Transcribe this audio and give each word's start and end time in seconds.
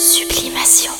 Sublimation. 0.00 0.92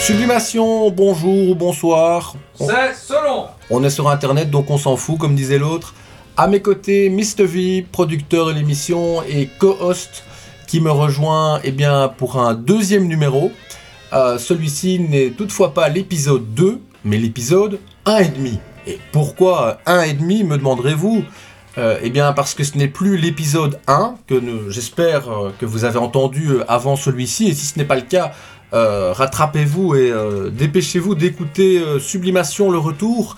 Sublimation, 0.00 0.90
bonjour 0.90 1.50
ou 1.50 1.54
bonsoir. 1.54 2.34
On, 2.58 2.66
C'est 2.66 2.94
selon. 2.94 3.46
on 3.70 3.84
est 3.84 3.90
sur 3.90 4.08
internet 4.08 4.50
donc 4.50 4.68
on 4.70 4.78
s'en 4.78 4.96
fout 4.96 5.18
comme 5.18 5.34
disait 5.34 5.58
l'autre. 5.58 5.94
À 6.36 6.48
mes 6.48 6.60
côtés, 6.60 7.08
Mr 7.10 7.44
V, 7.44 7.86
producteur 7.92 8.46
de 8.46 8.52
l'émission 8.52 9.22
et 9.22 9.48
co-host 9.58 10.24
qui 10.66 10.80
me 10.80 10.90
rejoint 10.90 11.60
eh 11.64 11.72
bien, 11.72 12.08
pour 12.08 12.38
un 12.38 12.54
deuxième 12.54 13.06
numéro. 13.06 13.52
Euh, 14.12 14.38
Celui-ci 14.38 15.00
n'est 15.00 15.30
toutefois 15.30 15.74
pas 15.74 15.88
l'épisode 15.88 16.54
2, 16.54 16.80
mais 17.04 17.16
l'épisode 17.18 17.78
1,5. 18.06 18.58
Et 18.86 18.98
pourquoi 19.12 19.78
1,5 19.86 20.44
me 20.44 20.56
demanderez-vous? 20.58 21.24
Euh, 21.78 21.98
Eh 22.02 22.10
bien 22.10 22.32
parce 22.32 22.54
que 22.54 22.64
ce 22.64 22.76
n'est 22.76 22.88
plus 22.88 23.16
l'épisode 23.16 23.78
1 23.86 24.16
que 24.26 24.40
j'espère 24.68 25.30
euh, 25.30 25.50
que 25.58 25.64
vous 25.64 25.84
avez 25.84 25.98
entendu 25.98 26.56
avant 26.68 26.96
celui-ci. 26.96 27.48
Et 27.48 27.54
si 27.54 27.66
ce 27.66 27.78
n'est 27.78 27.84
pas 27.86 27.96
le 27.96 28.02
cas, 28.02 28.32
rattrapez-vous 28.72 29.94
et 29.96 30.12
dépêchez-vous 30.50 31.14
d'écouter 31.14 31.82
Sublimation 32.00 32.70
le 32.70 32.78
retour. 32.78 33.36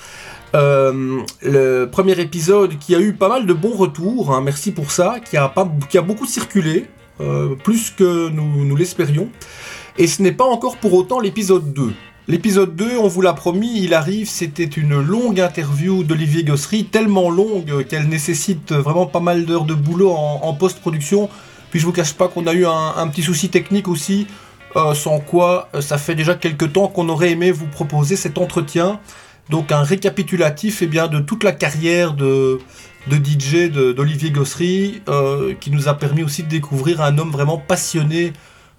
Le 0.52 1.86
premier 1.86 2.18
épisode 2.20 2.78
qui 2.78 2.94
a 2.94 3.00
eu 3.00 3.14
pas 3.14 3.28
mal 3.28 3.44
de 3.44 3.52
bons 3.52 3.76
retours, 3.76 4.32
hein, 4.32 4.40
merci 4.40 4.70
pour 4.70 4.92
ça, 4.92 5.16
qui 5.28 5.36
a, 5.36 5.52
qui 5.90 5.98
a 5.98 6.02
beaucoup 6.02 6.26
circulé, 6.26 6.86
euh, 7.20 7.54
plus 7.54 7.90
que 7.90 8.28
nous, 8.28 8.76
l'espérions. 8.76 9.28
Et 9.98 10.06
ce 10.06 10.22
n'est 10.22 10.32
pas 10.32 10.44
encore 10.44 10.76
pour 10.76 10.94
autant 10.94 11.20
l'épisode 11.20 11.72
2. 11.72 11.92
L'épisode 12.26 12.74
2, 12.74 12.96
on 12.98 13.06
vous 13.06 13.20
l'a 13.20 13.34
promis, 13.34 13.82
il 13.82 13.92
arrive, 13.92 14.28
c'était 14.28 14.64
une 14.64 15.00
longue 15.00 15.40
interview 15.40 16.04
d'Olivier 16.04 16.42
Gossery, 16.42 16.86
tellement 16.86 17.30
longue 17.30 17.86
qu'elle 17.86 18.08
nécessite 18.08 18.72
vraiment 18.72 19.06
pas 19.06 19.20
mal 19.20 19.44
d'heures 19.44 19.66
de 19.66 19.74
boulot 19.74 20.10
en, 20.10 20.54
post-production. 20.54 21.28
Puis 21.70 21.80
je 21.80 21.84
vous 21.84 21.92
cache 21.92 22.14
pas 22.14 22.28
qu'on 22.28 22.46
a 22.46 22.54
eu 22.54 22.64
un, 22.64 22.94
un 22.96 23.08
petit 23.08 23.22
souci 23.22 23.50
technique 23.50 23.88
aussi, 23.88 24.26
euh, 24.76 24.94
sans 24.94 25.20
quoi 25.20 25.68
euh, 25.74 25.80
ça 25.80 25.98
fait 25.98 26.16
déjà 26.16 26.34
quelques 26.34 26.72
temps 26.72 26.88
qu'on 26.88 27.08
aurait 27.08 27.30
aimé 27.30 27.52
vous 27.52 27.66
proposer 27.66 28.16
cet 28.16 28.38
entretien. 28.38 28.98
Donc 29.50 29.70
un 29.70 29.82
récapitulatif 29.82 30.82
eh 30.82 30.86
bien, 30.86 31.06
de 31.06 31.20
toute 31.20 31.44
la 31.44 31.52
carrière 31.52 32.14
de, 32.14 32.58
de 33.06 33.16
DJ 33.16 33.70
d'Olivier 33.70 34.30
Gossery, 34.30 35.02
euh, 35.08 35.54
qui 35.60 35.70
nous 35.70 35.88
a 35.88 35.94
permis 35.94 36.22
aussi 36.22 36.42
de 36.42 36.48
découvrir 36.48 37.00
un 37.02 37.18
homme 37.18 37.30
vraiment 37.30 37.58
passionné 37.58 38.32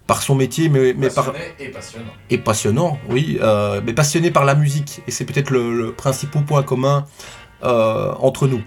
par 0.07 0.21
son 0.21 0.35
métier, 0.35 0.69
mais, 0.69 0.93
mais 0.95 1.09
par, 1.09 1.33
et 1.59 1.69
passionnant. 1.69 2.11
et 2.29 2.37
passionnant, 2.37 2.99
oui, 3.09 3.39
euh, 3.41 3.81
mais 3.83 3.93
passionné 3.93 4.31
par 4.31 4.45
la 4.45 4.55
musique. 4.55 5.01
Et 5.07 5.11
c'est 5.11 5.25
peut-être 5.25 5.49
le, 5.49 5.75
le 5.75 5.91
principal 5.93 6.43
point 6.45 6.63
commun 6.63 7.05
euh, 7.63 8.13
entre 8.19 8.47
nous. 8.47 8.61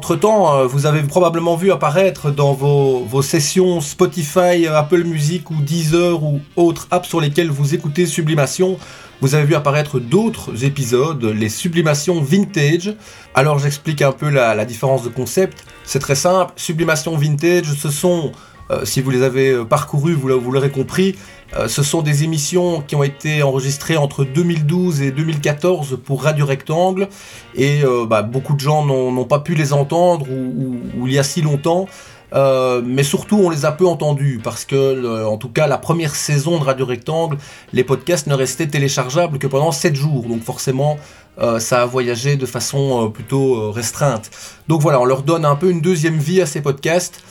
Entre-temps, 0.00 0.64
vous 0.68 0.86
avez 0.86 1.02
probablement 1.02 1.56
vu 1.56 1.72
apparaître 1.72 2.30
dans 2.30 2.52
vos, 2.52 3.00
vos 3.00 3.20
sessions 3.20 3.80
Spotify, 3.80 4.68
Apple 4.68 5.02
Music 5.02 5.50
ou 5.50 5.56
Deezer 5.56 6.22
ou 6.22 6.40
autres 6.54 6.86
apps 6.92 7.08
sur 7.08 7.20
lesquelles 7.20 7.50
vous 7.50 7.74
écoutez 7.74 8.06
Sublimation, 8.06 8.78
vous 9.20 9.34
avez 9.34 9.44
vu 9.44 9.54
apparaître 9.54 9.98
d'autres 9.98 10.64
épisodes, 10.64 11.24
les 11.24 11.48
Sublimations 11.48 12.20
Vintage. 12.20 12.94
Alors 13.34 13.58
j'explique 13.58 14.02
un 14.02 14.12
peu 14.12 14.28
la, 14.28 14.64
différence 14.64 15.02
de 15.02 15.08
concept. 15.08 15.64
C'est 15.84 15.98
très 15.98 16.14
simple, 16.14 16.52
Sublimation 16.56 17.16
Vintage, 17.16 17.72
ce 17.72 17.90
sont, 17.90 18.32
euh, 18.70 18.84
si 18.84 19.00
vous 19.00 19.10
les 19.10 19.22
avez 19.22 19.50
euh, 19.50 19.64
parcourus, 19.64 20.14
vous, 20.14 20.28
l'a- 20.28 20.36
vous 20.36 20.52
l'aurez 20.52 20.70
compris, 20.70 21.16
euh, 21.56 21.66
ce 21.66 21.82
sont 21.82 22.02
des 22.02 22.22
émissions 22.24 22.80
qui 22.86 22.94
ont 22.94 23.02
été 23.02 23.42
enregistrées 23.42 23.96
entre 23.96 24.24
2012 24.24 25.00
et 25.02 25.10
2014 25.10 25.98
pour 26.04 26.22
Radio 26.22 26.46
Rectangle 26.46 27.08
et 27.56 27.80
bah, 28.06 28.22
beaucoup 28.22 28.54
de 28.54 28.60
gens 28.60 28.84
n'ont 28.84 29.24
pas 29.24 29.40
pu 29.40 29.54
les 29.54 29.72
entendre 29.72 30.26
ou 30.30 31.06
il 31.06 31.12
y 31.14 31.18
a 31.18 31.22
si 31.24 31.42
longtemps. 31.42 31.86
Euh, 32.34 32.82
mais 32.84 33.02
surtout, 33.02 33.38
on 33.38 33.50
les 33.50 33.64
a 33.64 33.72
peu 33.72 33.86
entendus 33.86 34.40
parce 34.42 34.64
que, 34.64 34.74
euh, 34.76 35.26
en 35.26 35.38
tout 35.38 35.48
cas, 35.48 35.66
la 35.66 35.78
première 35.78 36.14
saison 36.14 36.58
de 36.58 36.64
Radio 36.64 36.84
Rectangle, 36.86 37.38
les 37.72 37.84
podcasts 37.84 38.26
ne 38.26 38.34
restaient 38.34 38.66
téléchargeables 38.66 39.38
que 39.38 39.46
pendant 39.46 39.72
7 39.72 39.94
jours. 39.94 40.26
Donc, 40.28 40.42
forcément, 40.42 40.98
euh, 41.40 41.58
ça 41.58 41.82
a 41.82 41.86
voyagé 41.86 42.36
de 42.36 42.46
façon 42.46 43.10
plutôt 43.10 43.70
restreinte. 43.70 44.30
Donc, 44.68 44.82
voilà, 44.82 45.00
on 45.00 45.04
leur 45.04 45.22
donne 45.22 45.44
un 45.44 45.56
peu 45.56 45.70
une 45.70 45.80
deuxième 45.80 46.18
vie 46.18 46.40
à 46.40 46.46
ces 46.46 46.60
podcasts. 46.60 47.22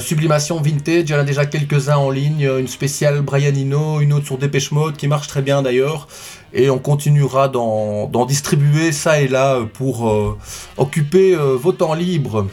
Sublimation 0.00 0.60
Vintage, 0.60 1.04
il 1.04 1.10
y 1.10 1.14
en 1.14 1.20
a 1.20 1.22
déjà 1.22 1.46
quelques-uns 1.46 1.98
en 1.98 2.10
ligne, 2.10 2.50
une 2.58 2.66
spéciale 2.66 3.20
Brian 3.20 3.54
Eno, 3.54 4.00
une 4.00 4.12
autre 4.12 4.26
sur 4.26 4.36
Dépêche 4.36 4.72
Mode 4.72 4.96
qui 4.96 5.06
marche 5.06 5.28
très 5.28 5.40
bien 5.40 5.62
d'ailleurs. 5.62 6.08
Et 6.52 6.68
on 6.68 6.80
continuera 6.80 7.46
d'en 7.46 8.26
distribuer 8.26 8.90
ça 8.90 9.20
et 9.20 9.28
là 9.28 9.60
pour 9.74 10.36
occuper 10.76 11.36
vos 11.36 11.70
temps 11.70 11.94
libres. 11.94 12.48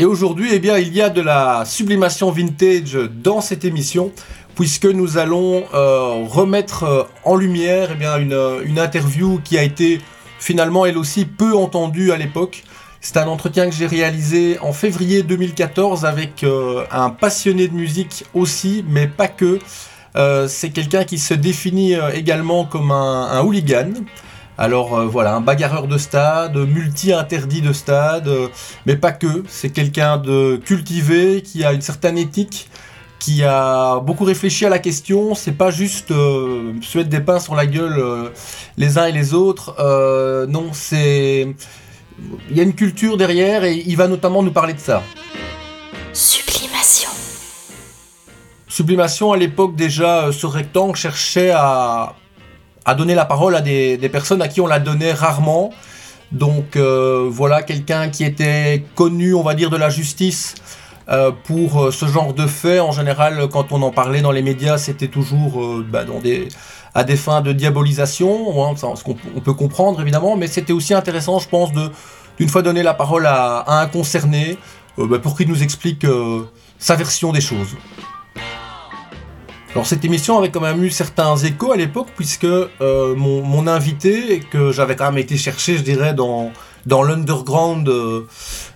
Et 0.00 0.06
aujourd'hui, 0.06 0.48
eh 0.50 0.80
il 0.80 0.94
y 0.94 1.02
a 1.02 1.10
de 1.10 1.20
la 1.20 1.64
sublimation 1.66 2.30
vintage 2.30 2.94
dans 3.22 3.42
cette 3.42 3.66
émission, 3.66 4.12
puisque 4.54 4.86
nous 4.86 5.18
allons 5.18 5.64
euh, 5.74 6.24
remettre 6.26 6.84
euh, 6.84 7.02
en 7.26 7.36
lumière 7.36 7.90
eh 8.00 8.02
euh, 8.06 8.62
une 8.64 8.78
interview 8.78 9.42
qui 9.44 9.58
a 9.58 9.62
été 9.62 10.00
finalement 10.38 10.86
elle 10.86 10.96
aussi 10.96 11.26
peu 11.26 11.54
entendue 11.54 12.12
à 12.12 12.16
l'époque. 12.16 12.64
C'est 13.02 13.18
un 13.18 13.26
entretien 13.26 13.68
que 13.68 13.74
j'ai 13.76 13.86
réalisé 13.86 14.58
en 14.60 14.72
février 14.72 15.22
2014 15.22 16.06
avec 16.06 16.46
un 16.90 17.10
passionné 17.10 17.68
de 17.68 17.74
musique 17.74 18.24
aussi, 18.32 18.82
mais 18.88 19.06
pas 19.06 19.28
que. 19.28 19.58
C'est 20.48 20.70
quelqu'un 20.70 21.04
qui 21.04 21.18
se 21.18 21.34
définit 21.34 21.94
également 22.14 22.64
comme 22.64 22.90
un 22.90 23.40
hooligan. 23.42 23.92
Alors 24.60 24.94
euh, 24.94 25.06
voilà, 25.06 25.34
un 25.34 25.40
bagarreur 25.40 25.88
de 25.88 25.96
stade, 25.96 26.54
multi-interdit 26.54 27.62
de 27.62 27.72
stade, 27.72 28.28
euh, 28.28 28.48
mais 28.84 28.94
pas 28.94 29.10
que. 29.10 29.42
C'est 29.48 29.70
quelqu'un 29.70 30.18
de 30.18 30.60
cultivé, 30.62 31.40
qui 31.40 31.64
a 31.64 31.72
une 31.72 31.80
certaine 31.80 32.18
éthique, 32.18 32.68
qui 33.18 33.42
a 33.42 34.00
beaucoup 34.00 34.24
réfléchi 34.24 34.66
à 34.66 34.68
la 34.68 34.78
question. 34.78 35.34
C'est 35.34 35.52
pas 35.52 35.70
juste 35.70 36.10
euh, 36.10 36.74
se 36.82 36.98
mettre 36.98 37.08
des 37.08 37.20
pains 37.20 37.40
sur 37.40 37.54
la 37.54 37.64
gueule 37.64 37.98
euh, 37.98 38.28
les 38.76 38.98
uns 38.98 39.06
et 39.06 39.12
les 39.12 39.32
autres. 39.32 39.76
Euh, 39.78 40.46
non, 40.46 40.70
c'est. 40.72 41.54
Il 42.50 42.56
y 42.56 42.60
a 42.60 42.62
une 42.62 42.74
culture 42.74 43.16
derrière 43.16 43.64
et 43.64 43.82
il 43.86 43.96
va 43.96 44.08
notamment 44.08 44.42
nous 44.42 44.52
parler 44.52 44.74
de 44.74 44.78
ça. 44.78 45.02
Sublimation. 46.12 47.08
Sublimation, 48.68 49.32
à 49.32 49.36
l'époque 49.36 49.74
déjà, 49.74 50.26
euh, 50.26 50.32
ce 50.32 50.46
rectangle 50.46 50.96
cherchait 50.96 51.50
à, 51.50 52.14
à 52.90 52.94
donner 52.96 53.14
la 53.14 53.24
parole 53.24 53.54
à 53.54 53.60
des, 53.60 54.08
personnes 54.10 54.42
à 54.42 54.48
qui 54.48 54.60
on 54.60 54.66
la 54.66 54.80
donnait 54.80 55.12
rarement. 55.12 55.70
Donc 56.32 56.74
euh, 56.74 57.28
voilà, 57.30 57.62
quelqu'un 57.62 58.08
qui 58.08 58.24
était 58.24 58.84
connu, 58.96 59.32
on 59.32 59.42
va 59.42 59.54
dire, 59.54 59.70
de 59.70 59.76
la 59.76 59.90
justice 59.90 60.56
euh, 61.08 61.30
pour 61.44 61.80
euh, 61.80 61.90
ce 61.92 62.06
genre 62.06 62.34
de 62.34 62.46
faits. 62.46 62.80
En 62.80 62.90
général, 62.90 63.46
quand 63.52 63.70
on 63.70 63.80
en 63.82 63.92
parlait 63.92 64.22
dans 64.22 64.32
les 64.32 64.42
médias, 64.42 64.76
c'était 64.76 65.06
toujours 65.06 65.62
bah, 65.88 66.04
à 66.94 67.04
des 67.04 67.16
fins 67.16 67.40
de 67.42 67.52
diabolisation, 67.52 68.64
hein, 68.64 68.74
ce 68.76 69.04
qu'on 69.04 69.16
on 69.36 69.40
peut 69.40 69.54
comprendre 69.54 70.00
évidemment, 70.00 70.36
mais 70.36 70.48
c'était 70.48 70.72
aussi 70.72 70.92
intéressant, 70.92 71.38
je 71.38 71.48
pense, 71.48 71.72
de 71.72 71.90
d'une 72.38 72.48
fois 72.48 72.62
donner 72.62 72.82
la 72.82 72.94
parole 72.94 73.26
à, 73.26 73.64
un 73.68 73.86
concerné 73.86 74.56
bah, 74.96 75.18
pour 75.20 75.36
qu'il 75.36 75.46
nous 75.46 75.62
explique 75.62 76.06
sa 76.78 76.96
version 76.96 77.32
des 77.32 77.42
choses. 77.42 77.76
Alors 79.72 79.86
cette 79.86 80.04
émission 80.04 80.36
avait 80.36 80.50
quand 80.50 80.60
même 80.60 80.82
eu 80.82 80.90
certains 80.90 81.36
échos 81.36 81.70
à 81.70 81.76
l'époque 81.76 82.08
puisque 82.16 82.44
euh, 82.44 83.14
mon, 83.14 83.66
invité 83.68 84.40
que 84.40 84.72
j'avais 84.72 84.96
quand 84.96 85.04
même 85.04 85.18
été 85.18 85.36
chercher 85.36 85.76
je 85.76 85.82
dirais 85.82 86.12
dans, 86.12 86.50
l'underground 86.86 87.88
euh, 87.88 88.26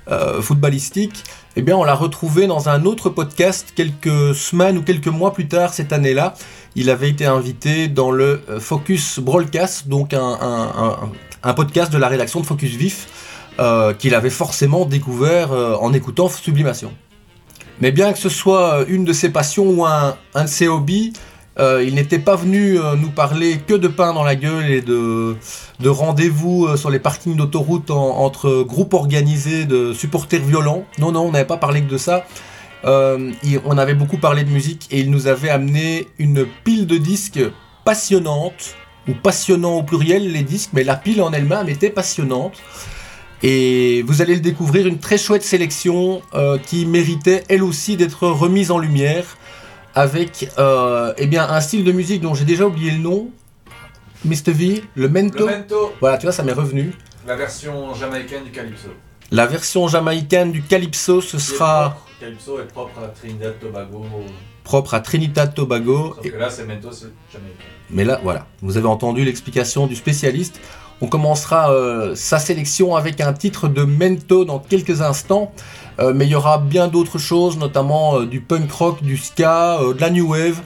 euh, 0.09 0.41
footballistique, 0.41 1.25
eh 1.57 1.63
bien 1.63 1.77
on 1.77 1.83
l'a 1.83 1.97
retrouvé 1.97 2.47
dans 2.47 2.69
un 2.69 2.85
autre 2.85 3.11
podcast 3.11 3.73
quelques 3.75 4.37
semaines 4.37 4.79
ou 4.79 4.83
quelques 4.83 5.09
mois 5.09 5.33
plus 5.33 5.49
tard 5.49 5.75
cette 5.75 5.93
année-là. 5.93 6.35
Il 6.77 6.89
avait 6.91 7.11
été 7.11 7.27
invité 7.27 7.89
dans 7.89 8.13
le 8.13 8.41
Focus 8.61 9.19
Broadcast, 9.19 9.89
donc 9.89 10.15
un, 10.15 11.53
podcast 11.57 11.93
de 11.93 11.99
la 11.99 12.07
rédaction 12.07 12.41
de 12.41 12.47
Focus 12.47 12.77
Vif 12.77 13.09
qu'il 13.99 14.15
avait 14.15 14.31
forcément 14.31 14.85
découvert 14.85 15.51
en 15.53 15.93
écoutant 15.93 16.29
Sublimation. 16.29 16.93
Mais 17.81 17.93
bien 17.93 18.13
que 18.13 18.19
ce 18.19 18.29
soit 18.29 18.81
euh, 18.81 18.85
une 18.89 19.05
de 19.05 19.13
ses 19.13 19.31
passions 19.31 19.67
ou 19.69 19.85
un, 19.85 20.17
de 20.35 20.47
ses 20.47 20.69
hobbies, 20.69 21.13
euh, 21.59 21.85
il 21.87 21.95
n'était 21.95 22.19
pas 22.19 22.37
venu 22.37 22.79
euh, 22.79 22.97
nous 22.97 23.11
parler 23.11 23.59
que 23.59 23.75
de 23.75 23.89
pain 23.89 24.13
dans 24.13 24.25
la 24.25 24.37
gueule 24.37 24.71
et 24.71 24.81
de, 24.81 25.37
de 25.81 25.89
rendez-vous 25.89 26.77
sur 26.77 26.91
les 26.91 26.99
parkings 26.99 27.37
d'autoroute 27.37 27.91
en- 27.91 28.19
entre 28.19 28.63
groupes 28.63 28.95
organisés 28.95 29.65
de 29.65 29.93
supporters 29.93 30.41
violents. 30.43 30.85
Non, 30.99 31.13
non, 31.13 31.23
on 31.23 31.31
n'avait 31.33 31.47
pas 31.47 31.57
parlé 31.59 31.83
que 31.83 31.91
de 31.91 31.99
ça. 31.99 32.25
On 32.87 33.79
avait 33.79 33.95
beaucoup 33.95 34.19
parlé 34.19 34.45
de 34.45 34.51
musique 34.51 34.89
et 34.91 35.01
il 35.01 35.11
nous 35.11 35.27
avait 35.27 35.49
amené 35.49 36.07
une 36.19 36.45
pile 36.65 36.87
de 36.87 36.99
disques 36.99 37.41
passionnante, 37.85 38.75
ou 39.09 39.13
passionnant 39.13 39.77
au 39.77 39.83
pluriel 39.83 40.33
les 40.33 40.43
disques, 40.43 40.71
mais 40.73 40.85
la 40.85 40.97
pile 40.97 41.23
en 41.23 41.33
elle-même 41.33 41.69
était 41.69 41.91
passionnante. 41.91 42.55
Et 43.43 44.03
vous 44.07 44.23
allez 44.23 44.35
le 44.35 44.41
découvrir, 44.41 44.87
une 44.87 44.99
très 44.99 45.19
chouette 45.19 45.43
sélection 45.43 46.23
euh, 46.35 46.57
qui 46.59 46.87
méritait 46.87 47.45
elle 47.49 47.63
aussi 47.63 47.97
d'être 47.97 48.27
remise 48.29 48.71
en 48.71 48.79
lumière. 48.79 49.25
avec 49.95 50.49
euh, 50.59 51.13
eh 51.19 51.27
bien, 51.27 51.49
un 51.49 51.61
style 51.61 51.85
de 51.85 51.93
musique 51.93 52.21
dont 52.21 52.35
j'ai 52.35 52.45
déjà 52.45 52.67
oublié 52.67 52.91
le 52.91 52.99
nom. 52.99 53.31
Mr. 54.25 54.53
V, 54.53 54.83
le 54.95 55.09
mento. 55.09 55.47
Le 55.47 55.53
mento, 55.59 55.93
Voilà, 56.01 56.17
tu 56.19 56.25
vois, 56.27 56.33
ça 56.33 56.43
m'est 56.43 56.53
revenu. 56.53 56.93
la 57.27 57.37
version 57.37 57.95
jamaïcaine 57.95 58.45
du 58.45 58.51
calypso. 58.51 58.89
La 59.31 59.47
version 59.47 59.87
jamaïcaine 59.89 60.51
du 60.51 60.63
calypso, 60.63 61.21
ce 61.21 61.39
sera 61.39 61.91
propre. 61.91 62.07
Calypso 62.21 62.59
est 62.61 62.65
propre 62.73 62.99
à 63.05 63.09
Trinidad 63.09 63.55
Tobago. 63.61 64.05
propre 64.65 64.95
à 64.95 65.01
Trinidad 65.01 65.53
Tobago. 65.55 66.15
Sauf 66.17 66.33
que 66.33 66.37
là, 66.39 66.49
c'est 66.49 66.65
mento, 66.65 66.91
c'est 66.91 67.13
jamaïcain. 67.33 67.65
Mais 67.91 68.05
là, 68.05 68.19
voilà, 68.23 68.47
vous 68.63 68.77
avez 68.79 68.87
entendu 68.89 69.25
l'explication 69.25 69.87
du 69.87 69.95
spécialiste. 69.95 70.59
On 71.01 71.07
commencera 71.07 71.71
euh, 71.71 72.15
sa 72.15 72.39
sélection 72.39 72.97
avec 72.97 73.21
un 73.21 73.33
titre 73.33 73.69
de 73.69 73.83
Mento 73.85 74.45
dans 74.45 74.59
quelques 74.59 75.03
instants. 75.03 75.53
Euh, 75.99 76.13
mais 76.15 76.27
il 76.27 76.31
y 76.31 76.35
aura 76.35 76.59
bien 76.59 76.89
d'autres 76.89 77.19
choses, 77.19 77.59
notamment 77.59 78.19
euh, 78.19 78.27
du 78.27 78.41
punk 78.41 78.71
rock, 78.73 79.03
du 79.03 79.17
ska, 79.17 79.79
de 79.79 80.01
la 80.01 80.11
new 80.11 80.31
wave. 80.33 80.61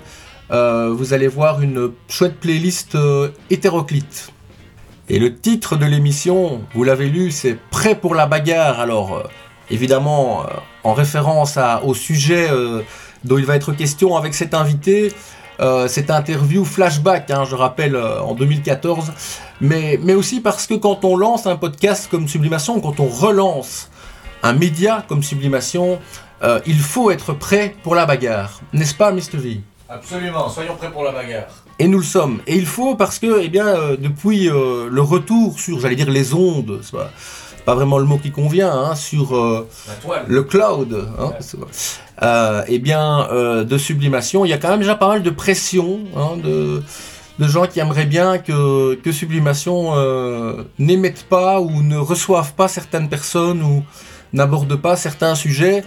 Vous 0.51 1.13
allez 1.13 1.29
voir 1.29 1.61
une 1.61 1.91
chouette 2.09 2.41
playlist 2.41 2.97
hétéroclite. 3.51 4.33
Et 5.11 5.19
le 5.19 5.35
titre 5.35 5.77
de 5.77 5.85
l'émission, 5.85 6.63
vous 6.75 6.85
l'avez 6.85 7.09
lu, 7.09 7.31
c'est 7.31 7.59
Prêt 7.71 7.95
pour 7.95 8.15
la 8.15 8.27
bagarre. 8.27 8.81
Alors, 8.81 9.29
évidemment, 9.71 10.47
en 10.85 10.95
référence 10.95 11.59
au 11.83 11.93
sujet 11.93 12.49
dont 13.25 13.37
il 13.37 13.45
va 13.45 13.57
être 13.57 13.73
question 13.73 14.17
avec 14.17 14.33
cet 14.33 14.55
invité, 14.55 15.13
euh, 15.61 15.89
cette 15.89 16.11
interview 16.11 16.65
flashback, 16.65 17.31
hein, 17.31 17.45
je 17.45 17.57
rappelle, 17.57 17.97
euh, 17.97 18.21
en 18.23 18.35
2014, 18.35 19.13
mais, 19.61 19.99
mais 20.03 20.15
aussi 20.15 20.41
parce 20.41 20.67
que 20.67 20.75
quand 20.75 21.05
on 21.05 21.17
lance 21.17 21.47
un 21.47 21.57
podcast 21.57 22.09
comme 22.11 22.29
Sublimation, 22.29 22.81
quand 22.81 23.01
on 23.01 23.09
relance 23.09 23.91
un 24.45 24.53
média 24.53 25.05
comme 25.09 25.23
Sublimation, 25.23 25.99
euh, 26.45 26.61
il 26.67 26.79
faut 26.79 27.11
être 27.11 27.33
prêt 27.33 27.75
pour 27.83 27.97
la 27.97 28.07
bagarre, 28.07 28.61
n'est-ce 28.73 28.95
pas, 28.95 29.11
Mr. 29.11 29.37
V? 29.37 29.61
Absolument, 29.89 30.49
soyons 30.49 30.77
prêts 30.77 30.93
pour 30.93 31.03
la 31.03 31.13
bagarre. 31.13 31.49
et 31.81 31.89
nous 31.89 31.99
le 31.99 32.05
sommes. 32.05 32.41
Et 32.47 32.57
il 32.57 32.67
faut 32.67 32.95
parce 32.95 33.19
que, 33.19 33.41
eh 33.43 33.49
bien, 33.49 33.97
depuis 33.99 34.49
le 34.49 35.01
retour 35.01 35.59
sur, 35.59 35.81
j'allais 35.81 35.97
dire 35.97 36.11
les 36.11 36.35
ondes, 36.35 36.81
c'est 36.83 36.93
pas, 36.93 37.11
c'est 37.48 37.48
pas 37.69 37.75
vraiment 37.75 37.99
le 37.99 38.07
mot 38.07 38.17
qui 38.17 38.31
convient, 38.31 38.73
hein, 38.73 38.95
sur 38.95 39.37
euh, 39.37 39.69
le 40.27 40.43
cloud, 40.43 41.05
hein, 41.19 41.27
Ouais. 41.27 41.35
c'est 41.41 41.59
vrai. 41.59 41.69
Euh, 42.23 42.63
eh 42.67 42.79
bien, 42.79 43.29
euh, 43.31 43.63
de 43.63 43.77
sublimation, 43.77 44.47
il 44.47 44.49
y 44.49 44.55
a 44.55 44.57
quand 44.57 44.71
même 44.71 44.79
déjà 44.81 44.95
pas 44.95 45.09
mal 45.09 45.23
de 45.23 45.29
pression 45.29 46.01
hein, 46.17 46.39
de, 46.43 46.83
de 47.39 47.47
gens 47.47 47.67
qui 47.67 47.79
aimeraient 47.81 48.07
bien 48.07 48.39
que, 48.39 48.95
que 48.95 49.13
sublimation 49.13 49.93
n'émette 50.79 51.25
pas 51.25 51.61
ou 51.61 51.83
ne 51.83 51.99
reçoive 51.99 52.55
pas 52.55 52.69
certaines 52.69 53.11
personnes 53.11 53.63
ou 53.63 53.85
n'aborde 54.33 54.75
pas 54.77 54.97
certains 54.97 55.35
sujets. 55.35 55.85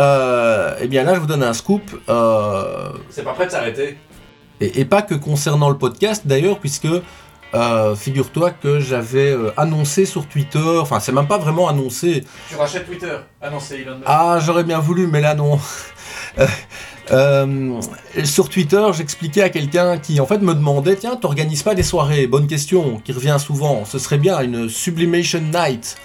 Euh, 0.00 0.74
eh 0.80 0.88
bien 0.88 1.04
là, 1.04 1.14
je 1.14 1.20
vous 1.20 1.26
donne 1.28 1.44
un 1.44 1.54
scoop. 1.54 1.82
C'est 3.08 3.22
pas 3.22 3.34
prêt 3.34 3.46
de 3.46 3.52
s'arrêter. 3.52 3.96
et, 4.60 4.80
et 4.80 4.84
pas 4.84 5.02
que 5.02 5.14
concernant 5.14 5.70
le 5.70 5.78
podcast 5.78 6.22
d'ailleurs, 6.26 6.58
puisque 6.58 6.88
euh, 7.52 7.96
figure-toi 7.96 8.52
que 8.52 8.78
j'avais 8.78 9.32
euh, 9.32 9.50
annoncé 9.56 10.04
sur 10.04 10.26
Twitter, 10.26 10.78
enfin 10.80 11.00
c'est 11.00 11.10
même 11.10 11.26
pas 11.26 11.38
vraiment 11.38 11.68
annoncé, 11.68 12.24
Tu 12.48 12.54
rachètes 12.54 12.86
Twitter. 12.86 13.16
Ah 13.42 13.50
non, 13.50 13.58
c'est 13.58 13.80
Elon 13.80 13.96
Musk. 13.96 14.04
ah 14.06 14.38
j'aurais 14.40 14.62
bien 14.62 14.78
voulu 14.78 15.08
mais 15.08 15.20
là 15.20 15.34
non. 15.34 15.58
Euh, 17.12 17.80
sur 18.22 18.48
Twitter, 18.48 18.86
j'expliquais 18.92 19.42
à 19.42 19.48
quelqu'un 19.48 19.98
qui 19.98 20.20
en 20.20 20.26
fait 20.26 20.38
me 20.38 20.54
demandait 20.54 20.94
tiens, 20.94 21.16
t'organises 21.16 21.64
pas 21.64 21.74
des 21.74 21.82
soirées? 21.82 22.28
Bonne 22.28 22.46
question, 22.46 23.00
qui 23.04 23.10
revient 23.10 23.36
souvent. 23.40 23.84
Ce 23.84 23.98
serait 23.98 24.18
bien 24.18 24.38
une 24.38 24.68
Sublimation 24.68 25.40
Night. 25.40 25.96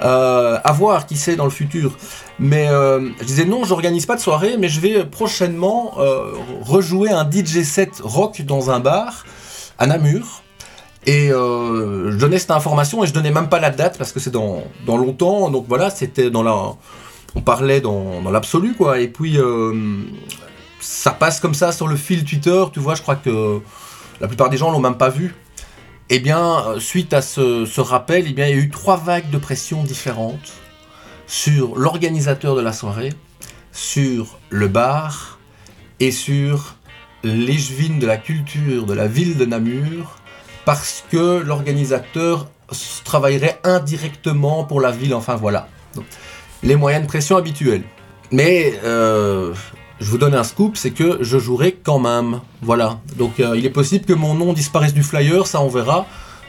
À 0.00 0.72
voir 0.72 1.06
qui 1.06 1.16
sait 1.16 1.36
dans 1.36 1.44
le 1.44 1.52
futur. 1.52 1.96
Mais 2.40 2.66
je 2.66 3.24
disais 3.24 3.44
non, 3.44 3.62
j'organise 3.62 4.06
pas 4.06 4.16
de 4.16 4.20
soirée, 4.20 4.56
mais 4.58 4.68
je 4.68 4.80
vais 4.80 5.04
prochainement 5.04 5.94
rejouer 6.62 7.10
un 7.10 7.30
DJ 7.30 7.62
set 7.62 8.00
rock 8.02 8.42
dans 8.42 8.70
un 8.72 8.80
bar 8.80 9.24
à 9.78 9.86
Namur. 9.86 10.42
Et 11.06 11.32
euh, 11.32 12.10
je 12.10 12.16
donnais 12.16 12.38
cette 12.38 12.50
information 12.50 13.02
et 13.02 13.06
je 13.06 13.12
donnais 13.12 13.30
même 13.30 13.48
pas 13.48 13.58
la 13.58 13.70
date 13.70 13.96
parce 13.96 14.12
que 14.12 14.20
c'est 14.20 14.30
dans, 14.30 14.64
dans 14.86 14.96
longtemps. 14.96 15.50
Donc 15.50 15.66
voilà, 15.68 15.90
c'était 15.90 16.30
dans 16.30 16.42
la. 16.42 16.74
On 17.34 17.40
parlait 17.40 17.80
dans, 17.80 18.20
dans 18.22 18.30
l'absolu 18.30 18.74
quoi. 18.74 19.00
Et 19.00 19.08
puis 19.08 19.38
euh, 19.38 19.72
ça 20.80 21.12
passe 21.12 21.40
comme 21.40 21.54
ça 21.54 21.72
sur 21.72 21.88
le 21.88 21.96
fil 21.96 22.24
Twitter. 22.24 22.64
Tu 22.72 22.80
vois, 22.80 22.94
je 22.94 23.02
crois 23.02 23.16
que 23.16 23.60
la 24.20 24.28
plupart 24.28 24.50
des 24.50 24.56
gens 24.56 24.70
l'ont 24.70 24.80
même 24.80 24.98
pas 24.98 25.08
vu. 25.08 25.34
Eh 26.12 26.18
bien, 26.18 26.66
euh, 26.66 26.80
suite 26.80 27.14
à 27.14 27.22
ce, 27.22 27.80
rappel, 27.80 28.24
eh 28.26 28.30
il 28.30 28.38
y 28.38 28.42
a 28.42 28.50
eu 28.50 28.68
trois 28.68 28.96
vagues 28.96 29.30
de 29.30 29.38
pression 29.38 29.84
différentes 29.84 30.54
sur 31.28 31.76
l'organisateur 31.76 32.56
de 32.56 32.60
la 32.60 32.72
soirée, 32.72 33.12
sur 33.70 34.38
le 34.48 34.66
bar 34.66 35.38
et 36.00 36.10
sur 36.10 36.74
l'échevine 37.22 38.00
de 38.00 38.06
la 38.08 38.16
culture 38.16 38.86
de 38.86 38.92
la 38.92 39.06
ville 39.06 39.36
de 39.36 39.44
Namur, 39.44 40.19
parce 40.64 41.04
que 41.10 41.40
l'organisateur 41.40 42.46
travaillerait 43.04 43.60
indirectement 43.64 44.64
pour 44.64 44.80
la 44.80 44.90
ville, 44.90 45.14
enfin 45.14 45.36
voilà. 45.36 45.68
Les 46.62 46.76
moyens 46.76 47.02
de 47.02 47.08
pression 47.08 47.36
habituels. 47.36 47.82
Mais 48.30 48.78
euh, 48.84 49.52
je 49.98 50.10
vous 50.10 50.18
donne 50.18 50.34
un 50.34 50.44
scoop, 50.44 50.76
c'est 50.76 50.92
que 50.92 51.18
je 51.20 51.38
jouerai 51.38 51.72
quand 51.72 51.98
même. 51.98 52.40
Voilà. 52.62 52.98
Donc 53.16 53.40
euh, 53.40 53.56
il 53.56 53.66
est 53.66 53.70
possible 53.70 54.04
que 54.04 54.12
mon 54.12 54.34
nom 54.34 54.52
disparaisse 54.52 54.94
du 54.94 55.02
flyer, 55.02 55.46
ça 55.46 55.60
on 55.60 55.68
verra. 55.68 56.06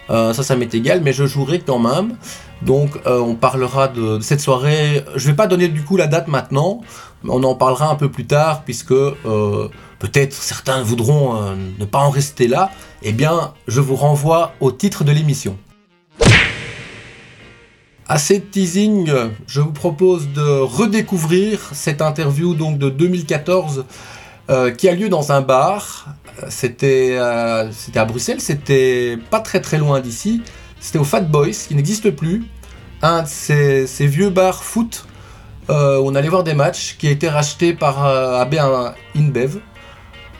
Euh, 0.09 0.33
ça, 0.33 0.43
ça 0.43 0.55
m'est 0.55 0.73
égal, 0.73 1.01
mais 1.03 1.13
je 1.13 1.25
jouerai 1.25 1.59
quand 1.59 1.79
même. 1.79 2.15
Donc 2.61 2.99
on 3.05 3.33
parlera 3.33 3.87
de, 3.87 4.19
cette 4.19 4.41
soirée. 4.41 5.03
Je 5.15 5.25
vais 5.27 5.33
pas 5.33 5.47
donner 5.47 5.67
du 5.67 5.83
coup 5.83 5.97
la 5.97 6.05
date 6.05 6.27
maintenant, 6.27 6.81
on 7.27 7.41
en 7.43 7.55
parlera 7.55 7.89
un 7.89 7.95
peu 7.95 8.09
plus 8.09 8.27
tard, 8.27 8.61
puisque 8.63 8.93
peut-être 10.01 10.33
certains 10.33 10.81
voudront 10.81 11.35
euh, 11.35 11.55
ne 11.79 11.85
pas 11.85 11.99
en 11.99 12.09
rester 12.09 12.47
là. 12.47 12.71
Eh 13.03 13.13
bien, 13.13 13.53
je 13.67 13.79
vous 13.79 13.95
renvoie 13.95 14.53
au 14.59 14.71
titre 14.71 15.03
de 15.03 15.11
l'émission. 15.11 15.57
Assez 18.07 18.39
de 18.39 18.43
teasing, 18.43 19.09
je 19.47 19.61
vous 19.61 19.71
propose 19.71 20.27
de 20.33 20.41
redécouvrir 20.41 21.69
cette 21.71 22.01
interview 22.01 22.55
de 22.55 22.89
2014 22.89 23.85
euh, 24.49 24.71
qui 24.71 24.89
a 24.89 24.95
lieu 24.95 25.07
dans 25.07 25.31
un 25.31 25.41
bar. 25.41 26.07
Euh, 26.43 26.47
C'était 26.49 27.17
à 27.95 28.05
Bruxelles, 28.05 28.41
c'était 28.41 29.17
pas 29.29 29.39
très 29.39 29.61
très 29.61 29.77
loin 29.77 30.01
d'ici. 30.01 30.41
C'était 30.79 30.99
au 30.99 31.03
Fat 31.03 31.21
Boys, 31.21 31.51
qui 31.67 31.75
n'existe 31.75 32.09
plus. 32.09 32.43
Un 33.03 33.21
de 33.21 33.27
ces, 33.27 34.07
vieux 34.07 34.29
bars 34.29 34.63
foot 34.63 35.05
euh, 35.69 35.99
où 35.99 36.07
on 36.07 36.15
allait 36.15 36.27
voir 36.27 36.43
des 36.43 36.55
matchs, 36.55 36.97
qui 36.97 37.07
a 37.07 37.11
été 37.11 37.29
racheté 37.29 37.73
par 37.73 38.03
AB 38.05 38.55
InBev 39.15 39.59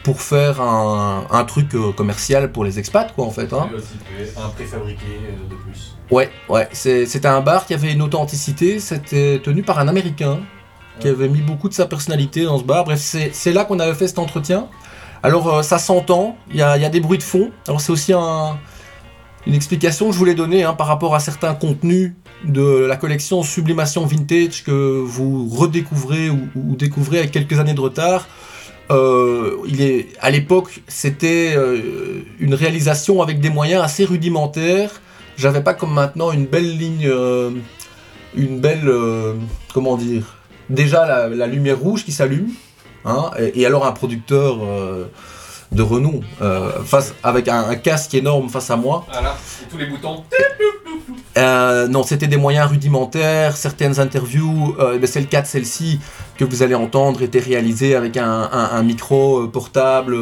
pour 0.04 0.22
faire 0.22 0.62
un, 0.62 1.26
un 1.30 1.44
truc 1.44 1.76
euh, 1.76 1.92
commercial 1.92 2.52
pour 2.52 2.64
les 2.64 2.80
expats, 2.80 3.14
quoi, 3.14 3.26
en 3.26 3.30
fait. 3.32 3.54
Hein. 3.54 3.70
Un 4.38 4.50
préfabriqué 4.50 5.06
euh, 5.06 5.50
de 5.50 5.56
plus. 5.56 5.96
Ouais, 6.10 6.30
ouais, 6.50 6.68
c'était 6.74 7.28
un 7.28 7.42
bar 7.42 7.66
qui 7.66 7.74
avait 7.74 7.94
une 7.94 8.02
authenticité, 8.02 8.80
c'était 8.80 9.40
tenu 9.44 9.64
par 9.64 9.80
un 9.80 9.88
Américain 9.88 10.40
qui 11.00 11.08
avait 11.08 11.30
mis 11.30 11.42
beaucoup 11.42 11.70
de 11.70 11.74
sa 11.74 11.86
personnalité 11.86 12.44
dans 12.44 12.60
ce 12.60 12.64
bar. 12.64 12.84
Bref, 12.84 13.00
c'est 13.00 13.54
là 13.54 13.64
qu'on 13.64 13.80
avait 13.80 13.94
fait 13.94 14.08
cet 14.08 14.20
entretien. 14.20 14.68
Alors, 15.24 15.48
euh, 15.54 15.62
ça 15.62 15.78
s'entend, 15.78 16.36
il 16.50 16.58
y 16.58 16.62
a, 16.62 16.78
il 16.78 16.82
y 16.84 16.86
a 16.86 16.90
des 16.90 17.00
bruits 17.00 17.18
de 17.20 17.24
fond. 17.24 17.52
Alors, 17.68 17.80
c'est 17.80 17.92
aussi 17.92 18.12
un- 18.12 18.58
une 19.48 19.54
explication 19.56 20.08
que 20.08 20.14
je 20.14 20.18
voulais 20.18 20.36
donner 20.36 20.64
hein, 20.64 20.74
par 20.74 20.88
rapport 20.88 21.16
à 21.16 21.20
certains 21.20 21.54
contenus 21.56 22.14
de 22.44 22.86
la 22.86 22.98
collection 22.98 23.42
Sublimation 23.44 24.06
Vintage 24.06 24.64
que 24.64 25.00
vous 25.04 25.48
redécouvrez 25.48 26.30
ou, 26.30 26.50
ou 26.56 26.76
découvrez 26.76 27.20
avec 27.20 27.32
quelques 27.32 27.60
années 27.60 27.74
de 27.74 27.82
retard. 27.82 28.28
Euh, 28.92 29.58
il 29.68 29.82
est, 29.82 30.08
à 30.20 30.30
l'époque, 30.30 30.82
c'était 30.88 31.54
euh, 31.56 32.24
une 32.40 32.54
réalisation 32.54 33.22
avec 33.22 33.40
des 33.40 33.50
moyens 33.50 33.84
assez 33.84 34.04
rudimentaires. 34.04 35.02
J'avais 35.38 35.62
pas 35.62 35.74
comme 35.74 35.94
maintenant 35.94 36.32
une 36.32 36.46
belle 36.46 36.78
ligne, 36.78 37.08
euh, 37.08 37.52
une 38.36 38.60
belle, 38.60 38.92
comment 39.74 39.96
dire, 39.96 40.24
déjà 40.70 41.06
la, 41.06 41.30
la 41.30 41.48
lumière 41.48 41.80
rouge 41.80 42.04
qui 42.04 42.12
s'allume, 42.12 42.50
hein, 43.06 43.32
et, 43.40 43.62
et 43.62 43.66
alors 43.66 43.86
un 43.86 43.94
producteur 43.94 44.58
de 45.72 45.82
renom, 45.82 46.20
face, 46.86 47.16
avec 47.24 47.48
un, 47.48 47.70
un 47.70 47.76
casque 47.76 48.14
énorme 48.14 48.50
face 48.50 48.70
à 48.70 48.76
moi. 48.76 49.06
Voilà, 49.12 49.38
et 49.64 49.70
tous 49.70 49.78
les 49.78 49.86
boutons. 49.86 50.24
Euh, 51.38 51.88
non, 51.88 52.04
c'était 52.04 52.28
des 52.28 52.38
moyens 52.38 52.70
rudimentaires. 52.70 53.56
Certaines 53.58 54.00
interviews, 54.00 54.76
euh, 54.80 54.98
ben, 55.00 55.08
c'est 55.08 55.20
le 55.22 55.26
cas 55.28 55.42
de 55.42 55.48
celle-ci 55.48 56.00
que 56.38 56.44
vous 56.46 56.62
allez 56.64 56.76
entendre, 56.76 57.22
étaient 57.22 57.40
réalisées 57.40 57.96
avec 57.96 58.18
un, 58.18 58.50
un- 58.52 58.70
un 58.74 58.84
micro 58.84 59.44
euh, 59.44 59.48
portable, 59.48 60.16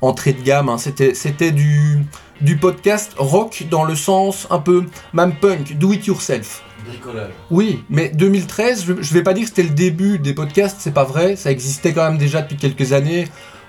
entrée 0.00 0.32
de 0.32 0.42
gamme. 0.42 0.68
hein. 0.68 0.78
C'était, 0.78 1.14
c'était 1.14 1.52
du, 1.52 2.04
du 2.40 2.56
podcast 2.56 3.12
rock 3.18 3.64
dans 3.70 3.84
le 3.84 3.94
sens 3.94 4.46
un 4.50 4.58
peu 4.58 4.84
même 5.12 5.34
punk, 5.36 5.76
do 5.78 5.92
it 5.92 6.06
yourself. 6.06 6.62
Bricolage. 6.86 7.30
Oui, 7.50 7.84
mais 7.90 8.08
2013, 8.08 8.84
je, 8.86 8.92
je 9.00 9.14
vais 9.14 9.22
pas 9.22 9.34
dire 9.34 9.42
que 9.44 9.48
c'était 9.50 9.62
le 9.62 9.74
début 9.74 10.18
des 10.18 10.32
podcasts, 10.32 10.78
c'est 10.80 10.94
pas 10.94 11.04
vrai, 11.04 11.36
ça 11.36 11.50
existait 11.50 11.92
quand 11.92 12.04
même 12.04 12.18
déjà 12.18 12.40
depuis 12.42 12.56
quelques 12.56 12.92
années. 12.92 13.28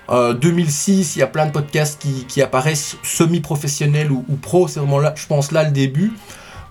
Euh, 0.10 0.34
2006, 0.34 1.16
il 1.16 1.20
y 1.20 1.22
a 1.22 1.28
plein 1.28 1.46
de 1.46 1.52
podcasts 1.52 2.02
qui, 2.02 2.26
qui 2.28 2.42
apparaissent 2.42 2.98
semi-professionnels 3.04 4.12
ou, 4.12 4.26
ou 4.28 4.36
pro, 4.38 4.68
c'est 4.68 4.80
vraiment 4.80 5.00
là, 5.00 5.14
je 5.16 5.28
pense 5.28 5.52
là 5.52 5.64
le 5.64 5.72
début. 5.72 6.14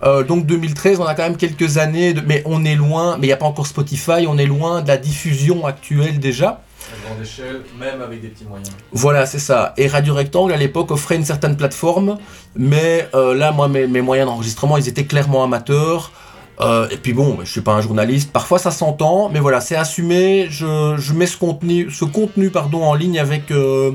Euh, 0.04 0.22
donc 0.22 0.46
2013, 0.46 1.00
on 1.00 1.06
a 1.06 1.14
quand 1.14 1.24
même 1.24 1.36
quelques 1.36 1.78
années, 1.78 2.12
de- 2.14 2.20
mais 2.20 2.42
on 2.46 2.64
est 2.64 2.76
loin, 2.76 3.16
mais 3.18 3.26
il 3.26 3.30
n'y 3.30 3.32
a 3.32 3.36
pas 3.36 3.46
encore 3.46 3.66
Spotify, 3.66 4.26
on 4.28 4.38
est 4.38 4.46
loin 4.46 4.80
de 4.82 4.88
la 4.88 4.96
diffusion 4.96 5.66
actuelle 5.66 6.20
déjà. 6.20 6.62
À 6.90 7.06
grande 7.08 7.22
échelle, 7.22 7.62
même 7.78 8.00
avec 8.00 8.22
des 8.22 8.28
petits 8.28 8.44
moyens. 8.44 8.70
Voilà, 8.92 9.26
c'est 9.26 9.40
ça. 9.40 9.74
Et 9.76 9.88
Radio 9.88 10.14
Rectangle, 10.14 10.52
à 10.52 10.56
l'époque, 10.56 10.90
offrait 10.92 11.16
une 11.16 11.24
certaine 11.24 11.56
plateforme, 11.56 12.16
mais 12.56 13.08
euh, 13.14 13.34
là, 13.34 13.50
moi, 13.52 13.68
mes, 13.68 13.86
mes 13.86 14.00
moyens 14.00 14.28
d'enregistrement, 14.28 14.76
ils 14.76 14.88
étaient 14.88 15.04
clairement 15.04 15.42
amateurs. 15.44 16.12
Euh, 16.60 16.88
et 16.90 16.96
puis 16.96 17.12
bon, 17.12 17.38
je 17.44 17.50
suis 17.50 17.60
pas 17.60 17.72
un 17.74 17.80
journaliste. 17.80 18.32
Parfois, 18.32 18.58
ça 18.58 18.70
s'entend, 18.70 19.28
mais 19.28 19.38
voilà, 19.40 19.60
c'est 19.60 19.76
assumé. 19.76 20.46
Je, 20.50 20.94
je 20.98 21.12
mets 21.12 21.26
ce 21.26 21.36
contenu, 21.36 21.90
ce 21.90 22.04
contenu, 22.04 22.50
pardon, 22.50 22.82
en 22.84 22.94
ligne 22.94 23.18
avec 23.18 23.50
euh, 23.50 23.92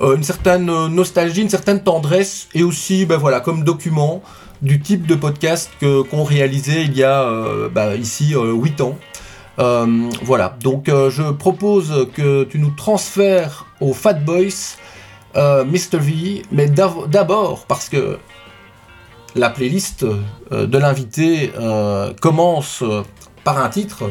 une 0.00 0.22
certaine 0.22 0.66
nostalgie, 0.88 1.42
une 1.42 1.50
certaine 1.50 1.82
tendresse, 1.82 2.48
et 2.54 2.62
aussi, 2.62 3.06
ben 3.06 3.16
voilà, 3.16 3.40
comme 3.40 3.64
document 3.64 4.22
du 4.62 4.80
type 4.80 5.06
de 5.06 5.14
podcast 5.14 5.70
que 5.80 6.02
qu'on 6.02 6.22
réalisait 6.24 6.84
il 6.84 6.96
y 6.96 7.02
a 7.04 7.22
euh, 7.24 7.68
bah, 7.68 7.94
ici 7.96 8.34
8 8.34 8.80
ans. 8.80 8.96
Euh, 9.58 10.08
voilà, 10.22 10.56
donc 10.62 10.88
euh, 10.88 11.10
je 11.10 11.24
propose 11.24 12.08
que 12.14 12.44
tu 12.44 12.58
nous 12.58 12.70
transfères 12.70 13.66
au 13.80 13.92
Fat 13.92 14.14
Boys 14.14 14.78
euh, 15.36 15.64
Mr. 15.64 15.98
V, 15.98 16.42
mais 16.50 16.68
d'av- 16.68 17.08
d'abord 17.08 17.66
parce 17.66 17.88
que 17.88 18.18
la 19.34 19.50
playlist 19.50 20.04
euh, 20.04 20.66
de 20.66 20.78
l'invité 20.78 21.52
euh, 21.58 22.12
commence 22.20 22.82
euh, 22.82 23.02
par 23.44 23.58
un 23.62 23.68
titre 23.68 24.10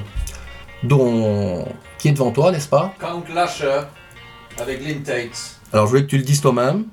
dont 0.84 1.66
qui 1.98 2.10
est 2.10 2.12
devant 2.12 2.32
toi, 2.32 2.52
n'est-ce 2.52 2.68
pas? 2.68 2.94
Count 3.00 3.24
Lasher 3.34 3.82
avec 4.60 4.84
Lynn 4.86 5.02
Tate. 5.04 5.60
Alors 5.74 5.86
je 5.86 5.92
voulais 5.92 6.02
que 6.04 6.10
tu 6.10 6.18
le 6.18 6.24
dises 6.24 6.42
toi-même. 6.42 6.86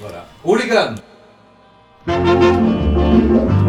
Voilà. 0.00 0.26
Hooligan 0.44 0.94
Thank 2.06 3.58
you. 3.58 3.63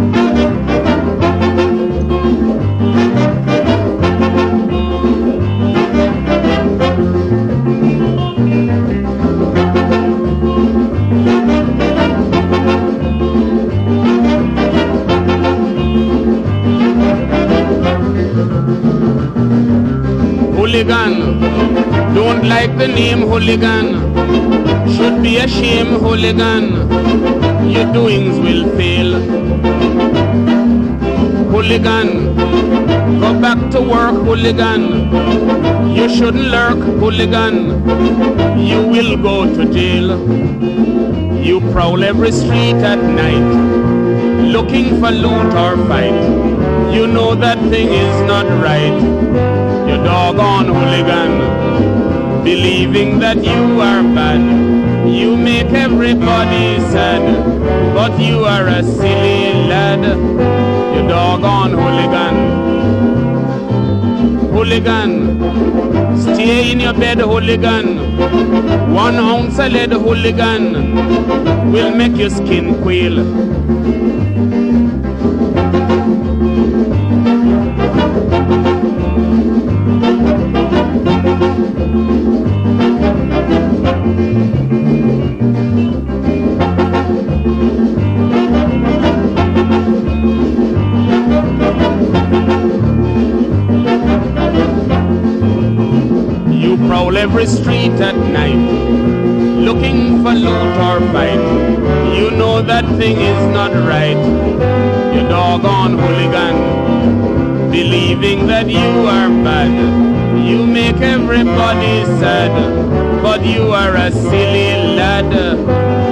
Hooligan, 20.86 22.14
don't 22.14 22.48
like 22.48 22.78
the 22.78 22.88
name 22.88 23.22
hooligan. 23.22 23.88
Should 24.96 25.24
be 25.24 25.38
ashamed, 25.38 25.98
hooligan. 25.98 26.66
Your 27.68 27.92
doings 27.92 28.38
will 28.40 28.70
fail. 28.78 29.20
Hooligan, 31.50 32.36
go 33.20 33.42
back 33.42 33.72
to 33.72 33.82
work, 33.82 34.14
hooligan. 34.14 35.10
You 35.96 36.08
shouldn't 36.08 36.50
lurk, 36.50 36.78
hooligan. 36.78 37.56
You 38.60 38.86
will 38.86 39.18
go 39.18 39.52
to 39.56 39.66
jail. 39.66 40.10
You 41.44 41.62
prowl 41.72 42.04
every 42.04 42.32
street 42.32 42.76
at 42.94 43.02
night, 43.02 44.46
looking 44.54 45.00
for 45.00 45.10
loot 45.10 45.52
or 45.66 45.78
fight. 45.88 46.94
You 46.94 47.08
know 47.08 47.34
that 47.34 47.58
thing 47.72 47.88
is 47.88 48.22
not 48.28 48.46
right. 48.62 49.65
You 49.96 50.04
doggone 50.04 50.68
hooligan, 50.68 52.44
believing 52.44 53.20
that 53.20 53.38
you 53.38 53.80
are 53.80 54.04
bad. 54.04 54.42
You 55.08 55.38
make 55.38 55.72
everybody 55.72 56.80
sad, 56.92 57.24
but 57.94 58.20
you 58.20 58.44
are 58.44 58.68
a 58.68 58.84
silly 58.84 59.54
lad. 59.70 60.04
You 60.96 61.08
doggone 61.08 61.72
hooligan. 61.80 62.36
Hooligan, 64.52 65.12
stay 66.20 66.72
in 66.74 66.82
your 66.82 66.94
bed, 66.94 67.20
hooligan. 67.20 67.96
One 68.94 69.16
ounce 69.16 69.60
of 69.60 69.72
lead, 69.72 69.94
hooligan, 69.94 71.72
will 71.72 71.96
make 71.96 72.18
your 72.18 72.30
skin 72.32 72.82
quail. 72.84 73.24
Street 97.48 97.94
at 98.02 98.16
night, 98.16 98.58
looking 99.68 100.24
for 100.24 100.34
loot 100.34 100.78
or 100.88 101.00
fight. 101.14 101.40
You 102.18 102.32
know 102.32 102.62
that 102.62 102.86
thing 102.98 103.18
is 103.18 103.54
not 103.54 103.72
right. 103.88 104.18
You 105.14 105.22
doggone 105.28 105.98
hooligan, 105.98 107.72
believing 107.72 108.48
that 108.48 108.68
you 108.68 109.08
are 109.08 109.30
bad. 109.44 109.72
You 110.48 110.66
make 110.66 111.02
everybody 111.02 112.06
sad, 112.20 112.52
but 113.22 113.46
you 113.46 113.72
are 113.72 113.96
a 113.96 114.12
silly 114.12 114.96
lad. 114.96 115.32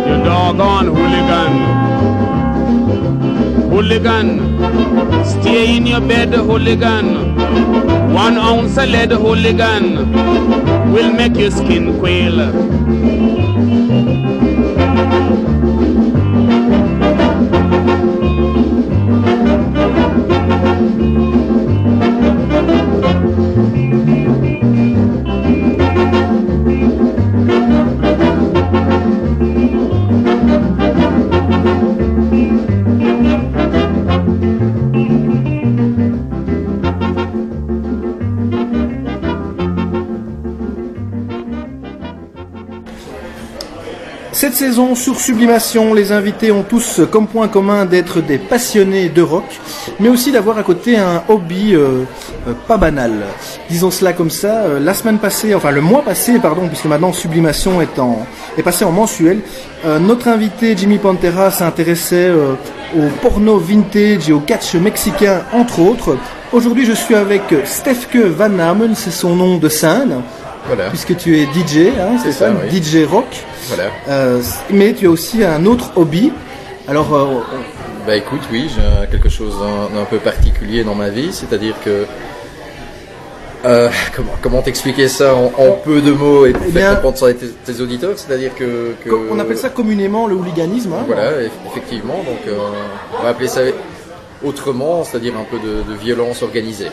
You 0.08 0.24
doggone 0.24 0.88
hooligan. 0.88 1.54
Hooligan, 3.70 4.28
stay 5.26 5.78
in 5.78 5.88
your 5.88 6.02
bed, 6.02 6.34
hooligan. 6.34 7.33
One 8.14 8.38
ounce 8.38 8.78
of 8.78 8.90
lead, 8.90 9.12
hooligan, 9.12 10.12
will 10.94 11.12
make 11.14 11.36
your 11.36 11.52
skin 11.52 12.00
quail. 12.00 13.83
Sur 44.96 45.20
Sublimation, 45.20 45.94
les 45.94 46.12
invités 46.12 46.52
ont 46.52 46.64
tous 46.64 47.02
comme 47.12 47.28
point 47.28 47.48
commun 47.48 47.86
d'être 47.86 48.22
des 48.22 48.38
passionnés 48.38 49.10
de 49.10 49.22
rock, 49.22 49.44
mais 50.00 50.08
aussi 50.08 50.32
d'avoir 50.32 50.58
à 50.58 50.64
côté 50.64 50.98
un 50.98 51.24
hobby 51.28 51.74
euh, 51.74 52.04
euh, 52.48 52.54
pas 52.68 52.78
banal. 52.78 53.12
Disons 53.70 53.92
cela 53.92 54.14
comme 54.14 54.30
ça. 54.30 54.62
euh, 54.64 54.80
la 54.80 54.94
semaine 54.94 55.18
passée, 55.18 55.56
enfin 55.56 55.72
le 55.72 55.82
mois 55.82 56.04
passé, 56.04 56.38
pardon, 56.40 56.68
puisque 56.68 56.86
maintenant 56.86 57.12
Sublimation 57.12 57.82
est, 57.82 57.98
en, 58.00 58.26
est 58.58 58.62
passé 58.64 58.86
en 58.86 58.92
mensuel, 58.92 59.40
notre 60.00 60.30
invité 60.30 60.76
Jimmy 60.78 60.98
Pantera 60.98 61.52
s'intéressait 61.52 62.32
au 62.96 63.02
porno 63.22 63.58
vintage 63.58 64.30
et 64.30 64.34
au 64.34 64.40
catch 64.40 64.76
mexicain 64.76 65.42
entre 65.52 65.80
autres. 65.80 66.16
Aujourd'hui, 66.54 66.86
je 66.86 66.94
suis 66.94 67.16
avec 67.16 67.42
Stefke 67.66 68.16
Van 68.16 68.60
Hamen, 68.60 68.94
c'est 68.96 69.12
son 69.12 69.36
nom 69.36 69.58
de 69.58 69.68
scène, 69.68 70.22
Voilà, 70.68 70.90
puisque 70.90 71.18
tu 71.18 71.38
es 71.38 71.44
DJ, 71.46 71.90
hein, 72.00 72.18
c'est 72.18 72.32
C'est 72.32 72.40
ça, 72.40 72.46
ça, 72.48 72.54
oui. 72.72 72.82
DJ 72.82 73.06
rock. 73.06 73.26
Voilà. 73.68 73.90
Euh, 74.10 74.42
mais 74.70 74.94
tu 74.94 75.08
as 75.08 75.10
aussi 75.10 75.44
un 75.44 75.66
autre 75.66 75.92
hobby. 75.96 76.32
Alors, 76.88 77.14
euh, 77.14 77.26
Bah 78.06 78.16
écoute, 78.16 78.42
oui, 78.52 78.70
j'ai 78.74 79.08
quelque 79.10 79.30
chose 79.30 79.56
d'un 79.94 80.04
peu 80.06 80.18
particulier 80.18 80.84
dans 80.84 80.96
ma 80.96 81.10
vie, 81.10 81.32
c'est-à-dire 81.32 81.76
que... 81.84 82.06
Euh, 83.66 83.90
comment 84.14 84.34
comment 84.42 84.62
t'expliquer 84.62 85.08
ça 85.08 85.36
en, 85.36 85.46
en 85.58 85.72
peu 85.72 86.02
de 86.02 86.12
mots 86.12 86.46
et 86.46 86.54
Eh 86.68 86.72
faire 86.72 86.96
comprendre 86.96 87.18
ça 87.18 87.28
à 87.28 87.34
tes, 87.34 87.48
tes 87.48 87.80
auditeurs 87.80 88.12
C'est-à-dire 88.20 88.54
que, 88.56 88.94
que- 89.06 89.10
on 89.32 89.40
appelle 89.40 89.58
ça 89.58 89.70
communément 89.70 90.28
le 90.28 90.36
hooliganisme. 90.36 90.92
hein. 90.92 91.04
Voilà, 91.08 91.32
eff- 91.44 91.50
effectivement, 91.72 92.16
donc 92.26 92.40
on 93.18 93.24
va 93.24 93.30
appeler 93.30 93.48
ça 93.48 93.62
autrement, 94.44 95.06
c'est-à-dire 95.06 95.36
un 95.38 95.46
peu 95.46 95.60
de, 95.66 95.82
de 95.90 95.98
violence 95.98 96.44
organisée. 96.44 96.90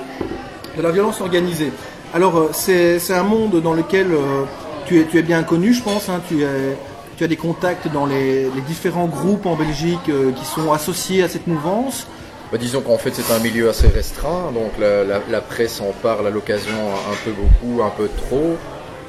De 0.77 0.83
la 0.83 0.93
violence 0.93 1.21
organisée. 1.21 1.73
Alors, 2.15 2.51
c'est 2.53 3.01
c'est 3.01 3.15
un 3.15 3.25
monde 3.25 3.61
dans 3.61 3.73
lequel 3.75 4.07
euh, 4.13 4.45
tu, 4.91 5.19
es, 5.19 5.23
bien 5.23 5.43
connu, 5.43 5.73
je 5.73 5.83
pense. 5.83 6.09
hein. 6.09 6.21
tu, 6.29 6.45
as 6.45 7.29
des 7.29 7.37
contacts 7.37 7.89
dans 7.93 8.07
les, 8.07 8.49
différents 8.67 9.07
groupes 9.07 9.47
en 9.47 9.55
Belgique 9.55 10.09
euh, 10.09 10.33
qui 10.33 10.45
sont 10.45 10.73
associés 10.73 11.23
à 11.23 11.29
cette 11.29 11.47
mouvance. 11.47 12.07
Bah, 12.51 12.59
disons 12.59 12.81
qu'en 12.81 12.99
fait 12.99 13.15
c'est 13.15 13.33
un 13.33 13.39
milieu 13.39 13.69
assez 13.69 13.87
restreint, 13.87 14.51
donc 14.53 14.73
la, 14.79 15.41
presse 15.41 15.81
en 15.81 15.93
parle 16.03 16.27
à 16.27 16.31
l'occasion 16.31 16.73
un 16.73 17.17
peu 17.25 17.31
beaucoup, 17.31 17.83
un 17.83 17.91
peu 17.91 18.09
trop. 18.09 18.57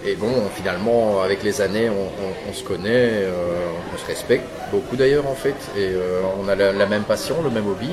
Et 0.06 0.16
bon, 0.16 0.34
finalement, 0.56 1.22
avec 1.22 1.44
les 1.44 1.62
années, 1.62 1.90
on, 1.90 2.54
se 2.54 2.64
connaît, 2.64 3.24
euh, 3.24 3.70
on 3.94 3.98
se 3.98 4.06
respecte 4.06 4.46
beaucoup 4.72 4.96
d'ailleurs 4.96 5.28
en 5.28 5.36
fait, 5.36 5.56
et 5.78 5.90
euh, 5.94 6.22
on 6.40 6.48
a 6.48 6.56
la, 6.56 6.86
même 6.88 7.04
passion, 7.04 7.42
le 7.44 7.50
même 7.50 7.68
hobby. 7.68 7.90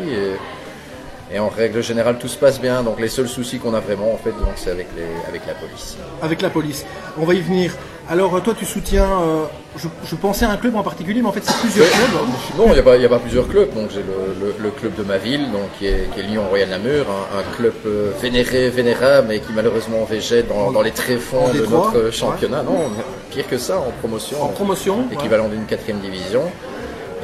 Et 1.32 1.38
en 1.38 1.49
règle 1.49 1.82
générale, 1.82 2.16
tout 2.18 2.28
se 2.28 2.38
passe 2.38 2.61
bien. 2.61 2.82
Donc 2.82 3.00
les 3.00 3.08
seuls 3.08 3.28
soucis 3.28 3.58
qu'on 3.58 3.75
a 3.75 3.80
vraiment, 3.80 4.12
en 4.12 4.16
fait, 4.16 4.30
donc 4.30 4.52
c'est 4.56 4.70
avec, 4.70 4.87
les, 4.97 5.04
avec 5.28 5.42
la 5.47 5.54
police. 5.54 5.97
Avec 6.23 6.40
la 6.42 6.50
police. 6.50 6.87
On 7.20 7.25
va 7.26 7.35
y 7.35 7.40
venir. 7.40 7.73
Alors 8.11 8.42
toi 8.42 8.54
tu 8.58 8.64
soutiens, 8.64 9.04
euh, 9.04 9.44
je, 9.76 9.87
je 10.06 10.14
pensais 10.14 10.47
à 10.47 10.50
un 10.50 10.56
club 10.56 10.75
en 10.76 10.82
particulier, 10.82 11.20
mais 11.20 11.28
en 11.28 11.32
fait 11.32 11.42
c'est 11.44 11.58
plusieurs 11.61 11.87
clubs. 11.90 12.08
Non, 12.56 12.64
il 12.68 12.73
n'y 12.73 13.04
a, 13.04 13.06
a 13.06 13.08
pas 13.11 13.18
plusieurs 13.18 13.47
clubs. 13.47 13.75
Donc 13.75 13.90
j'ai 13.90 14.00
le, 14.02 14.47
le- 14.47 14.54
le 14.58 14.70
club 14.70 14.94
de 14.94 15.02
ma 15.02 15.18
ville, 15.18 15.52
donc 15.52 15.68
qui 15.78 15.87
est, 15.88 16.08
qui 16.14 16.20
est 16.20 16.23
Lyon 16.23 16.44
Royal 16.49 16.70
Namur, 16.70 17.04
un, 17.11 17.38
un 17.40 17.42
club 17.54 17.75
euh, 17.85 18.11
vénéré, 18.23 18.70
vénérable, 18.70 19.26
mais 19.28 19.40
qui 19.40 19.52
malheureusement 19.52 20.04
végète 20.08 20.49
dans, 20.49 20.73
dans 20.73 20.80
les 20.80 20.92
tréfonds 20.92 21.52
de 21.52 21.66
notre 21.66 22.04
ouais. 22.06 22.11
championnat. 22.12 22.62
Non, 22.62 22.90
pire 23.30 23.47
que 23.47 23.58
ça, 23.58 23.76
en 23.78 23.90
promotion. 24.00 24.42
En 24.42 24.49
promotion. 24.49 25.00
ouais. 25.00 25.14
équivalent 25.14 25.49
d'une 25.49 25.66
quatrième 25.66 25.99
division. 25.99 26.44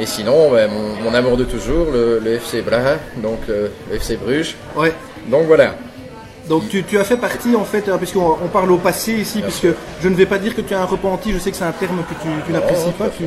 Et 0.01 0.07
sinon, 0.07 0.51
mon, 0.51 1.03
mon 1.05 1.15
amour 1.15 1.37
de 1.37 1.45
toujours, 1.45 1.87
le, 1.93 2.19
le 2.19 2.33
FC 2.35 2.63
Braga, 2.63 2.99
donc 3.23 3.39
euh, 3.49 3.69
le 3.91 3.97
FC 3.97 4.17
Bruges. 4.17 4.57
Ouais. 4.77 4.93
Donc 5.29 5.45
voilà. 5.47 5.75
Donc 6.49 6.69
tu, 6.69 6.83
tu 6.85 6.99
as 6.99 7.05
fait 7.05 7.17
partie 7.17 7.57
en 7.57 7.65
fait, 7.65 7.89
euh, 7.89 7.97
puisqu'on 7.97 8.37
on 8.45 8.49
parle 8.49 8.71
au 8.73 8.77
passé 8.77 9.13
ici, 9.13 9.39
Bien 9.39 9.47
puisque 9.47 9.61
sûr. 9.61 9.75
je 10.03 10.09
ne 10.11 10.15
vais 10.15 10.27
pas 10.27 10.37
dire 10.39 10.55
que 10.55 10.61
tu 10.61 10.75
es 10.75 10.77
un 10.77 10.85
repenti, 10.85 11.33
je 11.33 11.39
sais 11.39 11.51
que 11.51 11.57
c'est 11.57 11.65
un 11.65 11.73
terme 11.73 12.03
que 12.09 12.15
tu, 12.23 12.29
tu 12.47 12.53
n'apprécies 12.53 12.91
pas, 12.99 13.09
tu- 13.09 13.25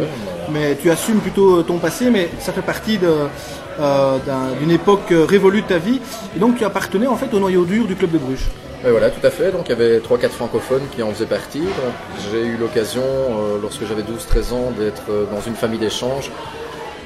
mais 0.52 0.76
tu 0.76 0.92
assumes 0.92 1.18
plutôt 1.20 1.64
ton 1.64 1.78
passé, 1.80 2.12
mais 2.12 2.30
ça 2.40 2.54
fait 2.54 2.62
partie 2.62 3.00
de, 3.00 3.08
euh, 3.80 4.18
d'un- 4.24 4.52
d'une 4.60 4.70
époque 4.70 5.12
euh, 5.12 5.26
révolue 5.26 5.64
de 5.64 5.68
ta 5.68 5.80
vie. 5.80 6.00
Et 6.36 6.40
donc 6.40 6.58
tu 6.58 6.64
appartenais 6.66 7.08
en 7.08 7.16
fait 7.16 7.34
au 7.34 7.40
noyau 7.40 7.66
dur 7.66 7.86
du 7.88 7.96
club 7.96 8.12
de 8.12 8.20
Bruges. 8.20 8.46
Et 8.86 8.92
voilà, 8.92 9.10
tout 9.10 9.26
à 9.26 9.32
fait. 9.32 9.52
Donc 9.52 9.66
il 9.66 9.70
y 9.70 9.74
avait 9.74 10.00
3-4 10.00 10.30
francophones 10.30 10.84
qui 10.96 11.02
en 11.02 11.12
faisaient 11.12 11.26
partie. 11.26 11.64
J'ai 12.32 12.46
eu 12.46 12.58
l'occasion, 12.58 13.02
euh, 13.04 13.58
lorsque 13.62 13.86
j'avais 13.86 14.04
12-13 14.04 14.54
ans, 14.54 14.72
d'être 14.78 15.04
euh, 15.10 15.26
dans 15.32 15.42
une 15.42 15.56
famille 15.56 15.80
d'échange. 15.80 16.32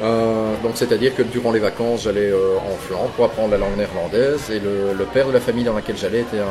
Euh, 0.03 0.53
donc 0.63 0.73
c'est-à-dire 0.75 1.15
que 1.15 1.21
durant 1.21 1.51
les 1.51 1.59
vacances, 1.59 2.03
j'allais 2.03 2.31
en 2.33 2.75
Flandre 2.75 3.11
pour 3.11 3.25
apprendre 3.25 3.51
la 3.51 3.57
langue 3.57 3.77
néerlandaise. 3.77 4.51
Et 4.51 4.59
le, 4.59 5.05
père 5.13 5.27
de 5.27 5.31
la 5.31 5.39
famille 5.39 5.63
dans 5.63 5.73
laquelle 5.73 5.97
j'allais 5.97 6.21
était 6.21 6.41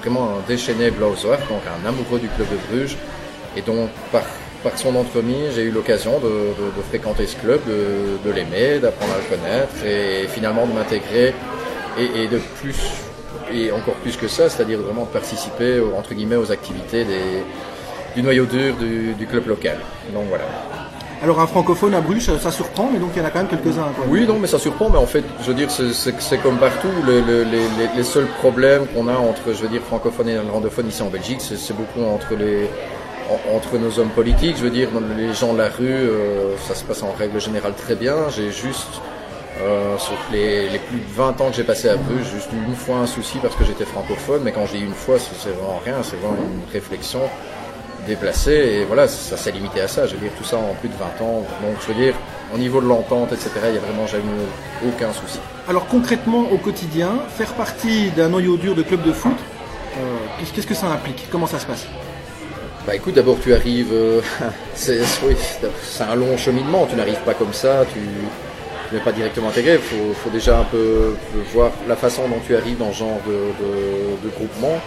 vraiment 0.00 0.38
un 0.38 0.48
déchaîné 0.48 0.90
Blauzoir, 0.90 1.38
donc 1.50 1.60
un 1.66 1.86
amoureux 1.86 2.18
du 2.18 2.28
club 2.28 2.48
de 2.48 2.56
Bruges. 2.68 2.96
Et 3.56 3.62
donc 3.62 3.90
par, 4.10 4.22
par 4.62 4.78
son 4.78 4.94
entremise, 4.96 5.54
j'ai 5.56 5.62
eu 5.62 5.70
l'occasion 5.70 6.18
de, 6.20 6.82
fréquenter 6.88 7.26
ce 7.26 7.36
club, 7.36 7.60
de, 7.66 8.30
l'aimer, 8.30 8.78
d'apprendre 8.78 9.12
à 9.14 9.18
le 9.18 9.36
connaître 9.36 9.84
et 9.84 10.28
finalement 10.28 10.66
de 10.66 10.72
m'intégrer 10.72 11.34
et 11.98 12.28
de 12.28 12.38
plus 12.60 13.05
et 13.52 13.70
encore 13.72 13.94
plus 13.94 14.16
que 14.16 14.28
ça, 14.28 14.48
c'est-à-dire 14.48 14.78
vraiment 14.80 15.02
de 15.02 15.08
participer 15.08 15.80
aux- 15.80 15.94
entre 15.96 16.14
guillemets 16.14 16.36
aux 16.36 16.50
activités 16.52 17.04
des, 17.04 17.42
du 18.14 18.22
noyau 18.22 18.44
dur 18.46 18.74
du, 18.76 19.14
du 19.14 19.26
club 19.26 19.46
local. 19.48 19.78
Donc 20.14 20.24
voilà. 20.28 20.44
Alors 21.22 21.40
un 21.40 21.46
francophone 21.46 21.94
à 21.94 22.00
Bruges, 22.02 22.30
ça, 22.38 22.50
surprend, 22.50 22.90
mais 22.92 22.98
donc 22.98 23.10
il 23.16 23.20
y 23.20 23.22
en 23.22 23.24
a 23.24 23.30
quand 23.30 23.38
même 23.38 23.48
quelques-uns. 23.48 23.86
Oui, 24.08 24.26
non, 24.26 24.38
mais 24.38 24.46
ça 24.46 24.58
surprend, 24.58 24.90
mais 24.90 24.98
en 24.98 25.06
fait, 25.06 25.24
je 25.40 25.46
veux 25.46 25.54
dire, 25.54 25.70
c'est- 25.70 26.38
comme 26.42 26.58
partout. 26.58 26.88
Le- 27.06 27.20
le- 27.22 27.42
les, 27.96 28.04
seuls 28.04 28.26
problèmes 28.38 28.86
qu'on 28.88 29.08
a 29.08 29.14
entre, 29.16 29.40
je 29.54 29.62
veux 29.62 29.68
dire, 29.68 29.80
francophones 29.80 30.28
et 30.28 30.32
néerlandophones 30.34 30.88
ici 30.88 31.00
en 31.02 31.06
Belgique, 31.08 31.40
c'est 31.40 31.74
beaucoup 31.76 32.04
entre 32.04 32.34
les 32.34 32.68
en- 33.30 33.56
entre 33.56 33.78
nos 33.78 33.98
hommes 33.98 34.10
politiques. 34.10 34.56
Je 34.58 34.62
veux 34.64 34.70
dire, 34.70 34.88
les 35.16 35.32
gens 35.32 35.54
de 35.54 35.58
la 35.58 35.68
rue, 35.70 35.86
euh, 35.88 36.54
ça 36.68 36.74
se 36.74 36.84
passe 36.84 37.02
en 37.02 37.12
règle 37.18 37.40
générale 37.40 37.72
très 37.74 37.94
bien. 37.94 38.28
J'ai 38.36 38.50
juste 38.50 39.00
euh, 39.60 39.96
sur 39.98 40.16
les, 40.32 40.68
les 40.68 40.78
plus 40.78 40.98
de 40.98 41.12
20 41.14 41.40
ans 41.40 41.50
que 41.50 41.56
j'ai 41.56 41.64
passé 41.64 41.88
à 41.88 41.96
Bruges, 41.96 42.26
juste 42.34 42.48
eu 42.52 42.64
une 42.68 42.74
fois 42.76 42.96
un 42.96 43.06
souci 43.06 43.38
parce 43.40 43.54
que 43.56 43.64
j'étais 43.64 43.84
francophone, 43.86 44.42
mais 44.44 44.52
quand 44.52 44.66
je 44.66 44.76
dis 44.76 44.84
une 44.84 44.94
fois, 44.94 45.16
c'est 45.18 45.50
vraiment 45.50 45.80
rien, 45.84 45.96
c'est 46.02 46.16
vraiment 46.16 46.36
une 46.36 46.72
réflexion 46.72 47.20
déplacée, 48.06 48.52
et 48.80 48.84
voilà, 48.84 49.08
ça 49.08 49.36
s'est 49.36 49.50
limité 49.50 49.80
à 49.80 49.88
ça, 49.88 50.06
je 50.06 50.14
veux 50.14 50.20
dire, 50.20 50.30
tout 50.38 50.44
ça 50.44 50.56
en 50.58 50.74
plus 50.80 50.88
de 50.88 50.94
20 50.94 51.24
ans, 51.24 51.40
donc 51.62 51.76
je 51.80 51.86
veux 51.92 51.94
dire, 52.00 52.14
au 52.54 52.58
niveau 52.58 52.80
de 52.80 52.86
l'entente, 52.86 53.32
etc., 53.32 53.50
il 53.66 53.72
n'y 53.72 53.78
a 53.78 53.80
vraiment 53.80 54.06
jamais 54.06 54.22
eu 54.22 54.88
aucun 54.88 55.12
souci. 55.12 55.40
Alors 55.68 55.86
concrètement 55.88 56.46
au 56.52 56.58
quotidien, 56.58 57.10
faire 57.36 57.52
partie 57.54 58.10
d'un 58.10 58.28
noyau 58.28 58.56
dur 58.56 58.74
de 58.76 58.82
club 58.82 59.02
de 59.02 59.12
foot, 59.12 59.32
euh, 59.98 60.00
qu'est-ce- 60.54 60.66
que 60.66 60.74
ça 60.74 60.86
implique? 60.86 61.26
Comment 61.32 61.46
ça 61.48 61.58
se 61.58 61.66
passe? 61.66 61.86
Bah 62.86 62.94
écoute, 62.94 63.14
d'abord 63.14 63.38
tu 63.42 63.52
arrives, 63.52 63.92
euh, 63.92 64.20
c'est 64.74 65.00
oui, 65.24 65.34
c'est 65.82 66.04
un 66.04 66.14
long 66.14 66.36
cheminement, 66.36 66.86
tu 66.86 66.94
n'arrives 66.94 67.22
pas 67.24 67.34
comme 67.34 67.52
ça, 67.52 67.84
tu 67.92 67.98
tu 68.88 68.94
n'es 68.94 69.00
pas 69.00 69.12
directement 69.12 69.48
intégré, 69.48 69.74
il 69.74 69.78
faut, 69.80 70.12
faut 70.14 70.30
déjà 70.30 70.58
un 70.58 70.64
peu 70.64 71.14
voir 71.52 71.70
la 71.88 71.96
façon 71.96 72.28
dont 72.28 72.40
tu 72.46 72.54
arrives 72.56 72.78
dans 72.78 72.92
ce 72.92 72.98
genre 72.98 73.20
de, 73.26 73.32
de- 73.32 74.28
de 74.28 74.34
groupement. 74.34 74.78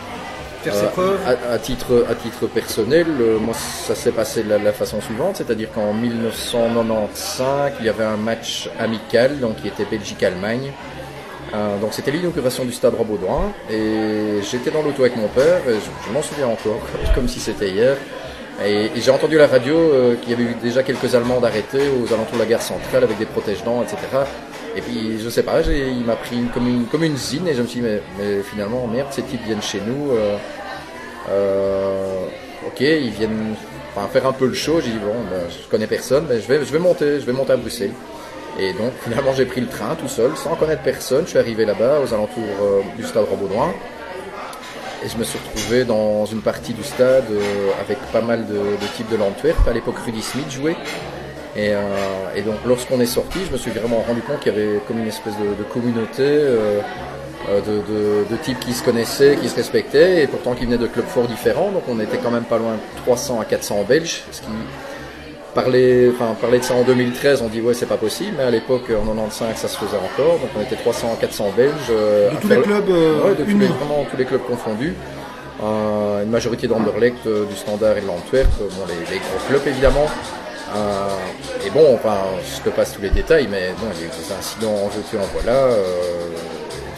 Faire 0.64 0.74
Euh, 0.76 0.80
ses 0.82 0.88
preuves 0.88 1.20
à, 1.26 1.54
à 1.54 1.58
titre, 1.58 2.06
à 2.10 2.16
titre 2.16 2.48
personnel, 2.48 3.08
euh, 3.22 3.38
moi 3.40 3.54
ça 3.54 3.96
s'est 3.96 4.12
passé 4.12 4.44
de 4.44 4.50
la, 4.50 4.58
la 4.58 4.74
façon 4.74 5.00
suivante, 5.02 5.38
c'est-à-dire 5.38 5.70
qu'en 5.74 5.94
1995, 5.94 7.74
il 7.80 7.86
y 7.86 7.90
avait 7.90 8.04
un 8.04 8.18
match 8.18 8.70
amical, 8.80 9.40
donc 9.40 9.58
qui 9.62 9.68
était 9.68 9.86
Belgique-Allemagne. 9.86 10.72
Euh, 11.54 11.78
donc 11.80 11.94
c'était 11.94 12.12
l'inauguration 12.12 12.64
du 12.64 12.72
stade 12.72 12.94
Robaudouin 12.94 13.52
et 13.72 14.40
j'étais 14.50 14.70
dans 14.70 14.84
l'auto 14.84 15.02
avec 15.02 15.16
mon 15.16 15.28
père, 15.30 15.62
et 15.68 15.74
je, 15.76 16.08
je 16.08 16.14
m'en 16.14 16.22
souviens 16.22 16.48
encore, 16.48 16.80
comme 17.16 17.28
si 17.28 17.40
c'était 17.40 17.70
hier. 17.70 17.96
Et, 18.66 18.90
j'ai 18.96 19.12
entendu 19.12 19.38
la 19.38 19.48
radio 19.48 19.76
euh, 19.76 20.16
qu'il 20.16 20.32
y 20.32 20.34
avait 20.34 20.44
eu 20.44 20.56
déjà 20.62 20.84
quelques 20.84 21.16
Allemands 21.16 21.42
arrêtés 21.42 21.90
aux 21.90 22.14
alentours 22.14 22.34
de 22.34 22.40
la 22.40 22.46
gare 22.46 22.62
centrale 22.62 23.04
avec 23.04 23.18
des 23.18 23.26
protège-dents, 23.26 23.82
etc. 23.84 23.98
Et 24.76 24.82
puis 24.82 25.20
je 25.24 25.30
sais 25.30 25.44
pas, 25.44 25.62
il 25.62 26.04
m'a 26.06 26.16
pris 26.16 26.38
comme, 26.54 26.68
une, 26.68 26.86
comme 26.86 27.04
une 27.04 27.18
zine 27.18 27.48
et 27.48 27.54
je 27.54 27.62
me 27.62 27.68
suis 27.68 27.82
dit 27.82 27.88
mais, 28.18 28.42
finalement 28.44 28.86
merde, 28.88 29.08
ces 29.12 29.24
types 29.24 29.44
viennent 29.46 29.62
chez 29.62 29.82
nous. 29.86 30.12
euh, 30.12 30.38
euh, 31.30 32.26
ok, 32.68 32.80
ils 32.82 33.12
viennent 33.12 33.56
faire 34.12 34.28
un 34.28 34.34
peu 34.34 34.48
le 34.48 34.54
show. 34.54 34.82
J'ai 34.82 34.92
dit 34.92 35.00
bon, 35.00 35.16
ben, 35.30 35.42
je 35.50 35.70
connais 35.70 35.88
personne, 35.88 36.26
mais 36.30 36.42
je 36.42 36.48
vais, 36.48 36.66
je 36.66 36.72
vais 36.72 36.80
monter, 36.80 37.20
je 37.20 37.26
vais 37.26 37.34
monter 37.34 37.54
à 37.54 37.58
Bruxelles. 37.58 37.94
Et 38.60 38.74
donc 38.74 38.92
finalement 39.04 39.34
j'ai 39.34 39.46
pris 39.46 39.62
le 39.62 39.68
train 39.68 39.96
tout 39.96 40.10
seul, 40.10 40.32
sans 40.36 40.56
connaître 40.56 40.84
personne. 40.84 41.24
Je 41.24 41.30
suis 41.30 41.40
arrivé 41.40 41.66
là-bas 41.66 42.02
aux 42.02 42.14
alentours 42.14 42.84
du 42.98 43.06
stade 43.06 43.24
Robaudouin. 43.24 43.74
Et 45.04 45.08
je 45.08 45.18
me 45.18 45.24
suis 45.24 45.40
retrouvé 45.40 45.86
dans 45.86 46.26
une 46.26 46.42
partie 46.42 46.74
du 46.74 46.84
stade 46.84 47.26
euh, 47.32 47.70
avec 47.82 47.98
pas 48.12 48.22
mal 48.22 48.46
de, 48.48 48.86
types 48.98 49.10
de 49.10 49.16
l'Antwerp. 49.16 49.66
À 49.68 49.72
l'époque, 49.72 49.96
Rudy 50.06 50.22
Smith 50.22 50.52
jouait. 50.52 50.76
Et, 51.56 51.74
euh, 51.74 51.80
et 52.36 52.42
donc, 52.42 52.58
lorsqu'on 52.66 53.00
est 53.00 53.06
sorti, 53.06 53.40
je 53.48 53.52
me 53.52 53.58
suis 53.58 53.72
vraiment 53.72 54.02
rendu 54.02 54.22
compte 54.22 54.42
qu'il 54.42 54.54
y 54.54 54.56
avait 54.56 54.80
comme 54.88 55.00
une 55.00 55.08
espèce 55.08 55.36
de, 55.38 55.64
communauté 55.64 56.24
euh, 56.24 56.82
de, 57.48 58.36
types 58.44 58.60
qui 58.60 58.74
se 58.74 58.84
connaissaient, 58.84 59.38
qui 59.42 59.48
se 59.48 59.56
respectaient, 59.56 60.24
et 60.24 60.28
pourtant 60.28 60.54
qui 60.54 60.66
venaient 60.66 60.78
de 60.78 60.88
clubs 60.88 61.08
fort 61.08 61.28
différents. 61.28 61.72
Donc, 61.72 61.84
on 61.88 62.00
était 62.02 62.18
quand 62.18 62.32
même 62.32 62.44
pas 62.44 62.58
loin 62.58 62.74
de 62.74 63.02
300 63.04 63.40
à 63.40 63.46
400 63.46 63.86
Belges, 63.88 64.24
ce 64.32 64.42
Parler, 65.56 66.12
enfin, 66.14 66.36
parler 66.40 66.60
de 66.60 66.64
ça 66.64 66.76
en 66.76 66.84
2013, 66.84 67.42
on 67.42 67.48
dit 67.48 67.60
ouais 67.60 67.74
c'est 67.74 67.88
pas 67.88 67.98
possible, 67.98 68.36
mais 68.38 68.44
à 68.44 68.52
l'époque 68.52 68.84
en 68.92 69.06
95 69.06 69.56
ça 69.56 69.68
se 69.68 69.78
faisait 69.78 69.98
encore, 69.98 70.34
donc 70.40 70.50
on 70.58 70.62
était 70.62 70.76
300 70.76 71.18
400 71.20 71.54
Belges. 71.58 71.72
euh, 71.90 72.30
De 72.30 72.36
tous 72.38 72.48
les 72.50 72.56
le- 72.58 72.62
clubs 72.62 72.90
Ouais, 72.90 73.32
de 73.32 73.36
tous 73.44 73.46
les, 73.46 73.52
unis. 73.54 73.68
vraiment 73.80 74.06
tous 74.10 74.18
les 74.18 74.26
clubs 74.26 74.44
confondus. 74.46 74.94
Euh, 75.64 76.24
une 76.24 76.30
majorité 76.30 76.68
d'Anderlecht, 76.68 77.26
euh, 77.26 77.46
du 77.46 77.56
Standard 77.56 77.98
et 77.98 78.02
de 78.02 78.08
l'Antwerp, 78.08 78.48
euh, 78.62 78.66
bon, 78.78 78.86
les, 78.88 79.12
les 79.14 79.20
gros 79.20 79.40
clubs 79.50 79.68
évidemment. 79.68 80.06
Et 81.66 81.70
bon, 81.72 81.96
enfin, 81.96 82.18
je 82.46 82.62
te 82.70 82.74
passe 82.76 82.94
tous 82.94 83.02
les 83.02 83.10
détails, 83.10 83.48
mais 83.50 83.74
bon, 83.80 83.88
il 83.96 84.02
y 84.02 84.04
a 84.04 84.06
eu 84.06 84.10
des 84.10 84.32
incidents 84.32 84.76
en 84.86 84.88
veux-tu, 84.88 85.18
en 85.18 85.28
voilà. 85.34 85.70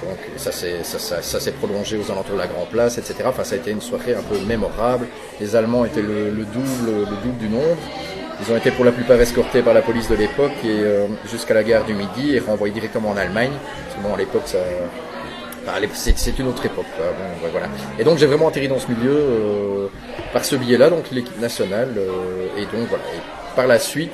donc 0.03 0.17
ça 0.35 0.51
s'est 0.51 0.83
ça, 0.83 0.99
ça- 0.99 1.21
ça 1.21 1.39
s'est 1.39 1.51
prolongé 1.53 1.95
aux 1.97 2.11
alentours 2.11 2.35
de 2.35 2.39
la 2.41 2.47
Grand 2.47 2.65
Place, 2.69 2.97
etc. 2.97 3.15
Enfin, 3.27 3.45
ça 3.45 3.55
a 3.55 3.59
été 3.59 3.71
une 3.71 3.79
soirée 3.81 4.13
un 4.13 4.21
peu 4.23 4.37
mémorable. 4.45 5.07
Les 5.39 5.55
Allemands 5.55 5.85
étaient 5.85 6.01
le, 6.01 6.29
le 6.31 6.43
double, 6.43 6.91
le 7.09 7.15
double 7.23 7.37
du 7.39 7.47
nombre. 7.47 7.77
Ils 8.41 8.51
ont 8.51 8.58
été 8.58 8.71
pour 8.71 8.86
la 8.86 8.91
plupart 8.91 9.19
escortés 9.21 9.62
par 9.62 9.73
la 9.73 9.82
police 9.82 10.08
de 10.10 10.15
l'époque 10.15 10.51
et 10.63 10.67
euh, 10.69 11.08
jusqu'à 11.30 11.54
la 11.54 11.63
gare 11.63 11.84
du 11.86 11.93
Midi 11.93 12.36
et 12.36 12.39
renvoyés 12.39 12.73
directement 12.73 13.10
en 13.12 13.17
Allemagne. 13.17 13.51
Bon, 14.01 14.15
l'époque, 14.15 14.43
c'est 14.45 16.39
une 16.39 16.47
autre 16.47 16.65
époque. 16.65 16.86
voilà. 17.51 17.67
Et 17.99 18.04
donc 18.04 18.17
j'ai 18.17 18.25
vraiment 18.25 18.47
atterri 18.47 18.67
dans 18.67 18.80
ce 18.80 18.88
milieu 18.91 19.12
euh, 19.15 19.88
par 20.34 20.43
ce 20.43 20.56
biais-là, 20.56 20.89
donc 20.89 21.12
l'équipe 21.12 21.39
nationale. 21.39 21.89
euh, 21.97 22.47
et 22.58 22.62
donc 22.62 22.88
voilà. 22.89 23.04
Et 23.15 23.19
par 23.56 23.67
la 23.67 23.77
suite, 23.77 24.13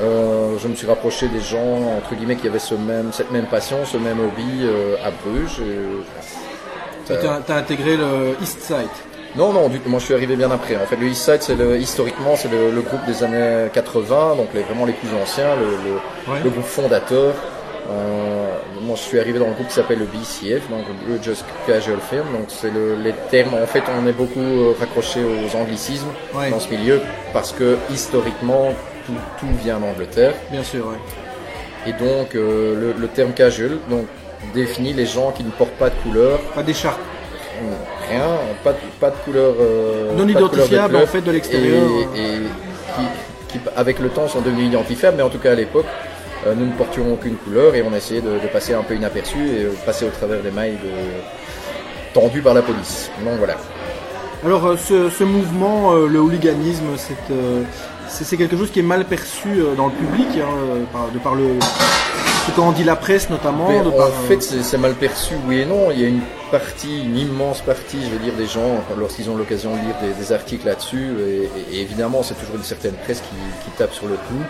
je 0.00 0.68
me 0.68 0.74
suis 0.76 0.86
rapproché 0.86 1.28
des 1.28 1.40
gens 1.40 1.96
entre 1.98 2.14
guillemets 2.14 2.36
qui 2.36 2.46
avaient 2.46 2.58
ce 2.60 2.74
même, 2.74 3.12
cette 3.12 3.30
même 3.32 3.46
passion, 3.46 3.84
ce 3.84 3.96
même 3.98 4.18
hobby 4.20 4.64
à 5.04 5.10
Bruges. 5.10 5.60
et, 5.60 7.14
t'as- 7.16 7.40
t'as 7.46 7.56
intégré 7.56 7.96
le 7.96 8.36
East 8.40 8.60
Side. 8.62 8.88
Non, 9.36 9.52
non, 9.52 9.68
du 9.68 9.78
tout. 9.80 9.88
Moi, 9.88 9.98
je 10.00 10.04
suis 10.06 10.14
arrivé 10.14 10.36
bien 10.36 10.50
après. 10.50 10.76
En 10.76 10.86
fait, 10.86 10.96
le 10.96 11.06
East 11.06 11.22
Side, 11.24 11.42
c'est 11.42 11.54
le, 11.54 11.78
historiquement, 11.78 12.34
c'est 12.36 12.50
le, 12.50 12.70
le 12.70 12.80
groupe 12.80 13.04
des 13.06 13.22
années 13.22 13.68
80, 13.72 14.36
donc 14.36 14.48
les, 14.54 14.62
vraiment 14.62 14.84
les 14.86 14.92
plus 14.94 15.08
anciens, 15.22 15.54
le, 15.56 15.66
le- 15.66 16.32
Ouais. 16.32 16.40
le 16.44 16.50
groupe 16.50 16.64
fondateur. 16.64 17.34
Euh, 17.90 18.48
moi, 18.82 18.96
je 18.96 19.00
suis 19.02 19.18
arrivé 19.18 19.38
dans 19.38 19.46
le 19.46 19.52
groupe 19.54 19.68
qui 19.68 19.74
s'appelle 19.74 19.98
le 20.00 20.04
BCF, 20.06 20.68
donc 20.68 20.84
le 21.08 21.22
Just 21.22 21.44
Casual 21.66 21.98
Film. 22.10 22.24
Donc, 22.32 22.46
c'est 22.48 22.70
le, 22.70 22.96
les 22.96 23.14
termes. 23.30 23.54
En 23.54 23.66
fait, 23.66 23.82
on 23.98 24.06
est 24.06 24.12
beaucoup 24.12 24.40
euh, 24.40 24.74
raccroché 24.78 25.20
aux 25.24 25.56
anglicismes 25.56 26.08
Ouais. 26.34 26.50
dans 26.50 26.60
ce 26.60 26.68
milieu 26.70 27.00
parce 27.32 27.52
que 27.52 27.76
historiquement, 27.90 28.74
tout, 29.06 29.14
tout 29.40 29.46
vient 29.62 29.78
d'Angleterre. 29.78 30.34
Bien 30.50 30.62
sûr, 30.62 30.86
ouais. 30.86 30.98
Et 31.86 31.92
donc, 31.92 32.34
euh, 32.34 32.74
le, 32.78 33.00
le 33.00 33.08
terme 33.08 33.32
casual 33.32 33.78
donc, 33.88 34.04
définit 34.54 34.92
les 34.92 35.06
gens 35.06 35.30
qui 35.30 35.42
ne 35.44 35.50
portent 35.50 35.70
pas 35.78 35.88
de 35.88 35.94
couleur, 36.02 36.38
Pas 36.54 36.62
d'écharpe. 36.62 37.00
Rien, 38.08 38.28
pas 38.64 38.72
de, 38.72 38.78
pas 39.00 39.10
de 39.10 39.16
couleur. 39.24 39.54
euh, 39.60 40.14
Non 40.16 40.26
identifiable 40.28 40.96
en 40.96 41.06
fait 41.06 41.20
de 41.20 41.30
l'extérieur. 41.30 41.82
et, 42.14 42.20
et 42.20 42.38
qui, 43.48 43.58
qui, 43.58 43.60
avec 43.76 43.98
le 43.98 44.08
temps 44.08 44.28
sont 44.28 44.40
devenus 44.40 44.66
identifiables, 44.68 45.16
mais 45.16 45.22
en 45.22 45.30
tout 45.30 45.38
cas 45.38 45.52
à 45.52 45.56
l'époque, 45.56 45.86
Euh, 46.46 46.54
nous 46.54 46.66
ne 46.66 46.76
portions 46.82 47.04
aucune 47.12 47.34
couleur 47.44 47.74
et 47.74 47.82
on 47.82 47.92
essayait 47.92 48.20
de, 48.22 48.34
de 48.44 48.48
passer 48.52 48.72
un 48.72 48.84
peu 48.88 48.94
inaperçu 48.94 49.38
et 49.56 49.64
euh, 49.64 49.72
passer 49.84 50.04
au 50.06 50.12
travers 50.18 50.40
des 50.40 50.52
mailles 50.52 50.78
de... 50.86 50.92
tendues 52.14 52.42
par 52.48 52.54
la 52.54 52.62
police. 52.62 53.10
Donc 53.24 53.38
voilà. 53.38 53.56
Alors 54.46 54.64
ce, 54.78 55.10
ce 55.10 55.24
mouvement, 55.24 55.94
le 56.14 56.18
hooliganisme, 56.20 56.90
c'est 58.06 58.36
quelque 58.36 58.56
chose 58.56 58.70
qui 58.70 58.78
est 58.78 58.90
mal 58.94 59.04
perçu 59.04 59.50
dans 59.76 59.86
le 59.90 59.96
public, 60.02 60.28
hein, 60.38 60.54
de 61.12 61.18
par 61.18 61.34
le 61.34 61.48
ce 62.48 62.56
qu'en 62.56 62.72
dit 62.72 62.84
la 62.84 62.96
presse 62.96 63.30
notamment. 63.30 63.68
Mais 63.68 63.80
de 63.80 63.88
en 63.88 64.10
fait, 64.28 64.40
c'est 64.42 64.78
mal 64.78 64.94
perçu, 64.94 65.34
oui 65.46 65.60
et 65.60 65.64
non. 65.66 65.90
Il 65.90 66.00
y 66.00 66.04
a 66.04 66.08
une 66.08 66.22
partie, 66.50 67.04
une 67.04 67.16
immense 67.16 67.60
partie, 67.60 67.98
je 68.02 68.10
veux 68.10 68.18
dire, 68.18 68.34
des 68.34 68.46
gens, 68.46 68.82
lorsqu'ils 68.98 69.28
ont 69.30 69.36
l'occasion 69.36 69.72
de 69.74 69.80
lire 69.80 69.94
des, 70.02 70.12
des 70.12 70.32
articles 70.32 70.66
là-dessus, 70.66 71.08
et, 71.26 71.76
et 71.76 71.80
évidemment, 71.80 72.22
c'est 72.22 72.34
toujours 72.34 72.56
une 72.56 72.64
certaine 72.64 72.94
presse 73.04 73.20
qui, 73.20 73.64
qui 73.64 73.70
tape 73.76 73.92
sur 73.92 74.06
le 74.06 74.14
clou. 74.14 74.40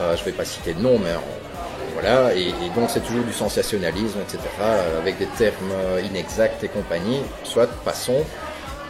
Euh, 0.00 0.16
je 0.16 0.24
vais 0.24 0.32
pas 0.32 0.44
citer 0.44 0.74
de 0.74 0.80
nom, 0.80 0.98
mais 0.98 1.10
euh, 1.10 1.18
voilà. 1.94 2.34
Et, 2.34 2.48
et 2.48 2.70
donc, 2.74 2.88
c'est 2.88 3.04
toujours 3.04 3.24
du 3.24 3.32
sensationnalisme, 3.32 4.18
etc., 4.20 4.38
avec 5.00 5.18
des 5.18 5.26
termes 5.26 5.72
euh, 5.72 6.00
inexacts 6.02 6.62
et 6.64 6.68
compagnie. 6.68 7.20
Soit, 7.44 7.68
passons. 7.84 8.24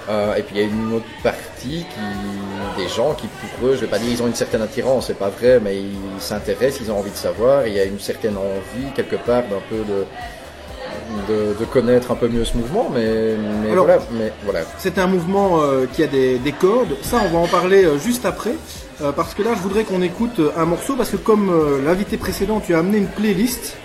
Euh, 0.08 0.36
et 0.36 0.42
puis 0.42 0.56
il 0.56 0.60
y 0.62 0.64
a 0.64 0.68
une 0.68 0.92
autre 0.94 1.04
partie 1.22 1.84
qui, 1.84 2.82
des 2.82 2.88
gens 2.88 3.12
qui 3.12 3.26
pour 3.26 3.68
eux, 3.68 3.74
je 3.74 3.80
vais 3.82 3.86
pas 3.88 3.98
dire 3.98 4.08
ils 4.10 4.22
ont 4.22 4.26
une 4.26 4.34
certaine 4.34 4.62
attirance, 4.62 5.08
c'est 5.08 5.18
pas 5.18 5.28
vrai, 5.28 5.60
mais 5.62 5.76
ils 5.76 6.20
s'intéressent, 6.20 6.80
ils 6.86 6.90
ont 6.90 6.98
envie 6.98 7.10
de 7.10 7.16
savoir, 7.16 7.66
il 7.66 7.74
y 7.74 7.80
a 7.80 7.84
une 7.84 8.00
certaine 8.00 8.36
envie 8.38 8.90
quelque 8.94 9.16
part 9.16 9.42
d'un 9.42 9.60
peu 9.68 9.76
de, 9.76 10.06
de, 11.28 11.58
de 11.58 11.64
connaître 11.66 12.10
un 12.10 12.14
peu 12.14 12.28
mieux 12.28 12.44
ce 12.46 12.56
mouvement, 12.56 12.88
mais, 12.92 13.34
mais 13.62 13.72
Alors- 13.72 13.84
voilà, 13.84 14.00
mais 14.12 14.32
voilà. 14.44 14.60
C'est 14.78 14.98
un 14.98 15.06
mouvement 15.08 15.60
euh, 15.62 15.84
qui 15.92 16.02
a 16.02 16.06
des, 16.06 16.38
des 16.38 16.52
codes. 16.52 16.96
Ça, 17.02 17.18
on 17.24 17.28
va 17.28 17.38
en 17.38 17.46
parler 17.46 17.84
euh, 17.84 17.98
juste 17.98 18.24
après. 18.24 18.54
Euh, 19.02 19.12
parce 19.12 19.34
que 19.34 19.42
là, 19.42 19.50
je 19.54 19.60
voudrais 19.60 19.84
qu'on 19.84 20.02
écoute 20.02 20.40
un 20.56 20.64
morceau. 20.64 20.96
Parce 20.96 21.10
que 21.10 21.16
comme 21.16 21.52
l'invité 21.84 22.16
précédent, 22.16 22.60
tu 22.60 22.74
as 22.74 22.78
amené 22.78 22.98
une 22.98 23.06
playlist. 23.06 23.76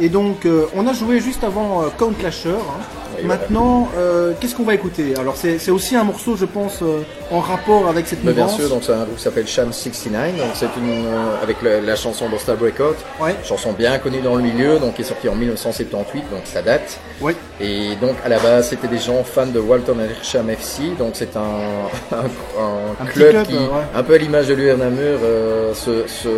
Et 0.00 0.08
donc, 0.08 0.46
euh, 0.46 0.66
on 0.76 0.86
a 0.86 0.92
joué 0.92 1.20
juste 1.20 1.44
avant 1.44 1.82
euh, 1.82 1.86
Count 1.98 2.12
Lasher. 2.22 2.50
hein. 2.50 2.80
Oui. 3.18 3.26
Maintenant, 3.26 3.88
euh, 3.98 4.32
qu'est-ce 4.40 4.54
qu'on 4.54 4.62
va 4.64 4.72
écouter? 4.74 5.12
Alors, 5.20 5.36
c'est 5.36 5.58
c'est 5.58 5.70
aussi 5.70 5.94
un 5.96 6.02
morceau, 6.02 6.34
je 6.34 6.46
pense, 6.46 6.78
euh, 6.80 7.02
en 7.30 7.40
rapport 7.40 7.86
avec 7.86 8.06
cette 8.06 8.24
Mais 8.24 8.32
bien 8.32 8.44
mouvance. 8.44 8.58
sûr, 8.58 8.70
donc 8.70 8.82
c'est 8.86 8.92
un 8.94 9.04
groupe 9.04 9.16
qui 9.16 9.22
s'appelle 9.22 9.46
Sham 9.46 9.70
69, 9.70 10.38
donc 10.38 10.46
c'est 10.54 10.64
une 10.78 11.04
euh, 11.06 11.42
avec 11.42 11.60
le- 11.60 11.80
la 11.80 11.94
chanson 11.94 12.30
Dostal 12.30 12.56
Breakout, 12.56 12.96
Ouais. 13.20 13.36
chanson 13.44 13.72
bien 13.72 13.98
connue 13.98 14.22
dans 14.22 14.34
le 14.34 14.42
milieu, 14.42 14.78
donc 14.78 14.94
qui 14.94 15.02
est 15.02 15.04
sortie 15.04 15.28
en 15.28 15.34
1978, 15.34 16.20
donc 16.30 16.40
ça 16.46 16.62
date. 16.62 16.98
Ouais. 17.20 17.36
Et 17.60 17.96
donc 18.00 18.16
à 18.24 18.30
la 18.30 18.38
base, 18.38 18.70
c'était 18.70 18.88
des 18.88 18.98
gens 18.98 19.22
fans 19.24 19.44
de 19.46 19.60
Walton 19.60 19.96
Ayrsham 20.00 20.48
FC, 20.48 20.82
donc 20.98 21.10
c'est 21.12 21.36
un, 21.36 21.40
un, 22.12 22.16
un 22.16 23.02
Un 23.02 23.04
petit 23.04 23.12
club, 23.12 23.30
club, 23.30 23.46
qui, 23.46 23.54
euh, 23.56 23.58
ouais. 23.58 23.84
un 23.94 24.02
peu 24.02 24.14
à 24.14 24.18
l'image 24.18 24.48
de 24.48 24.54
l'UR 24.54 24.78
Namur, 24.78 25.18
euh, 25.22 25.74
se, 25.74 26.06
se, 26.08 26.28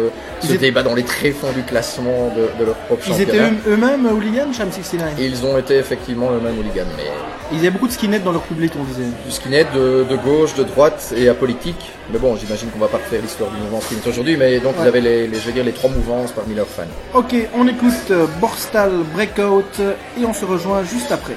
Ils 0.43 0.49
se 0.49 0.53
étaient- 0.55 0.59
débat 0.67 0.83
dans 0.83 0.95
les 0.95 1.05
tréfonds 1.05 1.53
du 1.55 1.63
classement 1.63 2.33
de, 2.37 2.49
de 2.61 2.67
leur 2.67 2.75
propre 2.75 3.05
Ils 3.07 3.13
étaient 3.23 3.27
championnat. 3.27 3.44
Eux- 3.53 3.73
eux-mêmes 3.73 4.07
hooligans, 4.07 4.53
Sham 4.53 4.71
69. 4.73 5.13
Ils 5.19 5.45
ont 5.45 5.57
été 5.59 5.77
effectivement 5.77 6.31
le 6.31 6.41
même 6.41 6.59
hooligan, 6.59 6.85
mais 6.97 7.05
Ils 7.53 7.59
avaient 7.59 7.71
beaucoup 7.71 7.87
de 7.87 7.93
skinheads 7.93 8.21
dans 8.25 8.33
leur 8.33 8.43
public, 8.43 8.73
on 8.81 8.85
disait. 8.85 9.03
du 9.25 9.31
skinhead 9.31 9.67
de, 9.75 10.05
de 10.09 10.17
gauche, 10.17 10.55
de 10.55 10.63
droite 10.65 11.13
et 11.17 11.29
apolitique. 11.29 11.93
Mais 12.13 12.19
bon, 12.19 12.37
j'imagine 12.37 12.69
qu'on 12.71 12.79
va 12.79 12.89
pas 12.89 12.97
refaire 12.99 13.21
l'histoire 13.23 13.51
du 13.51 13.57
mouvement 13.59 13.81
skinhead 13.81 14.07
aujourd'hui, 14.09 14.37
mais 14.37 14.59
donc 14.61 14.73
Ouais. 14.77 14.85
ils 14.85 14.89
avaient 14.89 15.01
les, 15.01 15.27
les- 15.27 15.39
je 15.39 15.47
vais 15.47 15.53
dire, 15.53 15.65
les 15.65 15.73
trois 15.73 15.91
mouvances 15.91 16.33
parmi 16.33 16.55
leurs 16.55 16.67
fans. 16.67 16.83
Ok, 17.15 17.35
on 17.55 17.67
écoute 17.69 18.11
euh, 18.11 18.27
Borstal 18.41 18.91
Breakout 19.15 19.81
et 20.19 20.25
on 20.25 20.33
se 20.33 20.45
rejoint 20.45 20.83
juste 20.85 21.13
après. 21.13 21.37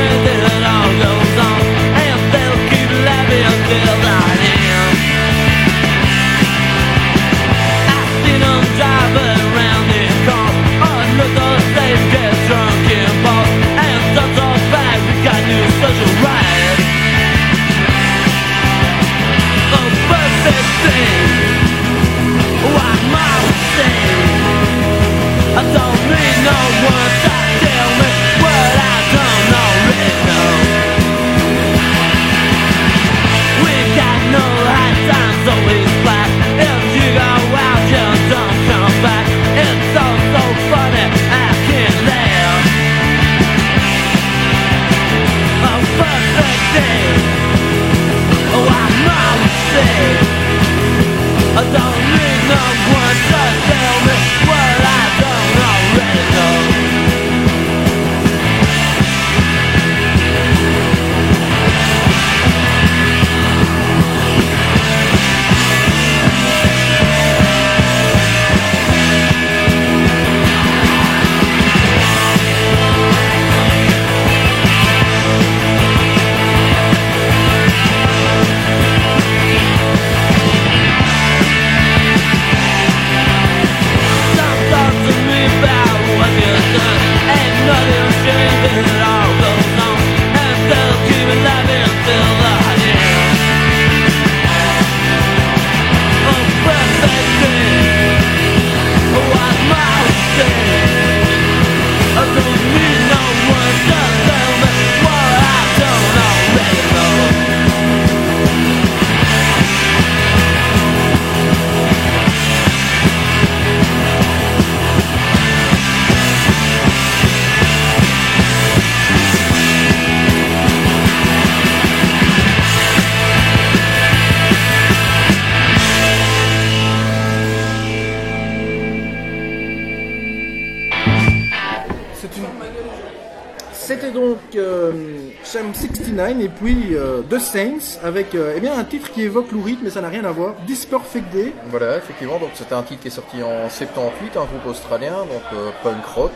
avec 138.03 138.35
euh, 138.35 138.53
eh 138.55 138.59
bien, 138.59 138.77
un 138.77 138.83
titre 138.83 139.11
qui 139.11 139.21
évoque 139.21 139.51
Lou 139.51 139.63
Reed, 139.63 139.79
mais 139.83 139.89
ça 139.89 140.01
n'a 140.01 140.09
rien 140.09 140.25
à 140.25 140.31
voir. 140.31 140.55
This 140.65 140.85
Perfect 140.85 141.31
Day. 141.31 141.53
Voilà, 141.67 141.97
effectivement, 141.97 142.39
donc 142.39 142.51
c'était 142.55 142.73
un 142.73 142.83
titre 142.83 143.01
qui 143.01 143.07
est 143.07 143.11
sorti 143.11 143.43
en 143.43 143.69
78, 143.69 144.37
un 144.37 144.45
groupe 144.45 144.65
australien, 144.67 145.19
donc 145.19 145.43
euh, 145.53 145.69
punk 145.83 146.05
rock. 146.05 146.31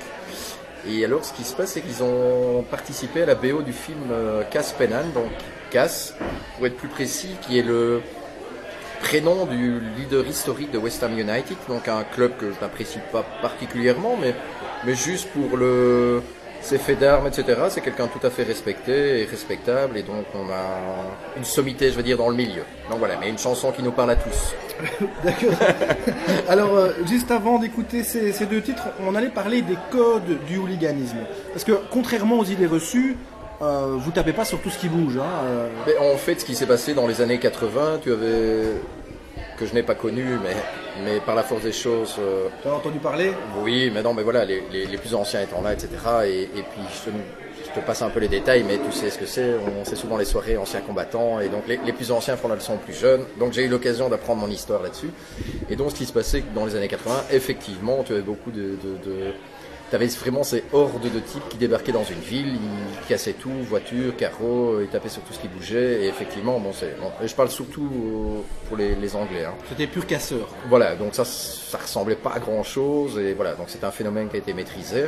Et 0.87 1.03
alors, 1.03 1.25
ce 1.25 1.33
qui 1.33 1.43
se 1.43 1.55
passe, 1.55 1.71
c'est 1.71 1.81
qu'ils 1.81 2.03
ont 2.03 2.63
participé 2.69 3.23
à 3.23 3.25
la 3.25 3.35
BO 3.35 3.63
du 3.63 3.73
film 3.73 3.97
euh, 4.11 4.43
Cass 4.51 4.73
Pennan, 4.73 5.11
donc 5.13 5.31
Cass, 5.71 6.13
pour 6.55 6.67
être 6.67 6.77
plus 6.77 6.87
précis, 6.87 7.35
qui 7.41 7.57
est 7.57 7.63
le 7.63 8.01
prénom 9.01 9.45
du 9.45 9.79
leader 9.97 10.25
historique 10.25 10.71
de 10.71 10.77
West 10.77 11.03
Ham 11.03 11.17
United, 11.17 11.57
donc 11.67 11.87
un 11.87 12.03
club 12.03 12.37
que 12.37 12.51
je 12.51 12.59
n'apprécie 12.61 12.99
pas 13.11 13.23
particulièrement, 13.41 14.17
mais, 14.19 14.35
mais 14.85 14.95
juste 14.95 15.27
pour 15.29 15.57
le, 15.57 16.21
ses 16.65 16.79
faits 16.79 16.99
d'armes, 16.99 17.27
etc. 17.27 17.61
C'est 17.69 17.81
quelqu'un 17.81 18.07
tout 18.07 18.25
à 18.25 18.31
fait 18.31 18.43
respecté 18.43 19.21
et 19.21 19.25
respectable, 19.25 19.97
et 19.97 20.03
donc 20.03 20.25
on 20.33 20.49
a 20.49 21.37
une 21.37 21.43
sommité, 21.43 21.91
je 21.91 21.95
veux 21.95 22.03
dire, 22.03 22.17
dans 22.17 22.29
le 22.29 22.35
milieu. 22.35 22.63
Donc 22.89 22.99
voilà, 22.99 23.17
mais 23.19 23.29
une 23.29 23.37
chanson 23.37 23.71
qui 23.71 23.83
nous 23.83 23.91
parle 23.91 24.11
à 24.11 24.15
tous. 24.15 24.55
D'accord. 25.23 25.53
Alors, 26.49 26.75
euh, 26.75 26.89
juste 27.07 27.29
avant 27.29 27.59
d'écouter 27.59 28.03
ces, 28.03 28.31
ces 28.31 28.47
deux 28.47 28.61
titres, 28.61 28.87
on 29.05 29.13
allait 29.13 29.29
parler 29.29 29.61
des 29.61 29.77
codes 29.91 30.43
du 30.47 30.57
hooliganisme. 30.57 31.19
Parce 31.53 31.63
que, 31.63 31.73
contrairement 31.91 32.39
aux 32.39 32.45
idées 32.45 32.65
reçues, 32.65 33.15
euh, 33.61 33.95
vous 33.97 34.11
tapez 34.11 34.33
pas 34.33 34.43
sur 34.43 34.59
tout 34.59 34.71
ce 34.71 34.79
qui 34.79 34.89
bouge. 34.89 35.17
Hein, 35.17 35.45
euh. 35.45 35.69
Mais 35.85 35.97
en 35.97 36.17
fait, 36.17 36.41
ce 36.41 36.45
qui 36.45 36.55
s'est 36.55 36.65
passé 36.65 36.95
dans 36.95 37.07
les 37.07 37.21
années 37.21 37.39
80, 37.39 37.99
tu 38.01 38.11
avais 38.11 38.71
que 39.57 39.65
je 39.65 39.73
n'ai 39.73 39.83
pas 39.83 39.95
connu, 39.95 40.25
mais, 40.43 40.55
mais 41.03 41.19
par 41.19 41.35
la 41.35 41.43
force 41.43 41.63
des 41.63 41.71
choses, 41.71 42.15
euh, 42.19 42.47
Tu 42.61 42.67
as 42.67 42.73
entendu 42.73 42.99
parler? 42.99 43.31
Oui, 43.61 43.91
mais 43.93 44.01
non, 44.01 44.13
mais 44.13 44.23
voilà, 44.23 44.45
les, 44.45 44.63
les, 44.71 44.85
les 44.85 44.97
plus 44.97 45.13
anciens 45.13 45.41
étant 45.41 45.61
là, 45.61 45.73
etc. 45.73 45.89
Et, 46.25 46.41
et 46.43 46.63
puis, 46.63 46.81
je, 47.05 47.11
je 47.65 47.79
te 47.79 47.85
passe 47.85 48.01
un 48.01 48.09
peu 48.09 48.19
les 48.19 48.27
détails, 48.27 48.63
mais 48.63 48.77
tu 48.77 48.91
sais 48.91 49.09
ce 49.09 49.17
que 49.17 49.25
c'est. 49.25 49.53
On 49.79 49.83
sait 49.85 49.95
souvent 49.95 50.17
les 50.17 50.25
soirées 50.25 50.57
anciens 50.57 50.81
combattants, 50.81 51.39
et 51.39 51.49
donc 51.49 51.67
les, 51.67 51.77
les 51.85 51.93
plus 51.93 52.11
anciens 52.11 52.37
font 52.37 52.47
la 52.47 52.55
leçon 52.55 52.75
aux 52.75 52.77
plus 52.77 52.93
jeunes. 52.97 53.25
Donc 53.39 53.53
j'ai 53.53 53.63
eu 53.65 53.67
l'occasion 53.69 54.07
d'apprendre 54.09 54.41
mon 54.41 54.49
histoire 54.49 54.81
là-dessus. 54.81 55.09
Et 55.69 55.75
donc, 55.75 55.91
ce 55.91 55.95
qui 55.95 56.05
se 56.05 56.13
passait 56.13 56.43
dans 56.53 56.65
les 56.65 56.75
années 56.75 56.87
80, 56.87 57.25
effectivement, 57.31 58.03
tu 58.03 58.13
avais 58.13 58.21
beaucoup 58.21 58.51
de, 58.51 58.61
de, 58.61 59.09
de 59.09 59.33
tu 59.89 59.95
avais 59.95 60.07
vraiment 60.07 60.43
ces 60.43 60.63
hordes 60.73 61.03
de 61.03 61.19
types 61.19 61.47
qui 61.49 61.57
débarquaient 61.57 61.91
dans 61.91 62.03
une 62.03 62.19
ville, 62.19 62.55
ils 62.55 63.07
cassaient 63.07 63.33
tout, 63.33 63.51
voitures, 63.69 64.15
carreaux, 64.17 64.81
ils 64.81 64.87
tapaient 64.87 65.09
sur 65.09 65.21
tout 65.21 65.33
ce 65.33 65.39
qui 65.39 65.47
bougeait. 65.47 66.03
Et 66.03 66.07
effectivement, 66.07 66.59
bon, 66.59 66.71
c'est, 66.73 66.99
bon, 66.99 67.11
je 67.23 67.33
parle 67.35 67.49
surtout 67.49 67.85
euh, 67.93 68.39
pour 68.67 68.77
les, 68.77 68.95
les 68.95 69.15
Anglais. 69.15 69.45
Hein. 69.45 69.53
C'était 69.69 69.87
pur 69.87 70.05
casseur. 70.07 70.47
Voilà, 70.69 70.95
donc 70.95 71.13
ça, 71.13 71.23
ça 71.23 71.77
ressemblait 71.77 72.15
pas 72.15 72.31
à 72.33 72.39
grand 72.39 72.63
chose. 72.63 73.19
Et 73.19 73.33
voilà, 73.33 73.53
donc 73.53 73.67
c'est 73.69 73.83
un 73.83 73.91
phénomène 73.91 74.27
qui 74.29 74.35
a 74.35 74.39
été 74.39 74.53
maîtrisé. 74.53 75.05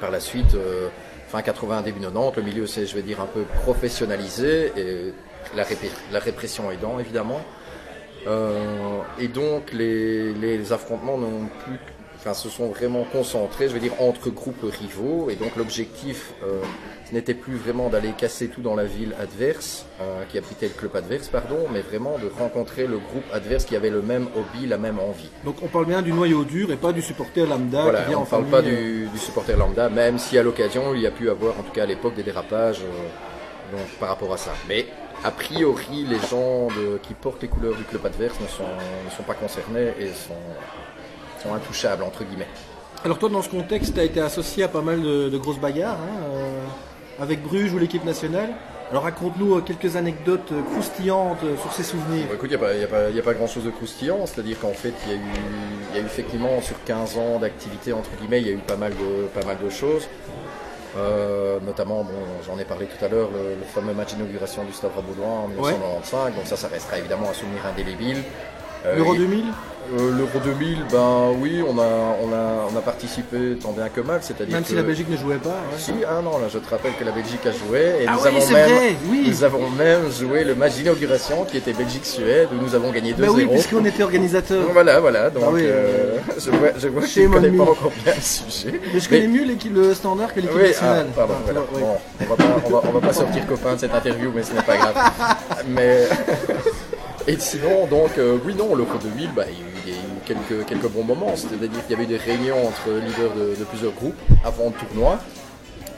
Par 0.00 0.10
la 0.10 0.18
suite, 0.20 0.54
euh, 0.54 0.88
fin 1.28 1.40
80, 1.42 1.82
début 1.82 2.00
90, 2.00 2.36
le 2.36 2.42
milieu 2.42 2.66
s'est, 2.66 2.86
je 2.86 2.94
vais 2.96 3.02
dire, 3.02 3.20
un 3.20 3.26
peu 3.26 3.42
professionnalisé 3.62 4.72
et 4.76 5.12
la, 5.56 5.62
répé- 5.62 5.90
la 6.12 6.18
répression 6.18 6.70
aidant, 6.72 6.98
évidemment. 6.98 7.40
Euh, 8.26 9.00
et 9.20 9.28
donc, 9.28 9.72
les, 9.72 10.32
les 10.32 10.72
affrontements 10.72 11.18
n'ont 11.18 11.46
plus, 11.64 11.78
enfin, 12.24 12.34
se 12.34 12.48
sont 12.48 12.68
vraiment 12.68 13.04
concentrés, 13.12 13.68
je 13.68 13.74
veux 13.74 13.80
dire, 13.80 13.92
entre 14.00 14.30
groupes 14.30 14.62
rivaux. 14.64 15.28
Et 15.28 15.34
donc, 15.36 15.56
l'objectif, 15.56 16.32
euh, 16.42 16.60
ce 17.08 17.14
n'était 17.14 17.34
plus 17.34 17.56
vraiment 17.56 17.90
d'aller 17.90 18.12
casser 18.16 18.48
tout 18.48 18.62
dans 18.62 18.74
la 18.74 18.84
ville 18.84 19.14
adverse, 19.20 19.84
euh, 20.00 20.22
qui 20.30 20.38
abritait 20.38 20.68
le 20.68 20.72
club 20.72 20.96
adverse, 20.96 21.28
pardon, 21.28 21.66
mais 21.70 21.80
vraiment 21.82 22.16
de 22.18 22.30
rencontrer 22.38 22.86
le 22.86 22.96
groupe 22.98 23.24
adverse 23.32 23.64
qui 23.66 23.76
avait 23.76 23.90
le 23.90 24.00
même 24.00 24.28
hobby, 24.36 24.66
la 24.66 24.78
même 24.78 24.98
envie. 24.98 25.28
Donc, 25.44 25.56
on 25.62 25.68
parle 25.68 25.84
bien 25.86 26.00
du 26.00 26.12
noyau 26.12 26.44
dur 26.44 26.72
et 26.72 26.76
pas 26.76 26.92
du 26.92 27.02
supporter 27.02 27.46
lambda 27.46 27.82
Voilà, 27.82 28.02
qui 28.02 28.08
vient 28.08 28.18
on 28.18 28.20
ne 28.22 28.26
parle 28.26 28.44
famille, 28.46 28.62
pas 28.62 28.68
euh. 28.68 29.02
du, 29.04 29.08
du 29.08 29.18
supporter 29.18 29.56
lambda, 29.56 29.88
même 29.90 30.18
si 30.18 30.38
à 30.38 30.42
l'occasion 30.42 30.94
il 30.94 31.02
y 31.02 31.06
a 31.06 31.10
pu 31.10 31.28
avoir, 31.28 31.58
en 31.58 31.62
tout 31.62 31.72
cas 31.72 31.82
à 31.82 31.86
l'époque, 31.86 32.14
des 32.14 32.22
dérapages 32.22 32.80
euh, 32.80 33.76
donc, 33.76 33.86
par 34.00 34.08
rapport 34.08 34.32
à 34.32 34.38
ça. 34.38 34.52
Mais 34.68 34.86
a 35.24 35.30
priori, 35.30 36.04
les 36.08 36.18
gens 36.30 36.68
de- 36.68 36.98
qui 37.02 37.12
portent 37.14 37.42
les 37.42 37.48
couleurs 37.48 37.74
du 37.74 37.84
club 37.84 38.04
adverse 38.06 38.40
ne 38.40 38.46
sont, 38.46 38.62
ne 38.62 39.10
sont 39.14 39.22
pas 39.24 39.34
concernés 39.34 39.92
et 40.00 40.08
sont, 40.08 40.34
sont 41.44 41.54
intouchables, 41.54 42.02
entre 42.02 42.24
guillemets. 42.24 42.48
Alors, 43.04 43.18
toi, 43.18 43.28
dans 43.28 43.42
ce 43.42 43.48
contexte, 43.50 43.94
tu 43.94 44.00
as 44.00 44.04
été 44.04 44.20
associé 44.20 44.64
à 44.64 44.68
pas 44.68 44.80
mal 44.80 45.02
de, 45.02 45.28
de 45.28 45.38
grosses 45.38 45.58
bagarres 45.58 45.98
hein, 46.00 46.24
euh, 46.32 47.22
avec 47.22 47.42
Bruges 47.42 47.72
ou 47.72 47.78
l'équipe 47.78 48.04
nationale. 48.04 48.48
Alors, 48.90 49.02
raconte-nous 49.04 49.56
euh, 49.56 49.60
quelques 49.60 49.96
anecdotes 49.96 50.52
euh, 50.52 50.62
croustillantes 50.72 51.40
sur 51.60 51.72
ces 51.72 51.82
souvenirs. 51.82 52.26
Bon, 52.28 52.34
écoute, 52.34 52.50
il 52.50 52.56
n'y 52.78 53.18
a, 53.18 53.22
pas- 53.22 53.34
grand-chose 53.34 53.64
de 53.64 53.70
croustillant, 53.70 54.24
c'est-à-dire 54.26 54.58
qu'en 54.60 54.72
fait, 54.72 54.94
il 55.06 55.12
y, 55.12 55.14
a 55.14 55.18
eu- 55.18 55.20
il 55.90 55.96
y 55.96 55.98
a 56.00 56.02
eu 56.02 56.06
effectivement, 56.06 56.60
sur 56.62 56.82
15 56.84 57.18
ans 57.18 57.38
d'activité, 57.38 57.92
entre 57.92 58.10
guillemets, 58.18 58.40
il 58.40 58.46
y 58.46 58.50
a 58.50 58.54
eu 58.54 58.58
pas 58.58 58.76
mal 58.76 58.92
de, 58.92 59.26
pas 59.38 59.44
mal 59.46 59.58
de 59.62 59.68
choses. 59.70 60.08
Euh, 60.96 61.58
notamment, 61.66 62.04
bon, 62.04 62.12
j'en 62.46 62.56
ai 62.58 62.64
parlé 62.64 62.86
tout 62.86 63.04
à 63.04 63.08
l'heure, 63.08 63.28
le, 63.32 63.56
le 63.56 63.64
fameux 63.74 63.92
match 63.94 64.14
d'inauguration 64.14 64.62
du 64.64 64.72
Stade 64.72 64.92
Raboulois 64.94 65.26
en 65.26 65.48
1995, 65.48 66.34
donc 66.36 66.46
ça, 66.46 66.56
ça 66.56 66.68
restera 66.68 66.98
évidemment 66.98 67.30
un 67.30 67.34
souvenir 67.34 67.66
indélébile. 67.66 68.18
Euh, 68.86 68.96
L'Euro 68.96 69.14
et- 69.14 69.18
2000 69.18 69.44
euh, 69.98 70.16
L'Euro 70.16 70.38
2000, 70.44 70.84
ben 70.90 71.32
oui, 71.40 71.62
on 71.66 71.78
a, 71.78 71.82
on 72.22 72.32
a, 72.32 72.68
on 72.72 72.76
a 72.76 72.80
participé 72.80 73.56
tant 73.62 73.72
bien 73.72 73.88
que 73.88 74.00
mal, 74.00 74.20
c'est-à-dire 74.22 74.54
Même 74.54 74.62
que... 74.62 74.68
si 74.70 74.74
la 74.74 74.82
Belgique 74.82 75.08
ne 75.10 75.16
jouait 75.16 75.36
pas. 75.36 75.48
ouais. 75.50 75.78
Si, 75.78 75.92
ah 76.08 76.20
non, 76.22 76.38
là 76.38 76.46
je 76.52 76.58
te 76.58 76.68
rappelle 76.70 76.92
que 76.98 77.04
la 77.04 77.12
Belgique 77.12 77.44
a 77.46 77.52
joué 77.52 78.02
et 78.02 78.06
Ah 78.08 78.12
nous, 78.16 78.22
oui, 78.22 78.28
avons 78.28 78.50
même, 78.52 78.68
vrai, 78.70 78.96
oui. 79.10 79.24
nous 79.28 79.44
avons 79.44 79.70
même 79.70 80.10
joué 80.12 80.44
le 80.44 80.54
match 80.54 80.74
d'inauguration 80.74 81.44
qui 81.44 81.56
était 81.58 81.72
Belgique-Suède 81.72 82.48
où 82.52 82.62
nous 82.62 82.74
avons 82.74 82.90
gagné 82.90 83.12
2-0. 83.12 83.16
Bah 83.20 83.26
oui, 83.34 83.46
puisqu'on 83.46 83.84
était 83.84 84.02
organisateur. 84.02 84.64
Voilà, 84.72 85.00
voilà, 85.00 85.30
donc 85.30 85.42
Ah 85.46 85.50
oui, 85.52 85.62
euh, 85.64 86.18
je 86.38 86.50
vois, 86.50 86.68
je 86.78 86.88
vois 86.88 87.02
que 87.02 87.28
connais 87.34 87.50
pas 87.56 87.62
encore 87.64 87.92
bien 88.04 88.14
le 88.14 88.20
sujet. 88.22 88.80
Mais 88.92 89.00
je 89.00 89.08
connais 89.08 89.26
mieux 89.28 89.44
l'équipe, 89.44 89.74
le 89.74 89.94
standard 89.94 90.32
que 90.34 90.40
l'équipe 90.40 90.56
Oui, 90.56 90.62
ah, 90.64 90.68
nationale. 90.68 91.06
pardon, 91.14 91.34
Ah, 91.36 91.42
tu 91.46 91.52
voilà. 91.52 91.66
Bon, 91.72 91.96
on 92.20 92.24
va 92.24 92.36
pas, 92.36 92.44
on 92.66 92.70
va, 92.70 92.82
on 92.88 92.92
va 92.92 93.00
pas 93.06 93.12
sortir 93.12 93.46
copain 93.46 93.74
de 93.74 93.80
cette 93.80 93.94
interview, 93.94 94.32
mais 94.34 94.42
ce 94.42 94.52
n'est 94.54 94.62
pas 94.62 94.76
grave. 94.76 94.94
mais 95.68 96.08
et 97.26 97.36
sinon, 97.38 97.86
donc, 97.86 98.10
euh, 98.18 98.38
oui, 98.44 98.54
non, 98.54 98.74
l'Euro 98.74 98.98
2000, 99.02 99.30
bah, 99.34 99.44
il 99.48 99.73
quelques, 100.24 100.66
quelques 100.66 100.88
bons 100.88 101.04
moments. 101.04 101.34
C'est-à-dire 101.36 101.70
qu'il 101.86 101.90
y 101.90 101.94
avait 101.94 102.04
eu 102.04 102.06
des 102.06 102.16
réunions 102.16 102.66
entre 102.66 102.90
leaders 102.90 103.34
de, 103.34 103.64
plusieurs 103.64 103.92
groupes 103.92 104.18
avant 104.44 104.66
le 104.66 104.86
tournoi. 104.86 105.18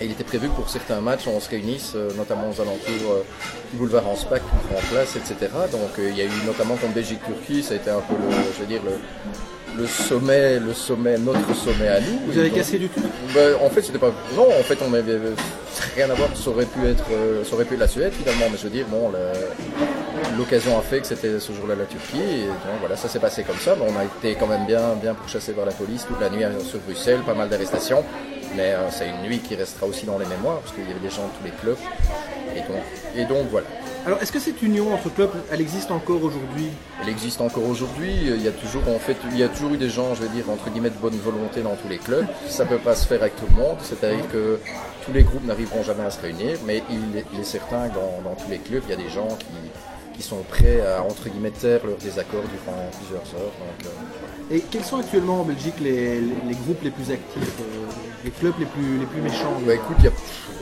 Et 0.00 0.04
il 0.04 0.12
était 0.12 0.24
prévu 0.24 0.48
que 0.48 0.54
pour 0.54 0.68
certains 0.68 1.00
matchs, 1.00 1.26
on 1.26 1.40
se 1.40 1.48
réunisse, 1.48 1.92
euh, 1.96 2.10
notamment 2.18 2.50
aux 2.50 2.60
alentours 2.60 3.12
euh, 3.12 3.24
du 3.72 3.78
boulevard 3.78 4.06
Anspach, 4.06 4.40
qui 4.40 4.68
prend 4.68 4.80
place, 4.90 5.16
etc. 5.16 5.50
Donc 5.72 5.98
euh, 5.98 6.10
il 6.10 6.18
y 6.18 6.20
a 6.20 6.24
eu 6.24 6.44
notamment 6.44 6.76
contre 6.76 6.92
Belgique-Turquie, 6.92 7.62
ça 7.62 7.72
a 7.72 7.76
été 7.78 7.88
un 7.88 8.00
peu 8.00 8.14
je 8.54 8.60
veux 8.60 8.66
dire, 8.66 8.82
le, 8.84 8.92
le 9.78 9.86
sommet, 9.86 10.58
le 10.58 10.72
sommet, 10.72 11.18
notre 11.18 11.54
sommet 11.54 11.88
à 11.88 12.00
nous. 12.00 12.20
Vous 12.26 12.38
avez 12.38 12.48
donc- 12.48 12.58
cassé 12.58 12.78
du 12.78 12.88
tout 12.88 13.00
ben, 13.34 13.54
en 13.62 13.68
fait, 13.68 13.82
c'était 13.82 13.98
pas. 13.98 14.12
Non, 14.34 14.48
en 14.48 14.62
fait, 14.62 14.78
on 14.88 14.92
avait 14.94 15.18
rien 15.94 16.08
à 16.10 16.14
voir. 16.14 16.28
Ça 16.34 16.50
aurait 16.50 16.64
pu 16.64 16.86
être, 16.86 17.04
euh, 17.12 17.44
ça 17.44 17.54
aurait 17.54 17.64
pu 17.64 17.74
être 17.74 17.80
la 17.80 17.88
Suède 17.88 18.12
finalement, 18.12 18.46
mais 18.50 18.56
je 18.58 18.64
veux 18.64 18.70
dire, 18.70 18.86
bon, 18.88 19.12
l'occasion 20.38 20.78
a 20.78 20.82
fait 20.82 21.00
que 21.00 21.06
c'était 21.06 21.38
ce 21.38 21.52
jour-là 21.52 21.74
la 21.74 21.84
Turquie, 21.84 22.18
et 22.18 22.46
donc 22.46 22.78
voilà, 22.80 22.96
ça 22.96 23.08
s'est 23.08 23.18
passé 23.18 23.42
comme 23.42 23.58
ça. 23.58 23.74
Mais 23.78 23.86
on 23.90 23.98
a 23.98 24.04
été 24.04 24.36
quand 24.38 24.46
même 24.46 24.66
bien, 24.66 24.94
bien 25.00 25.14
pourchassé 25.14 25.52
par 25.52 25.66
la 25.66 25.72
police 25.72 26.06
toute 26.06 26.20
la 26.20 26.30
nuit 26.30 26.44
euh, 26.44 26.58
sur 26.60 26.78
Bruxelles, 26.80 27.20
pas 27.26 27.34
mal 27.34 27.48
d'arrestations. 27.48 28.04
Mais 28.54 28.72
euh, 28.74 28.90
c'est 28.90 29.08
une 29.08 29.22
nuit 29.28 29.38
qui 29.40 29.54
restera 29.54 29.86
aussi 29.86 30.06
dans 30.06 30.18
les 30.18 30.26
mémoires, 30.26 30.60
parce 30.60 30.72
qu'il 30.74 30.84
y 30.86 30.90
avait 30.90 31.00
des 31.00 31.10
gens 31.10 31.24
de 31.26 31.32
tous 31.38 31.44
les 31.44 31.50
clubs. 31.50 31.78
Et 32.54 32.60
donc, 32.60 32.82
et 33.16 33.24
donc 33.24 33.48
voilà. 33.50 33.66
Alors, 34.06 34.22
est-ce 34.22 34.30
que 34.30 34.38
cette 34.38 34.62
union 34.62 34.94
entre 34.94 35.12
clubs, 35.12 35.30
elle 35.50 35.60
existe 35.60 35.90
encore 35.90 36.22
aujourd'hui? 36.22 36.68
Elle 37.02 37.08
existe 37.08 37.40
encore 37.40 37.64
aujourd'hui. 37.68 38.12
Il 38.22 38.40
y 38.42 38.46
a 38.48 38.52
toujours, 38.52 38.82
en 38.88 38.98
fait, 39.00 39.16
il 39.32 39.36
y 39.38 39.42
a 39.42 39.48
toujours 39.48 39.72
eu 39.74 39.76
des 39.78 39.90
gens, 39.90 40.14
je 40.14 40.22
vais 40.22 40.28
dire, 40.28 40.48
entre 40.48 40.70
guillemets, 40.70 40.90
de 40.90 40.94
bonne 40.98 41.18
volonté 41.18 41.60
dans 41.62 41.74
tous 41.74 41.88
les 41.88 41.98
clubs. 41.98 42.24
Ça 42.48 42.64
peut 42.64 42.78
pas 42.78 42.94
se 42.94 43.04
faire 43.06 43.20
avec 43.20 43.34
tout 43.36 43.46
le 43.50 43.56
monde. 43.60 43.76
C'est-à-dire 43.82 44.26
que 44.30 44.60
tous 45.04 45.12
les 45.12 45.24
groupes 45.24 45.44
n'arriveront 45.44 45.82
jamais 45.82 46.04
à 46.04 46.10
se 46.10 46.20
réunir, 46.20 46.56
mais 46.64 46.82
il 46.88 47.16
est, 47.18 47.24
il 47.34 47.40
est 47.40 47.44
certain 47.44 47.88
que 47.88 47.94
dans, 47.94 48.22
dans 48.30 48.36
tous 48.36 48.48
les 48.48 48.58
clubs, 48.58 48.82
il 48.86 48.90
y 48.90 48.94
a 48.94 48.96
des 48.96 49.10
gens 49.10 49.28
qui, 49.40 50.16
qui 50.16 50.22
sont 50.22 50.42
prêts 50.48 50.80
à, 50.80 51.02
entre 51.02 51.28
guillemets, 51.28 51.50
taire 51.50 51.80
leurs 51.84 51.96
désaccords 51.98 52.44
durant 52.44 52.78
plusieurs 52.98 53.22
heures. 53.34 53.52
Donc, 53.58 53.86
euh, 53.86 54.54
Et 54.56 54.60
quels 54.70 54.84
sont 54.84 54.98
actuellement 55.00 55.40
en 55.40 55.44
Belgique 55.44 55.74
les, 55.80 56.20
les- 56.20 56.36
les 56.48 56.54
groupes 56.54 56.82
les 56.84 56.90
plus 56.90 57.10
actifs, 57.10 57.42
euh, 57.60 57.85
les 58.26 58.30
clubs 58.32 58.54
les 58.58 58.66
plus, 58.66 58.98
les 58.98 59.06
plus 59.06 59.22
méchants 59.22 59.54
Bah 59.66 59.74
écoute, 59.74 59.96
il 60.00 60.04
y 60.04 60.08
a, 60.08 60.12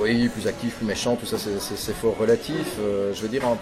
oui, 0.00 0.28
plus 0.28 0.46
actif, 0.46 0.74
plus 0.76 0.86
méchant, 0.86 1.16
tout 1.16 1.26
ça 1.26 1.36
c'est- 1.38 1.92
fort 1.94 2.16
relatif. 2.18 2.66
Euh, 2.80 3.12
je 3.14 3.22
veux 3.22 3.28
dire, 3.28 3.46
en- 3.48 3.56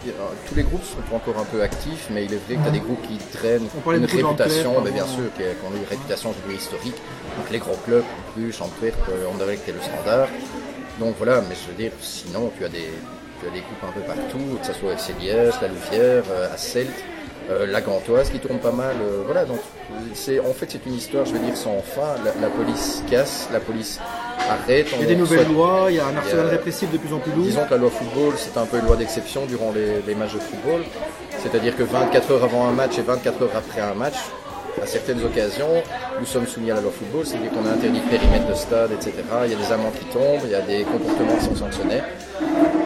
tous 0.48 0.54
les 0.54 0.64
groupes 0.64 0.82
sont 0.84 1.14
encore 1.14 1.38
un 1.40 1.44
peu 1.44 1.62
actifs, 1.62 2.08
mais 2.10 2.24
il 2.24 2.32
est 2.34 2.40
vrai 2.46 2.56
que 2.56 2.62
tu 2.62 2.68
as 2.68 2.72
des 2.72 2.80
groupes 2.80 3.02
qui 3.08 3.16
traînent 3.38 3.68
On 3.86 3.92
une 3.92 4.04
réputation, 4.04 4.80
mais 4.84 4.90
bien 4.90 5.06
sûr, 5.06 5.32
qui 5.36 5.42
ont 5.42 5.70
une 5.76 5.88
réputation 5.88 6.32
je 6.36 6.42
veux 6.42 6.52
dire, 6.52 6.60
historique. 6.62 6.96
Donc 7.38 7.50
les 7.50 7.58
gros 7.58 7.76
clubs, 7.86 8.04
plus 8.34 8.60
Antwerp, 8.60 8.98
euh, 9.10 9.26
Anderlecht 9.32 9.68
et 9.68 9.72
le 9.72 9.80
Standard. 9.80 10.28
Donc 10.98 11.14
voilà, 11.16 11.40
mais 11.48 11.54
je 11.54 11.68
veux 11.70 11.76
dire, 11.76 11.92
sinon 12.00 12.50
tu 12.58 12.64
as 12.64 12.68
des, 12.68 12.90
tu 13.40 13.46
as 13.46 13.50
des 13.50 13.60
groupes 13.60 13.84
un 13.88 13.92
peu 13.92 14.00
partout, 14.00 14.58
que 14.60 14.66
ce 14.66 14.72
soit 14.72 14.92
FC 14.94 15.12
Liège, 15.20 15.54
la 15.62 15.68
Louvière, 15.68 16.24
euh, 16.30 16.52
Asselt, 16.54 16.90
euh, 17.50 17.66
la 17.66 17.80
Gantoise 17.80 18.30
qui 18.30 18.38
tourne 18.38 18.58
pas 18.58 18.70
mal. 18.72 18.96
euh, 19.02 19.22
voilà, 19.26 19.44
donc 19.44 19.58
c'est 20.14 20.40
en 20.40 20.52
fait 20.52 20.66
c'est 20.70 20.84
une 20.86 20.94
histoire, 20.94 21.24
je 21.26 21.32
veux 21.32 21.38
dire, 21.38 21.56
sans 21.56 21.80
fin. 21.82 22.14
La, 22.24 22.32
la 22.40 22.48
police 22.48 23.02
casse, 23.10 23.48
la 23.52 23.60
police 23.60 23.98
arrête. 24.48 24.86
Il 24.94 25.00
y 25.00 25.04
a 25.04 25.06
des 25.06 25.16
nouvelles 25.16 25.44
soit- 25.46 25.52
lois, 25.54 25.86
il 25.90 25.96
y 25.96 26.00
a 26.00 26.06
un 26.06 26.16
arsenal 26.16 26.46
a- 26.46 26.50
répressif 26.50 26.90
de 26.90 26.98
plus 26.98 27.12
en 27.14 27.18
plus 27.18 27.32
lourd. 27.32 27.44
Disons 27.44 27.64
que 27.64 27.70
la 27.72 27.76
loi 27.78 27.90
football, 27.90 28.34
c'est 28.36 28.56
un 28.58 28.66
peu 28.66 28.78
une 28.78 28.86
loi 28.86 28.96
d'exception 28.96 29.46
durant 29.46 29.72
les, 29.72 30.02
les 30.06 30.14
matchs 30.14 30.34
de 30.34 30.38
football. 30.40 30.82
C'est-à-dire 31.42 31.76
que 31.76 31.82
24 31.82 32.30
heures 32.32 32.44
avant 32.44 32.66
un 32.68 32.72
match 32.72 32.98
et 32.98 33.02
24 33.02 33.42
heures 33.42 33.56
après 33.56 33.80
un 33.80 33.94
match, 33.94 34.14
à 34.82 34.86
certaines 34.86 35.22
occasions, 35.24 35.82
nous 36.18 36.24
sommes 36.26 36.46
soumis 36.46 36.70
à 36.70 36.74
la 36.76 36.80
loi 36.80 36.90
football, 36.90 37.26
c'est-à-dire 37.26 37.50
qu'on 37.50 37.66
a 37.68 37.72
interdit 37.74 38.00
de 38.00 38.08
périmètre 38.08 38.46
de 38.48 38.54
stade, 38.54 38.90
etc. 38.92 39.12
Il 39.44 39.50
y 39.50 39.54
a 39.54 39.58
des 39.58 39.72
amendes 39.72 39.92
qui 39.98 40.06
tombent, 40.06 40.40
il 40.44 40.50
y 40.50 40.54
a 40.54 40.62
des 40.62 40.82
comportements 40.84 41.36
qui 41.38 41.44
sont 41.44 41.56
sanctionnés. 41.56 42.00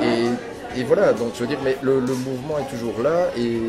Et, 0.02 0.26
et 0.76 0.84
voilà, 0.84 1.12
donc 1.12 1.32
je 1.34 1.40
veux 1.40 1.46
dire, 1.46 1.58
mais 1.64 1.76
le, 1.82 2.00
mouvement 2.00 2.58
est 2.58 2.68
toujours 2.70 3.00
là, 3.00 3.28
et 3.36 3.60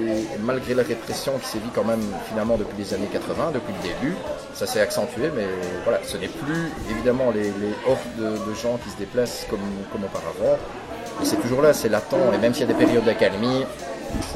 malgré 0.42 0.74
la 0.74 0.84
répression 0.84 1.38
qui 1.40 1.48
sévit 1.48 1.70
quand 1.74 1.86
même 1.86 2.04
finalement 2.28 2.58
depuis 2.58 2.78
les 2.78 2.94
années 2.94 3.08
80, 3.12 3.52
depuis 3.54 3.74
le 3.82 3.90
début, 3.90 4.16
ça 4.54 4.68
s'est 4.68 4.82
accentué, 4.82 5.32
mais 5.34 5.46
voilà, 5.84 6.00
ce 6.04 6.18
n'est 6.18 6.28
plus 6.28 6.72
évidemment 6.92 7.32
les, 7.32 7.44
les 7.44 7.74
hordes 7.88 8.00
de, 8.18 8.54
gens 8.54 8.78
qui 8.84 8.90
se 8.90 8.98
déplacent 8.98 9.48
comme, 9.50 9.60
auparavant. 10.04 10.58
Mais 11.20 11.26
c'est 11.26 11.38
toujours 11.38 11.62
là, 11.62 11.74
c'est 11.74 11.90
latent, 11.90 12.14
et 12.34 12.38
même 12.38 12.54
s'il 12.54 12.68
y 12.68 12.70
a 12.70 12.74
des 12.74 12.86
périodes 12.86 13.06
d'accalmie, 13.06 13.64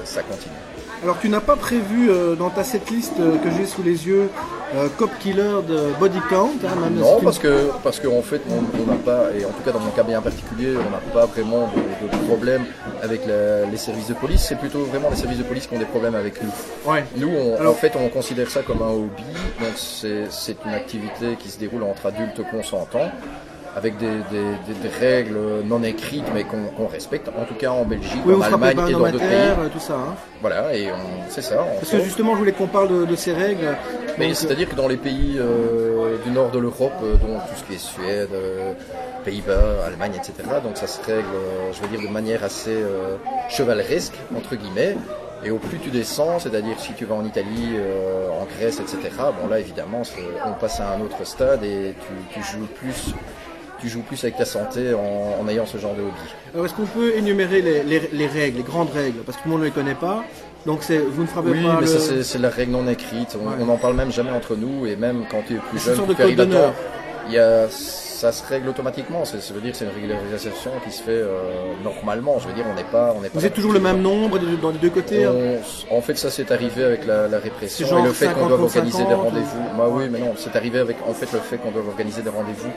ça 0.06 0.24
continue. 0.24 0.71
Alors 1.04 1.18
tu 1.20 1.30
n'as 1.30 1.40
pas 1.40 1.56
prévu 1.56 2.10
euh, 2.12 2.36
dans 2.36 2.52
ta 2.52 2.64
setlist 2.64 3.14
euh, 3.20 3.38
que 3.40 3.50
j'ai 3.50 3.66
sous 3.66 3.82
les 3.82 4.06
yeux 4.08 4.30
euh, 4.76 4.88
Cop 4.98 5.10
Killer 5.20 5.56
de 5.68 5.98
Body 6.00 6.20
Count 6.30 6.52
hein, 6.64 6.76
même 6.80 6.94
Non, 7.00 7.20
parce 7.24 7.40
que 7.40 7.72
parce 7.84 8.00
qu'en 8.00 8.22
fait, 8.22 8.40
on 8.50 8.86
n'a 8.92 8.98
pas, 8.98 9.32
et 9.38 9.44
en 9.44 9.50
tout 9.50 9.64
cas 9.66 9.72
dans 9.72 9.80
mon 9.80 9.90
cas 9.90 10.04
bien 10.04 10.22
particulier, 10.22 10.76
on 10.78 10.90
n'a 10.92 11.00
pas 11.14 11.26
vraiment 11.26 11.72
de, 11.76 12.08
de 12.08 12.24
problème 12.28 12.64
avec 13.02 13.26
la- 13.26 13.66
les 13.66 13.78
services 13.78 14.08
de 14.10 14.14
police. 14.14 14.46
C'est 14.48 14.60
plutôt 14.60 14.86
vraiment 14.86 15.10
les 15.10 15.16
services 15.16 15.40
de 15.40 15.44
police 15.44 15.66
qui 15.66 15.76
ont 15.76 15.80
des 15.80 15.86
problèmes 15.86 16.14
avec 16.16 16.42
nous. 16.44 16.52
Ouais. 16.92 17.04
Nous, 17.18 17.30
on- 17.30 17.58
Alors- 17.60 17.72
en 17.74 17.76
fait, 17.76 17.94
on 18.00 18.08
considère 18.10 18.50
ça 18.52 18.62
comme 18.62 18.82
un 18.84 18.92
hobby. 18.92 19.24
Donc 19.60 19.74
c'est 19.76 20.56
une 20.66 20.74
activité 20.74 21.36
qui 21.40 21.50
se 21.50 21.58
déroule 21.58 21.84
entre 21.84 22.06
adultes 22.06 22.42
consentants, 22.52 23.12
avec 23.76 23.98
des, 23.98 24.08
des- 24.08 24.74
des- 24.74 24.80
des 24.82 24.90
règles 25.00 25.38
non 25.66 25.82
écrites, 25.84 26.26
mais 26.34 26.44
qu'on 26.44 26.88
respecte. 26.88 27.30
En 27.30 27.46
tout 27.46 27.54
cas 27.56 27.70
en 27.72 27.86
Belgique, 27.86 28.22
Oui, 28.26 28.34
en 28.36 28.42
Allemagne 28.42 28.78
et 28.90 28.92
dans 28.94 29.00
d'autres 29.00 29.20
pays. 29.20 29.70
tout 29.72 29.80
ça. 29.80 29.94
hein. 29.94 30.16
Voilà, 30.42 30.76
et 30.76 30.90
c'est 31.30 31.42
ça. 31.42 31.66
Parce 31.80 31.92
que 31.92 32.00
justement, 32.02 32.34
je 32.34 32.40
voulais 32.40 32.52
qu'on 32.52 32.68
parle 32.68 32.90
de, 32.90 33.06
de 33.06 33.16
ces 33.16 33.34
règles. 33.34 33.76
Mais 34.18 34.34
c'est-à-dire 34.34 34.68
que 34.68 34.76
dans 34.76 34.88
les 34.90 34.98
pays 34.98 35.38
euh, 35.40 36.18
du 36.26 36.32
nord 36.32 36.52
de 36.52 36.60
l'Europe, 36.60 36.92
euh, 37.04 37.16
dont 37.16 37.38
tout 37.40 37.56
ce 37.56 37.64
qui 37.64 37.74
est 37.76 37.78
Suède, 37.78 38.30
euh, 38.34 38.74
Pays-Bas, 39.24 39.86
Allemagne, 39.88 40.14
etc., 40.16 40.34
donc 40.64 40.76
ça 40.78 40.88
se 40.88 41.00
règle, 41.06 41.24
euh, 41.34 41.72
je 41.72 41.82
veux 41.82 41.88
dire, 41.96 42.08
de 42.08 42.14
manière 42.14 42.44
assez 42.44 42.76
chevaleresque, 43.50 44.14
entre 44.36 44.56
guillemets. 44.56 44.96
Et 45.44 45.50
au 45.50 45.58
plus 45.58 45.80
tu 45.80 45.90
descends, 45.90 46.38
c'est-à-dire 46.38 46.80
si 46.80 46.94
tu 46.94 47.06
vas 47.06 47.16
en 47.16 47.26
Italie, 47.26 47.74
euh, 47.76 48.30
en 48.30 48.46
Grèce, 48.46 48.80
etc., 48.80 49.00
bon 49.42 49.48
là 49.50 49.60
évidemment, 49.60 50.04
on 50.46 50.54
passe 50.54 50.80
à 50.80 50.92
un 50.92 51.02
autre 51.02 51.26
stade 51.26 51.64
et 51.64 51.96
tu, 52.30 52.40
tu 52.40 52.44
joues 52.46 52.68
plus. 52.80 53.16
Tu 53.82 53.89
joues 53.89 54.02
plus 54.02 54.24
avec 54.24 54.38
ta 54.38 54.46
santé 54.46 54.94
en, 54.94 55.41
en 55.44 55.48
ayant 55.48 55.65
ce 55.65 55.78
genre 55.80 55.96
de 55.96 56.02
hobby. 56.02 56.12
Alors, 56.54 56.65
est-ce 56.67 56.74
qu'on 56.76 56.86
peut 56.86 57.15
énumérer 57.15 57.62
les, 57.63 57.82
les- 57.84 58.10
les 58.13 58.28
règles, 58.28 58.58
les 58.58 58.63
grandes 58.63 58.91
règles? 58.91 59.20
Parce 59.26 59.38
que 59.38 59.44
tout 59.44 59.48
le 59.50 59.54
monde 59.54 59.62
ne 59.62 59.65
les 59.65 59.72
connaît 59.72 59.96
pas. 59.96 60.24
Donc, 60.67 60.80
c'est 60.84 61.00
vous 61.00 61.24
ne 61.24 61.28
frappez 61.28 61.50
Oui, 61.50 61.63
pas 61.63 61.76
mais 61.76 61.82
le... 61.82 61.88
ça 61.88 62.00
c'est- 62.00 62.22
c'est 62.24 62.38
la 62.38 62.50
règle 62.50 62.74
non 62.74 62.88
écrite. 62.88 63.36
On 63.41 63.48
Ouais. 63.60 63.65
n'en 63.65 63.78
parle 63.78 63.96
même 63.96 64.12
jamais 64.12 64.30
entre 64.32 64.56
nous 64.56 64.86
et 64.86 64.96
même 64.96 65.24
quand 65.32 65.41
tu 65.48 65.56
es 65.56 65.58
plus 65.58 65.80
C'est 65.80 65.89
une 65.91 65.96
jeune, 65.96 66.06
sorte 66.06 66.15
tu 66.17 66.36
de 66.36 66.58
il 67.28 67.34
y 67.34 67.39
a, 67.39 67.67
ça 68.22 68.32
se 68.32 68.46
règle 68.46 68.70
automatiquement. 68.70 69.26
Ça 69.26 69.38
veut 69.54 69.62
dire 69.62 69.72
que 69.72 69.78
c'est 69.78 69.86
une 69.86 69.92
régularisation 69.92 70.72
qui 70.86 70.92
se 70.92 71.02
fait 71.02 71.12
euh, 71.12 71.40
normalement. 71.84 72.38
Je 72.40 72.48
veux 72.48 72.54
dire, 72.54 72.66
on 72.72 72.76
n'est 72.76 72.84
pas, 72.84 73.14
on 73.18 73.22
n'est 73.22 73.30
pas. 73.30 73.40
Vous 73.40 73.46
êtes 73.46 73.54
toujours 73.56 73.74
le 73.74 73.80
même 73.80 74.02
nombre 74.02 74.38
dans 74.62 74.70
les 74.70 74.78
deux 74.78 74.90
côtés 74.92 75.26
hein 75.26 75.34
On- 75.92 75.98
en 75.98 76.02
fait, 76.02 76.16
ça 76.18 76.30
c'est 76.30 76.52
arrivé 76.52 76.84
avec 76.84 77.06
la, 77.08 77.28
la 77.28 77.40
répression 77.40 78.00
et 78.00 78.04
le 78.04 78.14
fait 78.14 78.28
qu'on 78.28 78.48
50 78.48 78.50
doit 78.50 78.60
organiser 78.62 78.98
50, 79.00 79.10
des 79.10 79.16
ou- 79.16 79.22
rendez-vous. 79.24 79.64
Bah 79.78 79.86
oui, 79.90 80.04
mais 80.12 80.20
non, 80.20 80.34
c'est 80.38 80.56
arrivé 80.56 80.80
avec 80.80 80.98
en 81.08 81.14
fait 81.14 81.32
le 81.34 81.40
fait 81.40 81.58
qu'on 81.58 81.72
doit 81.72 81.84
organiser 81.88 82.22
des 82.22 82.30
rendez-vous 82.30 82.70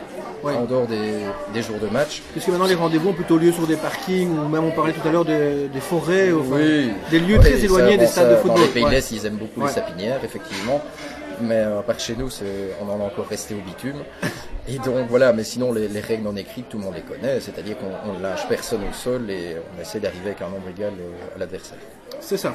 Ouais. 0.42 0.54
en 0.54 0.64
dehors 0.64 0.86
des, 0.86 1.12
des 1.54 1.62
jours 1.62 1.78
de 1.80 1.88
match. 1.88 2.22
Puisque 2.32 2.48
maintenant, 2.48 2.66
les 2.66 2.74
rendez-vous 2.74 3.10
ont 3.10 3.14
plutôt 3.14 3.38
lieu 3.38 3.50
sur 3.52 3.66
des 3.66 3.76
parkings, 3.76 4.30
ou 4.30 4.48
même 4.48 4.64
on 4.64 4.70
parlait 4.72 4.92
tout 4.92 5.06
à 5.08 5.10
l'heure 5.10 5.24
des, 5.24 5.68
des 5.68 5.80
forêts, 5.80 6.32
enfin, 6.32 6.56
Oui. 6.56 6.90
des 7.10 7.18
lieux 7.20 7.36
Ouais, 7.38 7.40
très 7.50 7.64
éloignés 7.64 7.96
des 7.96 8.06
stades 8.06 8.24
ça, 8.24 8.30
de 8.30 8.34
Dans 8.36 8.40
football. 8.42 8.60
les 8.62 8.68
pays 8.68 8.84
de 8.84 8.90
l'Est, 8.90 9.10
ils 9.10 9.24
aiment 9.26 9.36
beaucoup 9.36 9.60
Ouais. 9.60 9.68
les 9.68 9.72
sapinières, 9.72 10.20
effectivement. 10.22 10.82
Mais 11.40 11.56
euh, 11.60 11.78
à 11.80 11.82
part 11.82 11.98
chez 11.98 12.14
nous, 12.14 12.28
on 12.82 12.90
en 12.92 13.00
est 13.00 13.04
encore 13.06 13.26
resté 13.26 13.54
au 13.54 13.60
bitume. 13.66 14.02
Et 14.66 14.78
donc 14.78 15.08
voilà, 15.08 15.32
mais 15.32 15.44
sinon 15.44 15.72
les, 15.72 15.88
les 15.88 16.00
règles 16.00 16.24
non 16.24 16.36
écrites, 16.36 16.68
tout 16.68 16.78
le 16.78 16.84
monde 16.84 16.94
les 16.94 17.02
connaît. 17.02 17.38
C'est-à-dire 17.40 17.76
qu'on 17.78 18.10
on 18.10 18.18
lâche 18.18 18.48
personne 18.48 18.80
au 18.88 18.92
sol 18.94 19.30
et 19.30 19.56
on 19.76 19.80
essaie 19.80 20.00
d'arriver 20.00 20.26
avec 20.26 20.42
un 20.42 20.48
nombre 20.48 20.68
égal 20.74 20.92
euh, 20.98 21.36
à 21.36 21.38
l'adversaire. 21.38 21.78
C'est 22.20 22.38
ça. 22.38 22.54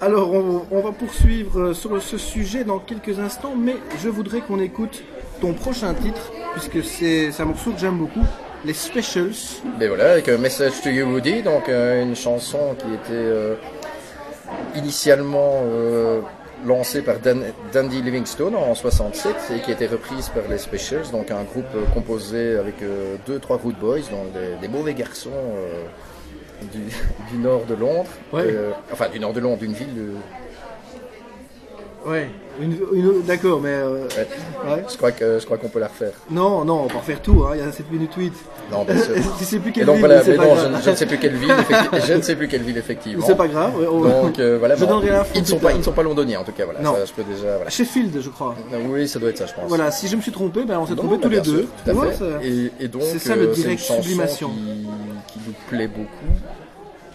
Alors, 0.00 0.32
on, 0.32 0.66
on 0.70 0.80
va 0.80 0.92
poursuivre 0.92 1.58
euh, 1.60 1.74
sur 1.74 2.00
ce 2.02 2.18
sujet 2.18 2.64
dans 2.64 2.78
quelques 2.78 3.18
instants, 3.18 3.54
mais 3.56 3.76
je 4.02 4.08
voudrais 4.08 4.40
qu'on 4.40 4.60
écoute 4.60 5.02
ton 5.40 5.54
prochain 5.54 5.94
titre, 5.94 6.32
puisque 6.52 6.84
c'est 6.84 7.30
un 7.40 7.44
morceau 7.46 7.70
que 7.70 7.78
j'aime 7.78 7.96
beaucoup, 7.98 8.24
les 8.64 8.74
Specials. 8.74 9.62
Mais 9.78 9.88
voilà, 9.88 10.12
avec 10.12 10.28
un 10.28 10.36
Message 10.36 10.82
to 10.82 10.90
You 10.90 11.06
Woody, 11.06 11.42
donc 11.42 11.68
euh, 11.68 12.02
une 12.02 12.14
chanson 12.16 12.76
qui 12.78 12.92
était 12.92 13.12
euh, 13.12 13.54
initialement 14.74 15.62
euh, 15.64 16.20
lancée 16.66 17.02
par 17.02 17.18
Dan, 17.18 17.42
Dandy 17.72 18.02
Livingstone 18.02 18.54
en 18.54 18.74
67 18.74 19.36
et 19.54 19.60
qui 19.60 19.70
a 19.70 19.74
été 19.74 19.86
reprise 19.86 20.28
par 20.28 20.44
les 20.50 20.58
Specials, 20.58 21.10
donc 21.12 21.30
un 21.30 21.42
groupe 21.44 21.66
euh, 21.74 21.84
composé 21.94 22.56
avec 22.56 22.82
euh, 22.82 23.16
deux, 23.26 23.38
trois 23.38 23.56
Root 23.56 23.74
Boys, 23.80 24.00
donc 24.10 24.32
des, 24.32 24.56
des 24.60 24.68
mauvais 24.68 24.94
garçons 24.94 25.30
euh, 25.32 25.84
du, 26.72 26.80
du 27.30 27.38
nord 27.38 27.64
de 27.66 27.74
Londres, 27.74 28.10
Ouais. 28.32 28.54
Enfin 28.92 29.08
du 29.08 29.20
nord 29.20 29.32
de 29.32 29.40
Londres, 29.40 29.58
d'une 29.58 29.72
ville 29.72 29.94
de... 29.94 30.12
Ouais, 32.08 32.28
d'accord, 33.26 33.60
mais... 33.60 33.68
euh, 33.70 34.04
ouais. 34.04 34.08
ouais. 34.74 34.84
Je 34.90 34.96
crois 34.96 35.12
que 35.12 35.38
je 35.38 35.44
crois 35.44 35.58
qu'on 35.58 35.68
peut 35.68 35.78
la 35.78 35.88
refaire. 35.88 36.12
Non, 36.30 36.64
non, 36.64 36.82
on 36.84 36.86
peut 36.88 36.96
refaire 36.98 37.20
tout, 37.22 37.44
hein, 37.44 37.52
il 37.54 37.60
y 37.60 37.62
a 37.68 37.70
7 37.70 37.90
minutes 37.90 38.14
8. 38.16 38.32
Non, 38.72 38.84
bien 38.84 38.96
sûr. 39.00 39.14
Sais 39.40 39.58
plus 39.58 39.72
quelle 39.72 39.86
donc 39.86 39.96
ville, 39.96 40.06
voilà, 40.06 40.22
mais 40.26 40.36
non, 40.36 40.54
je, 40.56 40.84
je 40.84 40.90
ne 40.90 40.94
sais 40.96 41.06
plus 41.06 41.18
quelle 41.18 41.36
ville, 41.36 41.54
je 42.06 42.12
ne 42.14 42.22
sais 42.22 42.36
plus 42.36 42.48
quelle 42.48 42.62
ville 42.62 42.76
effectivement. 42.78 43.24
C'est 43.26 43.36
pas 43.36 43.48
grave. 43.48 43.72
on- 43.90 44.00
Donc 44.24 44.38
euh, 44.38 44.56
voilà, 44.58 44.74
Je 44.76 44.84
bon, 44.84 44.90
donnerai 45.00 45.22
ils 45.34 45.40
ne 45.42 45.46
sont 45.46 45.58
pas, 45.58 45.72
ils 45.72 45.78
ne 45.78 45.82
sont 45.82 45.92
pas 45.92 46.02
londoniens 46.02 46.40
en 46.40 46.44
tout 46.44 46.52
cas. 46.52 46.64
Voilà, 46.64 46.80
Non. 46.80 46.94
ça, 46.94 47.04
je 47.04 47.12
peux 47.12 47.22
déjà. 47.24 47.56
Voilà. 47.56 47.70
Sheffield, 47.70 48.20
je 48.20 48.28
crois. 48.30 48.54
Oui, 48.90 49.08
ça 49.08 49.18
doit 49.18 49.30
être 49.30 49.38
ça, 49.38 49.46
je 49.46 49.54
pense. 49.54 49.64
Voilà, 49.68 49.90
si 49.90 50.08
je 50.08 50.16
me 50.16 50.20
suis 50.22 50.32
trompé, 50.32 50.64
ben 50.64 50.78
on 50.78 50.86
s'est 50.86 50.92
Non, 50.94 50.96
trompés 51.02 51.16
bah, 51.16 51.22
tous 51.22 51.28
les 51.28 51.40
bien 51.40 51.44
sûr, 51.44 51.52
deux. 51.54 51.68
tout 51.84 51.90
à 52.00 52.06
fait. 52.06 52.14
ça- 52.16 52.24
Et, 52.42 52.72
et 52.80 52.88
donc, 52.88 53.02
c'est 53.04 53.18
ça, 53.18 53.36
le 53.36 53.48
euh, 53.48 53.52
direct 53.54 53.80
sublimation. 53.80 54.48
Qui, 54.50 55.34
qui 55.34 55.40
nous 55.46 55.54
plaît 55.68 55.88
beaucoup 55.88 56.08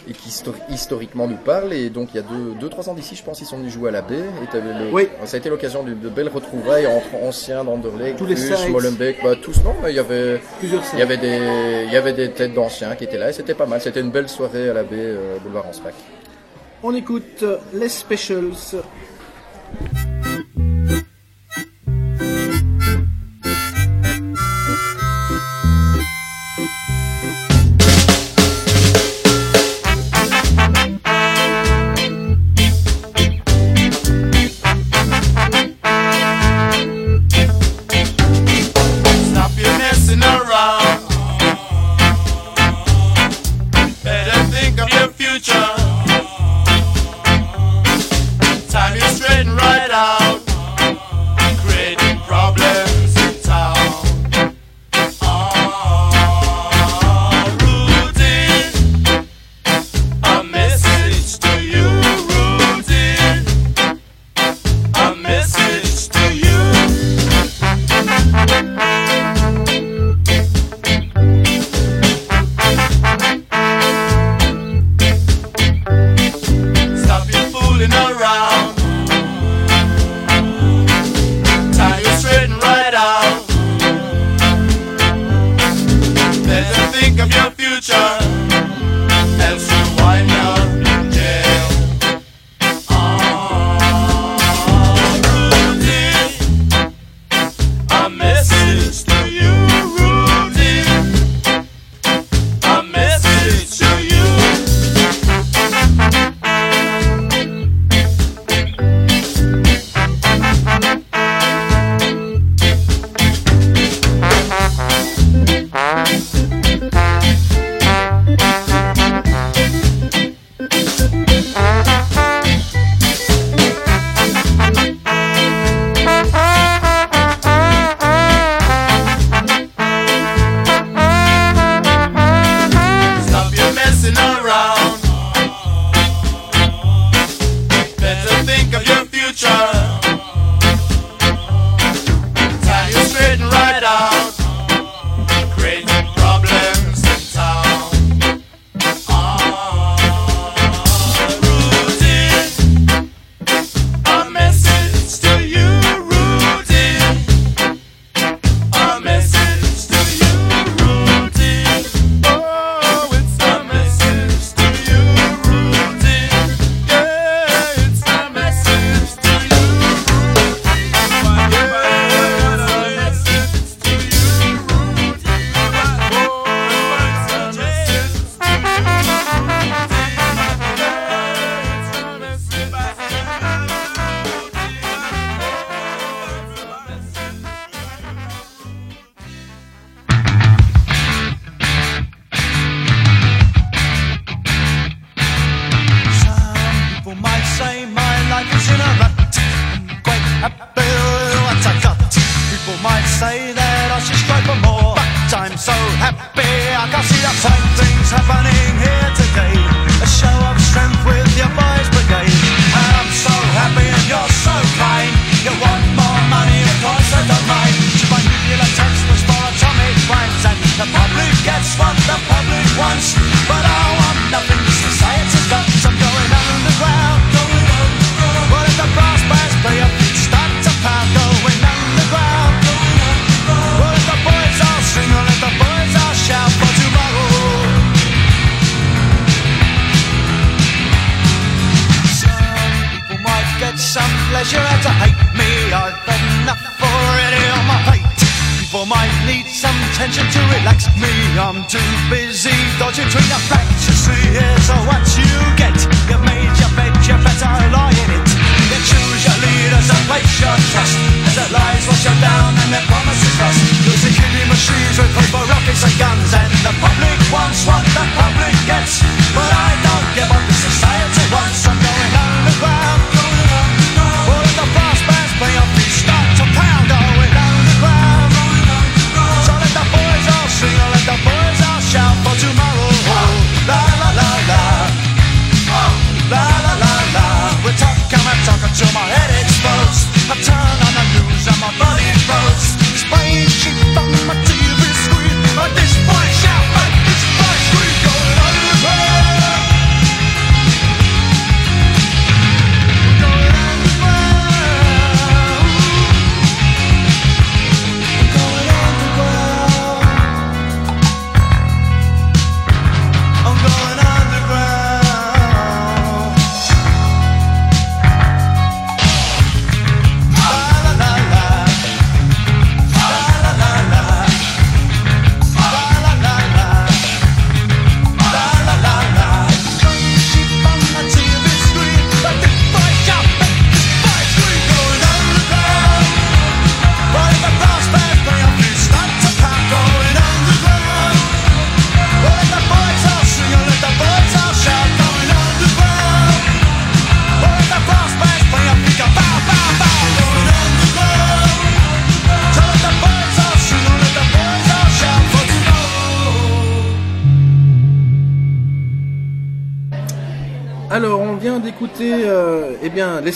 et 0.09 0.13
qui 0.13 0.29
histori- 0.29 0.59
historiquement 0.69 1.27
nous 1.27 1.37
parle. 1.37 1.73
Et 1.73 1.89
donc, 1.89 2.09
il 2.13 2.17
y 2.17 2.19
a 2.19 2.23
deux, 2.23 2.53
deux 2.59 2.69
trois 2.69 2.89
ans 2.89 2.93
d'ici, 2.93 3.15
je 3.15 3.23
pense, 3.23 3.39
ils 3.41 3.45
sont 3.45 3.57
venus 3.57 3.71
jouer 3.73 3.89
à 3.89 3.91
la 3.91 4.01
baie. 4.01 4.23
Et 4.43 4.47
t'avais 4.51 4.73
le- 4.73 4.91
Oui. 4.91 5.07
Ça 5.25 5.35
a 5.35 5.39
été 5.39 5.49
l'occasion 5.49 5.83
de, 5.83 5.93
de 5.93 6.09
belles 6.09 6.29
retrouvailles 6.29 6.87
entre 6.87 7.15
anciens 7.23 7.63
d'Anderlecht, 7.63 8.17
Tous 8.17 8.25
les. 8.25 8.35
Molenbeek, 8.69 9.17
bah, 9.23 9.35
tous 9.41 9.63
non, 9.63 9.73
mais 9.81 9.91
il 9.91 9.95
y 9.95 9.99
avait. 9.99 10.41
Plusieurs 10.59 10.83
Il 10.93 10.99
y 10.99 11.01
avait 11.01 11.17
des, 11.17 11.39
il 11.87 11.93
y 11.93 11.97
avait 11.97 12.13
des 12.13 12.31
têtes 12.31 12.53
d'anciens 12.53 12.95
qui 12.95 13.03
étaient 13.05 13.17
là 13.17 13.29
et 13.29 13.33
c'était 13.33 13.53
pas 13.53 13.65
mal. 13.65 13.81
C'était 13.81 14.01
une 14.01 14.11
belle 14.11 14.29
soirée 14.29 14.69
à 14.69 14.73
la 14.73 14.83
baie, 14.83 14.95
euh, 14.97 15.37
boulevard 15.43 15.67
Anspach. 15.67 15.93
On 16.83 16.93
écoute 16.93 17.43
euh, 17.43 17.57
les 17.73 17.89
Specials. 17.89 18.81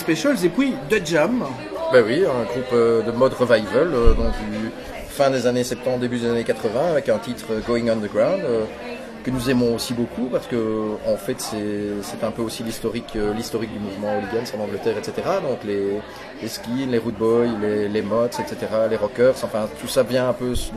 Specials 0.07 0.45
et 0.45 0.49
puis 0.49 0.73
The 0.89 1.05
Jam. 1.05 1.43
Ben 1.91 2.01
oui, 2.07 2.23
un 2.23 2.45
groupe 2.45 2.71
euh, 2.71 3.01
de 3.01 3.11
mode 3.11 3.33
revival, 3.33 3.93
euh, 3.93 4.13
donc 4.13 4.31
fin 5.09 5.29
des 5.29 5.45
années 5.47 5.65
70, 5.65 5.99
début 5.99 6.17
des 6.17 6.29
années 6.29 6.45
80, 6.45 6.91
avec 6.91 7.09
un 7.09 7.17
titre 7.17 7.47
euh, 7.51 7.59
Going 7.59 7.89
Underground, 7.89 8.41
que 9.25 9.31
nous 9.31 9.49
aimons 9.49 9.75
aussi 9.75 9.93
beaucoup, 9.93 10.29
parce 10.31 10.47
que 10.47 10.95
en 11.05 11.17
fait 11.17 11.41
c'est 11.41 12.23
un 12.23 12.31
peu 12.31 12.41
aussi 12.41 12.63
l'historique 12.63 13.17
l'historique 13.35 13.73
du 13.73 13.79
mouvement 13.79 14.17
hooligans 14.17 14.49
en 14.57 14.63
Angleterre, 14.63 14.97
etc. 14.97 15.27
Donc 15.43 15.65
les, 15.65 15.99
les 16.41 16.47
skins, 16.47 16.89
les 16.89 16.99
root 16.99 17.11
boys, 17.11 17.59
les, 17.61 17.89
les 17.89 18.01
mods, 18.01 18.27
etc., 18.27 18.55
les 18.89 18.95
rockers, 18.95 19.35
enfin 19.43 19.67
tout 19.81 19.89
ça 19.89 20.03
vient 20.03 20.29
un 20.29 20.33
peu 20.33 20.55
se, 20.55 20.71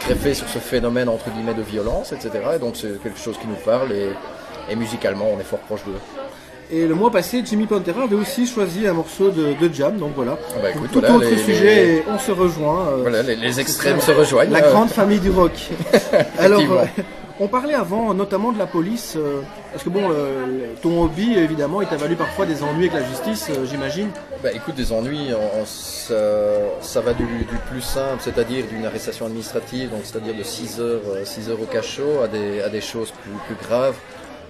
greffer 0.00 0.32
sur 0.32 0.48
ce 0.48 0.60
phénomène 0.60 1.10
entre 1.10 1.28
guillemets 1.28 1.52
de 1.52 1.60
violence, 1.60 2.12
etc. 2.12 2.30
Et 2.56 2.58
donc 2.58 2.76
c'est 2.76 3.02
quelque 3.02 3.18
chose 3.18 3.36
qui 3.36 3.46
nous 3.46 3.62
parle 3.66 3.92
et, 3.92 4.08
et 4.70 4.76
musicalement 4.76 5.26
on 5.30 5.38
est 5.38 5.44
fort 5.44 5.58
proche 5.58 5.84
d'eux. 5.84 6.23
Et 6.70 6.86
le 6.86 6.94
mois 6.94 7.10
passé, 7.10 7.42
Jimmy 7.44 7.66
Pantera 7.66 8.04
avait 8.04 8.16
aussi 8.16 8.46
choisi 8.46 8.86
un 8.86 8.94
morceau 8.94 9.28
de, 9.30 9.52
de 9.60 9.72
Jam, 9.74 9.96
donc 9.98 10.12
voilà. 10.16 10.38
Ah 10.50 10.58
bah 10.62 10.70
écoute, 10.70 10.90
Tout 10.92 11.00
voilà, 11.00 11.16
autre 11.16 11.28
les- 11.30 11.36
sujet, 11.38 11.74
les- 11.84 11.92
et 11.96 12.04
on 12.08 12.18
se 12.18 12.32
rejoint. 12.32 12.88
euh, 12.88 12.96
Voilà, 13.02 13.22
les, 13.22 13.36
les 13.36 13.60
extrêmes 13.60 14.00
se 14.00 14.10
rejoignent. 14.12 14.50
La 14.50 14.64
euh, 14.64 14.70
grande 14.72 14.88
famille 14.88 15.20
du 15.20 15.30
rock. 15.30 15.52
Alors, 16.38 16.60
euh, 16.60 16.84
on 17.40 17.48
parlait 17.48 17.74
avant 17.74 18.14
notamment 18.14 18.50
de 18.52 18.58
la 18.58 18.66
police, 18.66 19.14
euh, 19.16 19.40
parce 19.72 19.84
que 19.84 19.90
bon, 19.90 20.08
ton 20.82 21.02
hobby, 21.02 21.34
évidemment, 21.36 21.82
il 21.82 21.88
t'a 21.88 21.96
valu 21.96 22.16
parfois 22.16 22.46
des 22.46 22.62
ennuis 22.62 22.88
avec 22.88 22.94
la 23.02 23.08
justice, 23.08 23.48
euh, 23.50 23.66
j'imagine. 23.70 24.08
Bah 24.42 24.50
écoute, 24.52 24.74
des 24.74 24.90
ennuis, 24.92 25.30
on- 25.32 25.60
on- 25.62 25.66
ça, 25.66 26.14
ça 26.80 27.00
va 27.00 27.12
du, 27.12 27.24
du 27.24 27.56
plus 27.70 27.80
simple, 27.82 28.18
c'est-à-dire 28.20 28.64
d'une 28.70 28.86
arrestation 28.86 29.26
administrative, 29.26 29.90
donc 29.90 30.00
c'est-à-dire 30.04 30.34
de 30.34 30.42
6 30.42 30.80
heures, 30.80 31.00
6 31.24 31.50
heures 31.50 31.60
au 31.60 31.66
cachot, 31.66 32.22
à 32.24 32.28
des, 32.28 32.60
à 32.62 32.68
des 32.68 32.80
choses 32.80 33.10
plus, 33.22 33.32
plus 33.54 33.66
graves, 33.68 33.96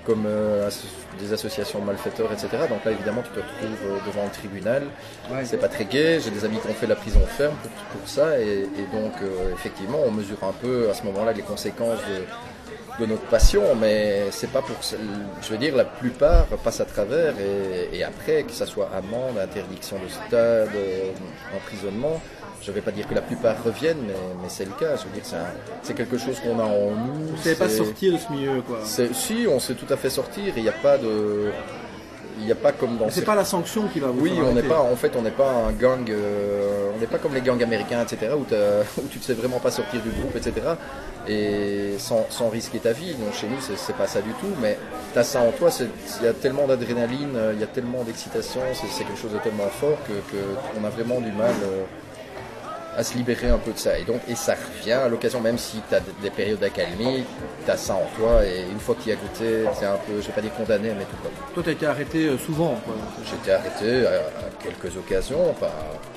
comme 0.04 0.24
euh, 0.26 0.70
des 1.18 1.32
associations 1.32 1.78
de 1.80 1.84
malfaiteurs, 1.84 2.30
etc. 2.32 2.48
Donc 2.68 2.84
là, 2.84 2.92
évidemment, 2.92 3.22
tu 3.22 3.30
te 3.30 3.40
retrouves 3.40 3.78
euh, 3.86 3.98
devant 4.06 4.24
le 4.24 4.30
tribunal. 4.30 4.84
C'est 5.44 5.58
pas 5.60 5.68
très 5.68 5.84
gai. 5.84 6.20
J'ai 6.20 6.30
des 6.30 6.44
amis 6.44 6.58
qui 6.58 6.68
ont 6.68 6.74
fait 6.74 6.86
la 6.86 6.96
prison 6.96 7.20
ferme 7.26 7.54
pour, 7.62 7.70
pour 8.00 8.08
ça, 8.08 8.38
et, 8.38 8.62
et 8.62 8.96
donc 8.96 9.12
euh, 9.22 9.52
effectivement, 9.54 9.98
on 10.06 10.10
mesure 10.10 10.42
un 10.42 10.52
peu 10.52 10.90
à 10.90 10.94
ce 10.94 11.02
moment-là 11.04 11.32
les 11.32 11.42
conséquences 11.42 12.00
de, 12.08 13.04
de 13.04 13.06
notre 13.10 13.24
passion, 13.24 13.62
mais 13.74 14.24
c'est 14.30 14.50
pas 14.50 14.62
pour. 14.62 14.76
Je 15.42 15.48
veux 15.48 15.58
dire, 15.58 15.74
la 15.76 15.84
plupart 15.84 16.46
passent 16.62 16.80
à 16.80 16.84
travers, 16.84 17.34
et, 17.38 17.96
et 17.96 18.04
après, 18.04 18.42
que 18.44 18.52
ça 18.52 18.66
soit 18.66 18.90
amende, 18.94 19.38
interdiction 19.38 19.96
de 19.98 20.08
stade, 20.08 20.70
euh, 20.74 21.10
emprisonnement. 21.56 22.20
Je 22.64 22.72
vais 22.72 22.80
pas 22.80 22.92
dire 22.92 23.06
que 23.06 23.14
la 23.14 23.20
plupart 23.20 23.56
reviennent, 23.62 24.02
mais, 24.06 24.14
mais 24.42 24.48
c'est 24.48 24.64
le 24.64 24.72
cas. 24.72 24.96
Je 24.96 25.04
veux 25.04 25.10
dire, 25.14 25.24
c'est 25.82 25.94
quelque 25.94 26.16
chose 26.16 26.40
qu'on 26.40 26.58
a 26.58 26.64
en 26.64 26.90
nous. 26.92 27.36
Vous 27.36 27.42
savez 27.42 27.56
pas 27.56 27.68
sortir 27.68 28.12
de 28.14 28.18
ce 28.18 28.32
milieu, 28.32 28.62
quoi. 28.62 28.80
Si, 28.84 29.46
on 29.48 29.60
sait 29.60 29.74
tout 29.74 29.92
à 29.92 29.96
fait 29.96 30.10
sortir. 30.10 30.54
Il 30.56 30.62
n'y 30.62 30.68
a 30.68 30.72
pas 30.72 30.96
de. 30.96 31.50
Il 32.40 32.46
n'y 32.46 32.52
a 32.52 32.56
pas 32.56 32.72
comme 32.72 32.96
dans. 32.96 33.08
C'est 33.10 33.20
ces- 33.20 33.26
pas 33.26 33.36
la 33.36 33.44
sanction 33.44 33.86
qui 33.86 34.00
va 34.00 34.08
vous 34.08 34.20
oui, 34.20 34.32
on 34.42 34.54
n'est 34.54 34.62
pas, 34.62 34.80
en 34.80 34.96
fait, 34.96 35.12
on 35.16 35.22
n'est 35.22 35.30
pas 35.30 35.52
un 35.52 35.70
gang, 35.70 36.10
euh, 36.10 36.90
on 36.96 36.98
n'est 36.98 37.06
pas 37.06 37.18
comme 37.18 37.32
les 37.32 37.40
gangs 37.40 37.62
américains, 37.62 38.02
etc., 38.02 38.32
où, 38.36 38.44
tu 38.44 39.18
ne 39.18 39.22
sais 39.22 39.34
vraiment 39.34 39.60
pas 39.60 39.70
sortir 39.70 40.00
du 40.02 40.10
groupe, 40.10 40.34
etc., 40.34 40.52
et 41.28 41.94
sans, 41.98 42.26
sans 42.30 42.48
risquer 42.48 42.80
ta 42.80 42.92
vie. 42.92 43.14
Donc 43.14 43.34
chez 43.34 43.46
nous, 43.46 43.58
c'est, 43.60 43.96
pas 43.96 44.08
ça 44.08 44.20
du 44.20 44.30
tout, 44.32 44.50
mais 44.60 44.76
tu 45.12 45.18
as 45.18 45.22
ça 45.22 45.42
en 45.42 45.52
toi, 45.52 45.70
il 46.20 46.26
y 46.26 46.28
a 46.28 46.32
tellement 46.32 46.66
d'adrénaline, 46.66 47.36
euh, 47.36 47.52
il 47.54 47.60
y 47.60 47.62
a 47.62 47.68
tellement 47.68 48.02
d'excitation, 48.02 48.60
c'est, 48.72 48.88
c'est 48.88 49.04
quelque 49.04 49.20
chose 49.20 49.32
de 49.32 49.38
tellement 49.38 49.68
fort 49.68 49.98
que, 50.08 50.14
que 50.36 50.42
on 50.78 50.84
a 50.84 50.90
vraiment 50.90 51.20
du 51.20 51.30
mal 51.30 51.54
euh, 51.62 51.84
à 52.96 53.02
se 53.02 53.16
libérer 53.16 53.48
un 53.48 53.58
peu 53.58 53.72
de 53.72 53.78
ça. 53.78 53.98
Et 53.98 54.04
donc, 54.04 54.20
et 54.28 54.34
ça 54.34 54.54
revient 54.54 54.92
à 54.92 55.08
l'occasion, 55.08 55.40
même 55.40 55.58
si 55.58 55.80
tu 55.88 55.94
as 55.94 56.00
des 56.00 56.30
périodes 56.30 56.60
d'accalmie, 56.60 57.24
tu 57.64 57.70
as 57.70 57.76
ça 57.76 57.94
en 57.94 58.06
toi, 58.16 58.44
et 58.44 58.62
une 58.70 58.78
fois 58.78 58.94
qu'il 58.94 59.10
y 59.10 59.12
a 59.12 59.16
goûté, 59.16 59.64
tu 59.78 59.84
es 59.84 59.86
un 59.86 59.96
peu, 59.96 60.20
je 60.20 60.26
vais 60.26 60.32
pas 60.32 60.40
dire 60.40 60.54
condamné, 60.54 60.92
mais 60.96 61.04
tout 61.04 61.16
comme. 61.22 61.32
Toi, 61.54 61.62
t'as 61.64 61.72
été 61.72 61.86
arrêté 61.86 62.28
euh, 62.28 62.38
souvent, 62.38 62.78
quoi. 62.84 62.94
J'étais 63.24 63.52
arrêté 63.52 64.06
à, 64.06 64.62
quelques 64.62 64.96
occasions, 64.96 65.54
pas, 65.58 65.72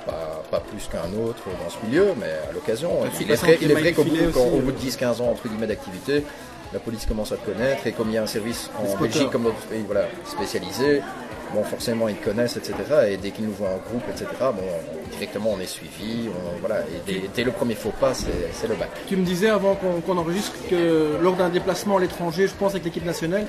pas, 0.05 0.43
pas 0.49 0.59
plus 0.59 0.87
qu'un 0.87 1.11
autre 1.19 1.43
dans 1.45 1.69
ce 1.69 1.85
milieu, 1.85 2.13
mais 2.19 2.31
à 2.49 2.53
l'occasion. 2.53 2.91
Il 3.19 3.31
est 3.31 3.35
vrai, 3.35 3.57
il 3.61 3.71
est 3.71 3.75
vrai 3.75 3.93
qu'au 3.93 4.03
bout, 4.03 4.15
au 4.15 4.59
euh. 4.59 4.71
de 4.71 4.71
10-15 4.71 5.21
ans 5.21 5.31
entre 5.31 5.47
guillemets 5.47 5.67
d'activité, 5.67 6.23
la 6.73 6.79
police 6.79 7.05
commence 7.05 7.31
à 7.31 7.37
te 7.37 7.45
connaître 7.45 7.87
et 7.87 7.91
comme 7.91 8.09
il 8.09 8.15
y 8.15 8.17
a 8.17 8.23
un 8.23 8.27
service 8.27 8.69
en. 8.77 9.01
Belgique 9.01 9.29
comme 9.31 9.51
voilà, 9.85 10.07
spécialisé, 10.25 11.01
bon, 11.53 11.63
forcément, 11.63 12.07
ils 12.07 12.17
connaissent, 12.17 12.57
etc. 12.57 12.73
Et 13.09 13.17
dès 13.17 13.31
qu'ils 13.31 13.45
nous 13.45 13.53
voient 13.53 13.69
en 13.69 13.77
groupe, 13.89 14.03
etc., 14.09 14.25
bon, 14.41 14.63
directement, 15.11 15.51
on 15.57 15.59
est 15.59 15.65
suivi. 15.67 16.29
On, 16.29 16.59
voilà, 16.59 16.81
et 16.81 17.01
dès, 17.11 17.21
dès 17.33 17.43
le 17.43 17.51
premier 17.51 17.75
faux 17.75 17.93
pas, 17.99 18.13
c'est 18.13 18.67
le 18.67 18.75
bac. 18.75 18.89
Tu 19.07 19.15
me 19.15 19.23
disais 19.25 19.49
avant 19.49 19.75
qu'on 19.75 20.17
enregistre 20.17 20.53
que 20.69 21.17
lors 21.21 21.35
d'un 21.35 21.49
déplacement 21.49 21.97
à 21.97 21.99
l'étranger, 21.99 22.47
je 22.47 22.53
pense 22.53 22.71
avec 22.71 22.83
l'équipe 22.85 23.05
nationale, 23.05 23.45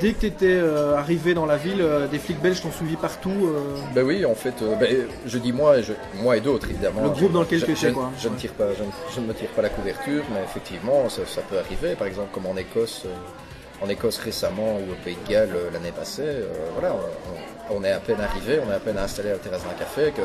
dès 0.00 0.12
que 0.12 0.20
tu 0.20 0.26
étais 0.26 0.60
arrivé 0.96 1.34
dans 1.34 1.46
la 1.46 1.56
ville, 1.56 1.80
euh, 1.80 2.06
des 2.06 2.18
flics 2.18 2.40
belges 2.40 2.62
t'ont 2.62 2.70
suivi 2.72 2.96
partout. 2.96 3.30
euh, 3.30 3.76
Ben 3.94 4.04
oui, 4.04 4.24
en 4.24 4.34
fait, 4.34 4.54
euh, 4.62 4.74
ben, 4.76 5.06
je 5.26 5.38
dis 5.38 5.52
moi 5.52 5.78
et, 5.78 5.82
je, 5.82 5.92
moi 6.22 6.36
et 6.36 6.40
d'autres, 6.40 6.68
évidemment. 6.70 7.02
Le 7.02 7.10
groupe 7.10 7.32
dans 7.32 7.40
lequel 7.40 7.62
tu 7.64 7.72
étais, 7.72 7.92
quoi. 7.92 8.10
Je, 8.18 8.28
ne 8.28 8.36
tire 8.36 8.52
pas, 8.52 8.68
je, 8.76 8.82
ne, 8.82 8.88
je 9.14 9.20
ne 9.20 9.26
me 9.26 9.34
tire 9.34 9.48
pas 9.48 9.62
la 9.62 9.68
couverture, 9.70 10.22
mais 10.32 10.42
effectivement, 10.44 11.08
ça, 11.08 11.22
ça 11.26 11.40
peut 11.42 11.58
arriver. 11.58 11.94
Par 11.96 12.06
exemple, 12.06 12.28
comme 12.32 12.46
en 12.46 12.56
Écosse, 12.56 13.02
euh, 13.06 13.10
en 13.80 13.88
Écosse 13.88 14.18
récemment 14.18 14.76
ou 14.76 14.92
au 14.92 15.04
Pays 15.04 15.16
de 15.24 15.30
Galles 15.30 15.50
euh, 15.54 15.70
l'année 15.72 15.92
passée, 15.92 16.22
euh, 16.24 16.46
voilà, 16.74 16.94
on, 17.70 17.82
est 17.84 17.92
à 17.92 18.00
peine 18.00 18.20
arrivé, 18.20 18.60
on 18.66 18.70
est 18.70 18.74
à 18.74 18.80
peine 18.80 18.98
installé 18.98 19.30
à 19.30 19.32
la 19.32 19.38
terrasse 19.38 19.64
d'un 19.64 19.74
café, 19.74 20.12
que, 20.12 20.22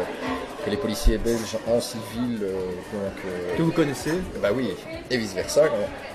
que 0.65 0.69
les 0.69 0.77
policiers 0.77 1.17
belges 1.17 1.57
en 1.67 1.79
civil, 1.79 2.39
euh, 2.41 2.69
donc, 2.93 3.25
euh, 3.25 3.57
que 3.57 3.61
vous 3.61 3.71
connaissez. 3.71 4.13
bah 4.41 4.49
oui, 4.53 4.71
et 5.09 5.17
vice 5.17 5.33
versa. 5.33 5.63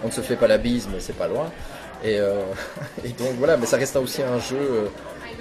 On, 0.02 0.04
on 0.04 0.06
ne 0.08 0.12
se 0.12 0.20
fait 0.20 0.36
pas 0.36 0.48
la 0.48 0.58
bise, 0.58 0.88
mais 0.92 1.00
c'est 1.00 1.16
pas 1.16 1.28
loin. 1.28 1.50
Et, 2.02 2.18
euh, 2.18 2.42
et 3.04 3.10
donc 3.10 3.34
voilà, 3.38 3.56
mais 3.56 3.66
ça 3.66 3.76
reste 3.76 3.96
aussi 3.96 4.22
un 4.22 4.38
jeu. 4.38 4.90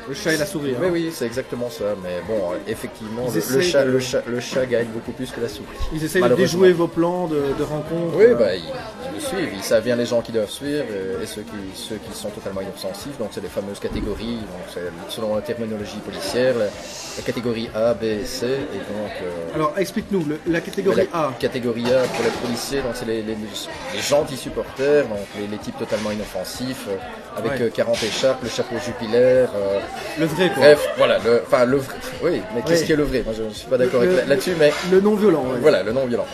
Euh, 0.10 0.14
Le 0.14 0.16
chat 0.16 0.34
et 0.34 0.38
la 0.38 0.46
souris. 0.46 0.72
hein. 0.76 0.80
oui, 0.82 0.90
oui, 0.92 1.12
c'est 1.14 1.26
exactement 1.26 1.70
ça. 1.70 1.86
Mais 2.04 2.22
bon, 2.28 2.52
euh, 2.52 2.58
effectivement, 2.68 3.28
le, 3.34 3.62
chat, 3.62 3.86
de- 3.86 3.92
le, 3.92 4.00
chat, 4.00 4.24
le 4.28 4.40
chat 4.40 4.66
gagne 4.66 4.88
beaucoup 4.88 5.12
plus 5.12 5.32
que 5.32 5.40
la 5.42 5.48
souris. 5.50 5.68
Ils 5.94 6.04
essayent 6.04 6.22
de 6.28 6.36
déjouer 6.36 6.74
vos 6.74 6.88
plans 6.88 7.28
de, 7.28 7.42
de 7.58 7.64
rencontres. 7.64 8.16
Oui, 8.16 8.26
euh, 8.26 8.36
bah, 8.36 8.56
ils, 8.56 8.64
ils 8.64 9.16
le 9.16 9.20
suivent. 9.20 9.54
Ils 9.56 9.64
savent 9.64 9.84
bien 9.84 9.96
les 9.96 10.06
gens 10.06 10.22
qui 10.22 10.32
doivent 10.32 10.50
suivre 10.50 10.86
et, 10.90 11.24
et 11.24 11.26
ceux, 11.26 11.42
qui, 11.44 11.58
ceux 11.76 11.96
qui 11.98 12.18
sont 12.18 12.30
totalement 12.30 12.62
inoffensifs. 12.62 13.18
Donc, 13.18 13.30
c'est 13.32 13.42
les 13.42 13.48
fameuses 13.50 13.80
catégories. 13.80 14.38
Donc, 14.38 14.84
selon 15.10 15.36
la 15.36 15.42
terminologie 15.42 15.98
policière, 16.06 16.56
la, 16.58 16.66
la 16.66 17.24
catégorie 17.26 17.70
A, 17.76 17.94
B 17.94 18.04
et 18.04 18.26
C. 18.26 18.46
Et 18.48 18.78
donc, 18.78 19.12
euh, 19.24 19.56
Alors 19.56 19.74
explique-nous, 19.78 20.26
la 20.48 20.62
catégorie 20.62 21.08
la 21.14 21.20
A. 21.28 21.34
catégorie 21.40 21.86
A 21.94 22.04
pour 22.04 22.24
les 22.24 22.32
policiers, 22.42 22.82
donc 22.82 22.92
c'est 22.96 23.06
les, 23.06 23.22
les, 23.22 23.36
les 23.36 24.02
gentils 24.02 24.38
supporters, 24.38 25.04
donc 25.08 25.20
les, 25.40 25.48
les 25.48 25.58
types 25.58 25.78
totalement 25.78 26.12
inoffensifs, 26.12 26.86
euh, 26.88 26.98
avec 27.38 27.52
Ouais. 27.54 27.62
euh, 27.62 27.70
40 27.70 28.04
écharpes, 28.04 28.44
le 28.44 28.50
chapeau 28.50 28.76
jupilaire. 28.84 29.50
euh, 29.56 29.80
Le 30.20 30.26
vrai 30.26 30.48
quoi. 30.50 30.58
bref, 30.64 30.88
voilà, 30.98 31.18
le, 31.20 31.42
enfin 31.46 31.66
le 31.66 31.78
vrai. 31.78 31.96
Oui, 32.24 32.42
mais 32.56 32.62
qu'est-ce 32.66 32.84
qui 32.86 32.92
est 32.92 32.96
le 32.98 33.04
vrai? 33.04 33.22
Moi, 33.26 33.34
je 33.38 33.44
ne 33.44 33.50
suis 33.52 33.68
pas 33.68 33.78
d'accord 33.78 34.04
là-dessus, 34.04 34.56
mais 34.60 34.72
Le 34.92 35.00
non 35.02 35.16
violent. 35.16 35.44
ouais. 35.44 35.60
voilà, 35.62 35.84
le 35.84 35.92
non 35.92 36.06
violent. 36.06 36.26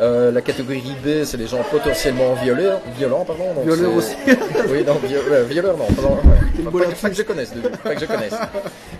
Euh, 0.00 0.32
la 0.32 0.40
catégorie 0.40 0.96
B, 1.04 1.22
c'est 1.24 1.36
les 1.36 1.46
gens 1.46 1.62
potentiellement 1.70 2.32
violents, 2.34 2.80
violents, 2.96 3.24
pardon. 3.24 3.52
donc 3.54 3.64
Violeurs 3.66 3.94
aussi. 3.94 4.14
oui, 4.68 4.82
non, 4.84 4.94
vi- 4.94 5.14
ouais, 5.30 5.44
violeurs, 5.44 5.76
non. 5.76 5.84
pardon, 5.94 6.18
Une 6.58 6.64
pas, 6.64 6.70
pas 6.78 6.84
pas 7.02 7.10
que 7.10 7.14
je 7.14 7.22
connaisse, 7.22 7.52
de- 7.54 7.60
pas 7.68 7.94
que 7.94 8.00
je 8.00 8.06
connaisse. 8.06 8.32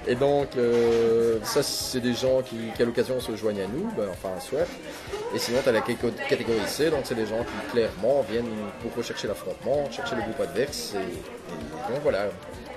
Et 0.06 0.14
donc, 0.14 0.48
euh, 0.56 1.38
ça, 1.44 1.62
c'est 1.62 1.98
des 2.00 2.12
gens 2.12 2.42
qui, 2.44 2.56
qui, 2.76 2.82
à 2.82 2.84
l'occasion, 2.84 3.18
se 3.20 3.34
joignent 3.34 3.62
à 3.62 3.66
nous, 3.66 3.88
ben, 3.96 4.04
enfin, 4.12 4.38
soit. 4.38 4.66
Et 5.34 5.38
sinon, 5.38 5.58
tu 5.62 5.70
as 5.70 5.72
la 5.72 5.80
catégo- 5.80 6.12
catégorie 6.28 6.60
C, 6.66 6.90
donc 6.90 7.00
c'est 7.04 7.16
des 7.16 7.26
gens 7.26 7.38
qui, 7.42 7.72
clairement, 7.72 8.24
viennent 8.30 8.44
pour 8.82 8.94
rechercher 8.96 9.26
l'affrontement, 9.26 9.88
chercher 9.90 10.14
le 10.14 10.22
groupe 10.22 10.40
adverse, 10.42 10.92
et, 10.94 10.98
et 10.98 11.92
donc, 11.92 12.02
voilà, 12.02 12.26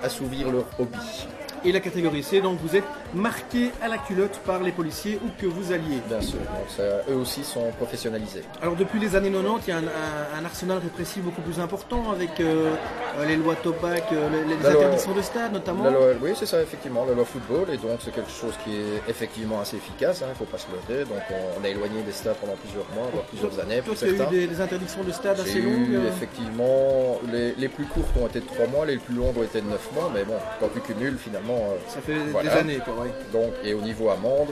assouvir 0.02 0.50
leur 0.50 0.66
hobby. 0.78 1.26
Et 1.64 1.72
la 1.72 1.80
catégorie 1.80 2.22
C, 2.22 2.40
donc 2.40 2.58
vous 2.62 2.76
êtes 2.76 2.84
marqué 3.14 3.72
à 3.82 3.88
la 3.88 3.98
culotte 3.98 4.38
par 4.44 4.62
les 4.62 4.72
policiers 4.72 5.18
où 5.24 5.28
que 5.40 5.46
vous 5.46 5.72
alliez. 5.72 6.00
Bien 6.08 6.20
sûr, 6.20 6.38
donc 6.38 6.68
ça, 6.76 6.82
eux 7.10 7.14
aussi 7.16 7.42
sont 7.44 7.70
professionnalisés. 7.78 8.42
Alors 8.62 8.76
depuis 8.76 9.00
les 9.00 9.16
années 9.16 9.30
90, 9.30 9.64
il 9.66 9.70
y 9.70 9.72
a 9.72 9.76
un, 9.78 9.82
un- 9.84 10.40
un 10.40 10.44
arsenal 10.44 10.78
répressif 10.78 11.22
beaucoup 11.22 11.40
plus 11.42 11.58
important 11.60 12.10
avec 12.12 12.38
euh, 12.40 12.74
euh, 13.18 13.24
les 13.26 13.36
lois 13.36 13.54
Topac, 13.56 14.04
euh, 14.12 14.28
les, 14.30 14.54
les 14.54 14.62
La 14.62 14.70
loi- 14.70 14.82
interdictions 14.82 15.14
de 15.14 15.22
stade 15.22 15.52
notamment. 15.52 15.84
La 15.84 15.90
loi- 15.90 16.12
oui, 16.22 16.30
c'est 16.36 16.46
ça, 16.46 16.60
effectivement, 16.62 17.04
la 17.06 17.14
loi 17.14 17.24
football, 17.24 17.66
et 17.72 17.76
donc 17.78 17.98
c'est 18.04 18.12
quelque 18.14 18.30
chose 18.30 18.54
qui 18.64 18.76
est 18.76 19.08
effectivement 19.08 19.60
assez 19.60 19.76
efficace, 19.76 20.22
il 20.24 20.28
ne 20.28 20.34
faut 20.34 20.44
pas 20.44 20.58
se 20.58 20.66
leurrer. 20.70 21.04
Donc 21.04 21.18
on, 21.30 21.60
on 21.60 21.64
a 21.64 21.68
éloigné 21.68 22.02
des 22.02 22.12
stades 22.12 22.36
pendant 22.36 22.56
plusieurs 22.56 22.86
mois, 22.94 23.08
voire 23.12 23.24
plusieurs 23.24 23.58
années 23.60 23.80
Toi, 23.84 23.94
tu 23.98 24.04
as 24.04 24.08
eu 24.08 24.26
des, 24.30 24.46
des 24.46 24.60
interdictions 24.60 25.02
de 25.04 25.12
stade 25.12 25.40
assez 25.40 25.58
eu 25.58 25.62
longues. 25.62 25.94
euh, 25.94 26.08
effectivement, 26.08 27.18
les, 27.32 27.54
les 27.54 27.68
plus 27.68 27.84
courtes 27.86 28.08
ont 28.20 28.26
été 28.26 28.40
de 28.40 28.46
3 28.46 28.66
mois, 28.68 28.86
les 28.86 28.98
plus 28.98 29.14
longues 29.14 29.36
ont 29.38 29.42
été 29.42 29.60
de 29.60 29.66
9 29.68 29.92
mois, 29.94 30.10
mais 30.14 30.24
bon, 30.24 30.34
quand 30.60 30.68
tu 30.74 30.80
cumules 30.80 31.16
finalement. 31.18 31.45
Euh, 31.54 31.76
Ça 31.88 32.00
fait 32.00 32.14
Voilà. 32.32 32.50
des 32.50 32.56
années 32.58 32.78
quoi, 32.84 32.94
donc, 33.32 33.52
et 33.64 33.74
au 33.74 33.80
niveau 33.80 34.10
amende, 34.10 34.48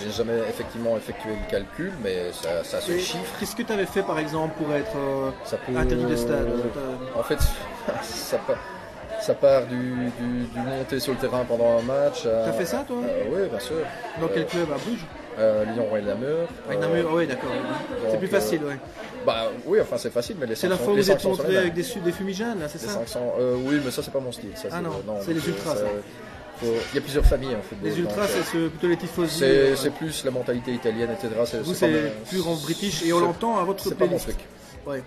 j'ai 0.00 0.10
jamais 0.10 0.38
effectivement 0.48 0.96
effectué 0.96 1.30
le 1.30 1.50
calcul, 1.50 1.92
mais 2.02 2.32
ça, 2.32 2.64
ça 2.64 2.80
se 2.80 2.90
Et 2.92 2.98
chiffre. 3.00 3.34
Qu'est-ce 3.38 3.54
que 3.54 3.62
tu 3.62 3.72
avais 3.72 3.86
fait 3.86 4.02
par 4.02 4.18
exemple 4.18 4.54
pour 4.62 4.74
être 4.74 4.96
euh, 4.96 5.30
Ça 5.44 5.56
peut- 5.58 5.76
interdit 5.76 6.04
de 6.04 6.16
stade 6.16 6.46
euh, 6.46 7.18
En 7.18 7.22
fait, 7.22 7.38
ça 8.02 8.38
part, 8.38 8.56
ça 9.20 9.34
part 9.34 9.66
du, 9.66 9.76
du, 10.18 10.44
du 10.54 10.58
monter 10.60 11.00
sur 11.00 11.12
le 11.12 11.18
terrain 11.18 11.44
pendant 11.46 11.78
un 11.78 11.82
match. 11.82 12.22
T'as 12.24 12.52
fait 12.52 12.64
ça, 12.64 12.84
toi 12.86 12.96
Euh, 13.06 13.24
Oui, 13.30 13.48
bien 13.50 13.58
sûr. 13.60 13.76
Dans 14.20 14.28
quel 14.28 14.46
club 14.46 14.68
à 14.72 14.78
Bruges 14.78 15.04
Lyon 15.74 15.86
Royal 15.88 16.06
Namur. 16.06 16.48
Namur, 16.80 17.12
oui 17.14 17.26
d'accord. 17.26 17.50
C'est 18.10 18.18
plus 18.18 18.28
facile, 18.28 18.62
ouais. 18.64 18.76
Bah 19.26 19.50
oui, 19.66 19.78
enfin 19.80 19.96
c'est 19.98 20.10
facile, 20.12 20.36
mais 20.40 20.46
les 20.46 20.54
C'est 20.54 20.68
la 20.68 20.76
fois 20.76 20.92
où 20.92 20.96
vous 20.96 21.10
êtes 21.10 21.24
montré 21.24 21.56
avec 21.56 21.74
des, 21.74 21.82
fumigènes, 22.12 22.60
là, 22.60 22.68
c'est 22.68 22.78
ça 22.78 22.92
sanctions, 22.92 23.32
euh, 23.38 23.56
oui, 23.66 23.80
mais 23.84 23.90
ça 23.90 24.02
c'est 24.02 24.12
pas 24.12 24.20
mon 24.20 24.32
style. 24.32 24.50
Ça, 24.54 24.68
Ah 24.72 24.80
non, 24.80 24.90
c'est 25.24 25.34
les 25.34 25.46
ultras, 25.48 25.76
ça. 25.76 25.84
faut- 26.58 26.66
Il 26.92 26.94
y 26.94 26.98
a 26.98 27.00
plusieurs 27.00 27.24
familles 27.26 27.54
en 27.54 27.62
football. 27.62 27.88
Les 27.90 27.98
ultras, 27.98 28.22
euh, 28.22 28.26
c'est 28.28 28.42
ce- 28.44 28.68
plutôt 28.68 28.88
les 28.88 28.96
tifosi. 28.96 29.38
c'est 29.38 29.86
euh, 29.88 29.90
plus 29.98 30.24
la 30.24 30.30
mentalité 30.30 30.72
italienne, 30.72 31.10
etc. 31.10 31.28
C'est 31.44 31.60
Vous, 31.62 31.74
c'est 31.74 32.12
pur 32.30 32.48
en 32.48 32.54
british 32.56 33.02
et 33.04 33.12
on 33.12 33.20
l'entend 33.20 33.58
à 33.58 33.64
votre 33.64 33.84
C'est 33.84 33.94
pas 33.94 34.06
mon 34.06 34.18
truc. 34.18 34.36
Ouais, 34.86 35.02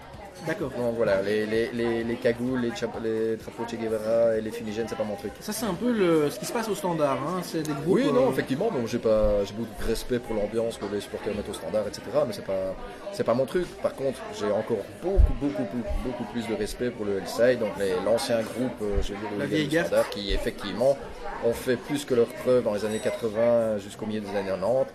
d'accord. 0.47 0.69
Donc 0.71 0.95
voilà, 0.95 1.21
les, 1.21 1.45
les, 1.45 1.69
les, 1.73 2.03
les 2.03 2.15
cagoules, 2.15 2.59
les, 2.61 2.69
les 3.03 3.35
drapeaux 3.37 3.63
Che 3.69 3.75
Guevara 3.75 4.37
et 4.37 4.41
les 4.41 4.51
fumigènes, 4.51 4.87
c'est 4.87 4.97
pas 4.97 5.03
mon 5.03 5.15
truc. 5.15 5.31
Ça, 5.39 5.53
c'est 5.53 5.65
un 5.65 5.73
peu 5.73 5.91
le, 5.91 6.29
ce 6.29 6.39
qui 6.39 6.45
se 6.45 6.53
passe 6.53 6.67
au 6.69 6.75
standard. 6.75 7.17
Hein. 7.27 7.39
C'est 7.43 7.63
des 7.63 7.71
groupes. 7.73 7.83
Oui, 7.87 8.05
non, 8.11 8.27
euh, 8.27 8.31
effectivement, 8.31 8.69
donc 8.71 8.87
j'ai 8.87 8.99
pas, 8.99 9.43
j'ai 9.45 9.53
beaucoup 9.53 9.69
de 9.81 9.87
respect 9.87 10.19
pour 10.19 10.35
l'ambiance 10.35 10.77
que 10.77 10.85
les 10.93 11.01
supporters 11.01 11.35
mettent 11.35 11.49
au 11.49 11.53
standard, 11.53 11.85
etc. 11.87 12.01
Mais 12.27 12.33
c'est 12.33 12.45
pas, 12.45 12.75
c'est 13.11 13.23
pas 13.23 13.33
mon 13.33 13.45
truc. 13.45 13.65
Par 13.81 13.93
contre, 13.95 14.19
j'ai 14.39 14.51
encore 14.51 14.77
beaucoup, 15.01 15.33
beaucoup, 15.41 15.63
beaucoup, 15.63 15.87
beaucoup 16.05 16.23
plus 16.31 16.47
de 16.47 16.53
respect 16.55 16.89
pour 16.91 17.05
le 17.05 17.17
Hellside, 17.19 17.59
donc 17.59 17.71
les- 17.79 17.95
l'ancien 18.05 18.41
groupe, 18.41 18.79
je 19.01 19.13
veux 19.13 19.19
dire, 19.19 19.29
le 19.39 19.45
vieille 19.45 19.69
standard, 19.85 20.09
qui 20.09 20.33
effectivement 20.33 20.97
ont 21.45 21.53
fait 21.53 21.75
plus 21.75 22.05
que 22.05 22.13
leur 22.13 22.27
preuve 22.27 22.63
dans 22.63 22.73
les 22.73 22.85
années 22.85 22.99
80 23.03 23.77
jusqu'au 23.79 24.05
milieu 24.05 24.21
des 24.21 24.29
années 24.29 24.47
90. 24.49 24.85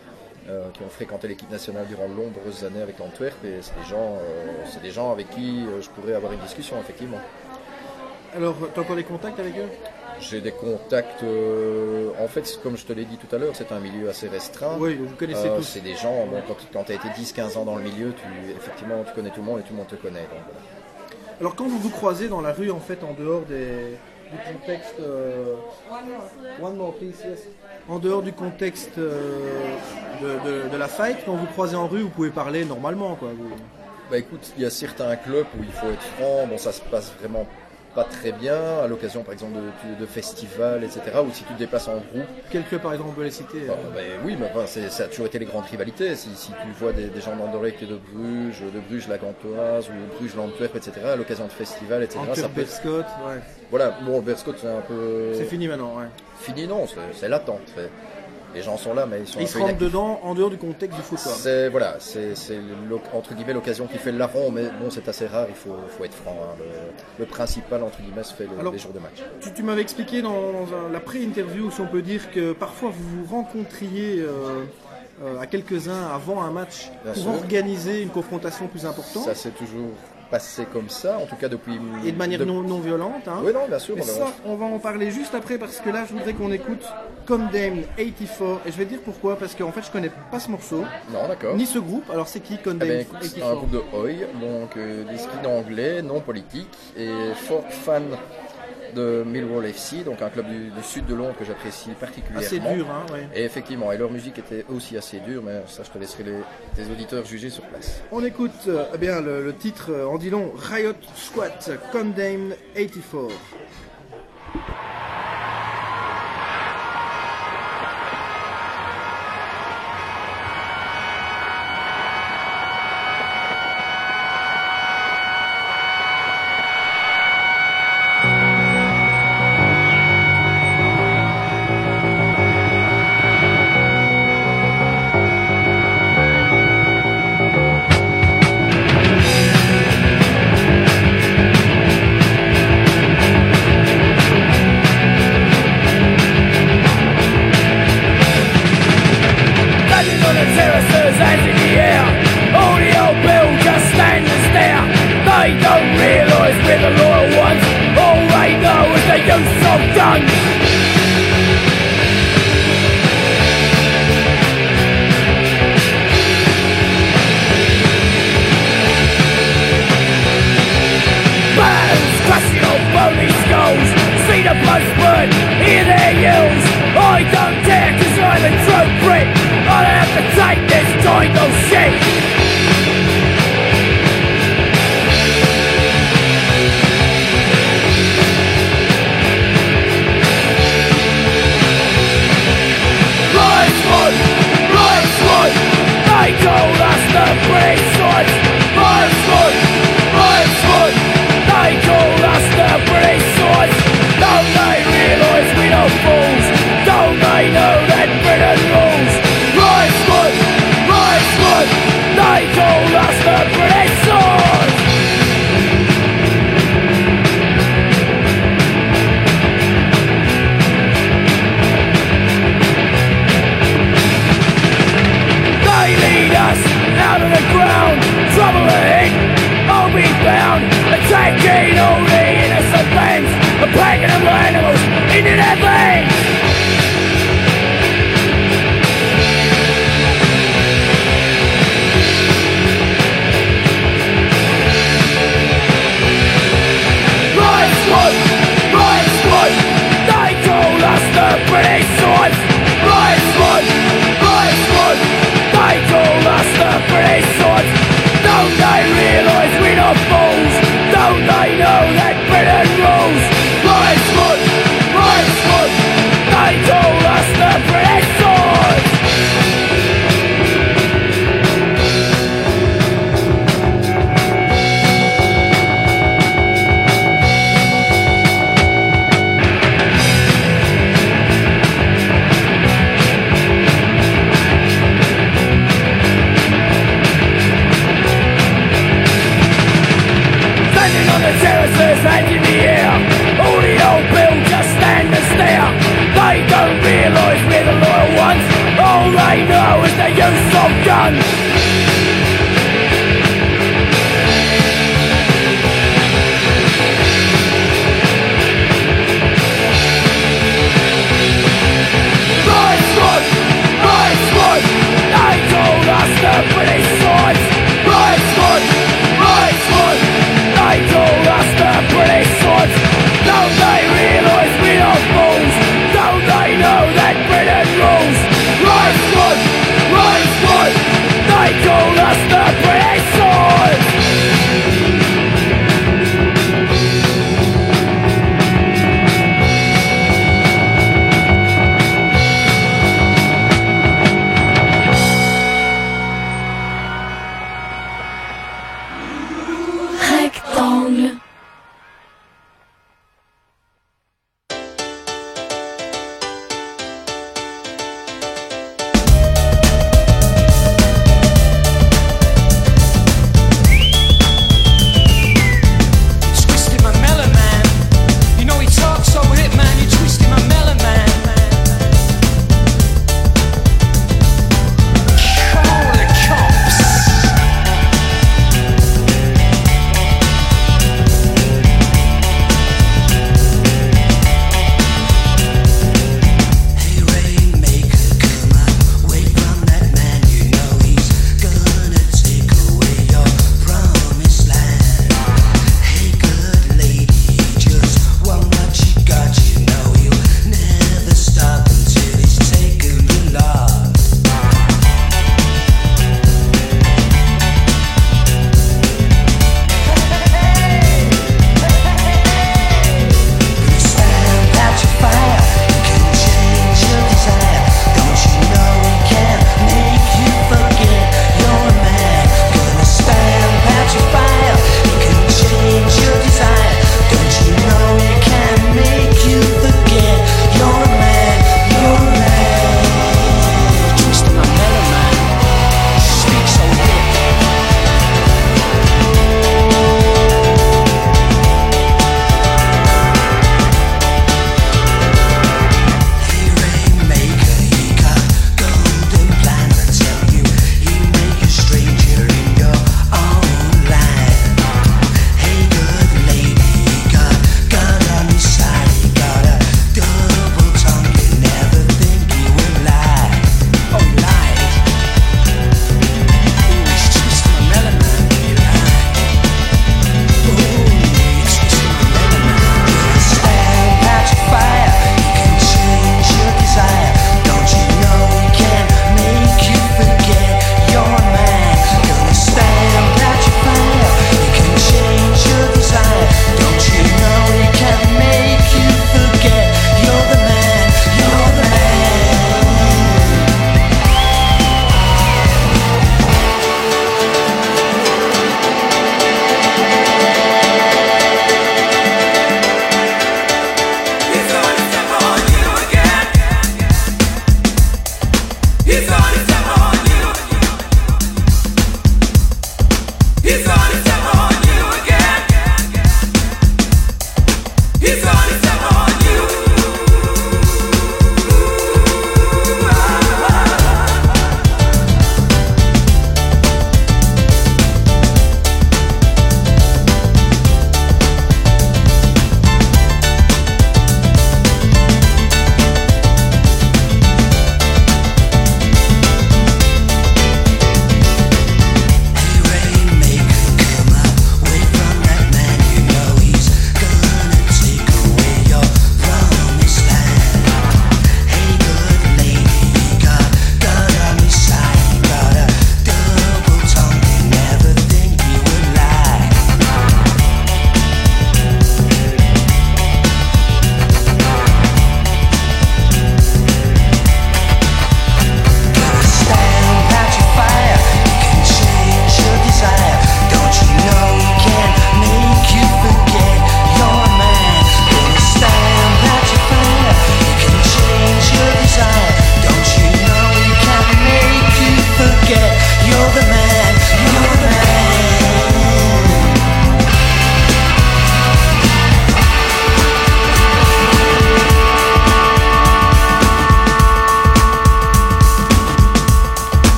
Euh, 0.49 0.69
qui 0.73 0.83
ont 0.83 0.89
fréquenté 0.89 1.29
l'équipe 1.29 1.51
nationale 1.51 1.87
durant 1.87 2.09
de 2.09 2.15
nombreuses 2.15 2.65
années 2.65 2.83
avec 2.83 2.99
l'Antwerp 2.99 3.45
et 3.45 3.59
c'est 3.61 3.79
des 3.81 3.87
gens, 3.89 4.17
euh, 4.21 4.47
c'est 4.67 4.83
des 4.83 4.91
gens 4.91 5.13
avec 5.13 5.29
qui 5.31 5.65
euh, 5.67 5.81
je 5.83 5.89
pourrais 5.91 6.15
avoir 6.15 6.33
une 6.33 6.41
discussion 6.41 6.77
effectivement. 6.81 7.19
Alors, 8.37 8.55
t'as 8.75 8.81
encore 8.83 8.97
des 8.97 9.05
contacts 9.05 9.39
avec 9.41 9.57
eux? 9.57 9.69
J'ai 10.21 10.41
des 10.41 10.51
contacts. 10.53 11.23
euh, 11.23 12.11
en 12.21 12.29
fait, 12.29 12.59
comme 12.63 12.77
je 12.77 12.85
te 12.85 12.93
l'ai 12.93 13.05
dit 13.05 13.17
tout 13.17 13.35
à 13.35 13.39
l'heure, 13.39 13.53
c'est 13.55 13.73
un 13.73 13.81
milieu 13.81 14.09
assez 14.11 14.29
restreint. 14.29 14.77
Oui, 14.79 14.97
vous 14.97 15.15
connaissez 15.17 15.49
Euh, 15.49 15.57
tous. 15.57 15.63
c'est 15.63 15.81
des 15.81 15.95
gens, 15.95 16.27
bon, 16.27 16.43
quand, 16.47 16.57
quand 16.73 16.85
tu 16.85 16.93
as 16.93 16.97
été 16.97 17.09
10-15 17.09 17.57
ans 17.57 17.65
dans 17.65 17.77
le 17.77 17.83
milieu, 17.83 18.13
tu, 18.13 18.51
effectivement, 18.57 19.03
tu 19.05 19.13
connais 19.15 19.31
tout 19.31 19.41
le 19.41 19.47
monde 19.47 19.61
et 19.61 19.63
tout 19.63 19.73
le 19.73 19.79
monde 19.79 19.87
te 19.87 19.95
connaît. 19.95 20.23
donc 20.23 20.43
voilà. 20.45 20.61
Alors, 21.41 21.55
quand 21.55 21.67
vous 21.69 21.79
vous 21.79 21.91
croisez 21.91 22.29
dans 22.29 22.41
la 22.41 22.53
rue, 22.53 22.71
en 22.71 22.81
fait, 22.81 23.03
en 23.05 23.15
dehors 23.15 23.43
des, 23.43 23.97
du 24.31 24.39
contexte. 24.53 24.95
euh, 25.01 25.55
One 26.61 26.77
more, 26.77 26.95
please, 26.97 27.15
yes. 27.27 27.47
En 27.89 27.99
dehors 27.99 28.23
du 28.23 28.33
contexte 28.33 28.99
euh, 28.99 29.15
de, 30.21 30.67
de- 30.67 30.69
de 30.73 30.77
la 30.77 30.89
fight, 30.89 31.19
quand 31.25 31.33
vous 31.35 31.47
croisez 31.47 31.77
en 31.77 31.87
rue, 31.89 32.03
vous 32.03 32.11
pouvez 32.11 32.31
parler 32.31 32.65
normalement, 32.65 33.15
quoi. 33.15 33.29
vous- 33.37 33.57
Bah 34.11 34.19
écoute, 34.19 34.53
il 34.57 34.63
y 34.63 34.67
a 34.67 34.71
certains 34.71 35.17
clubs 35.17 35.47
où 35.59 35.63
il 35.63 35.73
faut 35.73 35.89
être 35.89 36.03
franc, 36.17 36.47
bon 36.47 36.59
ça 36.59 36.73
se 36.73 36.81
passe 36.83 37.13
vraiment 37.21 37.47
pas 37.95 38.05
très 38.05 38.33
bien, 38.33 38.55
à 38.85 38.87
l'occasion 38.87 39.23
par 39.23 39.33
exemple 39.33 39.55
de, 39.57 40.01
de 40.01 40.07
festivals, 40.07 40.85
etc. 40.85 41.01
Ou 41.27 41.33
si 41.33 41.43
tu 41.45 41.55
te 41.55 41.59
déplaces 41.59 41.89
en 41.89 41.95
groupe, 41.97 42.27
Quel 42.51 42.65
club, 42.65 42.83
par 42.83 42.93
exemple, 42.93 43.13
vous 43.17 43.23
les 43.23 43.31
citer 43.31 43.63
euh, 43.69 43.73
bah, 43.95 44.01
oui, 44.25 44.37
mais 44.39 44.47
enfin, 44.55 44.67
ça 44.67 45.05
a 45.05 45.07
toujours 45.09 45.27
été 45.27 45.39
les 45.39 45.47
grandes 45.47 45.65
rivalités. 45.65 46.15
Si, 46.15 46.29
si 46.37 46.49
tu 46.51 46.69
vois 46.79 46.93
des, 46.93 47.07
des 47.07 47.21
gens 47.23 47.35
d'Anderlecht 47.37 47.83
et 47.83 47.87
de 47.87 47.97
Bruges, 48.13 48.61
de 48.73 48.81
Bruges 48.81 49.09
la 49.09 49.17
Gantoise 49.19 49.89
ou 49.89 50.17
Bruges 50.19 50.37
l'Antwerp, 50.37 50.77
etc. 50.77 50.93
à 51.13 51.17
l'occasion 51.17 51.47
de 51.47 51.53
festivals, 51.53 52.03
etc. 52.03 52.21
ça 52.25 52.31
Antwerp, 52.31 52.53
peut- 52.55 52.65
Scott, 52.67 53.07
ouais. 53.27 53.41
Voilà, 53.71 53.95
bon, 54.03 54.21
Berscott 54.21 54.57
c'est 54.61 54.69
un 54.69 54.83
peu 54.87 55.33
C'est 55.35 55.45
fini 55.47 55.67
maintenant, 55.67 55.97
ouais. 55.99 56.07
Fini, 56.39 56.67
non, 56.67 56.87
c'est- 56.87 56.97
c'est 57.15 57.29
latent. 57.29 57.51
c'est- 57.75 57.91
Les 58.55 58.63
gens 58.63 58.79
sont 58.79 58.95
là, 58.95 59.05
mais 59.05 59.21
ils 59.21 59.27
sont 59.29 59.39
un 59.41 59.43
ils 59.43 59.47
se 59.47 59.59
peu 59.59 59.61
rentrent 59.65 59.77
dedans 59.77 60.21
en 60.23 60.35
dehors 60.35 60.49
du 60.49 60.57
contexte 60.57 60.97
du 60.97 61.03
foot. 61.03 61.19
C'est 61.19 61.69
voilà, 61.69 61.97
c'est 62.01 62.35
c'est 62.35 62.59
entre 63.13 63.35
guillemets 63.35 63.53
l'occasion 63.53 63.87
qui 63.87 63.99
fait 63.99 64.11
le 64.11 64.17
larron, 64.17 64.51
mais 64.51 64.63
bon, 64.81 64.89
c'est 64.89 65.07
assez 65.07 65.27
rare. 65.27 65.47
Il 65.51 65.55
faut, 65.55 65.77
faut 65.97 66.03
être 66.05 66.15
franc. 66.15 66.35
hein. 66.43 66.57
Le, 66.59 66.65
le 67.25 67.27
principal 67.27 67.83
entre 67.83 68.01
guillemets 68.01 68.23
se 68.25 68.33
fait 68.33 68.45
le- 68.47 68.59
Alors, 68.59 68.73
les 68.73 68.79
jours 68.79 68.93
de 68.95 69.01
match. 69.01 69.23
Tu, 69.43 69.53
tu 69.53 69.63
m'avais 69.63 69.83
expliqué 69.83 70.23
dans 70.23 70.33
un- 70.33 70.91
la 70.91 70.99
pré-interview, 70.99 71.71
si 71.71 71.83
on 71.83 71.87
peut 71.87 72.01
dire, 72.01 72.31
que 72.31 72.55
parfois 72.55 72.91
vous 72.91 73.23
vous 73.27 73.37
rencontriez 73.37 74.21
euh, 74.21 74.65
euh, 75.23 75.39
à 75.39 75.47
quelques-uns 75.47 76.07
avant 76.15 76.43
un 76.43 76.51
match 76.51 76.91
Bien 77.05 77.13
pour 77.13 77.23
sûr. 77.25 77.33
organiser 77.35 78.01
une 78.01 78.09
confrontation 78.11 78.67
plus 78.67 78.87
importante 78.87 79.25
Ça 79.25 79.35
s'est 79.35 79.51
toujours 79.51 79.91
passé 80.31 80.67
comme 80.73 80.89
ça, 80.89 81.19
en 81.19 81.27
tout 81.27 81.37
cas 81.37 81.49
depuis. 81.49 81.79
et 82.05 82.13
de 82.13 82.17
manière 82.17 82.45
non, 82.47 82.63
non 82.63 82.79
violente. 82.81 83.27
Hein. 83.27 83.41
Oui, 83.45 83.53
non, 83.53 83.67
bien 83.69 83.79
sûr. 83.79 83.97
Mais 83.97 84.03
ça, 84.03 84.27
on 84.45 84.55
va 84.57 84.67
en 84.67 84.79
parler 84.79 85.11
juste 85.11 85.35
après 85.35 85.59
parce 85.59 85.81
que 85.81 85.91
là, 85.91 86.05
je 86.09 86.13
voudrais 86.15 86.35
qu'on 86.35 86.53
écoute 86.53 86.85
Condemned 87.27 87.85
84 87.97 88.61
et 88.67 88.73
je 88.73 88.77
vais 88.77 88.85
te 88.85 88.91
dire 88.91 89.01
pourquoi 89.05 89.37
parce 89.39 89.55
qu'en 89.55 89.73
fait, 89.73 89.83
je 89.85 89.91
connais 89.91 90.11
pas 90.31 90.41
ce 90.41 90.51
morceau 90.51 90.85
Non, 91.13 91.29
d'accord. 91.29 91.57
ni 91.57 91.67
ce 91.67 91.79
groupe. 91.79 92.09
Alors, 92.11 92.29
c'est 92.29 92.41
qui 92.41 92.55
Eh 92.61 92.63
Condemned 92.63 92.89
ben, 92.89 93.01
écoute, 93.01 93.19
c'est 93.23 93.43
un 93.43 93.55
84 93.55 93.57
groupe 93.57 93.71
de 93.71 93.97
Oi, 93.97 94.27
donc 94.41 94.77
euh, 94.77 95.05
des 95.05 95.19
skis 95.19 95.47
anglais, 95.47 96.03
non 96.03 96.21
politiques, 96.21 96.77
et 96.97 97.11
fort 97.35 97.65
fan 97.71 98.05
de 98.95 99.23
Millwall 99.27 99.67
FC, 99.67 100.05
donc 100.05 100.23
un 100.23 100.29
club 100.29 100.47
du, 100.49 100.71
du 100.71 100.83
sud 100.83 101.07
de 101.07 101.15
Londres 101.15 101.35
que 101.39 101.45
j'apprécie 101.45 101.91
particulièrement. 101.99 102.41
Assez 102.47 102.59
dur, 102.61 102.87
hein, 102.91 103.07
ouais. 103.13 103.29
Et 103.35 103.45
effectivement, 103.45 103.93
et 103.93 103.99
leur 103.99 104.11
musique 104.11 104.39
était 104.39 104.65
aussi 104.69 104.97
assez 104.97 105.21
dure, 105.21 105.43
mais 105.43 105.63
ça 105.67 105.83
je 105.85 105.91
te 105.91 105.99
laisserai 105.99 106.25
les, 106.25 106.39
tes 106.75 106.91
auditeurs 106.91 107.25
juger 107.25 107.51
sur 107.51 107.65
place. 107.65 108.03
On 108.13 108.25
écoute 108.25 108.53
euh, 108.69 108.85
eh 108.95 108.99
bien, 108.99 109.21
le, 109.21 109.45
le 109.45 109.55
titre 109.55 109.91
euh, 109.91 110.07
en 110.07 110.19
dit 110.19 110.31
long, 110.31 110.53
Riot 110.57 110.95
Squat, 111.15 111.71
Condemned 111.93 112.57
84. 112.75 113.29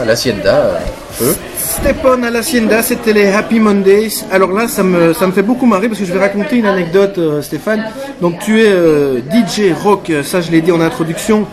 Stepan, 0.00 0.02
hein, 0.02 0.06
l'Hacienda, 0.06 0.54
euh, 0.56 0.78
eux. 1.22 1.36
Stepon 1.58 2.22
à 2.22 2.30
l'Hacienda, 2.30 2.82
c'était 2.82 3.12
les 3.12 3.26
Happy 3.28 3.60
Mondays. 3.60 4.24
Alors 4.30 4.52
là, 4.52 4.66
ça 4.68 4.82
me, 4.82 5.12
ça 5.12 5.26
me 5.26 5.32
fait 5.32 5.42
beaucoup 5.42 5.66
marrer 5.66 5.88
parce 5.88 6.00
que 6.00 6.06
je 6.06 6.12
vais 6.12 6.18
raconter 6.18 6.56
une 6.56 6.66
anecdote, 6.66 7.18
euh, 7.18 7.42
Stéphane. 7.42 7.84
Donc 8.20 8.38
tu 8.40 8.60
es 8.62 8.68
euh, 8.68 9.20
DJ 9.30 9.72
rock, 9.82 10.10
euh, 10.10 10.22
ça 10.22 10.40
je 10.40 10.50
l'ai 10.50 10.60
dit 10.60 10.72
en 10.72 10.80
introduction. 10.80 11.46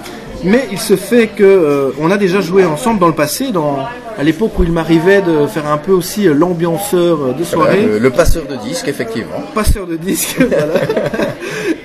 Mais 0.43 0.67
il 0.71 0.79
se 0.79 0.95
fait 0.95 1.27
que 1.27 1.93
on 1.99 2.11
a 2.11 2.17
déjà 2.17 2.41
joué 2.41 2.63
ensemble 2.63 2.99
dans 2.99 3.07
le 3.07 3.13
passé, 3.15 3.51
dans, 3.51 3.79
à 4.19 4.23
l'époque 4.23 4.59
où 4.59 4.63
il 4.63 4.71
m'arrivait 4.71 5.23
de 5.23 5.47
faire 5.47 5.65
un 5.67 5.77
peu 5.79 5.91
aussi 5.93 6.25
l'ambianceur 6.25 7.17
de 7.33 7.43
Voilà, 7.55 7.73
soirée. 7.73 7.81
le, 7.81 7.97
le 7.97 8.09
passeur 8.11 8.43
de 8.45 8.55
disques, 8.55 8.87
effectivement. 8.87 9.41
passeur 9.55 9.87
de 9.87 9.95
disques. 9.95 10.37
voilà. 10.47 10.75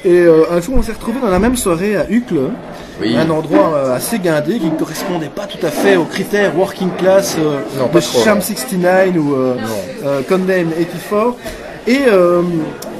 Et 0.04 0.26
un 0.50 0.60
jour, 0.60 0.74
on 0.76 0.82
s'est 0.82 0.92
retrouvé 0.92 1.18
dans 1.22 1.30
la 1.30 1.38
même 1.38 1.56
soirée 1.56 1.96
à 1.96 2.04
Uccle, 2.10 2.50
Oui. 3.02 3.16
un 3.16 3.30
endroit 3.30 3.74
euh, 3.74 3.94
assez 3.96 4.18
guindé 4.18 4.58
qui 4.58 4.66
ne 4.66 4.76
correspondait 4.78 5.28
pas 5.28 5.46
tout 5.46 5.64
à 5.66 5.70
fait 5.70 5.96
aux 5.96 6.04
critères 6.04 6.56
working 6.56 6.90
class 6.96 7.36
euh, 7.38 7.60
Non, 7.78 7.90
de 7.92 8.00
Sham 8.00 8.38
non. 8.38 8.44
69 8.44 9.16
ou 9.16 9.34
euh, 9.34 9.56
euh, 10.04 10.22
Condemn 10.28 10.70
84. 10.70 11.36
Et 11.86 12.02
euh, 12.06 12.42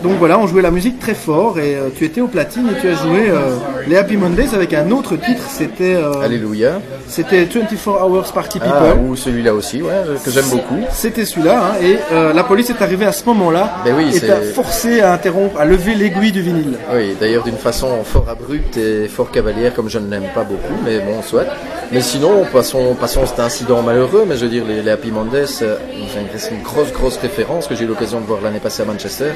donc 0.03 0.15
voilà, 0.19 0.39
on 0.41 0.49
jouait 0.49 0.63
la 0.63 0.73
musique 0.73 0.99
très 0.99 1.15
fort 1.15 1.61
et 1.61 1.77
euh, 1.77 1.89
tu 1.97 2.05
étais 2.05 2.21
au 2.21 2.27
platine 2.27 2.69
et 2.69 2.81
tu 2.81 2.89
as 2.89 2.95
joué 2.95 3.31
euh, 3.31 3.57
les 3.87 3.97
Happy 3.97 4.17
Mondays 4.17 4.53
avec 4.55 4.75
un 4.75 4.91
autre 4.91 5.15
titre, 5.17 5.43
c'était 5.49 5.95
euh, 5.95 6.21
Alléluia. 6.21 6.81
c'était 7.07 7.45
24 7.45 7.89
Hours 8.05 8.33
Party 8.33 8.59
People. 8.59 8.75
Ah, 8.77 8.95
ou 8.97 9.15
celui-là 9.15 9.55
aussi, 9.55 9.81
ouais, 9.83 9.93
que 10.25 10.31
j'aime 10.33 10.49
beaucoup. 10.51 10.81
C'était 10.91 11.25
celui-là, 11.25 11.63
hein, 11.63 11.75
et 11.81 11.97
euh, 12.13 12.33
la 12.33 12.43
police 12.43 12.71
est 12.71 12.83
arrivée 12.83 13.07
à 13.07 13.13
ce 13.13 13.25
moment-là 13.27 13.77
Ben 13.85 13.95
oui, 13.97 14.17
et 14.17 14.21
t'a 14.21 14.41
forcé 14.41 15.01
à 15.01 15.13
interrompre, 15.13 15.61
à 15.61 15.65
lever 15.65 15.95
l'aiguille 15.95 16.33
du 16.33 16.43
vinyle. 16.43 16.77
Oui, 16.93 17.17
d'ailleurs 17.21 17.45
d'une 17.45 17.57
façon 17.57 18.03
fort 18.03 18.27
abrupte 18.29 18.77
et 18.77 19.07
fort 19.07 19.31
cavalière, 19.31 19.73
comme 19.75 19.89
je 19.89 20.01
ne 20.01 20.11
l'aime 20.11 20.27
pas 20.35 20.43
beaucoup, 20.43 20.75
mais 20.85 20.99
bon, 20.99 21.23
soit. 21.23 21.45
Mais 21.93 22.01
sinon, 22.01 22.45
passons, 22.51 22.95
passons 22.95 23.27
cet 23.27 23.39
incident 23.41 23.83
malheureux, 23.83 24.25
mais 24.27 24.37
je 24.37 24.45
veux 24.45 24.51
dire, 24.51 24.65
les, 24.67 24.81
les 24.83 24.91
Happy 24.91 25.11
Mondays, 25.11 25.45
euh, 25.63 25.77
c'est 26.39 26.51
une 26.55 26.63
grosse, 26.63 26.91
grosse 26.93 27.19
référence 27.19 27.67
que 27.67 27.75
j'ai 27.75 27.85
eu 27.85 27.87
l'occasion 27.87 28.21
de 28.21 28.27
voir 28.27 28.41
l'année 28.41 28.61
passée 28.61 28.83
à 28.83 28.87
Manchester. 28.87 29.33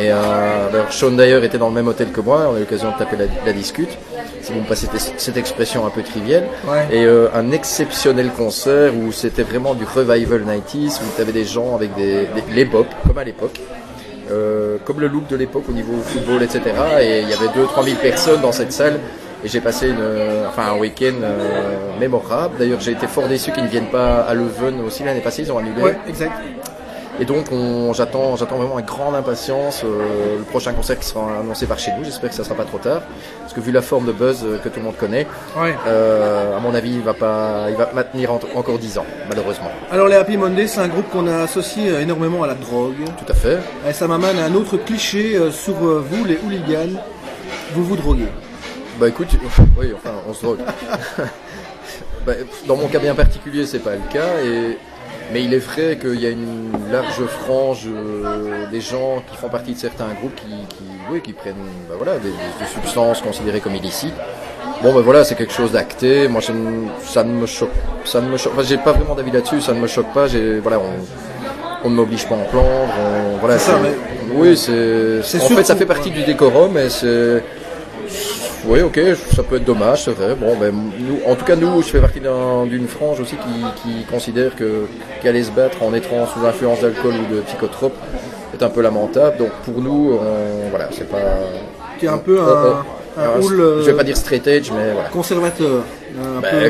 Et 0.00 0.10
euh, 0.10 0.88
Sean 0.90 1.10
d'ailleurs 1.10 1.44
était 1.44 1.58
dans 1.58 1.68
le 1.68 1.74
même 1.74 1.86
hôtel 1.88 2.08
que 2.10 2.22
moi, 2.22 2.46
on 2.50 2.54
a 2.54 2.56
eu 2.56 2.60
l'occasion 2.60 2.92
de 2.92 2.96
taper 2.98 3.16
la, 3.16 3.24
la 3.44 3.52
discute, 3.52 3.90
si 4.40 4.52
vous 4.52 4.60
me 4.60 4.64
passez 4.66 4.86
cette- 5.18 5.36
expression 5.36 5.84
un 5.84 5.90
peu 5.90 6.02
triviale. 6.02 6.44
Ouais. 6.66 6.86
Et 6.90 7.04
euh, 7.04 7.28
un 7.34 7.50
exceptionnel 7.52 8.30
concert 8.30 8.92
où 8.96 9.12
c'était 9.12 9.42
vraiment 9.42 9.74
du 9.74 9.84
revival 9.84 10.44
90s, 10.46 10.96
où 10.96 11.04
tu 11.14 11.20
avais 11.20 11.32
des 11.32 11.44
gens 11.44 11.74
avec 11.76 11.94
des, 11.94 12.22
des- 12.22 12.54
les 12.54 12.64
bop, 12.64 12.86
comme 13.06 13.18
à 13.18 13.24
l'époque. 13.24 13.60
Euh, 14.30 14.78
comme 14.86 14.98
le 15.00 15.08
look 15.08 15.26
de 15.28 15.36
l'époque 15.36 15.64
au 15.68 15.72
niveau 15.72 15.92
football, 16.06 16.42
etc. 16.42 16.60
Et 17.02 17.20
il 17.20 17.28
y 17.28 17.34
avait 17.34 17.48
2-3 17.48 17.84
000 17.84 17.96
personnes 18.00 18.40
dans 18.40 18.52
cette 18.52 18.72
salle. 18.72 18.98
Et 19.44 19.48
j'ai 19.48 19.60
passé 19.60 19.88
une, 19.88 19.96
euh, 20.00 20.46
enfin, 20.48 20.72
un 20.74 20.78
week-end 20.78 21.14
euh, 21.22 21.98
mémorable. 21.98 22.54
D'ailleurs, 22.58 22.80
j'ai 22.80 22.92
été 22.92 23.06
fort 23.08 23.26
déçu 23.26 23.50
qu'ils 23.50 23.64
ne 23.64 23.68
viennent 23.68 23.90
pas 23.90 24.20
à 24.20 24.34
Leuven 24.34 24.80
aussi 24.86 25.02
l'année 25.02 25.20
passée. 25.20 25.42
Ils 25.42 25.52
ont 25.52 25.58
annulé. 25.58 25.82
Ouais, 25.82 25.98
exact. 26.08 26.32
Et 27.20 27.24
donc, 27.26 27.46
on, 27.52 27.92
j'attends, 27.92 28.36
j'attends 28.36 28.56
vraiment 28.56 28.74
avec 28.74 28.86
grande 28.86 29.14
impatience 29.14 29.82
euh, 29.84 30.38
le 30.38 30.44
prochain 30.44 30.72
concert 30.72 30.98
qui 30.98 31.06
sera 31.06 31.40
annoncé 31.40 31.66
par 31.66 31.78
chez 31.78 31.90
nous. 31.98 32.04
J'espère 32.04 32.30
que 32.30 32.36
ça 32.36 32.42
sera 32.42 32.54
pas 32.54 32.64
trop 32.64 32.78
tard, 32.78 33.02
parce 33.42 33.52
que 33.52 33.60
vu 33.60 33.70
la 33.70 33.82
forme 33.82 34.06
de 34.06 34.12
buzz 34.12 34.44
que 34.64 34.68
tout 34.68 34.78
le 34.78 34.84
monde 34.86 34.96
connaît, 34.96 35.26
Ouais. 35.60 35.74
euh, 35.86 36.56
à 36.56 36.60
mon 36.60 36.74
avis, 36.74 36.92
il 36.94 37.02
va 37.02 37.12
pas, 37.12 37.66
il 37.68 37.76
va 37.76 37.90
maintenir 37.94 38.32
en- 38.32 38.40
encore 38.54 38.78
10 38.78 38.96
ans, 38.96 39.04
malheureusement. 39.28 39.70
Alors 39.90 40.08
les 40.08 40.14
Happy 40.16 40.36
Mondays, 40.38 40.68
c'est 40.68 40.80
un 40.80 40.88
groupe 40.88 41.10
qu'on 41.10 41.26
a 41.26 41.42
associé 41.42 41.92
énormément 42.00 42.44
à 42.44 42.46
la 42.46 42.54
drogue. 42.54 42.94
Tout 43.18 43.30
à 43.30 43.34
fait. 43.34 43.58
Et 43.88 43.92
ça 43.92 44.08
m'amène 44.08 44.38
à 44.38 44.46
un 44.46 44.54
autre 44.54 44.78
cliché 44.78 45.38
sur 45.50 45.74
vous, 45.74 46.24
les 46.24 46.38
hooligans. 46.46 46.98
Vous 47.74 47.84
vous 47.84 47.96
droguez. 47.96 48.28
Bah 48.98 49.08
écoute, 49.08 49.28
oui, 49.78 49.92
enfin, 49.94 50.14
on 50.28 50.32
se 50.34 50.42
drogue. 50.42 50.58
Bah, 52.24 52.34
dans 52.68 52.76
mon 52.76 52.86
cas 52.86 53.00
bien 53.00 53.16
particulier, 53.16 53.66
c'est 53.66 53.80
pas 53.80 53.94
le 53.94 54.12
cas, 54.12 54.38
et... 54.44 54.78
mais 55.32 55.42
il 55.42 55.52
est 55.52 55.58
vrai 55.58 55.98
qu'il 56.00 56.20
y 56.20 56.26
a 56.26 56.30
une 56.30 56.70
large 56.92 57.20
frange 57.26 57.88
euh, 57.88 58.70
des 58.70 58.80
gens 58.80 59.24
qui 59.28 59.36
font 59.36 59.48
partie 59.48 59.72
de 59.72 59.78
certains 59.78 60.06
groupes 60.20 60.36
qui, 60.36 60.46
qui, 60.76 60.84
oui, 61.10 61.20
qui 61.20 61.32
prennent 61.32 61.56
bah, 61.88 61.96
voilà, 61.96 62.18
des, 62.20 62.28
des 62.30 62.70
substances 62.72 63.20
considérées 63.22 63.58
comme 63.58 63.74
illicites. 63.74 64.14
Bon, 64.84 64.94
ben 64.94 65.00
voilà, 65.00 65.24
c'est 65.24 65.34
quelque 65.34 65.52
chose 65.52 65.72
d'acté. 65.72 66.28
Moi, 66.28 66.40
je 66.40 66.52
ça 67.04 67.24
ne 67.24 67.32
me 67.32 67.46
choque, 67.46 67.70
ça 68.04 68.20
ne 68.20 68.28
me 68.28 68.36
choque. 68.36 68.52
Enfin, 68.52 68.62
j'ai 68.62 68.78
pas 68.78 68.92
vraiment 68.92 69.16
d'avis 69.16 69.32
là-dessus. 69.32 69.60
Ça 69.60 69.72
ne 69.72 69.80
me 69.80 69.88
choque 69.88 70.12
pas. 70.14 70.28
J'ai, 70.28 70.60
voilà, 70.60 70.78
on, 70.78 71.86
on 71.86 71.90
ne 71.90 71.94
m'oblige 71.96 72.26
pas 72.28 72.36
à 72.36 72.38
en 72.38 72.42
on- 72.42 73.38
voilà, 73.38 73.58
C'est 73.58 73.72
ça, 73.72 73.78
c'est- 73.82 74.32
oui, 74.32 74.56
c'est. 74.56 75.40
En 75.40 75.46
sûr 75.48 75.56
fait, 75.56 75.64
ça 75.64 75.74
fait 75.74 75.86
partie 75.86 76.10
du 76.10 76.22
décorum, 76.22 76.70
mais 76.72 76.88
c'est 76.88 77.42
oui, 78.66 78.80
ok, 78.82 79.00
ça 79.34 79.42
peut 79.42 79.56
être 79.56 79.64
dommage, 79.64 80.04
c'est 80.04 80.12
vrai. 80.12 80.34
Bon, 80.34 80.56
ben, 80.56 80.72
nous, 80.72 81.18
en 81.30 81.34
tout 81.34 81.44
cas, 81.44 81.56
nous, 81.56 81.82
je 81.82 81.88
fais 81.88 82.00
partie 82.00 82.20
d'un- 82.20 82.64
d'une 82.66 82.86
frange 82.86 83.20
aussi 83.20 83.36
qui, 83.36 83.82
qui 83.82 84.04
considère 84.04 84.54
que 84.56 84.86
qu'aller 85.22 85.42
se 85.42 85.50
battre 85.50 85.82
en 85.82 85.92
étant 85.94 86.26
sous 86.26 86.44
influence 86.46 86.80
d'alcool 86.80 87.14
ou 87.14 87.34
de 87.34 87.40
psychotropes 87.40 87.96
est 88.54 88.62
un 88.62 88.68
peu 88.70 88.80
lamentable. 88.82 89.36
Donc 89.38 89.50
pour 89.64 89.80
nous, 89.82 90.18
on- 90.20 90.68
voilà, 90.70 90.88
c'est 90.92 91.08
pas. 91.08 91.18
Tu 91.98 92.06
es 92.06 92.08
un 92.08 92.18
peu 92.18 92.38
Oh, 92.40 93.20
un, 93.20 93.40
houle, 93.40 93.60
euh, 93.60 93.82
Je 93.82 93.90
vais 93.90 93.96
pas 93.96 94.04
dire 94.04 94.16
straight 94.16 94.46
edge, 94.46 94.70
mais 94.74 94.92
voilà. 94.92 95.08
conservateur. 95.10 95.82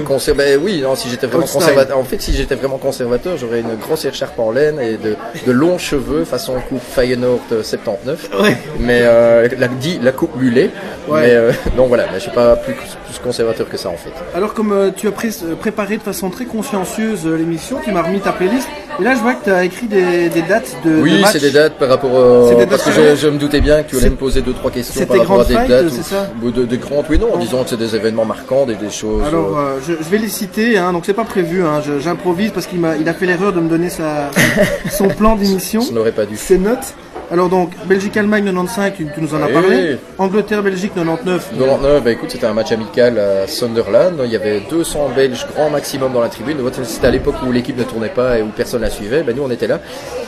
Conser- 0.04 0.34
ben 0.34 0.60
oui, 0.62 0.80
non, 0.82 0.94
si 0.94 1.08
j'étais 1.08 1.26
vraiment 1.26 1.46
conservateur, 1.46 1.98
en 1.98 2.04
fait, 2.04 2.20
si 2.20 2.32
j'étais 2.34 2.54
vraiment 2.54 2.78
conservateur, 2.78 3.36
j'aurais 3.36 3.60
une 3.60 3.74
grosse 3.76 4.04
écharpe 4.04 4.38
en 4.38 4.50
laine 4.52 4.78
et 4.80 4.96
de, 4.96 5.16
de 5.46 5.52
longs 5.52 5.78
cheveux 5.78 6.24
façon 6.24 6.54
coupe 6.68 6.80
Feyenoord 6.82 7.40
euh, 7.52 7.62
79. 7.62 8.30
Ouais. 8.42 8.56
Mais 8.78 9.00
euh, 9.02 9.48
la, 9.58 9.68
dit 9.68 9.98
la 10.02 10.12
coupe 10.12 10.36
mulet. 10.36 10.70
Ouais. 11.08 11.20
Mais 11.22 11.30
euh, 11.34 11.52
donc 11.76 11.88
voilà, 11.88 12.04
mais 12.12 12.14
je 12.18 12.20
suis 12.24 12.30
pas 12.30 12.56
plus, 12.56 12.74
plus 12.74 13.18
conservateur 13.22 13.68
que 13.68 13.76
ça 13.76 13.88
en 13.88 13.96
fait. 13.96 14.12
Alors 14.34 14.54
comme 14.54 14.72
euh, 14.72 14.90
tu 14.96 15.08
as 15.08 15.12
pré- 15.12 15.28
euh, 15.44 15.54
préparé 15.56 15.96
de 15.96 16.02
façon 16.02 16.30
très 16.30 16.44
consciencieuse 16.44 17.26
euh, 17.26 17.36
l'émission, 17.36 17.78
tu 17.84 17.90
m'as 17.92 18.02
remis 18.02 18.20
ta 18.20 18.32
playlist. 18.32 18.68
Et 19.00 19.04
là 19.04 19.14
je 19.14 19.20
vois 19.20 19.34
que 19.34 19.44
tu 19.44 19.50
as 19.50 19.64
écrit 19.64 19.86
des, 19.86 20.28
des 20.28 20.42
dates 20.42 20.76
de, 20.84 21.00
Oui, 21.00 21.24
c'est 21.32 21.40
des 21.40 21.50
dates 21.50 21.74
par 21.74 21.88
rapport 21.88 22.10
euh, 22.14 22.48
C'est 22.50 22.56
des 22.56 22.66
parce 22.66 22.82
que 22.82 22.90
dates 22.90 23.16
je, 23.16 23.28
me 23.28 23.38
doutais 23.38 23.60
bien 23.62 23.82
que 23.82 23.90
tu 23.90 23.96
allais 23.96 24.10
me 24.10 24.16
poser 24.16 24.42
deux 24.42 24.52
trois 24.52 24.70
questions 24.70 25.04
par 25.06 25.16
rapport 25.18 25.40
à 25.40 25.44
des 25.44 25.54
dates 25.54 25.86
ou- 25.86 26.02
ça 26.02 26.28
ou 26.42 26.50
de, 26.50 26.64
de 26.66 26.76
grandes 26.76 27.06
oui 27.08 27.18
non, 27.18 27.36
disons 27.38 27.64
que 27.64 27.70
c'est 27.70 27.78
des 27.78 27.96
événements 27.96 28.26
marquants 28.26 28.66
des, 28.66 28.74
des 28.74 28.90
choses 28.90 29.22
Alors 29.32 29.58
euh, 29.58 29.62
euh, 29.62 29.78
je, 29.86 29.92
je 30.02 30.08
vais 30.10 30.18
les 30.18 30.28
citer, 30.28 30.78
hein, 30.78 30.92
donc 30.92 31.04
c'est 31.06 31.14
pas 31.14 31.24
prévu, 31.24 31.64
hein, 31.64 31.80
j'improvise 32.00 32.50
parce 32.52 32.66
qu'il 32.66 32.80
m'a 32.80 32.96
il 32.96 33.08
a 33.08 33.14
fait 33.14 33.26
l'erreur 33.26 33.52
de 33.52 33.60
me 33.60 33.68
donner 33.68 33.88
sa, 33.88 34.30
son 34.90 35.08
plan 35.08 35.36
d'émission, 35.36 35.80
je 35.80 35.92
n'aurais 35.92 36.12
pas 36.12 36.26
dû. 36.26 36.36
ses 36.36 36.58
notes. 36.58 36.94
Alors 37.30 37.48
donc 37.48 37.70
Belgique-Allemagne 37.86 38.44
95, 38.44 38.92
tu, 38.94 39.06
tu 39.14 39.22
nous 39.22 39.34
en 39.34 39.42
as 39.42 39.46
Eh 39.48 39.52
parlé. 39.54 39.96
Angleterre-Belgique 40.18 40.92
99. 40.94 41.50
99, 41.58 42.04
bah 42.04 42.10
écoute, 42.10 42.30
c'était 42.30 42.44
un 42.46 42.52
match 42.52 42.72
amical 42.72 43.18
à 43.18 43.46
Sunderland. 43.46 44.20
Il 44.22 44.30
y 44.30 44.36
avait 44.36 44.60
200 44.68 45.12
Belges 45.16 45.46
grand 45.54 45.70
maximum 45.70 46.12
dans 46.12 46.20
la 46.20 46.28
tribune. 46.28 46.58
C'était 46.84 47.06
à 47.06 47.10
l'époque 47.10 47.36
où 47.46 47.50
l'équipe 47.50 47.78
ne 47.78 47.84
tournait 47.84 48.10
pas 48.10 48.38
et 48.38 48.42
où 48.42 48.48
personne 48.48 48.82
la 48.82 48.90
suivait. 48.90 49.22
Ben, 49.22 49.34
nous, 49.34 49.44
on 49.44 49.50
était 49.50 49.66
là. 49.66 49.80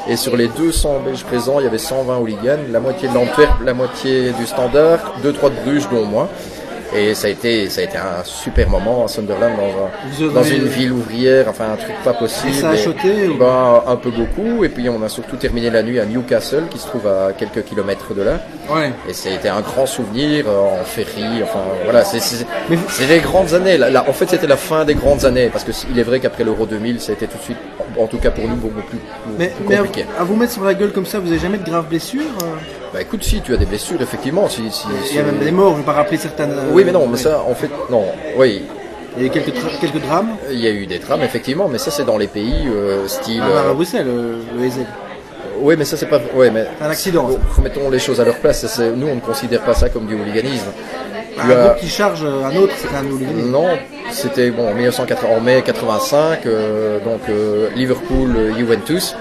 Et 0.09 0.17
sur 0.17 0.35
les 0.35 0.49
200 0.49 1.03
Belges 1.05 1.25
présents, 1.25 1.61
il 1.61 1.65
y 1.65 1.67
avait 1.69 1.77
120 1.77 2.17
hooligans, 2.21 2.59
la 2.73 2.81
moitié 2.81 3.09
de 3.09 3.15
l'Antwerp, 3.15 3.61
la 3.63 3.75
moitié 3.75 4.31
du 4.39 4.47
Standard, 4.47 5.15
2-3 5.23 5.51
de 5.51 5.63
Bruges, 5.71 5.89
dont 5.93 6.07
moi. 6.07 6.31
Et 6.95 7.15
ça 7.15 7.27
a 7.27 7.31
été, 7.31 7.69
ça 7.71 7.81
a 7.81 7.85
été 7.85 7.97
un 7.97 8.23
super 8.25 8.69
moment 8.69 9.05
à 9.05 9.09
Sunderland 9.09 9.53
dans, 9.57 9.85
un- 9.85 10.31
une 10.57 10.67
ville 10.69 10.93
ouvrière, 10.93 11.47
enfin 11.49 11.73
un 11.73 11.77
truc 11.77 11.95
pas 12.05 12.13
possible. 12.15 12.51
Et 12.51 12.61
ça 12.61 12.71
a 12.71 12.77
choqué 12.77 13.29
ou- 13.29 13.37
ben, 13.39 13.83
Un 13.87 13.97
peu 13.97 14.11
beaucoup. 14.11 14.65
Et 14.65 14.69
puis 14.69 14.89
on 14.89 15.03
a 15.03 15.09
surtout 15.09 15.37
terminé 15.37 15.71
la 15.71 15.83
nuit 15.83 15.99
à 16.01 16.05
Newcastle, 16.07 16.65
qui 16.71 16.79
se 16.79 16.87
trouve 16.87 17.07
à 17.07 17.33
quelques 17.33 17.65
kilomètres 17.65 18.15
de 18.15 18.23
là. 18.23 18.41
Ouais. 18.71 18.93
Et 19.09 19.13
ça 19.13 19.29
a 19.31 19.33
été 19.33 19.49
un 19.49 19.61
grand 19.61 19.87
souvenir 19.87 20.47
euh, 20.49 20.81
en 20.81 20.85
ferry. 20.85 21.43
Enfin 21.43 21.61
voilà, 21.85 22.05
c'est 22.05 22.19
les 23.09 23.21
grandes 23.21 23.55
années. 23.55 23.77
Là, 23.79 23.91
là, 23.91 24.05
en 24.09 24.13
fait, 24.13 24.29
c'était 24.31 24.47
la 24.47 24.57
fin 24.57 24.85
des 24.85 24.95
grandes 24.95 25.25
années 25.25 25.49
parce 25.51 25.65
que 25.65 25.73
il 25.91 25.99
est 25.99 26.03
vrai 26.03 26.21
qu'après 26.21 26.45
l'Euro 26.45 26.67
2000, 26.67 27.01
ça 27.01 27.13
a 27.13 27.15
été 27.15 27.27
tout 27.27 27.39
de 27.39 27.43
suite, 27.43 27.59
en 27.99 28.07
tout 28.07 28.19
cas 28.19 28.31
pour 28.31 28.47
nous, 28.49 28.57
beaucoup 28.57 28.83
plus, 28.89 28.99
Mais, 29.39 29.49
plus 29.49 29.65
mais 29.69 29.77
à, 29.77 30.25
vous 30.25 30.37
mettre 30.37 30.53
sur 30.53 30.65
la 30.65 30.75
gueule 30.75 30.93
comme 30.93 31.07
ça, 31.07 31.19
vous 31.19 31.29
avez 31.31 31.39
jamais 31.39 31.59
de 31.59 31.65
graves 31.65 31.87
blessures 31.89 32.23
euh 32.43 32.47
Bah 32.93 33.01
écoute, 33.03 33.23
si 33.25 33.41
tu 33.41 33.55
as 33.55 33.57
des 33.57 33.67
blessures, 33.67 34.01
effectivement, 34.03 34.49
si, 34.49 34.71
si, 34.71 34.87
Il 35.11 35.17
y 35.17 35.21
a 35.21 35.23
même 35.23 35.39
des 35.39 35.51
morts, 35.51 35.73
je 35.73 35.79
vais 35.79 35.85
pas 35.85 35.93
rappeler 35.93 36.17
certaines. 36.19 36.51
euh, 36.53 36.71
Oui, 36.73 36.83
mais 36.85 36.93
non, 36.93 37.07
mais 37.07 37.17
ça, 37.19 37.43
en 37.49 37.55
fait, 37.55 37.71
non. 37.91 38.05
Oui, 38.37 38.63
Il 39.17 39.23
y 39.23 39.25
a 39.25 39.29
eu 39.29 39.31
quelques, 39.31 39.53
quelques 39.81 40.01
drames. 40.03 40.31
il 40.51 40.59
y 40.61 40.67
a 40.67 40.71
eu 40.71 40.87
des 40.87 40.99
drames, 40.99 41.23
effectivement, 41.23 41.69
mais 41.69 41.79
ça, 41.79 41.91
c'est 41.91 42.05
dans 42.05 42.19
les 42.19 42.27
pays 42.29 42.67
euh, 42.69 43.07
style. 43.09 43.43
Ah, 43.43 43.49
euh, 43.69 43.71
à 43.71 43.75
Bruxelles, 43.75 44.07
euh, 44.09 44.39
le 44.57 44.65
Ezel. 44.65 44.87
Oui, 45.61 45.77
mais 45.79 45.85
ça, 45.85 45.97
c'est 45.97 46.07
pas. 46.07 46.21
Ouais, 46.35 46.51
mais. 46.51 46.67
Un 46.81 46.91
accident. 46.91 47.29
Remettons 47.57 47.89
les 47.89 48.01
choses 48.01 48.21
à 48.21 48.25
leur 48.25 48.37
place. 48.39 48.81
Nous, 48.97 49.07
on 49.07 49.15
ne 49.15 49.21
considère 49.21 49.61
pas 49.63 49.73
ça 49.75 49.89
comme 49.89 50.07
du 50.07 50.15
hooliganisme. 50.15 50.67
Un 51.39 51.49
groupe 51.49 51.77
qui 51.81 51.89
charge 51.89 52.25
euh, 52.25 52.45
un 52.45 52.57
autre, 52.57 52.75
c'est 52.77 52.95
un 52.95 53.05
hooliganisme. 53.05 53.51
Non, 53.51 53.69
c'était 54.11 54.51
bon, 54.51 54.69
en 54.69 54.75
1980, 54.75 55.37
en 55.37 55.41
mai 55.41 55.63
85, 55.63 56.47
euh, 56.47 57.01
donc 57.01 57.21
euh, 57.29 57.69
Liverpool, 57.75 58.35
euh, 58.37 58.55
Juventus. 58.57 59.17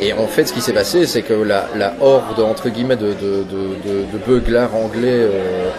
Et 0.00 0.12
en 0.12 0.28
fait, 0.28 0.44
ce 0.46 0.52
qui 0.52 0.60
s'est 0.60 0.72
passé, 0.72 1.06
c'est 1.06 1.22
que 1.22 1.34
la, 1.34 1.66
horde 2.00 2.38
entre 2.38 2.68
guillemets 2.68 2.96
de, 2.96 3.14
de, 3.14 3.42
de, 3.42 4.56
anglais 4.72 5.26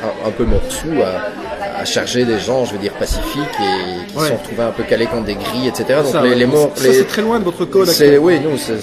un, 0.04 0.28
un 0.28 0.32
peu 0.32 0.44
mortsous 0.44 1.02
a, 1.02 1.49
a 1.80 1.86
chargé 1.86 2.26
des 2.26 2.40
gens, 2.40 2.66
je 2.66 2.74
veux 2.74 2.78
dire 2.80 2.94
pacifiques, 2.94 3.24
et 3.60 4.06
qui 4.08 4.14
se 4.14 4.20
Ouais. 4.20 4.28
sont 4.30 4.36
retrouvés 4.38 4.64
un 4.64 4.72
peu 4.72 4.84
calés 4.84 5.06
contre 5.06 5.26
des 5.26 5.36
grilles, 5.36 5.68
etc. 5.68 5.86
Donc 6.04 6.12
Ça, 6.12 6.22
les, 6.22 6.36
les 6.36 6.46
morts, 6.46 6.72
ça, 6.76 6.84
les- 6.88 6.94
c'est 6.94 7.08
très 7.08 7.22
loin 7.22 7.40
de 7.40 7.46
votre 7.46 7.66
code. 7.66 7.88
c'est 7.88 8.18
oui, 8.18 8.40
nous, 8.44 8.58
c'est, 8.58 8.74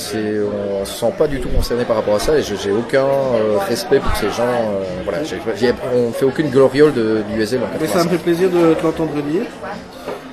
on 0.81 0.85
se 0.85 0.93
sent 1.01 1.13
pas 1.19 1.27
du 1.27 1.41
tout 1.41 1.49
concerné 1.49 1.85
par 1.85 1.97
rapport 1.97 2.15
à 2.17 2.19
ça, 2.21 2.37
et 2.39 2.43
je- 2.43 2.55
j'ai 2.57 2.73
aucun 2.73 3.05
euh, 3.05 3.59
respect 3.69 3.99
pour 4.01 4.15
ces 4.17 4.29
gens. 4.31 4.45
euh, 4.47 4.85
voilà, 5.05 5.23
j'ai, 5.25 5.39
j'ai- 5.59 5.75
on 5.95 6.13
fait 6.13 6.25
aucune 6.25 6.49
gloriole 6.51 6.93
de, 6.95 7.23
du 7.29 7.35
en 7.35 7.39
Mais 7.39 7.47
ça 7.47 7.57
me 7.57 7.69
85. 8.05 8.11
fait 8.11 8.19
plaisir 8.19 8.51
de 8.51 8.75
te 8.75 8.83
l'entendre 8.83 9.13
dire. 9.23 9.43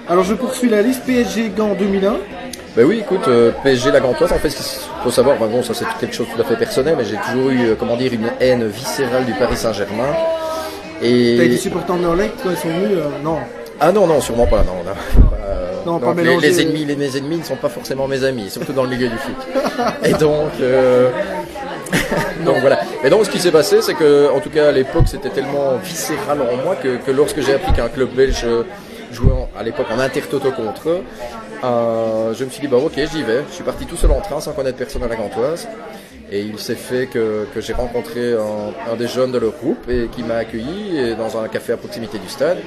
Alors 0.07 0.24
je 0.24 0.34
poursuis 0.34 0.70
la 0.70 0.82
liste 0.82 1.03
PSG 1.05 1.51
Gand 1.55 1.76
2001. 1.80 2.18
Ben 2.76 2.86
oui, 2.86 2.99
écoute, 3.01 3.28
euh, 3.28 3.51
PSG 3.64 3.91
la 3.91 3.99
Gantoise, 3.99 4.32
en 4.34 4.38
fait, 4.39 4.49
ce 4.49 4.55
qu'il 4.57 4.82
faut 5.03 5.11
savoir, 5.11 5.38
ben 5.38 5.45
bon, 5.47 5.61
ça 5.64 5.74
c'est 5.74 5.86
quelque 5.99 6.16
chose 6.16 6.28
de 6.28 6.34
tout 6.36 6.41
à 6.41 6.43
fait 6.45 6.55
personnel, 6.57 6.95
mais 6.97 7.05
j'ai 7.05 7.18
toujours 7.18 7.51
eu, 7.51 7.68
euh, 7.70 7.76
comment 7.78 7.95
dire, 7.95 8.11
une 8.14 8.32
haine 8.39 8.66
viscérale 8.68 9.26
du 9.26 9.34
Paris 9.34 9.55
Saint-Germain. 9.57 10.11
T'as 11.38 11.43
été 11.45 11.54
Et 11.54 11.58
supporter 11.58 11.91
en 11.91 11.95
Anderlecht 11.95 12.34
quand 12.43 12.49
ils 12.51 12.58
sont 12.58 12.68
venus 12.70 12.97
euh, 12.97 13.10
Non. 13.24 13.38
ah 13.80 13.91
non, 13.91 14.08
non, 14.08 14.22
sûrement 14.22 14.47
pas, 14.47 14.58
non, 14.64 14.84
non. 14.86 14.91
Euh, 15.45 15.72
Non, 15.86 15.99
pas 15.99 16.08
donc, 16.14 16.20
les, 16.24 16.38
les 16.38 16.62
ennemis, 16.62 16.86
les, 16.86 16.95
mes 16.95 17.18
ennemis 17.18 17.38
ne 17.38 17.43
sont 17.43 17.56
pas 17.58 17.70
forcément 17.70 18.08
mes 18.08 18.24
amis, 18.24 18.49
surtout 18.49 18.74
dans 18.74 18.84
le 18.84 18.89
milieu 18.89 19.10
du 19.10 19.18
foot. 19.18 19.36
Et 20.06 20.14
donc, 20.14 20.51
euh, 20.62 21.10
donc 22.45 22.58
voilà. 22.62 22.80
Mais 23.04 23.10
donc, 23.10 23.26
ce 23.26 23.30
qui 23.30 23.39
s'est 23.39 23.51
passé, 23.51 23.82
c'est 23.82 23.93
que, 23.95 24.30
en 24.32 24.39
tout 24.39 24.49
cas, 24.49 24.70
à 24.70 24.72
l'époque, 24.72 25.06
c'était 25.08 25.30
tellement 25.30 25.76
viscéral 25.84 26.39
en 26.41 26.64
moi 26.64 26.76
que, 26.76 26.97
que 26.97 27.12
lorsque 27.12 27.41
j'ai 27.41 27.54
appris 27.54 27.74
qu'un 27.74 27.89
club 27.89 28.10
belge 28.16 28.43
euh, 28.45 28.64
jouait 29.12 29.32
en- 29.32 29.49
à 29.58 29.64
l'époque 29.64 29.88
en 29.95 29.99
intertoto 29.99 30.51
contre 30.51 30.89
eux, 30.89 31.01
euh, 31.64 32.34
je 32.34 32.43
me 32.45 32.49
suis 32.49 32.62
dit, 32.62 32.68
bah 32.68 32.78
ok, 32.78 32.93
j'y 32.95 33.24
vais. 33.24 33.43
Je 33.49 33.56
suis 33.56 33.64
parti 33.64 33.86
tout 33.86 33.97
seul 33.97 34.12
en 34.12 34.22
train 34.22 34.39
sans 34.39 34.51
connaître 34.54 34.78
personne 34.78 35.04
à 35.04 35.08
la 35.08 35.16
Gantoise. 35.16 35.68
Et 36.34 36.42
il 36.42 36.58
s'est 36.58 36.74
fait 36.74 37.06
que, 37.06 37.46
que 37.54 37.62
j'ai 37.62 37.74
rencontré 37.74 38.34
un, 38.34 38.92
un 38.92 38.96
des 38.96 39.06
jeunes 39.06 39.32
de 39.32 39.38
leur 39.38 39.52
groupe 39.52 39.88
et 39.88 40.08
qui 40.12 40.24
m'a 40.24 40.38
accueilli 40.38 40.98
et 40.98 41.14
dans 41.14 41.38
un 41.38 41.48
café 41.48 41.74
à 41.74 41.78
proximité 41.78 42.18
du 42.18 42.28
stade. 42.28 42.58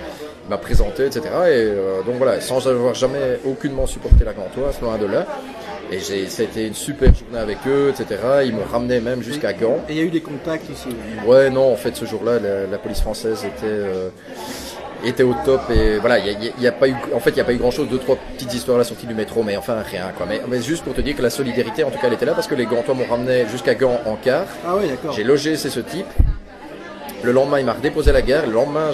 Il 0.44 0.50
m'a 0.50 0.56
présenté, 0.58 1.06
etc. 1.06 1.22
Et 1.24 1.26
euh, 1.26 2.02
donc 2.06 2.14
voilà, 2.18 2.40
sans 2.40 2.64
avoir 2.68 2.94
jamais 2.94 3.40
aucunement 3.44 3.86
supporté 3.88 4.24
la 4.24 4.34
Gantoise, 4.34 4.80
loin 4.80 4.96
de 4.98 5.06
là. 5.06 5.26
Et 5.90 5.98
c'était 5.98 6.68
une 6.68 6.74
super 6.74 7.12
journée 7.12 7.38
avec 7.38 7.58
eux, 7.66 7.90
etc. 7.90 8.20
Ils 8.44 8.54
m'ont 8.54 8.64
ramené 8.70 9.00
même 9.00 9.20
jusqu'à 9.20 9.52
Gand. 9.52 9.78
Et 9.88 9.94
il 9.94 9.98
y 9.98 10.00
a 10.00 10.04
eu 10.04 10.10
des 10.10 10.20
contacts 10.20 10.70
aussi. 10.70 10.94
Ouais, 11.26 11.50
non, 11.50 11.72
en 11.72 11.76
fait, 11.76 11.96
ce 11.96 12.04
jour-là, 12.04 12.38
la, 12.38 12.66
la 12.66 12.78
police 12.78 13.00
française 13.00 13.44
était, 13.44 13.66
euh, 13.66 14.10
était 15.04 15.22
au 15.22 15.34
top 15.44 15.60
et 15.70 15.98
voilà, 15.98 16.18
il 16.18 16.26
y 16.26 16.30
a, 16.30 16.32
y 16.60 16.66
y 16.66 16.70
pas 16.70 16.88
eu, 16.88 16.94
en 17.14 17.20
fait, 17.20 17.30
il 17.30 17.34
n'y 17.34 17.40
a 17.40 17.44
pas 17.44 17.52
eu 17.52 17.58
grand-chose, 17.58 17.88
deux, 17.88 17.98
trois 17.98 18.16
petites 18.16 18.52
histoires 18.54 18.76
à 18.76 18.78
la 18.78 18.84
sortie 18.84 19.06
du 19.06 19.14
métro, 19.14 19.42
mais 19.42 19.56
enfin 19.56 19.76
rien, 19.88 20.12
quoi. 20.16 20.26
Mais, 20.28 20.40
mais 20.48 20.60
juste 20.62 20.84
pour 20.84 20.94
te 20.94 21.00
dire 21.00 21.16
que 21.16 21.22
la 21.22 21.30
solidarité, 21.30 21.84
en 21.84 21.90
tout 21.90 21.98
cas, 21.98 22.06
elle 22.08 22.14
était 22.14 22.26
là 22.26 22.32
parce 22.34 22.46
que 22.46 22.54
les 22.54 22.66
Gantois 22.66 22.94
m'ont 22.94 23.06
ramené 23.08 23.46
jusqu'à 23.50 23.74
Gand 23.74 24.00
en 24.06 24.16
car. 24.16 24.44
Ah 24.66 24.74
oui, 24.76 24.88
d'accord. 24.88 25.12
J'ai 25.12 25.24
logé 25.24 25.56
chez 25.56 25.70
ce 25.70 25.80
type. 25.80 26.06
Le 27.22 27.32
lendemain, 27.32 27.58
il 27.58 27.64
m'a 27.66 27.72
redéposé 27.72 28.10
à 28.10 28.12
la 28.12 28.22
gare. 28.22 28.46
Le 28.46 28.52
lendemain, 28.52 28.90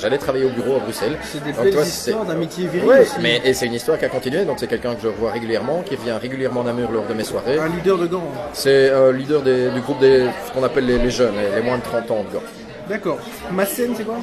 j'allais 0.00 0.18
travailler 0.18 0.46
au 0.46 0.48
bureau 0.48 0.76
à 0.76 0.78
Bruxelles. 0.80 1.16
C'est 1.22 1.44
des 1.44 1.52
Donc, 1.52 1.64
belles 1.64 1.74
toi, 1.74 1.82
histoires 1.84 2.22
c'est- 2.24 2.28
d'amitié 2.32 2.66
virile 2.66 2.88
Ouais, 2.88 3.00
aussi. 3.02 3.16
mais 3.20 3.40
et 3.44 3.52
c'est 3.52 3.66
une 3.66 3.74
histoire 3.74 3.98
qui 3.98 4.04
a 4.06 4.08
continué. 4.08 4.44
Donc 4.46 4.56
c'est 4.58 4.66
quelqu'un 4.66 4.94
que 4.94 5.02
je 5.02 5.08
revois 5.08 5.30
régulièrement, 5.30 5.82
qui 5.82 5.94
revient 5.94 6.14
régulièrement 6.20 6.62
à 6.62 6.64
Namur 6.64 6.90
lors 6.90 7.04
de 7.06 7.14
mes 7.14 7.24
soirées. 7.24 7.58
Un 7.58 7.68
leader 7.68 7.98
de 7.98 8.06
Gand. 8.06 8.24
C'est 8.52 8.90
un 8.90 9.12
leader 9.12 9.42
des- 9.42 9.68
du 9.70 9.80
groupe 9.82 10.00
des 10.00 10.26
ce 10.46 10.52
qu'on 10.52 10.64
appelle 10.64 10.86
les, 10.86 10.98
les 10.98 11.10
jeunes, 11.10 11.34
les, 11.36 11.56
les 11.56 11.62
moins 11.62 11.76
de 11.78 11.82
30 11.82 12.10
ans 12.10 12.24
de 12.28 12.34
Gand. 12.34 12.42
D'accord. 12.88 13.18
Massène, 13.52 13.92
c'est 13.96 14.04
quoi? 14.04 14.16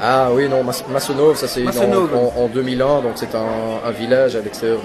Ah 0.00 0.28
oui, 0.32 0.48
non, 0.48 0.62
Mas- 0.62 0.84
Massonov, 0.88 1.36
ça 1.36 1.48
c'est 1.48 1.62
Massonov. 1.62 2.10
en, 2.14 2.42
en 2.42 2.46
2001, 2.48 3.00
donc 3.02 3.12
c'est 3.16 3.34
un, 3.34 3.86
un 3.86 3.90
village 3.92 4.36
à 4.36 4.40
l'extérieur 4.40 4.80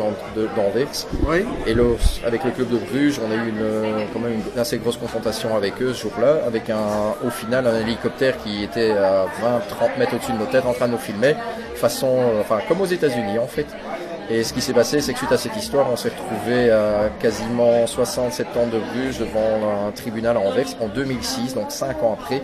d'Anvers. 0.55 0.87
Oui. 1.27 1.45
Et 1.67 1.73
là, 1.73 1.83
avec 2.25 2.43
le 2.45 2.51
club 2.51 2.69
de 2.69 2.77
Bruges, 2.77 3.19
on 3.25 3.29
a 3.31 3.35
eu 3.35 3.49
une, 3.49 3.61
euh, 3.61 4.03
quand 4.13 4.19
même 4.19 4.39
une 4.53 4.59
assez 4.59 4.77
grosse 4.77 4.97
confrontation 4.97 5.55
avec 5.55 5.81
eux 5.81 5.93
ce 5.93 6.03
jour-là, 6.03 6.37
avec 6.47 6.69
un, 6.69 6.77
au 7.25 7.29
final 7.29 7.67
un 7.67 7.79
hélicoptère 7.81 8.37
qui 8.43 8.63
était 8.63 8.91
à 8.91 9.25
20-30 9.41 9.99
mètres 9.99 10.13
au-dessus 10.15 10.31
de 10.31 10.37
nos 10.37 10.45
têtes 10.45 10.65
en 10.65 10.73
train 10.73 10.87
de 10.87 10.93
nous 10.93 10.97
filmer, 10.97 11.35
façon, 11.75 12.07
euh, 12.19 12.41
enfin 12.41 12.59
comme 12.67 12.79
aux 12.81 12.85
États-Unis 12.85 13.37
en 13.39 13.47
fait. 13.47 13.65
Et 14.29 14.43
ce 14.43 14.53
qui 14.53 14.61
s'est 14.61 14.73
passé, 14.73 15.01
c'est 15.01 15.11
que 15.11 15.17
suite 15.17 15.31
à 15.31 15.37
cette 15.37 15.55
histoire, 15.57 15.89
on 15.91 15.95
s'est 15.97 16.09
retrouvé 16.09 16.71
à 16.71 17.09
quasiment 17.19 17.85
60-70 17.85 18.41
ans 18.57 18.67
de 18.71 18.79
Bruges 18.79 19.19
devant 19.19 19.87
un 19.87 19.91
tribunal 19.91 20.37
à 20.37 20.39
Anvers 20.39 20.67
en 20.79 20.87
2006, 20.87 21.53
donc 21.53 21.71
5 21.71 22.01
ans 22.03 22.17
après, 22.19 22.41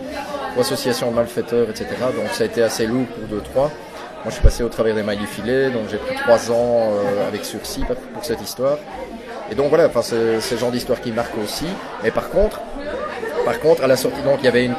pour 0.52 0.62
association 0.62 1.10
de 1.10 1.16
malfaiteurs, 1.16 1.70
etc. 1.70 1.86
Donc 2.14 2.28
ça 2.32 2.44
a 2.44 2.46
été 2.46 2.62
assez 2.62 2.86
lourd 2.86 3.06
pour 3.06 3.38
2-3. 3.38 3.42
Moi, 3.54 3.70
je 4.26 4.30
suis 4.32 4.42
passé 4.42 4.62
au 4.62 4.68
travers 4.68 4.94
des 4.94 5.02
mailles 5.02 5.18
du 5.18 5.26
filet, 5.26 5.70
donc 5.70 5.84
j'ai 5.90 5.96
pris 5.96 6.16
3 6.16 6.50
ans 6.50 6.90
euh, 6.90 7.28
avec 7.28 7.44
sursis 7.44 7.84
pour 8.12 8.24
cette 8.24 8.42
histoire. 8.42 8.76
Et 9.50 9.54
donc 9.54 9.68
voilà, 9.68 9.86
enfin, 9.86 10.02
c'est 10.02 10.50
le 10.50 10.58
genre 10.58 10.72
d'histoire 10.72 11.00
qui 11.00 11.12
marque 11.12 11.38
aussi. 11.42 11.66
Mais 12.02 12.10
par 12.10 12.28
contre, 12.28 12.60
par 13.44 13.60
contre, 13.60 13.82
à 13.82 13.86
la 13.86 13.96
sortie, 13.96 14.20
donc 14.22 14.40
il 14.40 14.44
y 14.44 14.48
avait 14.48 14.66
une, 14.66 14.74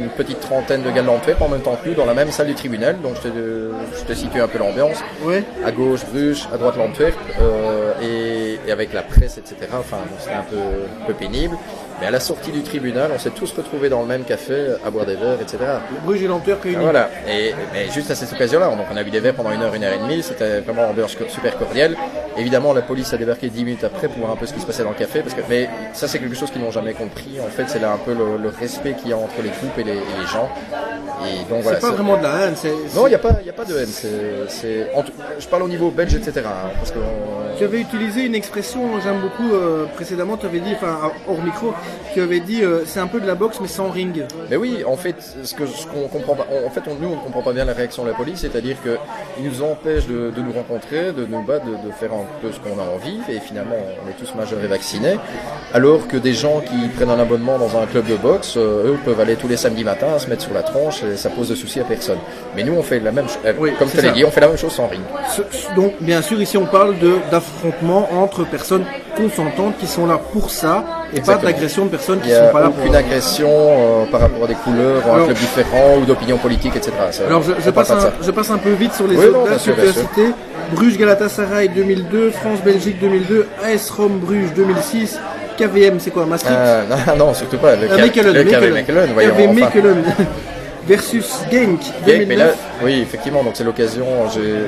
une 0.00 0.08
petite 0.08 0.40
trentaine 0.40 0.82
de 0.82 0.90
gars 0.90 1.02
de 1.02 1.06
l'Antwerp 1.06 1.40
en 1.42 1.48
même 1.48 1.60
temps 1.60 1.76
que 1.82 1.88
nous 1.88 1.94
dans 1.94 2.04
la 2.04 2.14
même 2.14 2.30
salle 2.30 2.46
du 2.48 2.54
tribunal. 2.54 3.00
Donc 3.00 3.16
je 3.16 3.28
te, 3.28 3.70
je 3.98 4.04
te 4.04 4.12
situe 4.14 4.40
un 4.40 4.48
peu 4.48 4.58
l'ambiance. 4.58 4.98
À 5.64 5.70
gauche 5.72 6.00
Bruges, 6.12 6.48
à 6.52 6.56
droite 6.56 6.76
l'Antwerp, 6.76 7.16
euh, 7.40 7.92
et, 8.02 8.58
et 8.68 8.72
avec 8.72 8.92
la 8.92 9.02
presse, 9.02 9.38
etc. 9.38 9.56
Enfin, 9.78 9.98
bon, 10.08 10.16
c'était 10.18 10.34
un 10.34 10.42
peu, 10.42 10.56
un 10.56 11.06
peu 11.06 11.14
pénible. 11.14 11.56
Mais 12.04 12.08
à 12.08 12.10
la 12.10 12.20
sortie 12.20 12.50
du 12.52 12.60
tribunal, 12.62 13.10
on 13.14 13.18
s'est 13.18 13.30
tous 13.30 13.50
retrouvés 13.56 13.88
dans 13.88 14.02
le 14.02 14.06
même 14.06 14.24
café 14.24 14.74
à 14.84 14.90
boire 14.90 15.06
des 15.06 15.14
verres, 15.14 15.40
etc. 15.40 15.56
Bruges 16.04 16.22
et 16.22 16.26
Lenteur 16.26 16.58
Ah, 16.60 16.62
réunis. 16.62 16.82
Voilà. 16.82 17.08
Et 17.26 17.54
mais 17.72 17.88
juste 17.90 18.10
à 18.10 18.14
cette 18.14 18.30
occasion-là, 18.30 18.66
donc 18.68 18.84
on 18.92 18.96
a 18.98 19.02
bu 19.02 19.10
des 19.10 19.20
verres 19.20 19.32
pendant 19.32 19.50
une 19.52 19.62
heure, 19.62 19.74
une 19.74 19.84
heure 19.84 19.94
et 19.94 19.98
demie. 19.98 20.22
C'était 20.22 20.60
vraiment 20.60 20.90
ambiance 20.90 21.16
super 21.28 21.56
cordiale. 21.56 21.96
Évidemment, 22.36 22.74
la 22.74 22.82
police 22.82 23.14
a 23.14 23.16
débarqué 23.16 23.48
dix 23.48 23.64
minutes 23.64 23.84
après 23.84 24.08
pour 24.08 24.18
voir 24.18 24.32
un 24.32 24.36
peu 24.36 24.44
ce 24.44 24.52
qui 24.52 24.60
se 24.60 24.66
passait 24.66 24.82
dans 24.82 24.90
le 24.90 24.96
café. 24.96 25.20
Parce 25.20 25.32
que, 25.34 25.40
mais 25.48 25.66
ça, 25.94 26.06
c'est 26.06 26.18
quelque 26.18 26.34
chose 26.36 26.50
qu'ils 26.50 26.60
n'ont 26.60 26.70
jamais 26.72 26.92
compris. 26.92 27.38
En 27.40 27.48
fait, 27.48 27.64
c'est 27.68 27.78
là 27.80 27.92
un 27.92 27.96
peu 27.96 28.12
le, 28.12 28.36
le 28.36 28.48
respect 28.50 28.92
qu'il 28.92 29.08
y 29.08 29.12
a 29.14 29.16
entre 29.16 29.40
les 29.42 29.48
groupes 29.48 29.78
et 29.78 29.84
les, 29.84 29.92
et 29.92 30.20
les 30.20 30.26
gens. 30.26 30.50
Et 31.26 31.38
donc 31.48 31.62
voilà. 31.62 31.80
c'est 31.80 31.86
pas 31.86 31.92
vraiment 31.94 32.18
de 32.18 32.22
la 32.22 32.46
haine. 32.48 32.54
Non, 32.94 33.06
il 33.06 33.10
n'y 33.10 33.14
a 33.14 33.18
pas, 33.18 33.30
il 33.42 33.48
a 33.48 33.52
pas 33.54 33.64
de 33.64 33.78
haine. 33.78 33.86
C'est, 34.48 34.90
je 35.38 35.46
parle 35.48 35.62
au 35.62 35.68
niveau 35.68 35.90
belge, 35.90 36.14
etc. 36.14 36.42
hein, 36.44 36.68
parce 36.76 36.90
que 36.90 36.98
on- 36.98 37.56
Tu 37.56 37.64
avais 37.64 37.80
utilisé 37.80 38.24
une 38.24 38.34
expression, 38.34 39.00
j'aime 39.02 39.20
beaucoup, 39.20 39.54
euh, 39.54 39.84
précédemment, 39.94 40.36
tu 40.36 40.44
avais 40.46 40.58
dit, 40.58 40.72
enfin, 40.74 40.98
hors 41.28 41.40
micro, 41.40 41.72
tu 42.12 42.20
avais 42.20 42.40
dit, 42.40 42.62
euh, 42.62 42.82
c'est 42.86 43.00
un 43.00 43.06
peu 43.06 43.20
de 43.20 43.26
la 43.26 43.34
boxe, 43.34 43.58
mais 43.60 43.68
sans 43.68 43.88
ring. 43.90 44.24
Mais 44.50 44.56
oui, 44.56 44.84
en 44.86 44.96
fait, 44.96 45.16
ce 45.42 45.54
que 45.54 45.66
ce 45.66 45.86
qu'on 45.86 46.08
comprend 46.08 46.34
pas, 46.34 46.46
en 46.66 46.70
fait, 46.70 46.82
on, 46.88 46.94
nous, 47.00 47.08
on 47.12 47.16
ne 47.16 47.20
comprend 47.20 47.42
pas 47.42 47.52
bien 47.52 47.64
la 47.64 47.72
réaction 47.72 48.04
de 48.04 48.08
la 48.10 48.14
police, 48.14 48.40
c'est-à-dire 48.40 48.76
que 48.84 48.96
ils 49.38 49.44
nous 49.48 49.62
empêchent 49.62 50.06
de, 50.06 50.30
de 50.30 50.40
nous 50.40 50.52
rencontrer, 50.52 51.12
de 51.12 51.24
nous 51.26 51.42
battre, 51.42 51.64
de, 51.66 51.72
de 51.88 51.92
faire 51.92 52.12
un 52.12 52.24
peu 52.40 52.48
ce 52.52 52.58
qu'on 52.60 52.78
a 52.78 52.84
envie, 52.84 53.18
et 53.28 53.40
finalement, 53.40 53.76
on 54.04 54.08
est 54.10 54.14
tous 54.14 54.34
majeurs 54.36 54.62
et 54.62 54.66
vaccinés, 54.66 55.16
alors 55.72 56.06
que 56.08 56.16
des 56.16 56.32
gens 56.34 56.60
qui 56.60 56.88
prennent 56.88 57.10
un 57.10 57.18
abonnement 57.20 57.58
dans 57.58 57.76
un 57.78 57.86
club 57.86 58.06
de 58.06 58.16
boxe, 58.16 58.54
euh, 58.56 58.92
eux 58.92 58.98
peuvent 59.04 59.20
aller 59.20 59.36
tous 59.36 59.48
les 59.48 59.56
samedis 59.56 59.84
matins, 59.84 60.18
se 60.18 60.28
mettre 60.28 60.42
sur 60.42 60.54
la 60.54 60.62
tronche, 60.62 61.02
et 61.02 61.16
ça 61.16 61.30
pose 61.30 61.48
de 61.48 61.54
soucis 61.54 61.80
à 61.80 61.84
personne. 61.84 62.18
Mais 62.56 62.62
nous, 62.62 62.74
on 62.74 62.82
fait 62.82 63.00
la 63.00 63.12
même 63.12 63.28
chose, 63.28 63.38
Oui, 63.58 63.72
comme 63.78 63.88
l'ai 63.94 64.00
ça. 64.00 64.10
dit, 64.10 64.24
on 64.24 64.30
fait 64.30 64.40
la 64.40 64.48
même 64.48 64.56
chose 64.58 64.72
sans 64.72 64.86
ring. 64.86 65.00
Ce- 65.30 65.74
Donc, 65.74 65.94
bien 66.00 66.22
sûr, 66.22 66.40
ici, 66.40 66.56
on 66.56 66.66
parle 66.66 66.98
de 66.98 67.14
d'affrontements 67.30 68.08
entre 68.22 68.44
personnes 68.44 68.84
consentantes 69.16 69.76
qui 69.78 69.86
sont 69.86 70.06
là 70.06 70.18
pour 70.32 70.50
ça, 70.50 70.84
et 71.14 71.18
Exactement. 71.18 71.46
pas 71.46 71.52
d'agression 71.52 71.84
de 71.84 71.90
personnes 71.90 72.20
qui 72.20 72.28
n'y 72.28 72.34
sont 72.34 72.48
pas 72.52 72.60
là 72.60 72.68
pour. 72.68 72.78
aucune 72.82 72.94
agression 72.96 73.48
euh, 73.50 74.04
par 74.10 74.20
rapport 74.20 74.44
à 74.44 74.46
des 74.48 74.54
couleurs, 74.54 75.02
ou 75.06 75.10
à 75.12 75.16
un 75.20 75.24
club 75.24 75.36
différent, 75.36 75.96
ou 76.00 76.04
d'opinion 76.04 76.36
politique, 76.38 76.74
etc. 76.76 76.92
Alors, 77.26 77.42
je, 77.42 77.70
passe 77.70 77.90
un, 77.90 78.00
ça. 78.00 78.12
je 78.20 78.30
passe 78.30 78.50
un 78.50 78.58
peu 78.58 78.70
vite 78.72 78.92
sur 78.94 79.06
les 79.06 79.16
Oui, 79.16 79.26
autres 79.26 79.48
dates 79.50 79.64
que 79.64 79.70
tu 79.70 79.80
as 79.88 79.92
citées. 79.92 80.30
Bruges 80.72 80.98
Galatasaray 80.98 81.68
2002, 81.68 82.30
France 82.30 82.60
Belgique 82.64 82.98
2002, 83.00 83.46
AS 83.62 83.90
Rome 83.90 84.18
Bruges 84.18 84.52
2006, 84.56 85.18
KVM, 85.56 86.00
c'est 86.00 86.10
quoi 86.10 86.26
Maastricht 86.26 86.56
Ah, 86.58 86.82
non, 87.16 87.26
non, 87.26 87.34
surtout 87.34 87.58
pas. 87.58 87.76
Le, 87.76 87.86
Ah, 87.92 87.96
K-. 87.96 88.72
Mechelen, 88.72 89.12
voyons, 89.14 89.30
KV 89.34 89.48
enfin. 89.48 90.24
versus 90.86 91.40
Genk 91.50 91.80
Genk, 92.06 92.26
mais 92.28 92.36
là, 92.36 92.46
2009. 92.46 92.56
oui, 92.82 93.00
effectivement, 93.02 93.42
donc 93.42 93.52
c'est 93.56 93.64
l'occasion. 93.64 94.06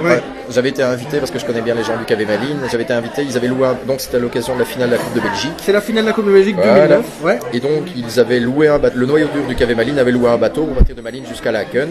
Ouais. 0.02 0.20
J'avais 0.50 0.68
été 0.70 0.82
invité 0.82 1.18
parce 1.18 1.30
que 1.30 1.38
je 1.38 1.44
connais 1.44 1.60
bien 1.60 1.74
les 1.74 1.82
gens 1.84 1.96
du 1.96 2.04
KV 2.04 2.24
Malines. 2.26 2.58
J'avais 2.70 2.84
été 2.84 2.92
invité, 2.92 3.22
ils 3.22 3.36
avaient 3.36 3.48
loué 3.48 3.66
un, 3.68 3.76
donc 3.86 4.00
c'était 4.00 4.16
à 4.16 4.20
l'occasion 4.20 4.54
de 4.54 4.60
la 4.60 4.64
finale 4.64 4.88
de 4.90 4.94
la 4.94 5.00
Coupe 5.00 5.14
de 5.14 5.20
Belgique. 5.20 5.52
C'est 5.62 5.72
la 5.72 5.80
finale 5.80 6.04
de 6.04 6.08
la 6.08 6.14
Coupe 6.14 6.26
de 6.26 6.32
Belgique 6.32 6.56
Voilà. 6.56 6.86
2009. 6.86 7.04
Ouais. 7.24 7.38
Et 7.52 7.60
donc 7.60 7.84
ils 7.96 8.20
avaient 8.20 8.40
loué 8.40 8.68
un 8.68 8.78
bateau, 8.78 8.98
le 8.98 9.06
noyau 9.06 9.28
dur 9.34 9.42
du 9.48 9.54
KV 9.54 9.74
Malines 9.74 9.98
avait 9.98 10.12
loué 10.12 10.28
un 10.30 10.38
bateau 10.38 10.64
pour 10.64 10.76
partir 10.76 10.94
de 10.94 11.00
Malines 11.00 11.26
jusqu'à 11.26 11.52
Laken. 11.52 11.90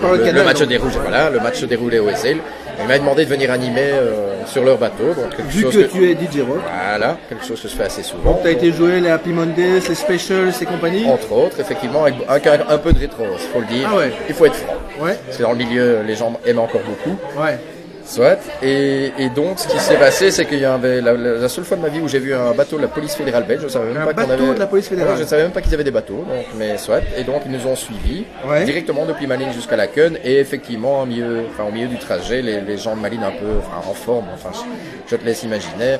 Par 0.00 0.12
le 0.12 0.18
le, 0.18 0.24
canal, 0.24 0.44
match 0.44 0.56
se 0.56 0.60
donc. 0.64 0.68
déroule, 0.70 0.90
voilà, 1.00 1.30
le 1.30 1.38
match 1.40 1.60
se 1.60 1.66
déroulait 1.66 2.00
au 2.00 2.08
Essel. 2.08 2.38
Ils 2.78 2.86
m'avaient 2.86 2.98
demandé 3.00 3.24
de 3.24 3.30
venir 3.30 3.50
animer 3.50 3.80
euh, 3.92 4.44
sur 4.46 4.62
leur 4.64 4.76
bateau, 4.78 5.14
donc 5.14 5.30
quelque 5.36 5.48
Vu 5.50 5.62
chose 5.62 5.74
que 5.74 5.82
tu 5.84 6.10
es 6.10 6.14
DJ 6.14 6.40
Rock. 6.46 6.58
voilà, 6.88 7.16
quelque 7.28 7.44
chose 7.44 7.60
que 7.60 7.68
je 7.68 7.74
fais 7.74 7.84
assez 7.84 8.02
souvent. 8.02 8.32
Donc, 8.32 8.42
tu 8.42 8.48
as 8.48 8.52
été 8.52 8.70
joué 8.72 9.00
les 9.00 9.08
Happy 9.10 9.30
Mondays, 9.30 9.80
les 9.88 9.94
Specials 9.94 10.52
et 10.60 10.64
compagnie. 10.66 11.06
Entre 11.08 11.32
autres, 11.32 11.58
effectivement, 11.60 12.04
avec 12.04 12.46
un, 12.46 12.58
un 12.68 12.78
peu 12.78 12.92
de 12.92 12.98
rétro, 12.98 13.24
il 13.32 13.38
faut 13.52 13.60
le 13.60 13.66
dire. 13.66 13.88
Ah 13.92 13.96
ouais. 13.96 14.12
Il 14.28 14.34
faut 14.34 14.46
être 14.46 14.54
franc. 14.54 14.74
Ouais, 15.00 15.18
que 15.36 15.42
dans 15.42 15.52
le 15.52 15.58
milieu, 15.58 16.02
les 16.06 16.14
gens 16.16 16.32
aiment 16.46 16.58
encore 16.60 16.80
beaucoup. 16.82 17.16
ouais. 17.40 17.58
Soit. 18.06 18.38
Et, 18.62 19.12
et 19.18 19.28
donc, 19.30 19.58
ce 19.58 19.66
qui 19.68 19.78
s'est 19.80 19.96
passé, 19.96 20.30
c'est 20.30 20.44
qu'il 20.46 20.60
y 20.60 20.64
avait 20.64 21.00
la, 21.00 21.48
seule 21.48 21.64
fois 21.64 21.76
de 21.76 21.82
ma 21.82 21.88
vie 21.88 22.00
où 22.00 22.06
j'ai 22.08 22.20
vu 22.20 22.32
un 22.34 22.52
bateau 22.52 22.76
de 22.76 22.82
la 22.82 22.88
police 22.88 23.14
fédérale 23.16 23.44
belge. 23.44 23.62
Je 23.64 23.68
savais 23.68 23.92
même 23.92 24.02
Un 24.02 24.06
pas 24.06 24.14
qu'on 24.22 24.28
bateau 24.28 24.44
avait. 24.44 24.54
de 24.54 24.58
la 24.60 24.66
police 24.66 24.88
fédérale. 24.88 25.12
Ouais, 25.12 25.18
je 25.18 25.22
ne 25.24 25.28
savais 25.28 25.42
même 25.42 25.50
pas 25.50 25.60
qu'ils 25.60 25.74
avaient 25.74 25.84
des 25.84 25.90
bateaux. 25.90 26.24
Donc, 26.28 26.46
mais 26.56 26.78
soit. 26.78 27.00
Et 27.18 27.24
donc, 27.24 27.42
ils 27.46 27.50
nous 27.52 27.66
ont 27.66 27.74
suivis 27.76 28.24
Ouais. 28.46 28.64
directement 28.64 29.04
depuis 29.06 29.26
Malines 29.26 29.52
jusqu'à 29.52 29.76
la 29.76 29.86
Laken. 29.86 30.18
Et 30.24 30.38
effectivement, 30.38 31.02
au 31.02 31.06
milieu, 31.06 31.42
enfin, 31.50 31.64
au 31.68 31.72
milieu 31.72 31.88
du 31.88 31.98
trajet, 31.98 32.42
les, 32.42 32.60
les 32.60 32.78
gens 32.78 32.94
de 32.94 33.00
Malines 33.00 33.24
un 33.24 33.32
peu, 33.32 33.46
enfin, 33.58 33.88
en 33.90 33.94
forme. 33.94 34.26
Enfin, 34.34 34.50
je, 34.52 35.10
je 35.10 35.16
te 35.16 35.24
laisse 35.24 35.42
imaginer. 35.42 35.96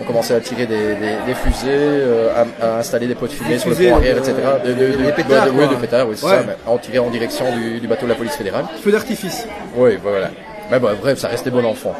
On 0.00 0.04
commençait 0.04 0.34
à 0.34 0.40
tirer 0.40 0.64
des, 0.66 0.94
des, 0.94 1.14
des 1.26 1.34
fusées, 1.34 1.66
euh, 1.68 2.30
à, 2.60 2.66
à 2.66 2.78
installer 2.78 3.06
des 3.06 3.14
pots 3.14 3.26
de 3.26 3.32
fumée 3.32 3.50
Des 3.50 3.58
sur 3.58 3.68
le 3.68 3.76
pont 3.76 3.96
arrière, 3.96 4.16
euh, 4.16 4.20
etc. 4.20 4.34
De, 4.64 4.72
de, 4.72 4.74
de- 4.96 5.04
des 5.04 5.12
pétards, 5.12 5.46
de- 5.46 5.50
oui, 5.50 5.68
de 5.68 5.74
pétards, 5.74 6.08
oui, 6.08 6.14
c'est 6.16 6.24
Ouais. 6.24 6.32
ça. 6.32 6.44
Mais 6.46 6.56
on 6.66 6.78
tirait 6.78 6.98
en 6.98 7.10
direction 7.10 7.44
du, 7.54 7.80
du 7.80 7.86
bateau 7.86 8.06
de 8.06 8.10
la 8.12 8.16
police 8.16 8.34
fédérale. 8.34 8.64
Feu 8.82 8.90
d'artifice. 8.92 9.46
Oui, 9.76 9.98
voilà. 10.02 10.30
Mais 10.70 10.78
bon, 10.78 10.90
bref, 11.00 11.18
ça 11.18 11.28
restait 11.28 11.50
bon 11.50 11.64
enfant. 11.64 11.94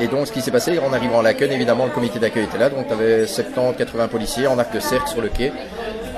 Et 0.00 0.08
donc, 0.08 0.26
ce 0.26 0.32
qui 0.32 0.42
s'est 0.42 0.50
passé, 0.50 0.78
en 0.78 0.92
arrivant 0.92 1.20
à 1.20 1.22
Laken, 1.22 1.50
évidemment, 1.52 1.84
le 1.86 1.90
comité 1.90 2.18
d'accueil 2.18 2.44
était 2.44 2.58
là. 2.58 2.68
Donc, 2.68 2.86
tu 2.86 2.92
avais 2.92 3.24
70-80 3.24 4.08
policiers 4.08 4.46
en 4.46 4.58
arc 4.58 4.72
de 4.74 4.80
cercle 4.80 5.08
sur 5.08 5.22
le 5.22 5.28
quai. 5.28 5.52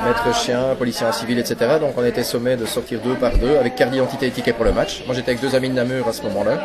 Maître 0.04 0.34
chien, 0.36 0.74
policiers 0.78 1.06
en 1.06 1.12
civil, 1.12 1.38
etc. 1.38 1.56
Donc, 1.80 1.92
on 1.96 2.04
était 2.04 2.24
sommé 2.24 2.56
de 2.56 2.66
sortir 2.66 3.00
deux 3.00 3.14
par 3.14 3.36
deux 3.38 3.56
avec 3.56 3.76
carte 3.76 3.92
d'identité 3.92 4.26
et 4.26 4.30
ticket 4.30 4.52
pour 4.52 4.64
le 4.64 4.72
match. 4.72 5.02
Moi, 5.06 5.14
j'étais 5.14 5.30
avec 5.32 5.40
deux 5.42 5.54
amis 5.54 5.68
de 5.68 5.74
Namur 5.74 6.08
à 6.08 6.12
ce 6.12 6.22
moment-là. 6.22 6.58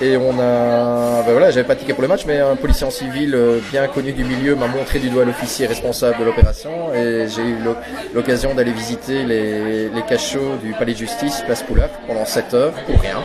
Et 0.00 0.16
on 0.16 0.30
a, 0.40 1.22
ben 1.22 1.30
voilà, 1.32 1.50
j'avais 1.52 1.66
pas 1.66 1.74
de 1.74 1.80
ticket 1.80 1.92
pour 1.92 2.02
le 2.02 2.08
match, 2.08 2.22
mais 2.26 2.38
un 2.40 2.56
policier 2.56 2.84
en 2.84 2.90
civil 2.90 3.34
euh, 3.36 3.60
bien 3.70 3.86
connu 3.86 4.12
du 4.12 4.24
milieu 4.24 4.56
m'a 4.56 4.66
montré 4.66 4.98
du 4.98 5.10
doigt 5.10 5.24
l'officier 5.24 5.66
responsable 5.68 6.18
de 6.18 6.24
l'opération 6.24 6.92
et 6.92 7.26
j'ai 7.28 7.42
eu 7.42 7.56
l'oc- 7.64 7.76
l'occasion 8.12 8.52
d'aller 8.52 8.72
visiter 8.72 9.22
les, 9.24 9.88
les 9.90 10.02
cachots 10.08 10.56
du 10.60 10.72
palais 10.72 10.94
de 10.94 10.98
justice, 10.98 11.42
place 11.46 11.62
Poulard, 11.62 11.90
pendant 12.08 12.24
7 12.24 12.52
heures 12.54 12.72
pour 12.84 13.00
rien. 13.00 13.18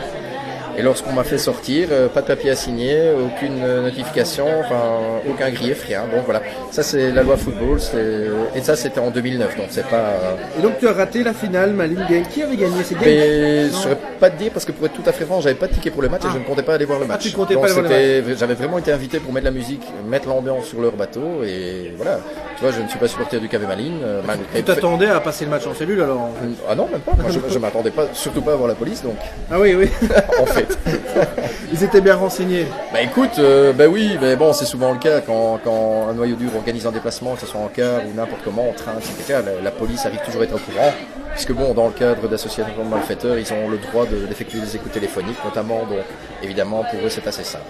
Et 0.78 0.82
lorsqu'on 0.82 1.12
m'a 1.12 1.24
fait 1.24 1.38
sortir, 1.38 1.88
euh, 1.90 2.06
pas 2.08 2.20
de 2.22 2.26
papier 2.28 2.50
à 2.50 2.54
signer, 2.54 3.10
aucune 3.12 3.64
euh, 3.64 3.82
notification, 3.82 4.46
enfin 4.60 4.80
aucun 5.28 5.50
grief, 5.50 5.84
rien. 5.86 6.02
Donc 6.14 6.24
voilà, 6.24 6.40
ça 6.70 6.84
c'est 6.84 7.10
la 7.10 7.22
loi 7.24 7.36
football, 7.36 7.78
et 8.54 8.60
ça 8.62 8.76
c'était 8.76 9.00
en 9.00 9.10
2009, 9.10 9.56
donc 9.56 9.66
c'est 9.70 9.86
pas. 9.86 9.96
euh, 9.96 10.34
Et 10.58 10.62
donc, 10.62 10.78
tu 10.78 10.86
as 10.86 10.92
raté 10.92 11.24
la 11.24 11.32
finale, 11.32 11.72
Malines 11.72 12.06
Genk. 12.08 12.28
Qui 12.28 12.42
avait 12.44 12.56
gagné? 12.56 12.76
C'est 12.84 12.94
Genk 12.94 13.04
mais 13.04 13.64
je 13.66 13.72
Non. 13.72 13.78
saurais 13.78 13.98
pas 14.20 14.30
te 14.30 14.38
dire 14.38 14.52
parce 14.52 14.64
que 14.64 14.70
pour 14.72 14.86
être 14.86 14.92
tout 14.92 15.02
à 15.04 15.12
fait 15.12 15.24
franc, 15.24 15.40
j'avais 15.40 15.56
pas 15.56 15.66
de 15.66 15.72
ticket 15.74 15.90
pour 15.90 16.02
le 16.02 16.08
match 16.08 16.22
Ah. 16.24 16.28
et 16.28 16.32
je 16.34 16.38
ne 16.38 16.44
comptais 16.44 16.62
pas 16.62 16.74
aller 16.74 16.84
voir 16.84 17.00
le 17.00 17.06
match. 17.06 17.22
tu 17.22 17.32
comptais 17.32 17.54
Donc 17.54 17.64
pas 17.66 17.72
aller 17.72 18.20
voir 18.20 18.28
le 18.30 18.36
J'avais 18.36 18.54
vraiment 18.54 18.78
été 18.78 18.92
invité 18.92 19.18
pour 19.18 19.32
mettre 19.32 19.46
la 19.46 19.50
musique, 19.50 19.82
mettre 20.08 20.28
l'ambiance 20.28 20.66
sur 20.66 20.80
leur 20.80 20.92
bateau 20.92 21.42
et 21.44 21.92
voilà. 21.96 22.20
Tu 22.56 22.64
vois, 22.64 22.72
je 22.72 22.80
ne 22.82 22.88
suis 22.88 22.98
pas 22.98 23.06
supporter 23.08 23.38
du 23.40 23.48
KV 23.48 23.66
Malines. 23.66 24.00
Tu 24.54 24.62
t'attendais 24.62 25.06
à 25.06 25.20
passer 25.20 25.44
le 25.44 25.50
match 25.50 25.66
en 25.66 25.74
cellule 25.74 26.02
alors? 26.02 26.28
Ah 26.68 26.74
non, 26.74 26.88
même 26.90 27.00
pas. 27.00 27.12
Moi, 27.20 27.30
je, 27.30 27.38
je 27.52 27.58
m'attendais 27.58 27.90
pas, 27.90 28.06
surtout 28.12 28.42
pas 28.42 28.52
à 28.52 28.56
voir 28.56 28.68
la 28.68 28.74
police, 28.74 29.02
donc 29.02 29.16
Ah 29.50 29.58
oui, 29.60 29.74
oui. 29.74 29.88
en 30.40 30.46
fait. 30.46 30.67
Ils 31.72 31.84
étaient 31.84 32.00
bien 32.00 32.16
renseignés. 32.16 32.66
Bah 32.92 33.00
écoute, 33.02 33.38
euh, 33.38 33.72
bah 33.72 33.86
oui, 33.88 34.16
mais 34.20 34.36
bon, 34.36 34.52
c'est 34.52 34.64
souvent 34.64 34.92
le 34.92 34.98
cas 34.98 35.20
quand, 35.20 35.58
quand 35.62 36.08
un 36.08 36.14
noyau 36.14 36.36
dur 36.36 36.50
organise 36.56 36.86
un 36.86 36.92
déplacement, 36.92 37.34
que 37.34 37.40
ce 37.40 37.46
soit 37.46 37.60
en 37.60 37.68
car 37.68 38.00
ou 38.06 38.14
n'importe 38.16 38.42
comment, 38.44 38.68
en 38.68 38.72
train, 38.72 38.92
etc. 38.98 39.40
La, 39.44 39.62
la 39.62 39.70
police 39.70 40.04
arrive 40.06 40.20
toujours 40.24 40.40
à 40.42 40.44
être 40.44 40.54
au 40.54 40.58
courant, 40.58 40.92
puisque 41.32 41.52
bon, 41.52 41.74
dans 41.74 41.86
le 41.86 41.92
cadre 41.92 42.28
d'associations 42.28 42.72
de 42.84 42.88
malfaiteurs, 42.88 43.38
ils 43.38 43.52
ont 43.52 43.68
le 43.68 43.78
droit 43.78 44.06
de- 44.06 44.26
d'effectuer 44.26 44.60
des 44.60 44.76
écoutes 44.76 44.92
téléphoniques, 44.92 45.38
notamment, 45.44 45.80
donc 45.80 46.04
évidemment 46.42 46.84
pour 46.90 47.00
eux 47.00 47.08
c'est 47.10 47.26
assez 47.26 47.44
simple. 47.44 47.64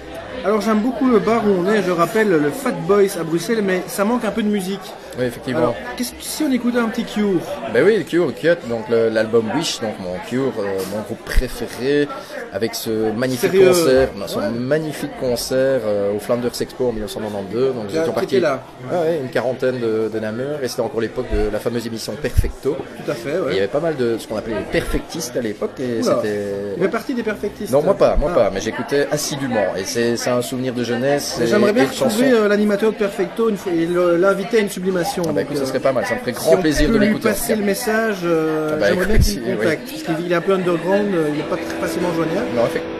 Alors 0.45 0.61
j'aime 0.61 0.79
beaucoup 0.81 1.09
le 1.09 1.19
bar 1.19 1.43
où 1.45 1.65
on 1.65 1.71
est, 1.73 1.83
je 1.83 1.91
rappelle 1.91 2.29
le 2.29 2.51
Fat 2.51 2.71
Boys 2.87 3.19
à 3.19 3.25
Bruxelles, 3.25 3.63
mais 3.63 3.83
ça 3.89 4.05
manque 4.05 4.25
un 4.25 4.31
peu 4.31 4.43
de 4.43 4.49
musique. 4.49 4.81
Oui, 5.19 5.25
effectivement. 5.25 5.59
Alors, 5.61 5.75
qu'est-ce 5.97 6.13
que 6.13 6.17
si 6.23 6.45
on 6.45 6.53
écoutait 6.53 6.79
un 6.79 6.89
petit 6.89 7.05
Cure 7.05 7.41
Ben 7.75 7.85
oui, 7.85 7.97
le 7.99 8.05
Cure, 8.05 8.27
le 8.27 8.33
Cut, 8.33 8.69
donc 8.69 8.89
le- 8.89 9.09
l'album 9.09 9.47
Wish, 9.57 9.81
donc 9.81 9.95
mon 10.01 10.17
Cure, 10.29 10.53
euh, 10.61 10.79
mon 10.95 11.01
groupe 11.03 11.25
préféré, 11.25 12.07
avec 12.53 12.75
ce 12.75 13.11
magnifique 13.13 13.51
Sérieux 13.51 13.69
concert, 13.69 14.09
son 14.27 14.39
Ouais. 14.41 14.51
magnifique 14.51 15.11
concert 15.19 15.81
euh, 15.85 16.15
au 16.15 16.21
Flanders 16.21 16.53
Expo 16.61 16.89
en 16.89 16.93
1992. 16.93 17.75
Donc 17.75 17.85
nous 17.91 17.97
étions 17.99 18.13
partis, 18.13 18.39
là. 18.41 18.63
Ah 18.93 19.01
ouais, 19.01 19.19
une 19.23 19.29
quarantaine 19.31 19.81
de, 19.81 20.09
de 20.13 20.19
Namur, 20.21 20.61
et 20.63 20.69
c'était 20.69 20.83
encore 20.83 21.01
l'époque 21.01 21.27
de 21.33 21.51
la 21.53 21.59
fameuse 21.59 21.87
émission 21.87 22.15
Perfecto. 22.21 22.77
Tout 23.05 23.11
à 23.11 23.15
fait, 23.15 23.31
Et 23.31 23.33
Il 23.35 23.39
y 23.41 23.45
ouais. 23.47 23.59
avait 23.59 23.67
pas 23.67 23.81
mal 23.81 23.97
de 23.97 24.19
ce 24.19 24.29
qu'on 24.29 24.37
appelait 24.37 24.55
les 24.55 24.65
perfectistes 24.71 25.37
à 25.37 25.41
l'époque, 25.41 25.73
et 25.81 26.01
Oula. 26.01 26.15
c'était. 26.23 26.45
Il 26.77 26.83
fait 26.83 26.89
partie 26.89 27.15
des 27.15 27.23
perfectistes. 27.25 27.73
Non, 27.73 27.83
moi 27.83 27.95
pas, 27.95 28.15
moi 28.17 28.31
Ah. 28.33 28.39
pas, 28.39 28.51
mais 28.55 28.61
j'écoutais 28.61 29.09
assidûment, 29.11 29.75
et 29.77 29.83
c'est 29.85 30.17
c'est 30.17 30.31
un 30.31 30.43
souvenir 30.43 30.75
de 30.75 30.85
jeunesse. 30.85 31.39
et- 31.43 31.47
J'aimerais 31.49 31.73
bien 31.73 31.87
retrouver 31.87 32.31
euh, 32.33 32.47
l'animateur 32.49 32.93
de 32.93 32.97
Perfecto 32.97 33.49
une 33.49 33.57
fois, 33.57 33.73
et 33.73 33.87
le- 33.87 34.17
l'inviter 34.17 34.59
à 34.59 34.61
une 34.61 34.69
sublimation. 34.71 35.08
Ah 35.29 35.33
bah 35.33 35.43
écoute, 35.43 35.57
ça 35.57 35.67
serait 35.67 35.81
pas 35.81 35.93
mal, 35.93 36.05
ça 36.07 36.15
me 36.15 36.21
ferait 36.21 36.33
si 36.33 36.39
grand 36.39 36.55
on 36.55 36.61
plaisir 36.61 36.89
peut 36.89 36.95
de 36.95 36.99
l'écouter. 36.99 37.29
passer 37.29 37.55
le 37.57 37.65
message, 37.65 38.19
euh, 38.25 38.71
Ah 38.75 38.77
bah, 38.81 38.87
j'aimerais 38.89 39.07
bien 39.07 39.19
qu'il 39.19 39.41
me 39.43 39.47
oui. 39.51 39.57
contacte, 39.57 39.91
parce 39.91 40.17
qu'il 40.19 40.33
est 40.33 40.35
un 40.35 40.41
peu 40.41 40.53
underground, 40.53 41.15
euh, 41.15 41.29
il 41.31 41.37
n'est 41.39 41.43
pas 41.45 41.57
très 41.57 41.77
facilement 41.81 42.13
joignable. 42.15 42.47
Non, 42.55 42.63
effectivement. 42.67 42.98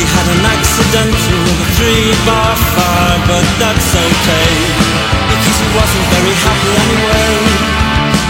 He 0.00 0.06
had 0.08 0.28
an 0.32 0.40
accidental 0.48 1.44
three-bar 1.76 2.56
fire, 2.72 3.20
but 3.28 3.44
that's 3.60 3.92
okay 3.92 4.52
because 5.28 5.58
he 5.60 5.68
wasn't 5.76 6.06
very 6.08 6.34
happy 6.40 6.72
anyway. 6.72 7.36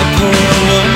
A 0.02 0.06
poor 0.18 0.50
woman 0.66 0.90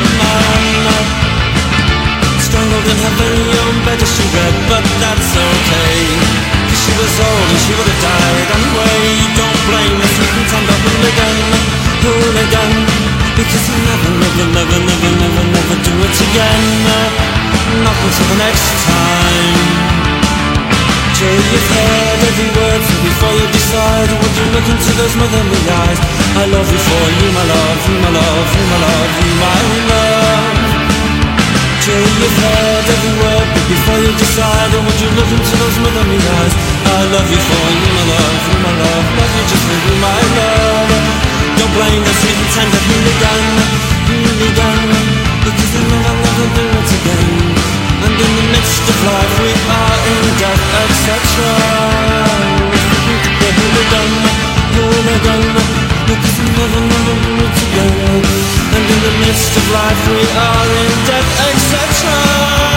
strangled 2.43 2.87
in 2.91 2.99
her 3.07 3.15
very 3.23 3.47
own 3.63 3.77
bed 3.87 4.03
as 4.03 4.11
she 4.19 4.27
read, 4.35 4.55
but 4.67 4.83
that's 4.99 5.31
okay. 5.47 5.95
'Cause 6.67 6.81
she 6.83 6.93
was 6.99 7.15
old 7.23 7.49
and 7.55 7.61
she 7.63 7.73
would 7.79 7.89
have 7.95 8.03
died 8.11 8.49
anyway. 8.59 8.99
Don't 9.39 9.61
blame 9.71 9.95
the 10.03 10.09
sweet 10.11 10.35
and 10.43 10.47
tender 10.51 10.79
hooligan, 10.83 11.37
hooligan, 12.03 12.71
because 13.39 13.63
he'll 13.71 13.85
never, 13.95 14.11
never, 14.11 14.47
never, 14.59 14.79
never, 14.91 15.11
never, 15.23 15.45
never 15.55 15.77
do 15.87 15.95
it 16.03 16.17
again. 16.27 16.67
Not 17.87 17.97
until 18.07 18.27
the 18.27 18.39
next 18.43 18.71
time. 18.91 19.84
Joe, 21.25 21.33
you've 21.33 21.71
heard 21.73 22.21
every 22.21 22.51
word, 22.53 22.81
so 22.85 22.95
before 23.01 23.33
you 23.33 23.49
decide, 23.49 24.13
would 24.13 24.35
you 24.37 24.47
look 24.53 24.69
into 24.69 24.93
those 24.93 25.17
motherly 25.17 25.57
eyes? 25.73 25.97
I 26.37 26.45
love 26.53 26.69
you 26.69 26.77
for 26.77 27.05
you, 27.17 27.29
my 27.33 27.45
love, 27.49 27.81
you, 27.89 27.97
my 27.97 28.13
love, 28.13 28.49
you, 28.53 28.65
my 28.69 28.79
love, 28.85 29.13
you, 29.25 29.33
my 29.41 29.61
love. 29.89 30.53
Joe, 31.81 31.97
you've 31.97 32.39
heard 32.45 32.85
every 32.93 33.15
word, 33.25 33.47
but 33.57 33.65
before 33.73 34.01
you 34.05 34.13
decide, 34.21 34.69
would 34.77 34.99
you 35.01 35.09
look 35.17 35.31
into 35.33 35.55
those 35.65 35.77
motherly 35.81 36.21
eyes? 36.21 36.55
I 36.93 37.09
love 37.09 37.29
you 37.33 37.41
for 37.41 37.67
you, 37.73 37.89
my 37.89 38.05
love, 38.05 38.41
you, 38.45 38.57
my 38.61 38.75
love, 38.85 39.05
love 39.17 39.33
you 39.33 39.45
just 39.49 39.65
for 39.65 39.79
you, 39.81 39.95
my 40.05 40.21
love. 40.29 40.93
Don't 41.57 41.73
blame 41.73 42.05
the 42.05 42.15
sweet 42.21 42.37
and 42.37 42.51
tender 42.53 42.83
hooligan, 42.85 43.45
hooligan, 44.13 44.81
because 45.41 45.57
because 45.57 45.73
we 45.73 45.83
never, 45.89 46.13
never 46.21 46.47
do 46.53 46.65
it 46.69 46.91
again. 47.01 47.54
And 48.15 48.23
in 56.73 57.05
the 57.07 57.15
world 57.24 57.55
together. 57.59 58.23
And 58.74 58.85
in 58.95 59.01
the 59.03 59.15
midst 59.27 59.57
of 59.57 59.66
life 59.73 60.09
we 60.09 60.23
are 60.23 60.69
in 60.82 60.93
death, 61.07 61.31
etc. 61.49 61.74
Etc. 61.74 62.74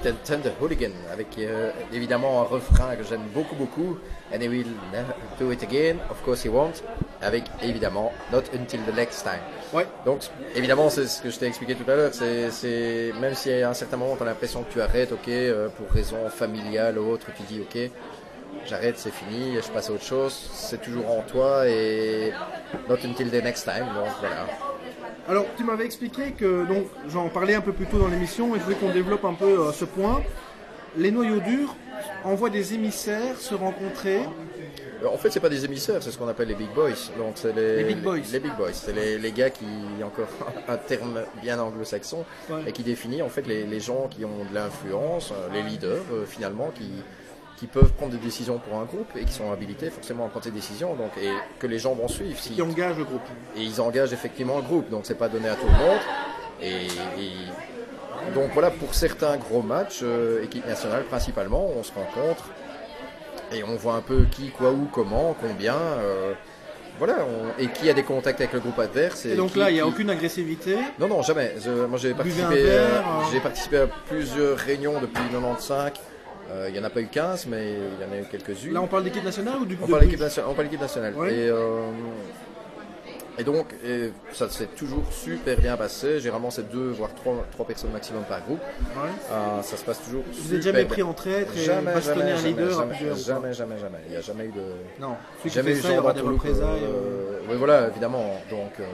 Sweet 0.00 0.12
and 0.12 0.16
Tender 0.24 0.52
Hooligan, 0.60 0.92
avec 1.12 1.26
euh, 1.38 1.70
évidemment 1.92 2.40
un 2.40 2.44
refrain 2.44 2.96
que 2.96 3.02
j'aime 3.02 3.24
beaucoup 3.34 3.56
beaucoup, 3.56 3.98
And 4.32 4.40
he 4.40 4.48
will 4.48 4.68
never 4.92 5.12
do 5.38 5.50
it 5.50 5.62
again, 5.62 5.96
of 6.08 6.22
course 6.24 6.44
he 6.44 6.48
won't, 6.48 6.82
avec 7.20 7.44
évidemment 7.62 8.12
Not 8.32 8.44
until 8.54 8.80
the 8.80 8.94
next 8.94 9.22
time. 9.22 9.40
Ouais. 9.72 9.86
Donc 10.04 10.20
évidemment 10.54 10.88
c'est 10.88 11.06
ce 11.06 11.20
que 11.20 11.30
je 11.30 11.38
t'ai 11.38 11.46
expliqué 11.46 11.74
tout 11.74 11.88
à 11.90 11.96
l'heure, 11.96 12.14
c'est, 12.14 12.50
c'est 12.50 13.12
même 13.20 13.34
si 13.34 13.50
à 13.52 13.70
un 13.70 13.74
certain 13.74 13.96
moment 13.96 14.16
tu 14.16 14.22
as 14.22 14.26
l'impression 14.26 14.62
que 14.62 14.72
tu 14.72 14.80
arrêtes, 14.80 15.12
ok, 15.12 15.28
euh, 15.28 15.68
pour 15.68 15.90
raison 15.90 16.28
familiale 16.28 16.98
ou 16.98 17.10
autre, 17.10 17.26
tu 17.36 17.42
dis 17.42 17.60
ok, 17.60 17.90
j'arrête, 18.66 18.98
c'est 18.98 19.12
fini, 19.12 19.56
je 19.56 19.70
passe 19.70 19.90
à 19.90 19.92
autre 19.92 20.04
chose, 20.04 20.32
c'est 20.54 20.80
toujours 20.80 21.10
en 21.10 21.22
toi 21.22 21.68
et 21.68 22.32
Not 22.88 22.98
until 23.04 23.30
the 23.30 23.42
next 23.42 23.64
time, 23.64 23.86
donc 23.94 24.08
voilà. 24.20 24.46
Alors, 25.30 25.46
tu 25.56 25.62
m'avais 25.64 25.84
expliqué 25.84 26.32
que, 26.32 26.66
donc, 26.66 26.86
j'en 27.08 27.28
parlais 27.28 27.54
un 27.54 27.60
peu 27.60 27.72
plus 27.72 27.86
tôt 27.86 27.98
dans 27.98 28.08
l'émission, 28.08 28.54
et 28.54 28.58
je 28.58 28.64
voulais 28.64 28.76
qu'on 28.76 28.90
développe 28.92 29.24
un 29.24 29.34
peu 29.34 29.60
euh, 29.68 29.72
ce 29.72 29.84
point. 29.84 30.20
Les 30.96 31.12
noyaux 31.12 31.38
durs 31.38 31.76
envoient 32.24 32.50
des 32.50 32.74
émissaires 32.74 33.36
se 33.38 33.54
rencontrer. 33.54 34.22
Euh, 35.04 35.06
En 35.06 35.16
fait, 35.16 35.30
c'est 35.30 35.38
pas 35.38 35.48
des 35.48 35.64
émissaires, 35.64 36.02
c'est 36.02 36.10
ce 36.10 36.18
qu'on 36.18 36.26
appelle 36.26 36.48
les 36.48 36.56
big 36.56 36.70
boys. 36.74 36.90
Donc, 37.16 37.34
c'est 37.36 37.54
les, 37.54 37.76
Les 37.76 37.84
big 37.94 38.02
boys. 38.02 38.18
Les 38.32 38.40
big 38.40 38.56
boys, 38.56 38.72
c'est 38.72 38.92
les, 38.92 39.18
les 39.18 39.30
gars 39.30 39.50
qui, 39.50 39.64
encore 40.04 40.26
un 40.68 40.76
terme 40.76 41.20
bien 41.40 41.60
anglo-saxon, 41.60 42.24
Ouais. 42.50 42.62
et 42.66 42.72
qui 42.72 42.82
définit 42.82 43.22
en 43.22 43.28
fait 43.28 43.46
les, 43.46 43.64
les 43.64 43.78
gens 43.80 44.08
qui 44.10 44.24
ont 44.24 44.44
de 44.50 44.54
l'influence, 44.54 45.30
euh, 45.32 45.48
les 45.54 45.62
leaders 45.62 46.02
euh, 46.12 46.26
finalement, 46.26 46.72
qui, 46.74 46.90
qui 47.60 47.66
peuvent 47.66 47.92
prendre 47.92 48.12
des 48.12 48.18
décisions 48.18 48.58
pour 48.58 48.78
un 48.80 48.84
groupe 48.84 49.10
et 49.16 49.24
qui 49.24 49.32
sont 49.34 49.52
habilités 49.52 49.90
forcément 49.90 50.24
à 50.24 50.28
prendre 50.30 50.44
ces 50.46 50.50
décisions, 50.50 50.94
donc 50.94 51.10
et 51.22 51.30
que 51.58 51.66
les 51.66 51.78
gens 51.78 51.92
vont 51.94 52.08
suivre. 52.08 52.38
Si, 52.40 52.50
qui 52.54 52.62
engagent 52.62 52.96
le 52.96 53.04
groupe. 53.04 53.20
et 53.54 53.60
ils 53.60 53.80
engagent 53.82 54.12
effectivement 54.14 54.56
le 54.56 54.62
groupe, 54.62 54.88
donc 54.90 55.02
c'est 55.04 55.14
pas 55.18 55.28
donné 55.28 55.48
à 55.48 55.54
tout 55.54 55.66
le 55.66 55.72
monde. 55.72 56.00
Et, 56.62 56.86
et- 57.22 58.34
donc 58.34 58.50
voilà, 58.54 58.70
pour 58.70 58.94
certains 58.94 59.36
gros 59.36 59.62
matchs, 59.62 60.00
euh, 60.02 60.42
équipe 60.42 60.66
nationale 60.66 61.04
principalement, 61.04 61.66
on 61.78 61.82
se 61.82 61.92
rencontre 61.92 62.44
et 63.52 63.62
on 63.64 63.76
voit 63.76 63.94
un 63.94 64.00
peu 64.02 64.24
qui, 64.30 64.50
quoi, 64.50 64.70
où, 64.70 64.88
comment, 64.92 65.36
combien. 65.40 65.74
euh, 65.74 66.32
voilà, 66.98 67.16
on- 67.26 67.62
et 67.62 67.68
qui 67.68 67.88
a 67.88 67.94
des 67.94 68.02
contacts 68.02 68.40
avec 68.40 68.52
le 68.52 68.60
groupe 68.60 68.78
adverse. 68.78 69.24
Et 69.26 69.34
donc 69.36 69.52
qui- 69.52 69.58
là, 69.58 69.70
il 69.70 69.74
n'y 69.74 69.80
a 69.80 69.84
qui- 69.84 69.88
aucune 69.88 70.10
agressivité. 70.10 70.76
Non, 70.98 71.08
non, 71.08 71.22
jamais. 71.22 71.54
Je- 71.62 71.86
moi, 71.86 71.98
j'ai 71.98 72.12
participé, 72.14 72.44
euh, 72.56 73.00
j'ai 73.32 73.40
participé 73.40 73.78
à 73.78 73.86
plusieurs 73.86 74.56
réunions 74.58 75.00
depuis 75.00 75.22
95 75.30 75.92
Euh, 75.96 76.09
Il 76.66 76.72
n'y 76.72 76.78
en 76.78 76.84
a 76.84 76.90
pas 76.90 77.00
eu 77.00 77.06
15, 77.06 77.46
mais 77.46 77.72
il 77.74 78.04
y 78.04 78.08
en 78.08 78.12
a 78.12 78.20
eu 78.20 78.24
quelques-unes. 78.30 78.72
Là, 78.74 78.82
on 78.82 78.86
parle 78.86 79.04
d'équipe 79.04 79.24
nationale 79.24 79.56
ou 79.60 79.64
du 79.66 79.74
On 79.74 79.86
groupe 79.86 79.98
parle. 79.98 80.08
On 80.48 80.54
parle 80.54 80.66
d'équipe 80.68 80.80
nationale. 80.80 81.14
Ouais. 81.14 81.32
Et, 81.34 81.48
euh, 81.48 81.90
et 83.38 83.44
donc, 83.44 83.68
et 83.84 84.12
ça 84.32 84.50
s'est 84.50 84.66
toujours 84.66 85.04
super 85.10 85.56
bien 85.58 85.76
passé. 85.76 86.20
Généralement, 86.20 86.50
c'est 86.50 86.70
deux, 86.70 86.90
voire 86.90 87.14
trois, 87.14 87.46
trois 87.52 87.66
personnes 87.66 87.90
maximum 87.92 88.22
par 88.24 88.42
groupe. 88.44 88.60
Ouais. 88.60 89.08
Euh, 89.30 89.62
ça 89.62 89.76
se 89.78 89.84
passe 89.84 90.02
toujours 90.04 90.24
Vous 90.30 90.52
n'êtes 90.52 90.62
jamais 90.62 90.84
pris 90.84 91.02
en 91.02 91.14
traître 91.14 91.56
et 91.56 91.60
Jamais, 91.64 92.00
jamais, 92.02 92.22
un 92.32 92.36
jamais, 92.36 92.48
leader 92.48 92.70
jamais, 92.70 92.94
jamais, 93.16 93.52
jamais, 93.54 93.78
jamais. 93.78 93.98
Il 94.06 94.10
n'y 94.10 94.16
a 94.16 94.20
jamais 94.20 94.44
eu 94.44 94.52
de. 94.52 94.60
Non, 95.00 95.14
celui 95.38 95.50
qui 95.50 95.56
Jamais 95.56 95.72
eu 95.72 95.80
ça, 95.80 95.88
il 95.90 95.94
y 95.94 95.98
aura 95.98 96.12
des 96.12 96.20
représailles. 96.20 96.82
euh, 96.82 96.86
euh, 96.86 97.40
oui, 97.48 97.56
voilà, 97.56 97.88
évidemment. 97.88 98.42
Donc, 98.50 98.72
euh, 98.80 98.84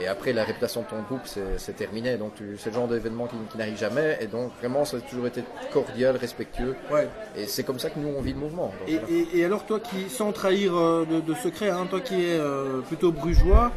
et 0.00 0.06
après, 0.08 0.32
la 0.32 0.44
réputation 0.44 0.82
de 0.82 0.86
ton 0.86 1.00
groupe, 1.02 1.22
c'est 1.56 1.76
terminé. 1.76 2.16
Donc, 2.16 2.32
c'est 2.58 2.70
le 2.70 2.74
genre 2.74 2.88
d'événement 2.88 3.26
qui, 3.26 3.36
qui 3.50 3.56
n'arrive 3.58 3.78
jamais. 3.78 4.18
Et 4.20 4.26
donc, 4.26 4.52
vraiment, 4.60 4.84
ça 4.84 4.98
a 4.98 5.00
toujours 5.00 5.26
été 5.26 5.42
cordial, 5.72 6.16
respectueux. 6.16 6.74
Ouais. 6.90 7.08
Et 7.36 7.46
c'est 7.46 7.62
comme 7.64 7.78
ça 7.78 7.90
que 7.90 7.98
nous, 7.98 8.08
on 8.16 8.20
vit 8.20 8.32
le 8.32 8.38
mouvement. 8.38 8.72
Donc, 8.80 8.88
Et, 8.88 8.98
voilà. 8.98 9.08
et- 9.14 9.38
et 9.38 9.44
alors 9.44 9.64
toi 9.64 9.80
qui, 9.80 10.08
sans 10.10 10.32
trahir 10.32 10.76
euh, 10.76 11.04
de, 11.04 11.20
de 11.20 11.34
secret, 11.34 11.70
hein, 11.70 11.86
toi 11.88 12.00
qui 12.00 12.14
es 12.14 12.38
euh, 12.38 12.80
plutôt 12.82 13.10
brugeois, 13.12 13.72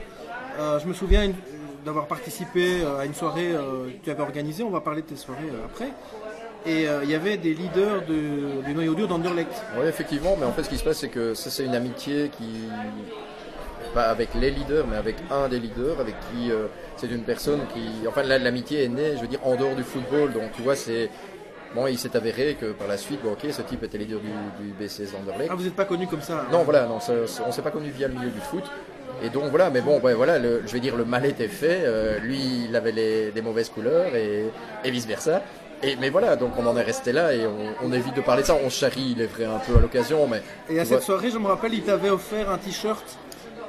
euh, 0.60 0.80
je 0.80 0.88
me 0.88 0.94
souviens 0.94 1.32
d'avoir 1.86 2.08
participé 2.08 2.84
à 3.00 3.06
une 3.06 3.14
soirée 3.14 3.52
que 3.54 4.04
tu 4.04 4.12
avais 4.12 4.22
organisée, 4.22 4.64
on 4.64 4.70
va 4.70 4.82
parler 4.82 5.02
de 5.02 5.08
tes 5.08 5.16
soirées 5.16 5.50
après, 5.64 5.88
et 6.66 6.90
euh, 6.90 7.00
il 7.06 7.10
y 7.10 7.16
avait 7.16 7.38
des 7.38 7.54
leaders 7.54 8.02
de- 8.06 8.62
du 8.66 8.74
noyau 8.74 8.94
dur 8.94 9.08
d'Anderlecht. 9.08 9.50
Oui, 9.80 9.88
effectivement, 9.88 10.36
mais 10.38 10.46
en 10.46 10.52
fait, 10.52 10.64
ce 10.64 10.70
qui 10.70 10.78
se 10.78 10.84
passe, 10.84 10.98
c'est 10.98 11.08
que 11.08 11.34
ça, 11.34 11.50
c'est 11.50 11.64
une 11.64 11.76
amitié 11.76 12.30
qui. 12.38 12.66
Pas 13.94 14.04
avec 14.04 14.30
les 14.36 14.52
leaders, 14.52 14.86
mais 14.88 14.98
avec 14.98 15.16
un 15.32 15.48
des 15.48 15.60
leaders, 15.60 16.00
avec 16.00 16.16
qui 16.32 16.52
euh, 16.52 16.68
c'est 16.98 17.08
une 17.10 17.24
personne 17.24 17.62
qui. 17.74 18.08
Enfin, 18.08 18.24
l'amitié 18.24 18.84
est 18.84 18.88
née, 18.90 19.14
je 19.16 19.22
veux 19.22 19.28
dire, 19.28 19.40
en 19.44 19.56
dehors 19.56 19.76
du 19.76 19.84
football. 19.84 20.32
Donc, 20.34 20.52
tu 20.56 20.62
vois, 20.62 20.76
c'est. 20.76 21.10
Bon, 21.76 21.86
il 21.88 21.98
s'est 22.00 22.16
avéré 22.18 22.56
que 22.60 22.72
par 22.72 22.88
la 22.88 22.98
suite, 22.98 23.22
bon, 23.24 23.32
ok, 23.34 23.46
ce 23.52 23.62
type 23.62 23.84
était 23.84 23.98
leader 24.00 24.20
du, 24.20 24.28
du 24.64 24.74
BCS 24.74 25.12
d'Anderlecht. 25.12 25.50
Ah, 25.52 25.56
vous 25.56 25.64
n'êtes 25.64 25.76
pas 25.76 25.86
connu 25.86 26.08
comme 26.08 26.22
ça 26.22 26.46
Non, 26.52 26.64
voilà, 26.64 26.86
non, 26.88 27.00
ça- 27.00 27.14
on 27.48 27.52
s'est 27.52 27.62
pas 27.62 27.70
connu 27.72 27.90
via 27.92 28.08
le 28.08 28.16
milieu 28.16 28.30
du 28.32 28.40
foot. 28.40 28.64
Et 29.24 29.30
donc 29.30 29.46
voilà, 29.52 29.70
mais 29.70 29.82
bon, 29.82 30.00
ouais, 30.00 30.14
voilà, 30.16 30.40
le- 30.40 30.64
je 30.66 30.72
vais 30.74 30.80
dire, 30.80 30.96
le 30.96 31.06
mal 31.06 31.26
était 31.26 31.48
fait. 31.48 31.82
euh, 31.84 32.18
lui, 32.20 32.66
il 32.70 32.76
avait 32.76 32.92
les, 32.92 33.32
des 33.32 33.42
mauvaises 33.44 33.70
couleurs 33.70 34.16
et, 34.16 34.46
et 34.84 34.90
vice 34.92 35.06
versa. 35.06 35.44
Et, 35.84 35.96
mais 35.98 36.10
voilà, 36.10 36.36
donc 36.36 36.54
on 36.58 36.66
en 36.66 36.76
est 36.76 36.82
resté 36.84 37.12
là 37.12 37.34
et 37.34 37.46
on, 37.46 37.86
on 37.88 37.94
évite 37.94 38.16
de 38.16 38.22
parler 38.22 38.42
de 38.42 38.48
ça. 38.48 38.56
On 38.66 38.70
charrie, 38.70 39.14
il 39.16 39.22
est 39.22 39.28
vrai, 39.28 39.46
un 39.46 39.60
peu 39.60 39.78
à 39.78 39.80
l'occasion, 39.82 40.26
mais 40.28 40.42
Et 40.70 40.80
à 40.80 40.84
cette 40.86 40.94
vois, 40.98 41.02
soirée, 41.02 41.30
je 41.30 41.38
me 41.38 41.48
rappelle, 41.48 41.74
il 41.76 41.84
t'avait 41.84 42.10
offert 42.10 42.50
un 42.50 42.58
t-shirt 42.58 43.04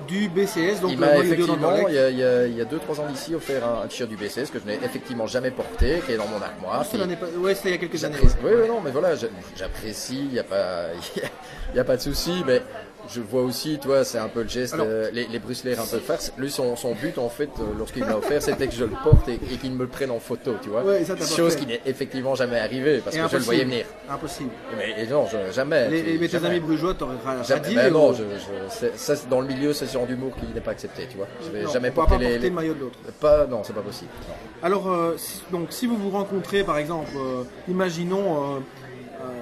du 0.06 0.28
BCS, 0.28 0.80
donc 0.80 0.92
il 0.92 0.98
le 0.98 1.00
m'a 1.00 1.14
noyau 1.14 1.22
dur 1.22 1.32
effectivement, 1.34 1.88
il 1.88 1.94
y 1.94 1.98
a- 1.98 2.10
il 2.10 2.18
y 2.18 2.22
a- 2.24 2.46
il 2.46 2.56
y 2.56 2.60
a 2.60 2.64
2-3 2.64 3.00
ans 3.00 3.06
d'ici, 3.10 3.34
offert 3.34 3.66
un, 3.66 3.82
un 3.84 3.86
t-shirt 3.86 4.08
du 4.10 4.16
BCS 4.16 4.50
que 4.50 4.58
je 4.58 4.64
n'ai 4.66 4.74
effectivement 4.84 5.26
jamais 5.26 5.50
porté, 5.50 6.02
qui 6.06 6.12
est 6.12 6.16
dans 6.16 6.26
mon 6.28 6.40
armoire. 6.42 6.84
Pas- 7.16 7.26
Ouais, 7.38 7.54
c'était 7.54 7.68
il 7.68 7.72
y 7.72 7.74
a 7.74 7.78
quelques 7.78 8.04
années. 8.04 8.16
Oui, 8.22 8.50
oui, 8.62 8.68
non, 8.68 8.80
mais 8.84 8.90
voilà, 8.90 9.14
j'a- 9.14 9.28
j'apprécie, 9.56 10.18
il 10.26 10.32
n'y 10.32 10.38
a 10.38 10.44
pas, 10.44 10.86
il 11.72 11.76
y 11.76 11.80
a 11.80 11.84
pas 11.84 11.96
de 11.96 12.02
souci, 12.02 12.42
mais 12.46 12.62
je 13.08 13.20
vois 13.20 13.42
aussi, 13.42 13.78
toi, 13.78 14.04
c'est 14.04 14.18
un 14.18 14.28
peu 14.28 14.42
le 14.42 14.48
geste, 14.48 14.74
Alors- 14.74 14.86
euh, 14.88 15.10
les, 15.12 15.26
les 15.26 15.38
bruxelaires 15.38 15.80
un 15.80 15.86
peu 15.86 15.98
farce. 15.98 16.32
Lui, 16.38 16.50
son, 16.50 16.76
son 16.76 16.94
but, 16.94 17.18
en 17.18 17.28
fait, 17.28 17.50
euh, 17.58 17.62
lorsqu'il 17.78 18.04
me 18.04 18.08
l'a 18.08 18.18
offert, 18.18 18.40
c'était 18.42 18.66
que 18.68 18.74
je 18.74 18.84
le 18.84 18.92
porte 19.02 19.28
et, 19.28 19.34
et 19.34 19.56
qu'il 19.56 19.72
me 19.72 19.80
le 19.82 19.88
prenne 19.88 20.10
en 20.10 20.20
photo, 20.20 20.54
tu 20.62 20.68
vois. 20.68 20.82
Ouais, 20.84 21.04
ça, 21.04 21.16
Chose 21.16 21.56
qui 21.56 21.66
n'est 21.66 21.80
effectivement 21.86 22.34
jamais 22.34 22.58
arrivée, 22.58 22.98
parce 23.04 23.16
Et 23.16 23.20
que 23.20 23.28
je 23.28 23.36
le 23.36 23.42
voyais 23.42 23.64
venir. 23.64 23.84
Impossible. 24.08 24.50
Mais 24.76 25.02
et 25.02 25.06
non, 25.06 25.26
je- 25.26 25.52
jamais. 25.52 25.88
Les, 25.88 26.18
mais 26.18 26.26
tes 26.26 26.32
jamais. 26.38 26.48
amis 26.48 26.60
brugeois 26.60 26.94
t'auraient 26.94 27.14
ra- 27.24 27.42
Jamais. 27.42 27.60
radié 27.62 27.74
Ben 27.76 27.90
ou- 27.90 27.98
non, 27.98 28.12
je, 28.12 28.22
je- 28.22 28.86
ça, 28.96 29.14
dans 29.28 29.40
le 29.40 29.46
milieu, 29.48 29.72
c'est 29.72 29.86
ce 29.86 29.92
genre 29.94 30.06
d'humour 30.06 30.32
qui 30.38 30.46
n'est 30.54 30.60
pas 30.60 30.72
accepté, 30.72 31.06
tu 31.10 31.16
vois. 31.16 31.26
Je 31.44 31.50
vais 31.50 31.62
Non, 31.64 31.70
jamais 31.72 31.90
porter 31.90 32.14
pas 32.16 32.18
les, 32.18 32.30
porter 32.32 32.48
le 32.48 32.54
maillot 32.54 32.74
de 32.74 32.80
l'autre. 32.80 32.98
Pas, 33.20 33.46
non, 33.46 33.62
c'est 33.64 33.72
pas 33.74 33.80
possible. 33.82 34.10
non. 34.28 34.34
Alors, 34.62 34.90
euh, 34.90 35.14
si, 35.16 35.40
donc, 35.50 35.68
si 35.70 35.86
vous 35.86 35.96
vous 35.96 36.10
rencontrez, 36.10 36.62
par 36.64 36.78
exemple, 36.78 37.10
euh, 37.16 37.42
imaginons 37.68 38.56
euh, 38.56 38.56
euh, 38.56 38.60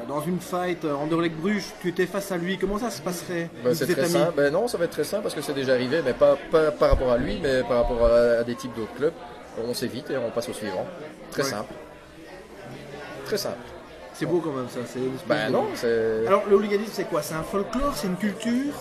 dans 0.09 0.21
une 0.23 0.41
fight 0.41 0.85
euh, 0.85 0.95
Anderlecht 0.95 1.37
Bruges, 1.37 1.65
tu 1.83 1.89
étais 1.91 2.07
face 2.07 2.33
à 2.33 2.37
lui, 2.37 2.57
comment 2.59 2.79
ça 2.79 2.91
se 2.91 3.01
passerait 3.03 3.51
Ben, 3.63 3.71
Vous 3.71 3.75
c'est 3.77 3.93
très 3.95 4.07
simple. 4.07 4.33
Ben 4.37 4.53
non, 4.53 4.67
ça 4.67 4.79
va 4.79 4.85
être 4.87 4.91
très 4.93 5.05
simple 5.05 5.23
parce 5.25 5.35
que 5.35 5.43
c'est 5.43 5.53
déjà 5.55 5.73
arrivé, 5.75 6.01
mais 6.05 6.15
pas, 6.15 6.37
pas 6.51 6.71
par 6.71 6.91
rapport 6.91 7.13
à 7.13 7.19
lui, 7.19 7.39
mais 7.43 7.63
par 7.63 7.83
rapport 7.83 8.05
à, 8.07 8.41
à 8.41 8.45
des 8.45 8.55
types 8.55 8.75
d'autres 8.75 8.95
clubs. 8.95 9.13
On 9.67 9.75
s'évite 9.75 10.11
et 10.11 10.17
on 10.17 10.31
passe 10.31 10.49
au 10.49 10.53
suivant. 10.53 10.87
Très 11.31 11.43
Ouais. 11.43 11.49
simple. 11.51 11.73
Très 13.27 13.39
simple. 13.39 13.57
C'est 14.15 14.27
beau 14.27 14.41
quand 14.41 14.51
même 14.53 14.69
ça. 14.69 14.81
c'est 14.85 14.99
Ben 15.29 15.51
non, 15.51 15.67
c'est 15.75 16.27
Alors, 16.27 16.43
le 16.49 16.57
hooliganisme, 16.57 16.91
c'est 16.93 17.05
quoi? 17.09 17.23
C'est 17.23 17.35
un 17.35 17.43
folklore 17.45 17.93
C'est 17.95 18.09
une 18.09 18.17
culture? 18.17 18.73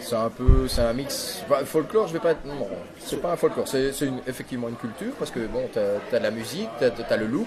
C'est 0.00 0.16
un 0.16 0.28
peu, 0.30 0.66
c'est 0.66 0.80
un 0.82 0.92
mix. 0.92 1.42
Bah, 1.48 1.60
folklore, 1.64 2.08
je 2.08 2.14
vais 2.14 2.18
pas 2.18 2.32
être. 2.32 2.44
Non, 2.44 2.66
c'est 2.98 3.20
pas 3.20 3.32
un 3.32 3.36
folklore. 3.36 3.68
C'est 3.68 3.90
une- 4.00 4.20
effectivement 4.26 4.68
une 4.68 4.74
culture 4.76 5.12
parce 5.18 5.30
que 5.30 5.40
bon, 5.46 5.68
t'as 5.72 6.16
as 6.16 6.20
la 6.20 6.30
musique, 6.32 6.68
t'as 6.80 6.88
as 7.08 7.16
le 7.16 7.26
look, 7.26 7.46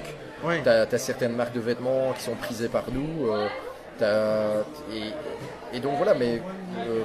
As 0.65 0.97
certaines 0.97 1.35
marques 1.35 1.53
de 1.53 1.59
vêtements 1.59 2.13
qui 2.17 2.23
sont 2.23 2.35
prisées 2.35 2.67
par 2.69 2.85
nous. 2.91 3.27
euh, 4.01 4.61
et, 5.73 5.79
donc 5.79 5.93
voilà, 5.97 6.13
mais 6.13 6.41
euh, 6.79 7.01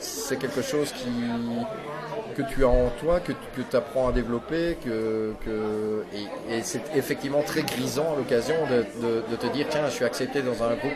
c'est 0.00 0.38
quelque 0.38 0.62
chose 0.62 0.92
qui 0.92 1.08
que 2.36 2.42
tu 2.42 2.64
as 2.64 2.68
en 2.68 2.90
toi, 3.00 3.20
que, 3.20 3.30
tu 3.32 3.76
apprends 3.76 4.08
à 4.08 4.12
développer, 4.12 4.76
que, 4.84 5.34
que 5.44 6.04
et, 6.50 6.62
c'est 6.62 6.82
effectivement 6.96 7.42
très 7.42 7.62
grisant 7.62 8.16
l'occasion 8.16 8.56
de- 8.68 9.22
de 9.30 9.36
te 9.36 9.46
dire 9.46 9.66
tiens, 9.70 9.82
je 9.86 9.92
suis 9.92 10.04
accepté 10.04 10.42
dans 10.42 10.62
un 10.64 10.74
groupe 10.74 10.92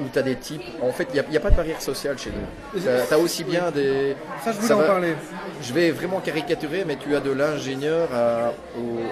où 0.00 0.08
tu 0.12 0.18
as 0.18 0.22
des 0.22 0.36
types. 0.36 0.62
En 0.82 0.92
fait, 0.92 1.08
il 1.14 1.24
n'y 1.30 1.36
a, 1.36 1.40
pas 1.40 1.50
de 1.50 1.56
barrière 1.56 1.80
sociale 1.82 2.18
chez 2.18 2.30
nous. 2.30 2.80
Tu 2.80 2.88
as, 2.88 3.18
aussi 3.18 3.44
bien 3.44 3.70
des. 3.70 4.16
Ça, 4.44 4.52
je 4.52 4.56
voulais 4.56 4.68
ça 4.68 4.76
en 4.76 4.82
parler. 4.82 5.14
Je 5.62 5.72
vais 5.72 5.90
vraiment 5.90 6.20
caricaturer, 6.20 6.84
mais 6.86 6.96
tu 6.96 7.14
as 7.16 7.20
de 7.20 7.30
l'ingénieur 7.30 8.08
à, 8.14 8.52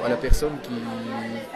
la 0.08 0.16
personne 0.16 0.58
qui, 0.62 0.70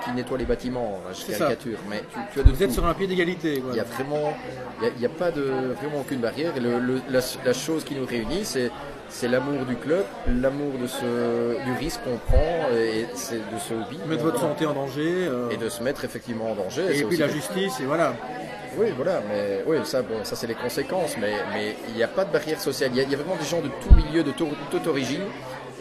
qui 0.05 0.11
nettoie 0.13 0.39
les 0.39 0.45
bâtiments. 0.45 1.01
Je 1.13 1.33
ça. 1.33 1.39
caricature, 1.39 1.79
mais 1.89 2.01
tu, 2.01 2.19
tu 2.35 2.41
as 2.41 2.43
de 2.43 2.51
Vous 2.51 2.63
êtes 2.63 2.69
tout. 2.69 2.75
sur 2.75 2.87
un 2.87 2.95
pied 2.95 3.07
d'égalité. 3.07 3.63
Il 3.71 3.77
y 3.77 3.81
a 3.81 3.85
vraiment, 3.85 4.35
y 4.83 4.87
a- 4.87 5.01
y 5.01 5.07
a, 5.07 5.09
pas 5.09 5.31
de 5.31 5.43
vraiment 5.81 6.01
aucune 6.01 6.21
barrière. 6.21 6.53
Et 6.57 6.61
le- 6.61 6.79
le- 6.79 7.01
la, 7.11 7.21
la 7.45 7.53
chose 7.53 7.85
qui 7.85 7.95
nous 7.95 8.07
réunit, 8.07 8.45
c'est 8.45 8.71
c'est 9.15 9.29
l'amour 9.29 9.67
du 9.67 9.77
club, 9.77 10.05
l'amour 10.41 10.73
de 10.81 10.87
ce 10.87 11.63
du 11.67 11.73
risque 11.79 12.01
qu'on 12.03 12.17
prend 12.17 12.69
et 12.75 13.05
c'est 13.15 13.37
de 13.37 13.59
ce 13.59 13.75
hobby. 13.75 13.99
Mettre 14.09 14.23
votre 14.25 14.41
santé 14.41 14.65
en 14.65 14.73
danger. 14.73 15.27
euh, 15.29 15.51
et 15.51 15.59
de 15.59 15.69
se 15.69 15.83
mettre 15.83 16.07
effectivement 16.07 16.51
en 16.51 16.55
danger. 16.55 16.99
et 16.99 17.05
puis 17.05 17.19
la 17.19 17.29
justice, 17.29 17.79
et 17.81 17.85
voilà. 17.85 18.15
Oui, 18.79 18.87
voilà, 18.97 19.21
mais 19.29 19.63
oui, 19.67 19.79
ça, 19.85 20.01
bon, 20.03 20.25
ça 20.25 20.35
c'est 20.35 20.47
les 20.47 20.55
conséquences, 20.55 21.17
mais 21.21 21.33
mais 21.53 21.77
il 21.89 21.95
n'y 21.95 22.03
a 22.03 22.09
pas 22.09 22.25
de 22.25 22.33
barrière 22.33 22.61
sociale. 22.61 22.91
Il 22.95 22.99
y, 23.11 23.15
a- 23.15 23.17
vraiment 23.17 23.37
des 23.37 23.45
gens 23.45 23.61
de 23.61 23.69
tout 23.69 23.95
milieu, 23.95 24.23
de 24.23 24.33
tout- 24.33 24.49
toute 24.71 24.87
origine. 24.87 25.23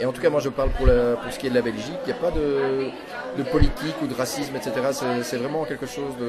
Et 0.02 0.06
en 0.06 0.11
tout 0.11 0.19
cas, 0.22 0.32
moi 0.32 0.40
je 0.40 0.49
parle 0.49 0.69
pour, 0.72 0.88
la- 0.88 1.15
pour 1.15 1.32
ce 1.32 1.38
qui 1.38 1.45
est 1.45 1.52
de 1.52 1.56
la 1.56 1.61
Belgique, 1.61 1.94
il 2.06 2.07
n'y 2.07 2.11
a 2.11 2.15
pas 2.15 2.32
de, 2.32 2.88
de 3.38 3.44
politique 3.49 3.95
ou 4.02 4.07
de 4.07 4.15
racisme, 4.15 4.56
etc. 4.56 4.72
C'est- 5.23 5.38
vraiment 5.38 5.64
quelque 5.64 5.86
chose 5.86 6.14
de. 6.19 6.28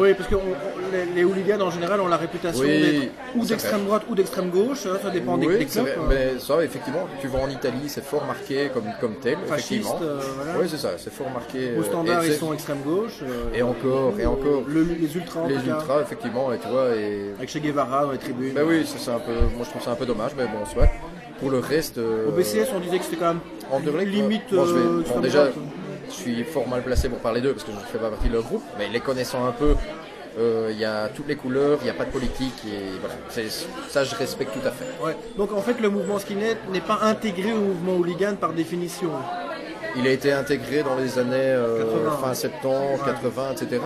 Oui, 0.00 0.14
parce 0.14 0.28
que 0.28 0.36
on- 0.36 0.90
les, 0.90 1.04
les 1.14 1.24
hooligans 1.24 1.60
en 1.60 1.70
général 1.70 2.00
ont 2.00 2.08
la 2.08 2.16
réputation 2.16 2.64
Oui, 2.64 3.10
ou 3.36 3.44
d'extrême 3.44 3.84
droite 3.84 4.02
ou 4.08 4.14
d'extrême 4.14 4.48
gauche, 4.48 4.86
hein, 4.86 4.96
ça 5.02 5.10
dépend 5.10 5.36
des, 5.36 5.46
oui, 5.46 5.58
des 5.58 5.66
clubs. 5.66 5.84
vrai, 5.84 5.96
hein. 5.98 6.06
mais 6.08 6.38
ça, 6.38 6.64
effectivement, 6.64 7.06
tu 7.20 7.28
vas 7.28 7.40
en 7.40 7.50
Italie, 7.50 7.88
c'est 7.88 8.04
fort 8.04 8.24
marqué 8.24 8.70
comme, 8.72 8.84
comme 9.02 9.16
tel, 9.16 9.36
Fasciste, 9.46 9.72
effectivement. 9.72 9.98
euh, 10.02 10.20
voilà. 10.36 10.52
Oui, 10.58 10.66
c'est 10.70 10.78
ça, 10.78 10.90
c'est 10.96 11.12
fort 11.12 11.30
marqué. 11.30 11.72
Au 11.76 11.80
euh, 11.80 11.84
standard, 11.84 12.24
et 12.24 12.28
ils 12.28 12.34
sont 12.34 12.54
extrême 12.54 12.80
gauche. 12.84 13.20
euh, 13.22 13.54
Et 13.54 13.62
encore, 13.62 14.14
et 14.18 14.24
encore. 14.26 14.62
le- 14.66 14.82
les 14.98 15.14
ultras, 15.14 15.40
en 15.40 15.46
Les 15.46 15.56
ultras, 15.56 16.00
effectivement, 16.00 16.52
et 16.54 16.58
tu 16.58 16.68
vois, 16.68 16.88
et. 16.96 17.32
Avec 17.36 17.50
Che 17.50 17.58
Guevara 17.58 18.04
dans 18.06 18.12
les 18.12 18.18
tribunes. 18.18 18.54
Ben 18.54 18.64
oui, 18.66 18.84
c'est 18.86 19.10
un 19.10 19.18
peu, 19.18 19.32
moi 19.56 19.64
je 19.64 19.70
trouve 19.70 19.82
ça 19.82 19.90
un 19.90 19.96
peu 19.96 20.06
dommage, 20.06 20.32
mais 20.38 20.44
bon, 20.44 20.64
soit. 20.72 20.88
Pour 21.40 21.50
le 21.50 21.58
reste. 21.58 21.98
euh, 21.98 22.28
Au 22.28 22.32
BCS, 22.32 22.68
on 22.74 22.80
disait 22.80 22.98
que 22.98 23.04
c'était 23.04 23.16
quand 23.16 23.28
même 23.28 23.40
Anderlecht, 23.72 24.10
limite 24.12 24.52
moi, 24.52 24.64
je 24.68 24.74
vais- 24.74 24.80
euh, 24.80 24.84
bon, 24.92 25.00
extrême 25.00 25.22
déjà, 25.22 25.44
je 26.08 26.12
suis 26.14 26.44
fort 26.44 26.68
mal 26.68 26.82
placé 26.82 27.08
pour 27.08 27.18
parler 27.18 27.40
d'eux 27.40 27.52
parce 27.52 27.64
que 27.64 27.72
je 27.72 27.76
ne 27.76 27.82
fais 27.82 27.98
pas 27.98 28.10
partie 28.10 28.28
de 28.28 28.34
leur 28.34 28.42
groupe, 28.42 28.62
mais 28.78 28.88
les 28.88 29.00
connaissant 29.00 29.46
un 29.46 29.52
peu, 29.52 29.74
euh, 30.38 30.68
il 30.72 30.78
y 30.78 30.84
a 30.84 31.08
toutes 31.08 31.28
les 31.28 31.36
couleurs, 31.36 31.78
il 31.80 31.84
n'y 31.84 31.90
a 31.90 31.94
pas 31.94 32.04
de 32.04 32.10
politique, 32.10 32.54
et 32.66 32.98
voilà, 33.00 33.14
ça 33.88 34.04
je 34.04 34.14
respecte 34.16 34.52
tout 34.52 34.66
à 34.66 34.70
fait. 34.70 34.84
Ouais. 35.04 35.16
Donc 35.38 35.52
en 35.52 35.60
fait, 35.62 35.80
le 35.80 35.88
mouvement 35.88 36.18
skinhead 36.18 36.58
n'est 36.72 36.80
pas 36.80 36.98
intégré 37.02 37.52
au 37.52 37.60
mouvement 37.60 37.94
hooligan 37.96 38.34
par 38.40 38.52
définition. 38.52 39.10
Il 39.96 40.06
a 40.06 40.10
été 40.10 40.32
intégré 40.32 40.82
dans 40.82 40.94
les 40.96 41.18
années 41.18 41.34
euh, 41.36 41.84
80, 41.84 42.10
fin 42.22 42.28
ouais. 42.28 42.34
70, 42.34 43.02
80, 43.04 43.52
etc. 43.52 43.80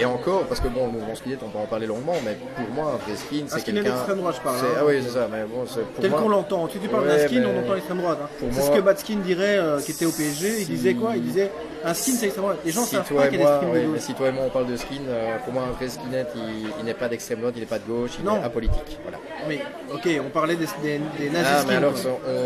Et 0.00 0.04
encore, 0.06 0.44
parce 0.44 0.60
que 0.60 0.68
bon, 0.68 0.86
le 0.86 0.92
mouvement 0.92 1.14
skinhead, 1.14 1.38
on 1.44 1.48
peut 1.50 1.58
en 1.58 1.66
parler 1.66 1.86
longuement, 1.86 2.14
mais 2.24 2.36
pour 2.56 2.74
moi, 2.74 2.92
un 2.94 2.96
vrai 2.96 3.14
skin, 3.14 3.44
Un 3.44 3.48
c'est 3.48 3.60
skinhead 3.60 3.82
quelqu'un. 3.84 3.90
d'extrême 3.96 4.18
droite, 4.18 4.36
je 4.38 4.40
parle. 4.40 4.56
hein. 4.56 4.74
Ah 4.78 4.82
oui, 4.86 4.94
c'est 5.02 5.10
ça, 5.10 5.28
mais 5.30 5.42
bon, 5.44 5.64
c'est 5.66 5.82
pour 5.84 6.00
Tel 6.00 6.10
moi. 6.10 6.20
qu'on 6.20 6.28
l'entend. 6.30 6.68
Si 6.70 6.78
tu 6.78 6.88
parles 6.88 7.02
Ouais, 7.06 7.16
d'un 7.18 7.26
skin, 7.28 7.40
mais- 7.40 7.46
on 7.46 7.60
entend 7.62 7.74
l'extrême 7.74 7.98
droite. 7.98 8.18
hein. 8.22 8.28
C'est 8.40 8.46
moi- 8.58 8.62
ce 8.66 8.70
que 8.70 8.80
Batskin 8.80 9.16
dirait, 9.16 9.58
euh, 9.58 9.80
qui 9.80 9.90
était 9.92 10.06
au 10.06 10.10
PSG. 10.12 10.62
Il 10.62 10.66
disait 10.68 10.94
quoi? 10.94 11.12
Il 11.16 11.22
disait 11.22 11.50
un 11.84 11.92
skin, 11.94 12.12
c'est 12.12 12.24
extrême 12.26 12.44
droite. 12.44 12.58
Les 12.64 12.72
gens 12.72 12.84
si 12.84 12.94
savent 12.96 13.02
pas 13.14 13.28
qu'il 13.28 13.40
y 13.40 13.44
a 13.44 13.60
des 13.60 13.66
de 13.82 13.86
mais 13.92 14.00
si 14.00 14.14
toi 14.14 14.28
et 14.28 14.32
moi 14.32 14.44
on 14.46 14.50
parle 14.50 14.66
de 14.66 14.76
skin, 14.76 15.02
euh, 15.08 15.36
pour 15.44 15.52
moi 15.52 15.64
un 15.68 15.72
vrai 15.72 15.88
skinhead, 15.88 16.26
il, 16.36 16.68
il 16.78 16.84
n'est 16.86 16.94
pas 16.94 17.08
d'extrême 17.08 17.40
droite, 17.40 17.54
il 17.56 17.60
n'est 17.60 17.66
pas 17.66 17.78
de 17.78 17.84
gauche, 17.86 18.12
il 18.18 18.24
Non. 18.24 18.40
est 18.40 18.44
apolitique. 18.44 18.98
Voilà. 19.02 19.18
Mais 19.46 19.60
ok, 19.92 20.08
on 20.26 20.30
parlait 20.30 20.56
des, 20.56 20.66
des, 20.82 21.00
des 21.18 21.28
nazis 21.30 21.52
Ah, 21.60 21.64
mais 21.68 21.74
alors 21.76 21.92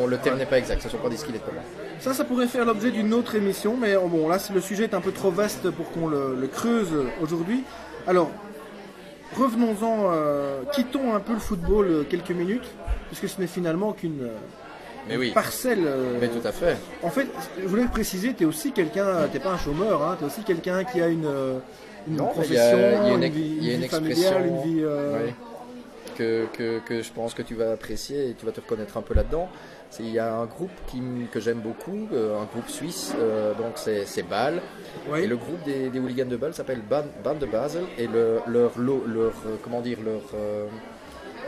on- 0.03 0.07
le 0.07 0.17
terme 0.19 0.39
n'est 0.39 0.47
pas 0.47 0.59
exact, 0.59 0.81
ce 0.83 0.89
ne 0.89 0.91
sont 0.93 0.99
pas 0.99 1.09
des 1.09 1.17
skinheads 1.17 1.39
pour 1.45 1.55
moi. 1.55 1.63
Ça, 2.01 2.15
ça 2.15 2.25
pourrait 2.25 2.47
faire 2.47 2.65
l'objet 2.65 2.91
d'une 2.91 3.13
autre 3.15 3.35
émission, 3.35 3.77
mais 3.77 3.97
oh, 3.97 4.09
bon, 4.09 4.29
là, 4.29 4.39
le 4.55 4.61
sujet 4.61 4.85
est 4.85 4.95
un 4.95 5.01
peu 5.01 5.13
trop 5.13 5.31
vaste 5.31 5.71
pour 5.71 5.91
qu'on 5.91 6.07
le, 6.09 6.37
le 6.41 6.47
creuse 6.47 6.91
aujourd'hui. 7.21 7.65
Alors, 8.07 8.31
revenons-en, 9.37 10.11
euh, 10.13 10.63
quittons 10.73 11.15
un 11.15 11.21
peu 11.21 11.33
le 11.33 11.39
football 11.41 11.87
euh, 11.89 12.03
quelques 12.09 12.31
minutes, 12.31 12.67
puisque 13.09 13.29
ce 13.29 13.41
n'est 13.41 13.47
finalement 13.49 13.93
qu'une 13.93 14.23
euh, 14.23 14.29
Mais 15.09 15.17
oui. 15.17 15.31
parcelle. 15.33 15.83
euh, 15.85 16.19
Mais 16.21 16.29
tout 16.29 16.47
à 16.47 16.53
fait. 16.53 16.77
En 17.03 17.11
fait, 17.11 17.27
je 17.61 17.67
voulais 17.67 17.85
préciser, 17.87 18.35
t'es 18.35 18.45
aussi 18.45 18.73
quelqu'un, 18.73 19.27
t'es 19.33 19.41
pas 19.41 19.51
un 19.53 19.59
chômeur, 19.59 20.03
hein, 20.03 20.17
t'es 20.19 20.27
aussi 20.27 20.43
quelqu'un 20.43 20.85
qui 20.85 21.01
a 21.01 21.09
une, 21.09 21.29
une 22.09 22.17
Non, 22.17 22.27
profession, 22.27 22.79
a- 22.79 23.03
il 23.05 23.09
y 23.09 23.11
a 23.11 23.15
une 23.15 23.25
vie, 23.33 23.75
une 23.75 23.83
une 23.83 23.89
familiale, 23.89 24.47
une 24.47 24.63
vie. 24.63 24.81
euh. 24.85 25.29
Que, 26.17 26.47
que, 26.55 26.79
que 26.79 27.03
je 27.03 27.13
pense 27.13 27.35
que 27.35 27.43
tu 27.43 27.55
vas 27.55 27.73
apprécier 27.73 28.31
et 28.31 28.35
tu 28.35 28.47
vas 28.47 28.53
te 28.53 28.61
reconnaître 28.61 28.97
un 28.97 29.03
peu 29.03 29.13
là-dedans. 29.13 29.49
Il 30.01 30.11
y 30.11 30.19
a 30.19 30.35
un 30.35 30.45
groupe 30.47 30.71
qui, 30.89 31.01
que 31.33 31.41
j'aime 31.41 31.61
beaucoup, 31.61 32.09
euh, 32.13 32.39
un 32.41 32.45
groupe 32.45 32.69
suisse, 32.69 33.15
euh, 33.19 33.55
donc 33.55 33.73
c'est 33.77 34.23
Bâle. 34.29 34.61
ouais. 35.11 35.25
Et 35.25 35.27
le 35.27 35.37
groupe 35.37 35.63
des, 35.65 35.89
des 35.89 35.99
hooligans 35.99 36.27
de 36.29 36.37
Bâle 36.37 36.53
s'appelle 36.55 36.81
Band, 36.83 37.35
de 37.35 37.47
Basel. 37.47 37.85
Et 37.99 38.07
le- 38.07 38.41
leur, 38.47 38.73
leur, 38.79 39.33
euh, 39.47 39.57
comment 39.63 39.81
dire, 39.81 39.99
leur, 40.05 40.21
euh, 40.35 40.67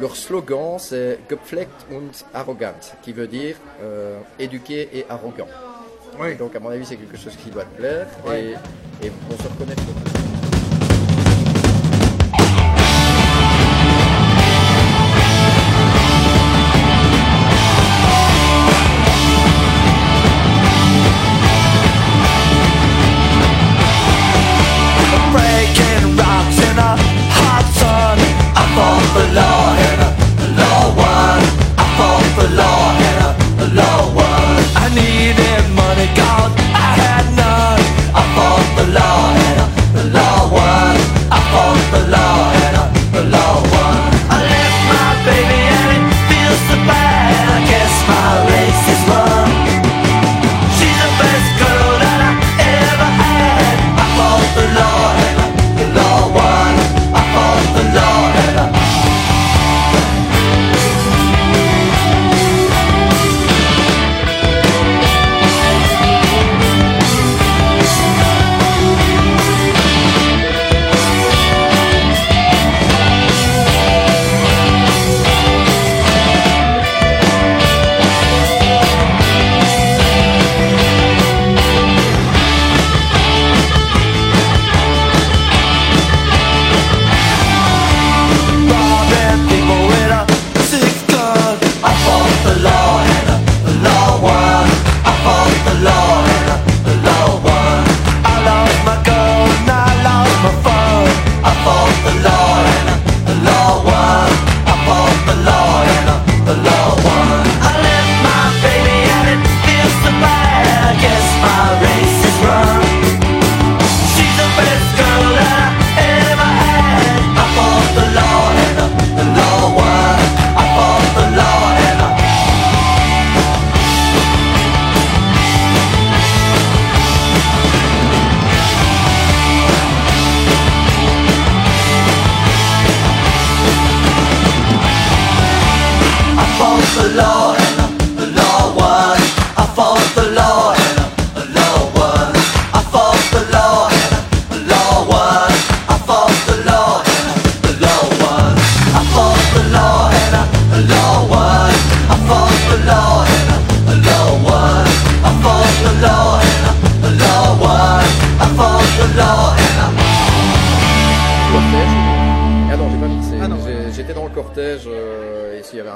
leur 0.01 0.15
slogan 0.17 0.79
c'est 0.79 1.19
Gepflegt 1.29 1.71
und 1.91 2.11
arrogant, 2.33 2.79
qui 3.03 3.13
veut 3.13 3.27
dire 3.27 3.57
éduqué 4.39 4.89
et 4.93 5.05
arrogant. 5.11 5.49
Et 6.27 6.35
donc 6.35 6.55
à 6.57 6.61
mon 6.61 6.71
avis 6.71 6.87
c'est 6.87 6.97
quelque 6.97 7.17
chose 7.17 7.37
qui 7.37 7.51
doit 7.51 7.65
te 7.65 7.77
plaire 7.77 8.07
et, 8.33 8.53
et 9.07 9.13
on 9.31 9.37
se 9.43 9.49
reconnaît 9.49 9.75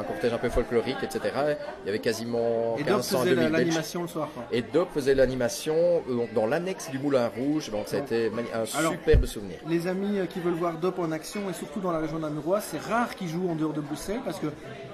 un 0.02 0.04
cortège 0.04 0.32
un 0.32 0.38
peu 0.38 0.48
folklorique, 0.50 1.02
etc. 1.02 1.20
Il 1.82 1.86
y 1.86 1.88
avait 1.88 1.98
quasiment 1.98 2.76
Et 2.78 2.82
Doc 2.84 2.96
1500 2.98 3.18
faisait 3.20 3.34
l'animation 3.48 4.02
le 4.02 4.08
soir. 4.08 4.28
quoi. 4.34 4.44
Et 4.52 4.62
Doc 4.62 4.88
faisait 4.94 5.14
l'animation 5.14 5.74
euh, 6.10 6.26
dans 6.34 6.46
l'annexe 6.46 6.90
du 6.90 6.98
Moulin 6.98 7.28
Rouge, 7.36 7.70
donc 7.70 7.88
ça 7.88 7.96
a 7.96 8.00
été 8.00 8.30
un 8.54 8.78
Alors, 8.78 8.92
superbe 8.92 9.24
souvenir. 9.26 9.56
Les 9.68 9.86
amis 9.86 10.18
euh, 10.18 10.26
qui 10.26 10.40
veulent 10.40 10.52
voir 10.54 10.74
Dop 10.74 10.98
en 10.98 11.10
action 11.12 11.40
et 11.48 11.52
surtout 11.52 11.80
dans 11.80 11.92
la 11.92 11.98
région 11.98 12.18
namuroise, 12.18 12.64
c'est 12.70 12.80
rare 12.80 13.14
qu'il 13.14 13.28
joue 13.28 13.48
en 13.48 13.54
dehors 13.54 13.72
de 13.72 13.80
Bruxelles 13.80 14.20
parce 14.24 14.38
que 14.38 14.48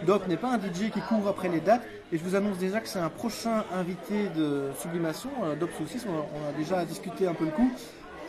Dop 0.07 0.27
n'est 0.29 0.37
pas 0.37 0.53
un 0.53 0.59
DJ 0.59 0.91
qui 0.93 1.01
court 1.01 1.27
après 1.29 1.49
les 1.49 1.61
dates. 1.61 1.83
Et 2.13 2.17
je 2.17 2.25
vous 2.25 2.35
annonce 2.37 2.57
déjà 2.59 2.81
que 2.81 2.89
c'est 2.89 2.99
un 3.01 3.11
prochain 3.11 3.65
invité 3.75 4.29
de 4.35 4.71
Sublimation, 4.81 5.29
euh, 5.45 5.55
Dop 5.57 5.71
Soucis, 5.77 6.01
on, 6.09 6.13
a- 6.21 6.27
on 6.45 6.49
a 6.49 6.53
déjà 6.59 6.85
discuté 6.85 7.27
un 7.27 7.35
peu 7.35 7.45
le 7.45 7.51
coup. 7.51 7.71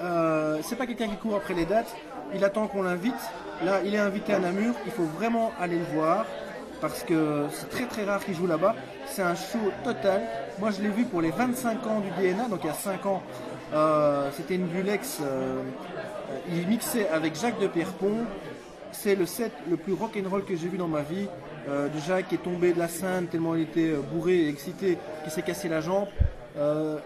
Euh, 0.01 0.59
c'est 0.63 0.75
pas 0.77 0.85
quelqu'un 0.87 1.07
qui 1.07 1.17
court 1.17 1.35
après 1.35 1.53
les 1.53 1.65
dates, 1.65 1.93
il 2.33 2.43
attend 2.43 2.67
qu'on 2.67 2.83
l'invite. 2.83 3.13
Là, 3.63 3.81
il 3.85 3.93
est 3.93 3.97
invité 3.99 4.33
à 4.33 4.39
Namur, 4.39 4.73
il 4.85 4.91
faut 4.91 5.03
vraiment 5.03 5.51
aller 5.59 5.77
le 5.77 5.83
voir 5.93 6.25
parce 6.81 7.03
que 7.03 7.45
c'est 7.51 7.69
très 7.69 7.85
très 7.85 8.03
rare 8.05 8.23
qu'il 8.23 8.35
joue 8.35 8.47
là-bas. 8.47 8.75
C'est 9.05 9.21
un 9.21 9.35
show 9.35 9.71
total. 9.83 10.21
Moi, 10.59 10.71
je 10.71 10.81
l'ai 10.81 10.89
vu 10.89 11.05
pour 11.05 11.21
les 11.21 11.31
25 11.31 11.85
ans 11.87 11.99
du 11.99 12.09
DNA, 12.11 12.47
donc 12.47 12.59
il 12.63 12.67
y 12.67 12.69
a 12.69 12.73
5 12.73 13.05
ans. 13.05 13.21
Euh, 13.73 14.29
C'était 14.35 14.55
une 14.55 14.67
Bulex. 14.67 15.19
euh, 15.21 15.61
il 16.51 16.67
mixait 16.67 17.07
avec 17.09 17.35
Jacques 17.39 17.59
de 17.59 17.67
Pierrepont. 17.67 18.25
C'est 18.91 19.15
le 19.15 19.25
set 19.25 19.51
le 19.69 19.77
plus 19.77 19.93
rock'n'roll 19.93 20.43
que 20.45 20.55
j'ai 20.55 20.67
vu 20.67 20.77
dans 20.77 20.87
ma 20.87 21.01
vie. 21.01 21.27
Euh, 21.67 21.87
Jacques 22.07 22.33
est 22.33 22.43
tombé 22.43 22.73
de 22.73 22.79
la 22.79 22.87
scène 22.87 23.27
tellement 23.27 23.53
il 23.53 23.61
était 23.63 23.91
euh, 23.91 24.01
bourré 24.01 24.37
et 24.45 24.49
excité 24.49 24.97
qu'il 25.23 25.31
s'est 25.31 25.43
cassé 25.43 25.69
la 25.69 25.81
jambe. 25.81 26.07
Euh, 26.59 26.97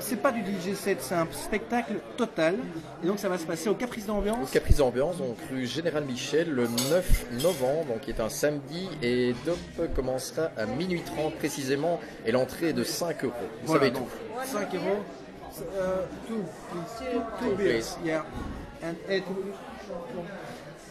c'est 0.00 0.16
pas 0.22 0.32
du 0.32 0.40
DJ 0.40 0.74
set, 0.74 0.98
c'est 1.02 1.14
un 1.14 1.26
spectacle 1.30 1.94
total. 2.16 2.56
Et 3.04 3.06
donc 3.06 3.18
ça 3.18 3.28
va 3.28 3.36
se 3.36 3.44
passer 3.44 3.68
au 3.68 3.74
Caprice 3.74 4.04
Au 4.04 4.12
d'ambiance. 4.14 4.50
Caprice 4.50 4.80
Ambiance, 4.80 5.18
donc 5.18 5.36
rue 5.50 5.66
Général 5.66 6.04
Michel, 6.04 6.48
le 6.50 6.66
9 6.90 7.26
novembre, 7.42 7.84
donc 7.88 8.00
qui 8.00 8.10
est 8.10 8.20
un 8.20 8.30
samedi, 8.30 8.88
et 9.02 9.34
Dope 9.44 9.94
commencera 9.94 10.50
à 10.56 10.64
minuit 10.64 11.02
30 11.02 11.34
précisément, 11.34 12.00
et 12.24 12.32
l'entrée 12.32 12.68
est 12.68 12.72
de 12.72 12.84
5 12.84 13.24
euros. 13.24 13.34
Vous 13.62 13.66
Voilà, 13.66 13.80
savez 13.86 13.90
donc, 13.92 14.08
tout. 14.08 14.46
5 14.46 14.74
euros. 14.74 15.02
Uh, 15.60 16.28
two. 16.28 16.44
Two, 16.98 17.20
two 17.40 17.56
beers. 17.56 17.98
Yeah. 18.04 18.24
And, 18.82 18.94
and, 19.10 19.22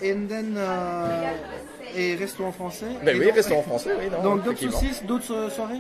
and 0.03 0.28
then, 0.28 0.57
uh, 0.57 1.98
et 1.98 2.15
restaurant 2.15 2.52
français. 2.52 2.86
Ben 3.03 3.15
Et 3.15 3.19
oui, 3.19 3.26
donc- 3.28 3.36
restaurant 3.36 3.61
français, 3.64 3.91
oui, 3.98 4.10
non, 4.11 4.22
Donc 4.22 4.44
d'autres 4.44 4.60
saucisses, 4.69 5.03
d'autres 5.03 5.49
soirées? 5.52 5.80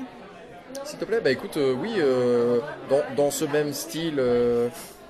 S'il 0.83 0.99
te 0.99 1.05
plaît, 1.05 1.19
bah 1.21 1.31
écoute, 1.31 1.57
euh, 1.57 1.73
oui, 1.73 1.95
euh, 1.97 2.59
dans, 2.89 3.01
dans 3.25 3.31
ce 3.31 3.45
même 3.45 3.73
style. 3.73 4.15
euh, 4.19 4.69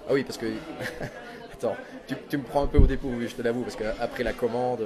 Ah 0.10 0.14
oui, 0.14 0.24
parce 0.24 0.38
que 0.38 0.46
Attends, 1.54 1.76
tu, 2.08 2.14
tu 2.30 2.38
me 2.38 2.44
prends 2.44 2.62
un 2.64 2.68
peu 2.68 2.78
au 2.78 2.86
dépourvu, 2.86 3.28
je 3.28 3.34
te 3.34 3.42
l'avoue, 3.42 3.62
parce 3.64 3.76
qu'après 3.76 4.24
la 4.24 4.34
commande. 4.34 4.82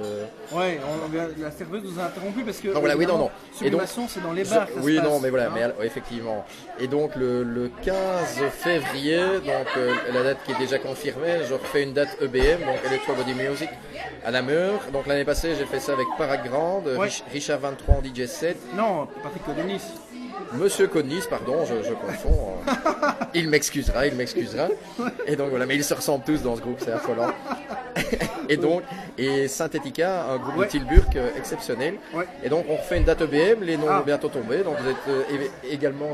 Ouais, 0.52 0.80
on- 0.82 1.42
la 1.42 1.50
serveuse 1.50 1.82
nous 1.84 2.00
a 2.00 2.04
interrompu 2.06 2.42
parce 2.44 2.58
que. 2.60 2.68
Non, 2.68 2.80
voilà, 2.80 2.96
oui, 2.96 3.04
non, 3.04 3.18
non. 3.18 3.30
Et 3.60 3.68
donc- 3.68 3.82
Sublimation, 3.82 4.08
c'est 4.08 4.22
dans 4.22 4.32
les 4.32 4.44
bars. 4.44 4.66
oui, 4.80 4.96
non, 4.96 5.10
passe, 5.10 5.20
mais 5.22 5.28
voilà, 5.28 5.48
hein. 5.48 5.72
mais 5.78 5.86
effectivement. 5.86 6.46
Et 6.80 6.86
donc 6.88 7.14
le, 7.16 7.42
le 7.42 7.70
15 7.82 7.94
février, 8.52 9.18
donc 9.44 9.66
la 10.14 10.22
date 10.22 10.38
qui 10.46 10.52
est 10.52 10.58
déjà 10.58 10.78
confirmée, 10.78 11.40
je 11.46 11.52
refais 11.52 11.82
une 11.82 11.92
date 11.92 12.16
EBM, 12.22 12.60
donc 12.64 12.78
Electro 12.86 13.12
Body 13.12 13.34
Music, 13.34 13.68
à 14.24 14.30
Namur. 14.30 14.80
Donc 14.94 15.06
l'année 15.06 15.26
passée, 15.26 15.54
j'ai 15.58 15.66
fait 15.66 15.80
ça 15.80 15.92
avec 15.92 16.06
Paragrande, 16.16 16.86
Ouais. 16.98 17.08
Richard 17.30 17.60
23 17.60 17.96
en 17.96 18.02
DJ 18.02 18.24
7, 18.26 18.56
Non, 18.74 19.08
Patrick 19.22 19.44
Codenis. 19.44 19.82
Monsieur 20.54 20.86
Connis, 20.86 21.22
pardon, 21.28 21.64
je, 21.64 21.82
je 21.88 21.94
confonds. 21.94 22.52
euh, 22.68 23.10
il 23.34 23.48
m'excusera, 23.48 24.06
il 24.06 24.14
m'excusera. 24.14 24.68
Et 25.26 25.36
donc 25.36 25.50
voilà, 25.50 25.66
mais 25.66 25.76
ils 25.76 25.84
se 25.84 25.94
ressemblent 25.94 26.24
tous 26.24 26.42
dans 26.42 26.56
ce 26.56 26.60
groupe, 26.60 26.78
c'est 26.80 26.92
affolant. 26.92 27.28
et 28.48 28.56
donc, 28.56 28.82
et 29.18 29.48
Synthética, 29.48 30.24
un 30.30 30.36
groupe 30.38 30.56
Ouais. 30.58 30.66
de 30.66 30.70
Tilburg 30.70 31.06
euh, 31.16 31.30
exceptionnel. 31.36 31.94
Ouais. 32.14 32.26
Et 32.42 32.48
donc 32.48 32.66
on 32.68 32.76
refait 32.76 32.98
une 32.98 33.04
date 33.04 33.22
EBM, 33.22 33.62
les 33.62 33.76
noms 33.76 33.86
Ah. 33.88 33.98
vont 33.98 34.04
bientôt 34.04 34.28
tomber, 34.28 34.58
donc 34.62 34.76
vous 34.78 34.88
êtes 34.90 34.96
euh, 35.08 35.22
également 35.70 36.10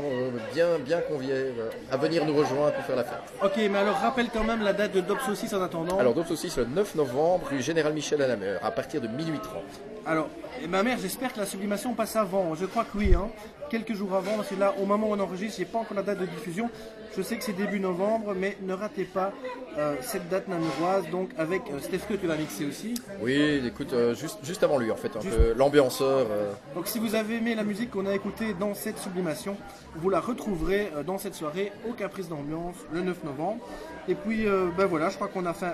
bien, 0.53 0.67
bien 0.79 0.99
conviés 1.01 1.53
à 1.91 1.97
venir 1.97 2.25
nous 2.25 2.35
rejoindre 2.35 2.73
pour 2.73 2.83
faire 2.85 2.95
la 2.95 3.03
fête. 3.03 3.19
Ok, 3.43 3.53
mais 3.69 3.77
alors 3.77 3.97
rappelle 3.99 4.27
quand 4.33 4.43
même 4.43 4.61
la 4.63 4.73
date 4.73 4.93
de 4.93 5.01
Dops 5.01 5.27
aussi 5.29 5.53
en 5.53 5.61
attendant. 5.61 5.97
Alors 5.99 6.15
aussi, 6.17 6.49
c'est 6.49 6.61
le 6.61 6.67
9 6.67 6.95
novembre, 6.95 7.47
rue 7.49 7.61
Général 7.61 7.93
Michel 7.93 8.21
à 8.21 8.27
la 8.27 8.35
Mer, 8.35 8.59
à 8.63 8.71
partir 8.71 9.01
de 9.01 9.07
minuit 9.07 9.39
30. 9.39 9.61
Alors, 10.05 10.27
ma 10.69 10.81
mère, 10.83 10.97
j'espère 11.01 11.33
que 11.33 11.39
la 11.39 11.45
sublimation 11.45 11.93
passe 11.93 12.15
avant. 12.15 12.55
Je 12.55 12.65
crois 12.65 12.83
que 12.83 12.97
oui, 12.97 13.13
hein. 13.15 13.27
Quelques 13.69 13.93
jours 13.93 14.13
avant, 14.15 14.35
parce 14.37 14.49
que 14.49 14.55
là, 14.55 14.73
au 14.81 14.85
moment 14.85 15.07
où 15.09 15.13
on 15.13 15.19
enregistre, 15.19 15.57
j'ai 15.59 15.65
pas 15.65 15.79
encore 15.79 15.95
la 15.95 16.03
date 16.03 16.19
de 16.19 16.25
diffusion. 16.25 16.69
Je 17.17 17.21
sais 17.21 17.37
que 17.37 17.43
c'est 17.43 17.53
début 17.53 17.79
novembre, 17.79 18.33
mais 18.35 18.57
ne 18.61 18.73
ratez 18.73 19.03
pas 19.03 19.31
euh, 19.77 19.95
cette 20.01 20.29
date 20.29 20.47
namuroise. 20.47 21.09
Donc, 21.11 21.29
avec 21.37 21.61
euh, 21.71 21.79
Steph 21.79 22.07
que 22.07 22.13
tu 22.15 22.27
vas 22.27 22.35
mixer 22.35 22.65
aussi. 22.65 22.93
Oui, 23.21 23.61
écoute, 23.65 23.93
euh, 23.93 24.13
juste, 24.15 24.39
juste 24.43 24.63
avant 24.63 24.77
lui 24.77 24.91
en 24.91 24.95
fait, 24.95 25.15
un 25.15 25.21
Juste- 25.21 25.35
peu 25.35 25.53
l'ambianceur. 25.53 26.27
euh, 26.29 26.51
Donc, 26.75 26.87
si 26.87 26.99
vous 26.99 27.15
avez 27.15 27.35
aimé 27.37 27.55
la 27.55 27.63
musique 27.63 27.91
qu'on 27.91 28.05
a 28.05 28.13
écoutée 28.13 28.53
dans 28.53 28.73
cette 28.73 28.97
sublimation, 28.99 29.57
vous 29.95 30.09
la 30.09 30.19
retrouverez 30.19 30.91
dans 31.05 31.17
cette 31.17 31.35
soirée 31.35 31.71
au 31.89 31.93
Caprice 31.93 32.29
d'Ambiance 32.29 32.75
le 32.93 33.01
9 33.01 33.23
novembre. 33.23 33.65
Et 34.07 34.15
puis, 34.15 34.45
ben 34.77 34.85
voilà, 34.85 35.09
je 35.09 35.15
crois 35.15 35.27
qu'on 35.27 35.45
a 35.45 35.53
fait. 35.53 35.73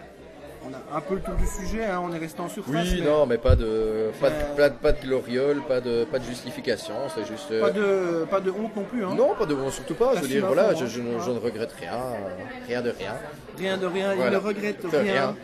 On 0.67 0.73
a 0.73 0.97
un 0.97 1.01
peu 1.01 1.15
le 1.15 1.21
tour 1.21 1.35
du 1.35 1.45
sujet, 1.45 1.85
hein, 1.85 2.01
on 2.03 2.11
est 2.13 2.17
resté 2.17 2.39
en 2.41 2.49
surface. 2.49 2.73
Oui, 2.73 2.99
mais 3.01 3.05
non, 3.09 3.25
mais 3.27 3.37
pas 3.37 3.55
de, 3.55 4.09
pas 4.19 4.29
de, 4.29 4.33
Euh, 4.35 4.55
pas 4.57 4.69
de, 4.69 4.75
pas 4.75 4.91
de 4.93 5.01
gloriole, 5.01 5.61
pas 5.67 5.79
de, 5.79 6.05
pas 6.05 6.17
de 6.17 6.23
justification, 6.23 6.95
c'est 7.13 7.25
juste. 7.25 7.51
euh, 7.51 7.61
Pas 7.61 7.71
de, 7.71 8.25
pas 8.29 8.39
de 8.41 8.49
honte 8.49 8.75
non 8.75 8.83
plus. 8.83 9.05
Hein. 9.05 9.13
Non, 9.15 9.35
pas 9.37 9.45
de, 9.45 9.55
surtout 9.69 9.93
pas. 9.93 10.13
Je 10.15 10.21
veux 10.21 10.27
dire, 10.27 10.45
voilà, 10.47 10.73
je, 10.73 10.85
je 10.87 11.01
ne, 11.01 11.19
je 11.19 11.29
ne 11.31 11.37
regrette 11.39 11.71
rien, 11.73 11.93
euh, 11.93 12.43
rien 12.67 12.81
de 12.81 12.89
rien. 12.97 13.13
Rien 13.57 13.77
de 13.77 13.85
rien, 13.85 14.15
Voilà. 14.15 14.31
il 14.31 14.33
ne 14.33 14.37
regrette 14.47 14.83
rien. 14.91 15.01
rien. 15.01 15.35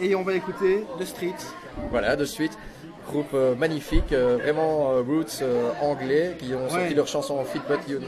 Et 0.00 0.14
on 0.14 0.22
va 0.22 0.34
écouter 0.34 0.84
The 1.00 1.04
Streets. 1.04 1.46
Voilà, 1.90 2.14
de 2.14 2.24
suite, 2.24 2.56
groupe 3.08 3.30
euh, 3.34 3.56
magnifique, 3.56 4.12
vraiment 4.12 4.90
roots 5.02 5.42
anglais 5.82 6.36
qui 6.38 6.54
ont 6.54 6.68
sorti 6.68 6.88
Ouais. 6.90 6.94
leur 6.94 7.08
chanson 7.08 7.42
Fit 7.44 7.60
But 7.68 7.88
You, 7.88 7.98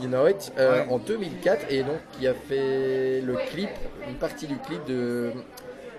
You 0.00 0.08
Know 0.08 0.26
It 0.28 0.52
euh, 0.58 0.84
Ouais. 0.84 0.92
en 0.92 0.98
2004 0.98 1.66
et 1.70 1.82
donc 1.82 1.96
qui 2.12 2.26
a 2.26 2.34
fait 2.34 3.20
le 3.20 3.34
clip, 3.50 3.70
une 4.08 4.16
partie 4.16 4.46
du 4.46 4.56
clip 4.58 4.84
de, 4.86 5.30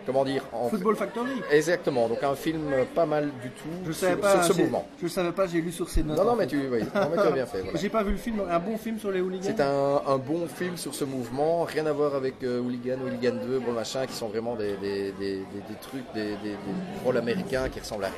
comment 0.05 0.23
dire, 0.23 0.43
en 0.53 0.69
Football 0.69 0.95
Factory. 0.95 1.31
Exactement, 1.51 2.07
donc 2.07 2.21
un 2.23 2.35
film 2.35 2.61
pas 2.95 3.05
mal 3.05 3.25
du 3.41 3.49
tout 3.49 3.67
Je 3.85 3.91
sur, 3.91 4.07
savais 4.07 4.21
pas. 4.21 4.43
sur 4.43 4.53
ce 4.55 4.61
mouvement. 4.61 4.87
Je 5.01 5.07
savais 5.07 5.31
pas, 5.31 5.47
j'ai 5.47 5.61
lu 5.61 5.71
sur 5.71 5.89
ces 5.89 6.03
notes. 6.03 6.17
Non, 6.17 6.23
non, 6.25 6.35
mais 6.35 6.47
tu, 6.47 6.57
oui, 6.71 6.79
non, 6.95 7.01
mais 7.11 7.21
tu 7.21 7.27
as 7.27 7.31
bien 7.31 7.45
fait. 7.45 7.61
voilà. 7.61 7.77
J'ai 7.79 7.89
pas 7.89 8.03
vu 8.03 8.11
le 8.11 8.17
film, 8.17 8.41
un 8.49 8.59
bon 8.59 8.77
film 8.77 8.99
sur 8.99 9.11
les 9.11 9.21
hooligans. 9.21 9.43
C'est 9.43 9.61
un, 9.61 10.01
un 10.07 10.17
bon 10.17 10.47
film 10.47 10.77
sur 10.77 10.93
ce 10.95 11.03
mouvement, 11.05 11.63
rien 11.63 11.85
à 11.87 11.91
voir 11.91 12.15
avec 12.15 12.35
euh, 12.43 12.59
Hooligan, 12.59 12.97
Hooligan 13.05 13.35
2, 13.45 13.59
bon 13.59 13.71
machin, 13.73 14.05
qui 14.05 14.13
sont 14.13 14.27
vraiment 14.27 14.55
des, 14.55 14.73
des, 14.77 15.11
des, 15.11 15.37
des- 15.37 15.39
des 15.39 15.75
trucs, 15.81 16.05
des, 16.13 16.23
des, 16.43 16.51
des 16.51 16.57
rôles 17.03 17.17
américains 17.17 17.67
qui 17.69 17.79
ressemblent 17.79 18.05
à 18.05 18.07
rien. 18.07 18.15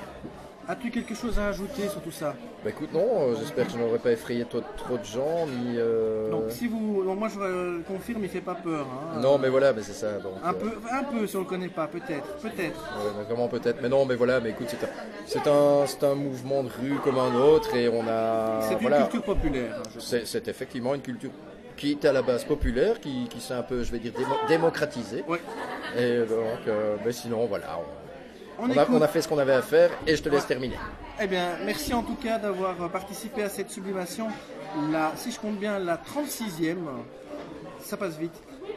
As-tu 0.71 0.91
quelque 0.91 1.15
chose 1.15 1.39
à 1.39 1.47
ajouter 1.47 1.89
sur 1.89 1.99
tout 1.99 2.11
ça? 2.11 2.35
Bah 2.63 2.69
écoute, 2.69 2.93
non, 2.93 3.07
euh, 3.31 3.35
j'espère 3.39 3.65
que 3.65 3.73
je 3.73 3.77
n'aurais 3.79 3.97
pas 3.97 4.11
effrayé 4.11 4.45
trop, 4.45 4.61
trop 4.77 4.97
de 4.99 5.03
gens, 5.03 5.47
ni... 5.47 5.77
euh, 5.77 6.29
Donc 6.29 6.43
si 6.51 6.67
vous, 6.67 7.03
donc, 7.03 7.17
moi 7.17 7.27
je 7.27 7.39
euh, 7.39 7.79
confirme, 7.87 8.19
il 8.21 8.29
fait 8.29 8.39
pas 8.39 8.53
peur. 8.53 8.85
hein. 8.85 9.19
Non, 9.19 9.39
mais 9.39 9.49
voilà, 9.49 9.73
mais 9.73 9.81
c'est 9.81 9.93
ça. 9.93 10.11
Donc, 10.19 10.33
Un 10.43 10.51
euh, 10.51 10.53
peu, 10.53 10.71
un 10.91 11.03
peu 11.05 11.25
si 11.25 11.35
on 11.37 11.39
le 11.39 11.45
connaît 11.45 11.69
pas, 11.69 11.87
peut-être, 11.87 12.35
peut-être. 12.39 12.79
ouais, 12.99 13.23
vraiment 13.27 13.47
peut-être? 13.47 13.81
Mais 13.81 13.89
non, 13.89 14.05
mais 14.05 14.13
voilà, 14.13 14.39
mais 14.41 14.51
écoute, 14.51 14.67
c'est 14.69 14.83
un, 14.83 14.89
c'est 15.25 15.47
un, 15.49 15.87
c'est 15.87 16.03
un 16.03 16.13
mouvement 16.13 16.61
de 16.61 16.69
rue 16.69 16.99
comme 17.03 17.17
un 17.17 17.33
autre, 17.33 17.75
et 17.75 17.89
on 17.89 18.03
a... 18.07 18.61
C'est 18.61 18.73
une 18.75 18.79
voilà. 18.81 19.01
culture 19.07 19.23
populaire. 19.23 19.75
hein, 19.79 19.89
C'est 19.97 20.27
c'est 20.27 20.47
effectivement 20.49 20.93
une 20.93 21.01
culture 21.01 21.31
qui 21.77 21.93
est 21.93 22.05
à 22.05 22.13
la 22.13 22.21
base 22.21 22.43
populaire, 22.43 22.99
qui, 22.99 23.27
qui 23.27 23.41
s'est 23.41 23.55
un 23.55 23.63
peu, 23.63 23.81
je 23.81 23.91
vais 23.91 23.97
dire, 23.99 24.11
démo- 24.11 24.47
démocratisée. 24.47 25.23
Ouais. 25.27 25.39
Et 25.97 26.19
donc, 26.27 26.75
mais 27.03 27.11
sinon, 27.11 27.47
voilà, 27.47 27.79
on, 27.79 27.98
On, 28.59 28.65
on 28.65 28.77
a, 28.77 28.83
écoute. 28.83 28.95
on 28.97 29.01
a 29.01 29.07
fait 29.07 29.21
ce 29.21 29.27
qu'on 29.27 29.37
avait 29.37 29.53
à 29.53 29.61
faire, 29.61 29.89
et 30.05 30.15
je 30.15 30.21
te 30.21 30.29
laisse 30.29 30.45
terminer. 30.45 30.75
Eh 31.21 31.27
bien, 31.27 31.51
merci 31.65 31.93
en 31.93 32.03
tout 32.03 32.15
cas 32.15 32.37
d'avoir 32.37 32.75
participé 32.89 33.43
à 33.43 33.49
cette 33.49 33.71
sublimation. 33.71 34.27
La, 34.91 35.13
si 35.15 35.31
je 35.31 35.39
compte 35.39 35.57
bien, 35.57 35.79
la 35.79 35.95
36e. 35.97 36.75
Ça 37.81 37.97
passe 37.97 38.17
vite. 38.17 38.33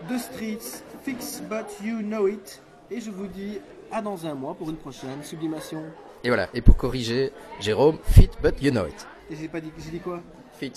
The 0.09 0.19
Streets, 0.19 0.83
Fix 1.05 1.43
But 1.49 1.67
You 1.85 2.01
Know 2.01 2.29
It. 2.29 2.63
Et 2.91 3.01
je 3.01 3.11
vous 3.11 3.27
dis 3.27 3.59
à 3.91 4.01
dans 4.01 4.27
un 4.27 4.35
mois 4.35 4.55
pour 4.55 4.71
une 4.71 4.77
prochaine 4.77 5.23
sublimation. 5.23 5.83
Et 6.25 6.29
voilà, 6.29 6.49
et 6.55 6.61
pour 6.61 6.77
corriger, 6.77 7.33
Jérôme, 7.61 7.99
fit 8.05 8.31
but 8.43 8.55
you 8.63 8.71
know 8.71 8.87
it. 8.87 9.07
Et 9.31 9.37
j'ai 9.37 9.49
pas 9.49 9.61
dit, 9.61 9.73
j'ai 9.79 9.91
dit 9.91 10.01
quoi? 10.01 10.21
Fit. 10.59 10.73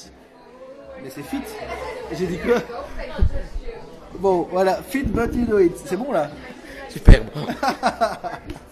Mais 1.03 1.09
c'est 1.09 1.23
fit. 1.23 1.41
Et 2.11 2.15
j'ai 2.15 2.25
dit 2.25 2.39
quoi? 2.39 2.55
Bon, 4.19 4.47
voilà, 4.49 4.81
fit 4.81 5.03
but 5.03 5.33
you 5.35 5.45
know 5.45 5.59
it. 5.59 5.77
C'est 5.85 5.97
bon 5.97 6.11
là? 6.11 6.29
Superbe. 6.89 7.27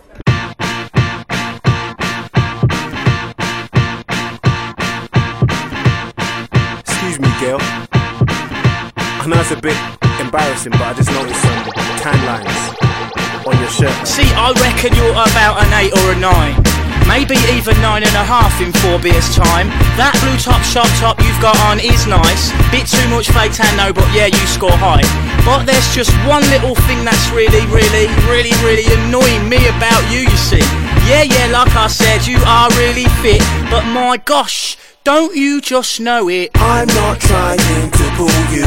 Girl. 7.44 7.58
I 7.60 9.26
know 9.28 9.42
it's 9.42 9.52
a 9.52 9.60
bit 9.60 9.76
embarrassing, 10.18 10.72
but 10.72 10.82
I 10.82 10.94
just 10.94 11.12
noticed 11.12 11.42
some 11.42 11.64
tan 12.00 12.16
lines 12.24 13.46
on 13.46 13.60
your 13.60 13.68
shirt. 13.68 14.08
See, 14.08 14.32
I 14.32 14.54
reckon 14.64 14.96
you're 14.96 15.12
about 15.12 15.60
an 15.60 15.74
8 15.74 15.92
or 15.92 16.12
a 16.14 16.20
9. 16.20 16.73
Maybe 17.08 17.36
even 17.52 17.76
nine 17.82 18.04
and 18.04 18.16
a 18.16 18.26
half 18.26 18.60
in 18.62 18.72
four 18.82 18.98
beers 19.00 19.30
time. 19.36 19.68
That 20.00 20.16
blue 20.24 20.38
top 20.40 20.64
shop 20.64 20.88
top 20.98 21.20
you've 21.20 21.40
got 21.44 21.58
on 21.68 21.80
is 21.80 22.08
nice. 22.08 22.52
Bit 22.72 22.88
too 22.88 23.08
much 23.12 23.30
fake 23.30 23.54
tan 23.54 23.76
though, 23.78 23.94
but 23.94 24.08
yeah, 24.16 24.28
you 24.28 24.44
score 24.48 24.74
high. 24.74 25.04
But 25.46 25.66
there's 25.66 25.90
just 25.94 26.12
one 26.26 26.42
little 26.50 26.76
thing 26.88 27.04
that's 27.04 27.28
really, 27.36 27.64
really, 27.70 28.08
really, 28.32 28.56
really 28.64 28.88
annoying 29.04 29.48
me 29.48 29.68
about 29.68 30.02
you, 30.10 30.26
you 30.26 30.40
see. 30.40 30.64
Yeah, 31.06 31.24
yeah, 31.28 31.52
like 31.52 31.76
I 31.76 31.88
said, 31.88 32.26
you 32.26 32.40
are 32.48 32.70
really 32.80 33.06
fit. 33.22 33.44
But 33.70 33.84
my 33.92 34.18
gosh, 34.18 34.78
don't 35.04 35.36
you 35.36 35.60
just 35.60 36.00
know 36.00 36.30
it? 36.30 36.52
I'm 36.56 36.88
not 36.88 37.20
trying 37.20 37.60
to 37.92 38.06
pull 38.16 38.40
you, 38.56 38.66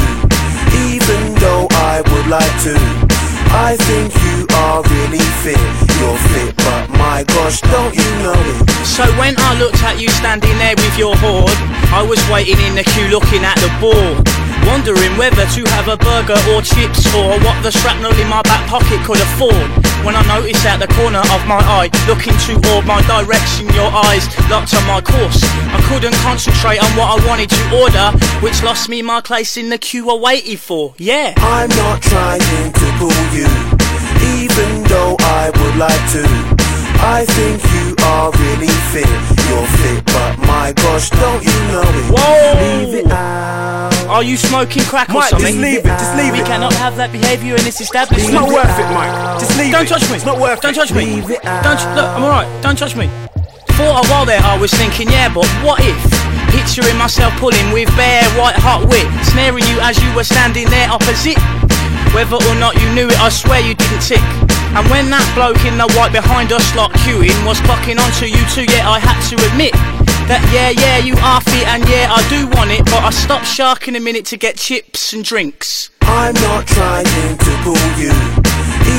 even 0.92 1.34
though 1.40 1.66
I 1.70 2.04
would 2.04 2.26
like 2.28 2.54
to. 2.68 3.25
I 3.56 3.74
think 3.88 4.12
you 4.12 4.44
are 4.68 4.82
really 4.84 5.24
fit. 5.40 5.56
You're 5.96 6.20
fit, 6.28 6.52
but 6.60 6.90
my 7.00 7.24
gosh, 7.24 7.60
don't 7.72 7.94
you 7.96 8.04
know 8.20 8.36
it? 8.36 8.68
So 8.84 9.04
when 9.16 9.34
I 9.38 9.58
looked 9.58 9.82
at 9.82 9.98
you 9.98 10.08
standing 10.10 10.52
there 10.58 10.76
with 10.76 10.98
your 10.98 11.16
horde, 11.16 11.56
I 11.88 12.04
was 12.04 12.20
waiting 12.28 12.60
in 12.60 12.76
the 12.76 12.84
queue 12.84 13.08
looking 13.08 13.44
at 13.48 13.56
the 13.56 13.72
board. 13.80 14.28
Wondering 14.68 15.16
whether 15.16 15.46
to 15.56 15.62
have 15.78 15.88
a 15.88 15.96
burger 15.96 16.36
or 16.52 16.60
chips 16.60 17.06
or 17.14 17.38
what 17.40 17.56
the 17.62 17.70
shrapnel 17.70 18.12
in 18.20 18.28
my 18.28 18.42
back 18.42 18.66
pocket 18.68 19.00
could 19.06 19.20
afford. 19.20 19.70
When 20.04 20.14
I 20.14 20.22
noticed 20.26 20.66
out 20.66 20.80
the 20.80 20.90
corner 20.94 21.18
of 21.18 21.40
my 21.46 21.58
eye, 21.58 21.90
looking 22.06 22.34
toward 22.44 22.84
my 22.84 23.00
direction, 23.06 23.66
your 23.74 23.90
eyes 23.90 24.26
locked 24.50 24.74
on 24.74 24.84
my 24.86 25.00
course. 25.00 25.40
I 25.70 25.80
couldn't 25.88 26.14
concentrate 26.22 26.78
on 26.82 26.90
what 26.98 27.08
I 27.14 27.26
wanted 27.26 27.50
to 27.50 27.62
order, 27.74 28.06
which 28.44 28.62
lost 28.62 28.88
me 28.88 29.02
my 29.02 29.20
place 29.20 29.56
in 29.56 29.70
the 29.70 29.78
queue 29.78 30.10
I 30.10 30.14
waited 30.14 30.60
for. 30.60 30.94
Yeah. 30.98 31.34
I'm 31.38 31.70
not 31.70 32.02
trying 32.02 32.40
to 32.40 32.86
pull 32.98 33.22
you, 33.34 33.45
even 34.22 34.82
though 34.84 35.16
I 35.20 35.50
would 35.54 35.76
like 35.76 36.02
to. 36.16 36.24
I 36.98 37.24
think 37.36 37.60
you 37.76 37.94
are 38.08 38.32
really 38.32 38.72
fit. 38.90 39.06
You're 39.46 39.68
fit, 39.78 40.04
but 40.06 40.38
my 40.48 40.72
gosh, 40.72 41.10
don't 41.10 41.44
you 41.44 41.56
know 41.70 41.84
it? 41.84 42.06
Whoa! 42.10 42.56
Leave 42.56 42.94
it 43.04 43.12
out. 43.12 43.92
Are 44.08 44.22
you 44.22 44.36
smoking 44.36 44.82
crack 44.84 45.10
or 45.10 45.14
Mike, 45.20 45.30
something? 45.30 45.46
just 45.54 45.60
leave 45.60 45.78
it, 45.84 45.84
just 45.98 46.16
leave 46.16 46.32
we 46.32 46.40
it. 46.40 46.46
cannot 46.46 46.72
have 46.74 46.96
that 46.96 47.12
behaviour 47.12 47.54
in 47.56 47.64
this 47.64 47.80
establishment. 47.80 48.22
It's 48.24 48.32
not 48.32 48.48
worth 48.48 48.78
it, 48.78 48.88
Mike. 48.94 49.12
Just 49.38 49.58
leave 49.58 49.72
Don't 49.72 49.84
it. 49.84 49.88
touch 49.92 50.08
me. 50.08 50.16
It's 50.16 50.24
not 50.24 50.38
worth 50.40 50.60
Don't 50.62 50.72
it. 50.72 50.78
touch 50.80 50.92
me. 50.92 51.04
Leave 51.20 51.30
it 51.30 51.42
Don't 51.42 51.82
look. 51.94 52.08
I'm 52.16 52.22
alright. 52.24 52.48
Don't 52.62 52.78
touch 52.78 52.96
me. 52.96 53.10
For 53.76 53.84
a 53.84 54.02
while 54.08 54.24
there, 54.24 54.40
I 54.40 54.56
was 54.56 54.72
thinking, 54.72 55.10
yeah, 55.12 55.28
but 55.28 55.44
what 55.60 55.78
if? 55.84 55.98
Picturing 56.48 56.96
myself 56.96 57.34
pulling 57.36 57.68
with 57.76 57.90
bare 57.98 58.24
white 58.40 58.56
hot 58.56 58.88
wit, 58.88 59.04
snaring 59.28 59.66
you 59.68 59.76
as 59.84 60.00
you 60.00 60.08
were 60.16 60.24
standing 60.24 60.64
there 60.70 60.88
opposite. 60.88 61.36
Whether 62.14 62.36
or 62.36 62.56
not 62.56 62.74
you 62.80 62.88
knew 62.94 63.08
it, 63.08 63.18
I 63.20 63.28
swear 63.28 63.60
you 63.60 63.74
didn't 63.74 64.02
tick. 64.02 64.22
And 64.76 64.84
when 64.90 65.08
that 65.10 65.24
bloke 65.34 65.64
in 65.64 65.78
the 65.78 65.88
white 65.96 66.12
behind 66.12 66.52
us 66.52 66.74
lot 66.76 66.92
queuing 67.00 67.36
was 67.46 67.60
fucking 67.64 67.98
onto 67.98 68.26
you 68.26 68.42
too, 68.52 68.68
yeah, 68.68 68.88
I 68.88 68.98
had 68.98 69.16
to 69.32 69.36
admit 69.48 69.72
that 70.28 70.42
yeah, 70.52 70.70
yeah, 70.70 70.98
you 70.98 71.14
are 71.22 71.40
fit 71.40 71.66
and 71.68 71.86
yeah, 71.88 72.10
I 72.10 72.20
do 72.28 72.46
want 72.56 72.70
it, 72.70 72.84
but 72.86 73.02
I 73.02 73.10
stopped 73.10 73.46
sharking 73.46 73.96
a 73.96 74.00
minute 74.00 74.26
to 74.26 74.36
get 74.36 74.56
chips 74.56 75.12
and 75.12 75.24
drinks. 75.24 75.90
I'm 76.02 76.34
not 76.34 76.66
trying 76.66 77.04
to 77.06 77.52
pull 77.62 77.86
you, 77.96 78.12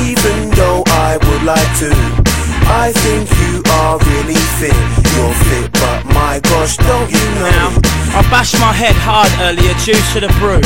even 0.08 0.50
though 0.56 0.82
I 0.86 1.18
would 1.20 1.42
like 1.44 1.70
to. 1.84 2.47
I 2.68 2.92
think 2.92 3.28
you 3.40 3.62
are 3.80 3.98
really 3.98 4.40
fit. 4.60 4.76
You're 5.16 5.34
fit, 5.48 5.72
but 5.72 6.04
my 6.12 6.40
gosh, 6.40 6.76
don't 6.76 7.10
you 7.10 7.24
Now. 7.40 7.72
I 8.16 8.22
bashed 8.30 8.58
my 8.60 8.72
head 8.72 8.96
hard 8.96 9.28
earlier 9.40 9.74
due 9.84 9.98
to 10.12 10.18
the 10.20 10.32
brew. 10.40 10.60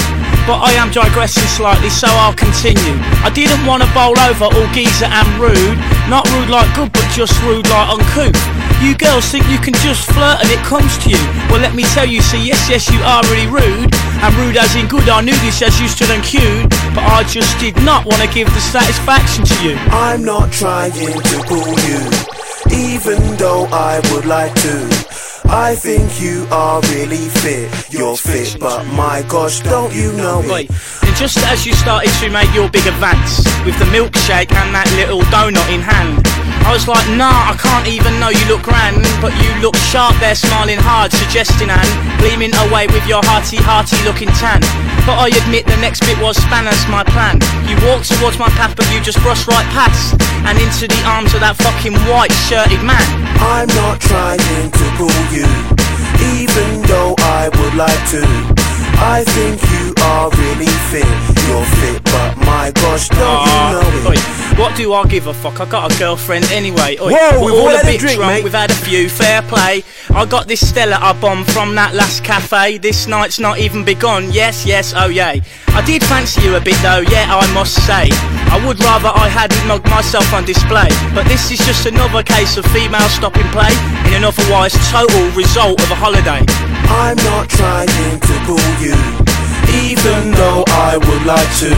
But 0.46 0.58
I 0.58 0.74
am 0.74 0.90
digressing 0.90 1.46
slightly, 1.46 1.90
so 1.90 2.06
I'll 2.10 2.34
continue. 2.34 2.98
I 3.22 3.30
didn't 3.30 3.62
want 3.66 3.82
to 3.82 3.88
bowl 3.94 4.18
over 4.18 4.50
all 4.50 4.68
geezer 4.74 5.06
and 5.06 5.28
rude. 5.38 5.78
Not 6.10 6.26
rude 6.34 6.50
like 6.50 6.66
good, 6.74 6.90
but 6.92 7.06
just 7.14 7.34
rude 7.42 7.66
like 7.70 7.94
uncouth. 7.94 8.38
You 8.82 8.98
girls 8.98 9.30
think 9.30 9.46
you 9.46 9.58
can 9.58 9.74
just 9.78 10.10
flirt 10.10 10.42
and 10.42 10.50
it 10.50 10.58
comes 10.66 10.98
to 11.06 11.10
you. 11.14 11.22
Well, 11.46 11.62
let 11.62 11.74
me 11.74 11.84
tell 11.94 12.06
you, 12.06 12.20
see, 12.20 12.42
yes, 12.42 12.66
yes, 12.66 12.90
you 12.90 12.98
are 13.06 13.22
really 13.30 13.46
rude. 13.46 13.94
And 14.22 14.34
rude 14.34 14.56
as 14.56 14.74
in 14.74 14.88
good, 14.88 15.06
I 15.08 15.20
knew 15.20 15.38
this 15.46 15.62
as 15.62 15.78
you 15.78 15.86
stood 15.86 16.10
and 16.10 16.22
queued. 16.22 16.70
But 16.90 17.06
I 17.06 17.22
just 17.22 17.54
did 17.62 17.76
not 17.86 18.06
want 18.06 18.22
to 18.22 18.28
give 18.30 18.50
the 18.50 18.60
satisfaction 18.60 19.44
to 19.44 19.56
you. 19.62 19.74
I'm 19.94 20.24
not 20.24 20.50
trying 20.50 20.90
to 20.90 21.38
pull 21.46 21.70
you, 21.86 21.91
even 22.70 23.36
though 23.36 23.66
I 23.72 24.00
would 24.12 24.26
like 24.26 24.54
to. 24.54 25.12
I 25.44 25.74
think 25.74 26.20
you 26.20 26.46
are 26.50 26.80
really 26.92 27.28
fit. 27.28 27.92
You're 27.92 28.16
fit, 28.16 28.56
but 28.58 28.86
my 28.86 29.22
gosh, 29.28 29.60
don't 29.60 29.94
you 29.94 30.12
know 30.12 30.40
it? 30.40 30.70
and 30.70 31.16
just 31.16 31.38
as 31.38 31.66
you 31.66 31.74
started 31.74 32.10
to 32.20 32.30
make 32.30 32.52
your 32.54 32.70
big 32.70 32.86
advance 32.86 33.44
with 33.66 33.78
the 33.78 33.84
milkshake 33.86 34.52
and 34.52 34.74
that 34.74 34.88
little 34.96 35.20
donut 35.28 35.68
in 35.68 35.80
hand, 35.80 36.24
I 36.62 36.70
was 36.72 36.86
like, 36.86 37.04
nah, 37.18 37.50
I 37.50 37.54
can't 37.58 37.86
even 37.90 38.16
know 38.22 38.30
you 38.30 38.42
look 38.46 38.62
grand, 38.62 39.02
but 39.20 39.34
you 39.42 39.50
look 39.60 39.76
sharp 39.90 40.14
there, 40.22 40.34
smiling 40.34 40.78
hard, 40.78 41.12
suggesting 41.12 41.68
and 41.68 41.88
gleaming 42.22 42.54
away 42.68 42.86
with 42.88 43.04
your 43.06 43.20
hearty, 43.26 43.58
hearty 43.58 43.98
looking 44.06 44.30
tan. 44.38 44.62
But 45.04 45.18
I 45.18 45.28
admit 45.34 45.66
the 45.66 45.76
next 45.82 46.06
bit 46.06 46.16
was 46.22 46.38
spanners 46.38 46.78
my 46.86 47.02
plan. 47.02 47.42
You 47.66 47.74
walked 47.84 48.08
towards 48.08 48.38
my 48.38 48.48
path, 48.54 48.78
but 48.78 48.86
you 48.94 49.02
just 49.02 49.18
brushed 49.20 49.50
right 49.50 49.66
past 49.74 50.14
and 50.46 50.56
into 50.58 50.86
the 50.86 51.02
arms 51.04 51.34
of 51.34 51.40
that 51.42 51.58
fucking 51.58 51.98
white 52.06 52.32
shirted 52.46 52.82
man. 52.86 53.04
I'm 53.42 53.68
not 53.82 54.00
trying 54.00 54.70
to 54.70 54.84
pull 54.96 55.22
you, 55.34 55.48
even 56.38 56.86
though 56.86 57.14
I 57.18 57.50
would 57.50 57.74
like 57.74 58.02
to. 58.14 58.22
I 59.02 59.24
think 59.26 59.58
you 59.74 59.94
are 59.98 60.30
really 60.30 60.70
fit. 60.88 61.31
You're 61.48 61.64
fit, 61.64 62.04
but 62.04 62.36
my 62.38 62.70
gosh, 62.74 63.08
don't 63.08 63.20
Ah, 63.22 63.70
you 63.70 64.02
know 64.02 64.10
oi, 64.10 64.16
what 64.58 64.76
do 64.76 64.92
I 64.92 65.04
give 65.06 65.26
a 65.26 65.34
fuck? 65.34 65.60
I 65.60 65.64
got 65.64 65.92
a 65.92 65.98
girlfriend 65.98 66.44
anyway. 66.46 66.96
Oi, 67.00 67.12
Whoa, 67.12 67.40
we're 67.40 67.52
we've 67.52 67.60
all 67.60 67.68
a 67.68 67.76
had 67.76 67.84
a 67.84 67.86
bit 67.88 68.00
drink, 68.00 68.16
drunk, 68.16 68.32
mate. 68.32 68.44
We've 68.44 68.52
had 68.52 68.70
a 68.70 68.74
few, 68.74 69.08
fair 69.08 69.42
play. 69.42 69.82
I 70.10 70.24
got 70.26 70.46
this 70.46 70.66
Stella 70.68 70.98
I 71.00 71.12
bombed 71.20 71.50
from 71.50 71.74
that 71.74 71.94
last 71.94 72.22
cafe. 72.22 72.78
This 72.78 73.06
night's 73.06 73.38
not 73.38 73.58
even 73.58 73.84
begun. 73.84 74.30
Yes, 74.30 74.64
yes, 74.66 74.92
oh 74.96 75.08
yay. 75.08 75.42
I 75.68 75.82
did 75.84 76.02
fancy 76.04 76.42
you 76.42 76.54
a 76.56 76.60
bit 76.60 76.76
though, 76.82 77.00
yeah, 77.00 77.26
I 77.34 77.46
must 77.54 77.74
say. 77.86 78.08
I 78.52 78.60
would 78.66 78.78
rather 78.84 79.08
I 79.08 79.28
hadn't 79.28 79.66
mugged 79.66 79.88
myself 79.88 80.32
on 80.34 80.44
display. 80.44 80.88
But 81.14 81.26
this 81.26 81.50
is 81.50 81.58
just 81.64 81.86
another 81.86 82.22
case 82.22 82.56
of 82.56 82.66
female 82.66 83.08
stopping 83.08 83.48
play 83.56 83.72
in 84.06 84.14
an 84.20 84.24
otherwise 84.24 84.74
total 84.92 85.30
result 85.32 85.80
of 85.82 85.90
a 85.90 85.96
holiday. 85.96 86.44
I'm 86.92 87.16
not 87.24 87.48
trying 87.48 87.88
to 87.88 88.34
pull 88.44 88.68
you, 88.84 88.92
even 89.74 90.30
though 90.32 90.64
I 90.68 90.96
would 90.96 91.24
like 91.26 91.50
to. 91.62 91.72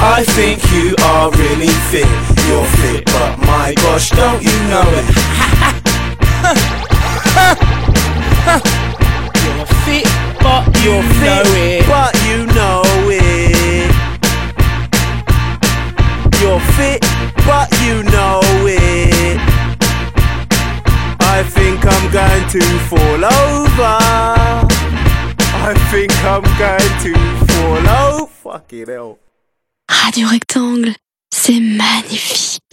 I 0.00 0.24
think 0.36 0.60
you 0.72 0.94
are 1.12 1.30
really 1.32 1.72
fit. 1.90 2.08
You're 2.46 2.66
fit, 2.80 3.04
but 3.06 3.38
my 3.38 3.72
gosh, 3.76 4.10
don't 4.10 4.42
you 4.42 4.58
know 4.68 4.84
it? 5.00 5.06
You're 9.44 9.66
fit, 9.86 10.06
but 10.42 10.64
you 10.84 11.00
know 11.00 11.42
fit, 11.42 11.46
it. 11.56 11.86
but 11.86 12.12
you 12.26 12.46
know 12.56 12.82
it. 13.08 13.90
You're 16.40 16.60
fit, 16.76 17.00
but 17.46 17.68
you 17.82 18.02
know 18.12 18.40
it. 18.66 19.38
I 21.20 21.42
think 21.42 21.84
I'm 21.84 22.10
going 22.12 22.48
to 22.50 22.60
fall 22.88 23.24
over. 23.24 24.83
I 25.66 25.72
think 25.90 26.12
I'm 26.24 26.42
going 26.58 26.94
to 27.04 27.12
fall 27.46 27.88
over. 27.88 28.26
Fucking 28.26 28.86
hell. 28.86 29.18
Radio 29.88 30.28
Rectangle, 30.28 30.94
c'est 31.32 31.58
magnifique. 31.60 32.63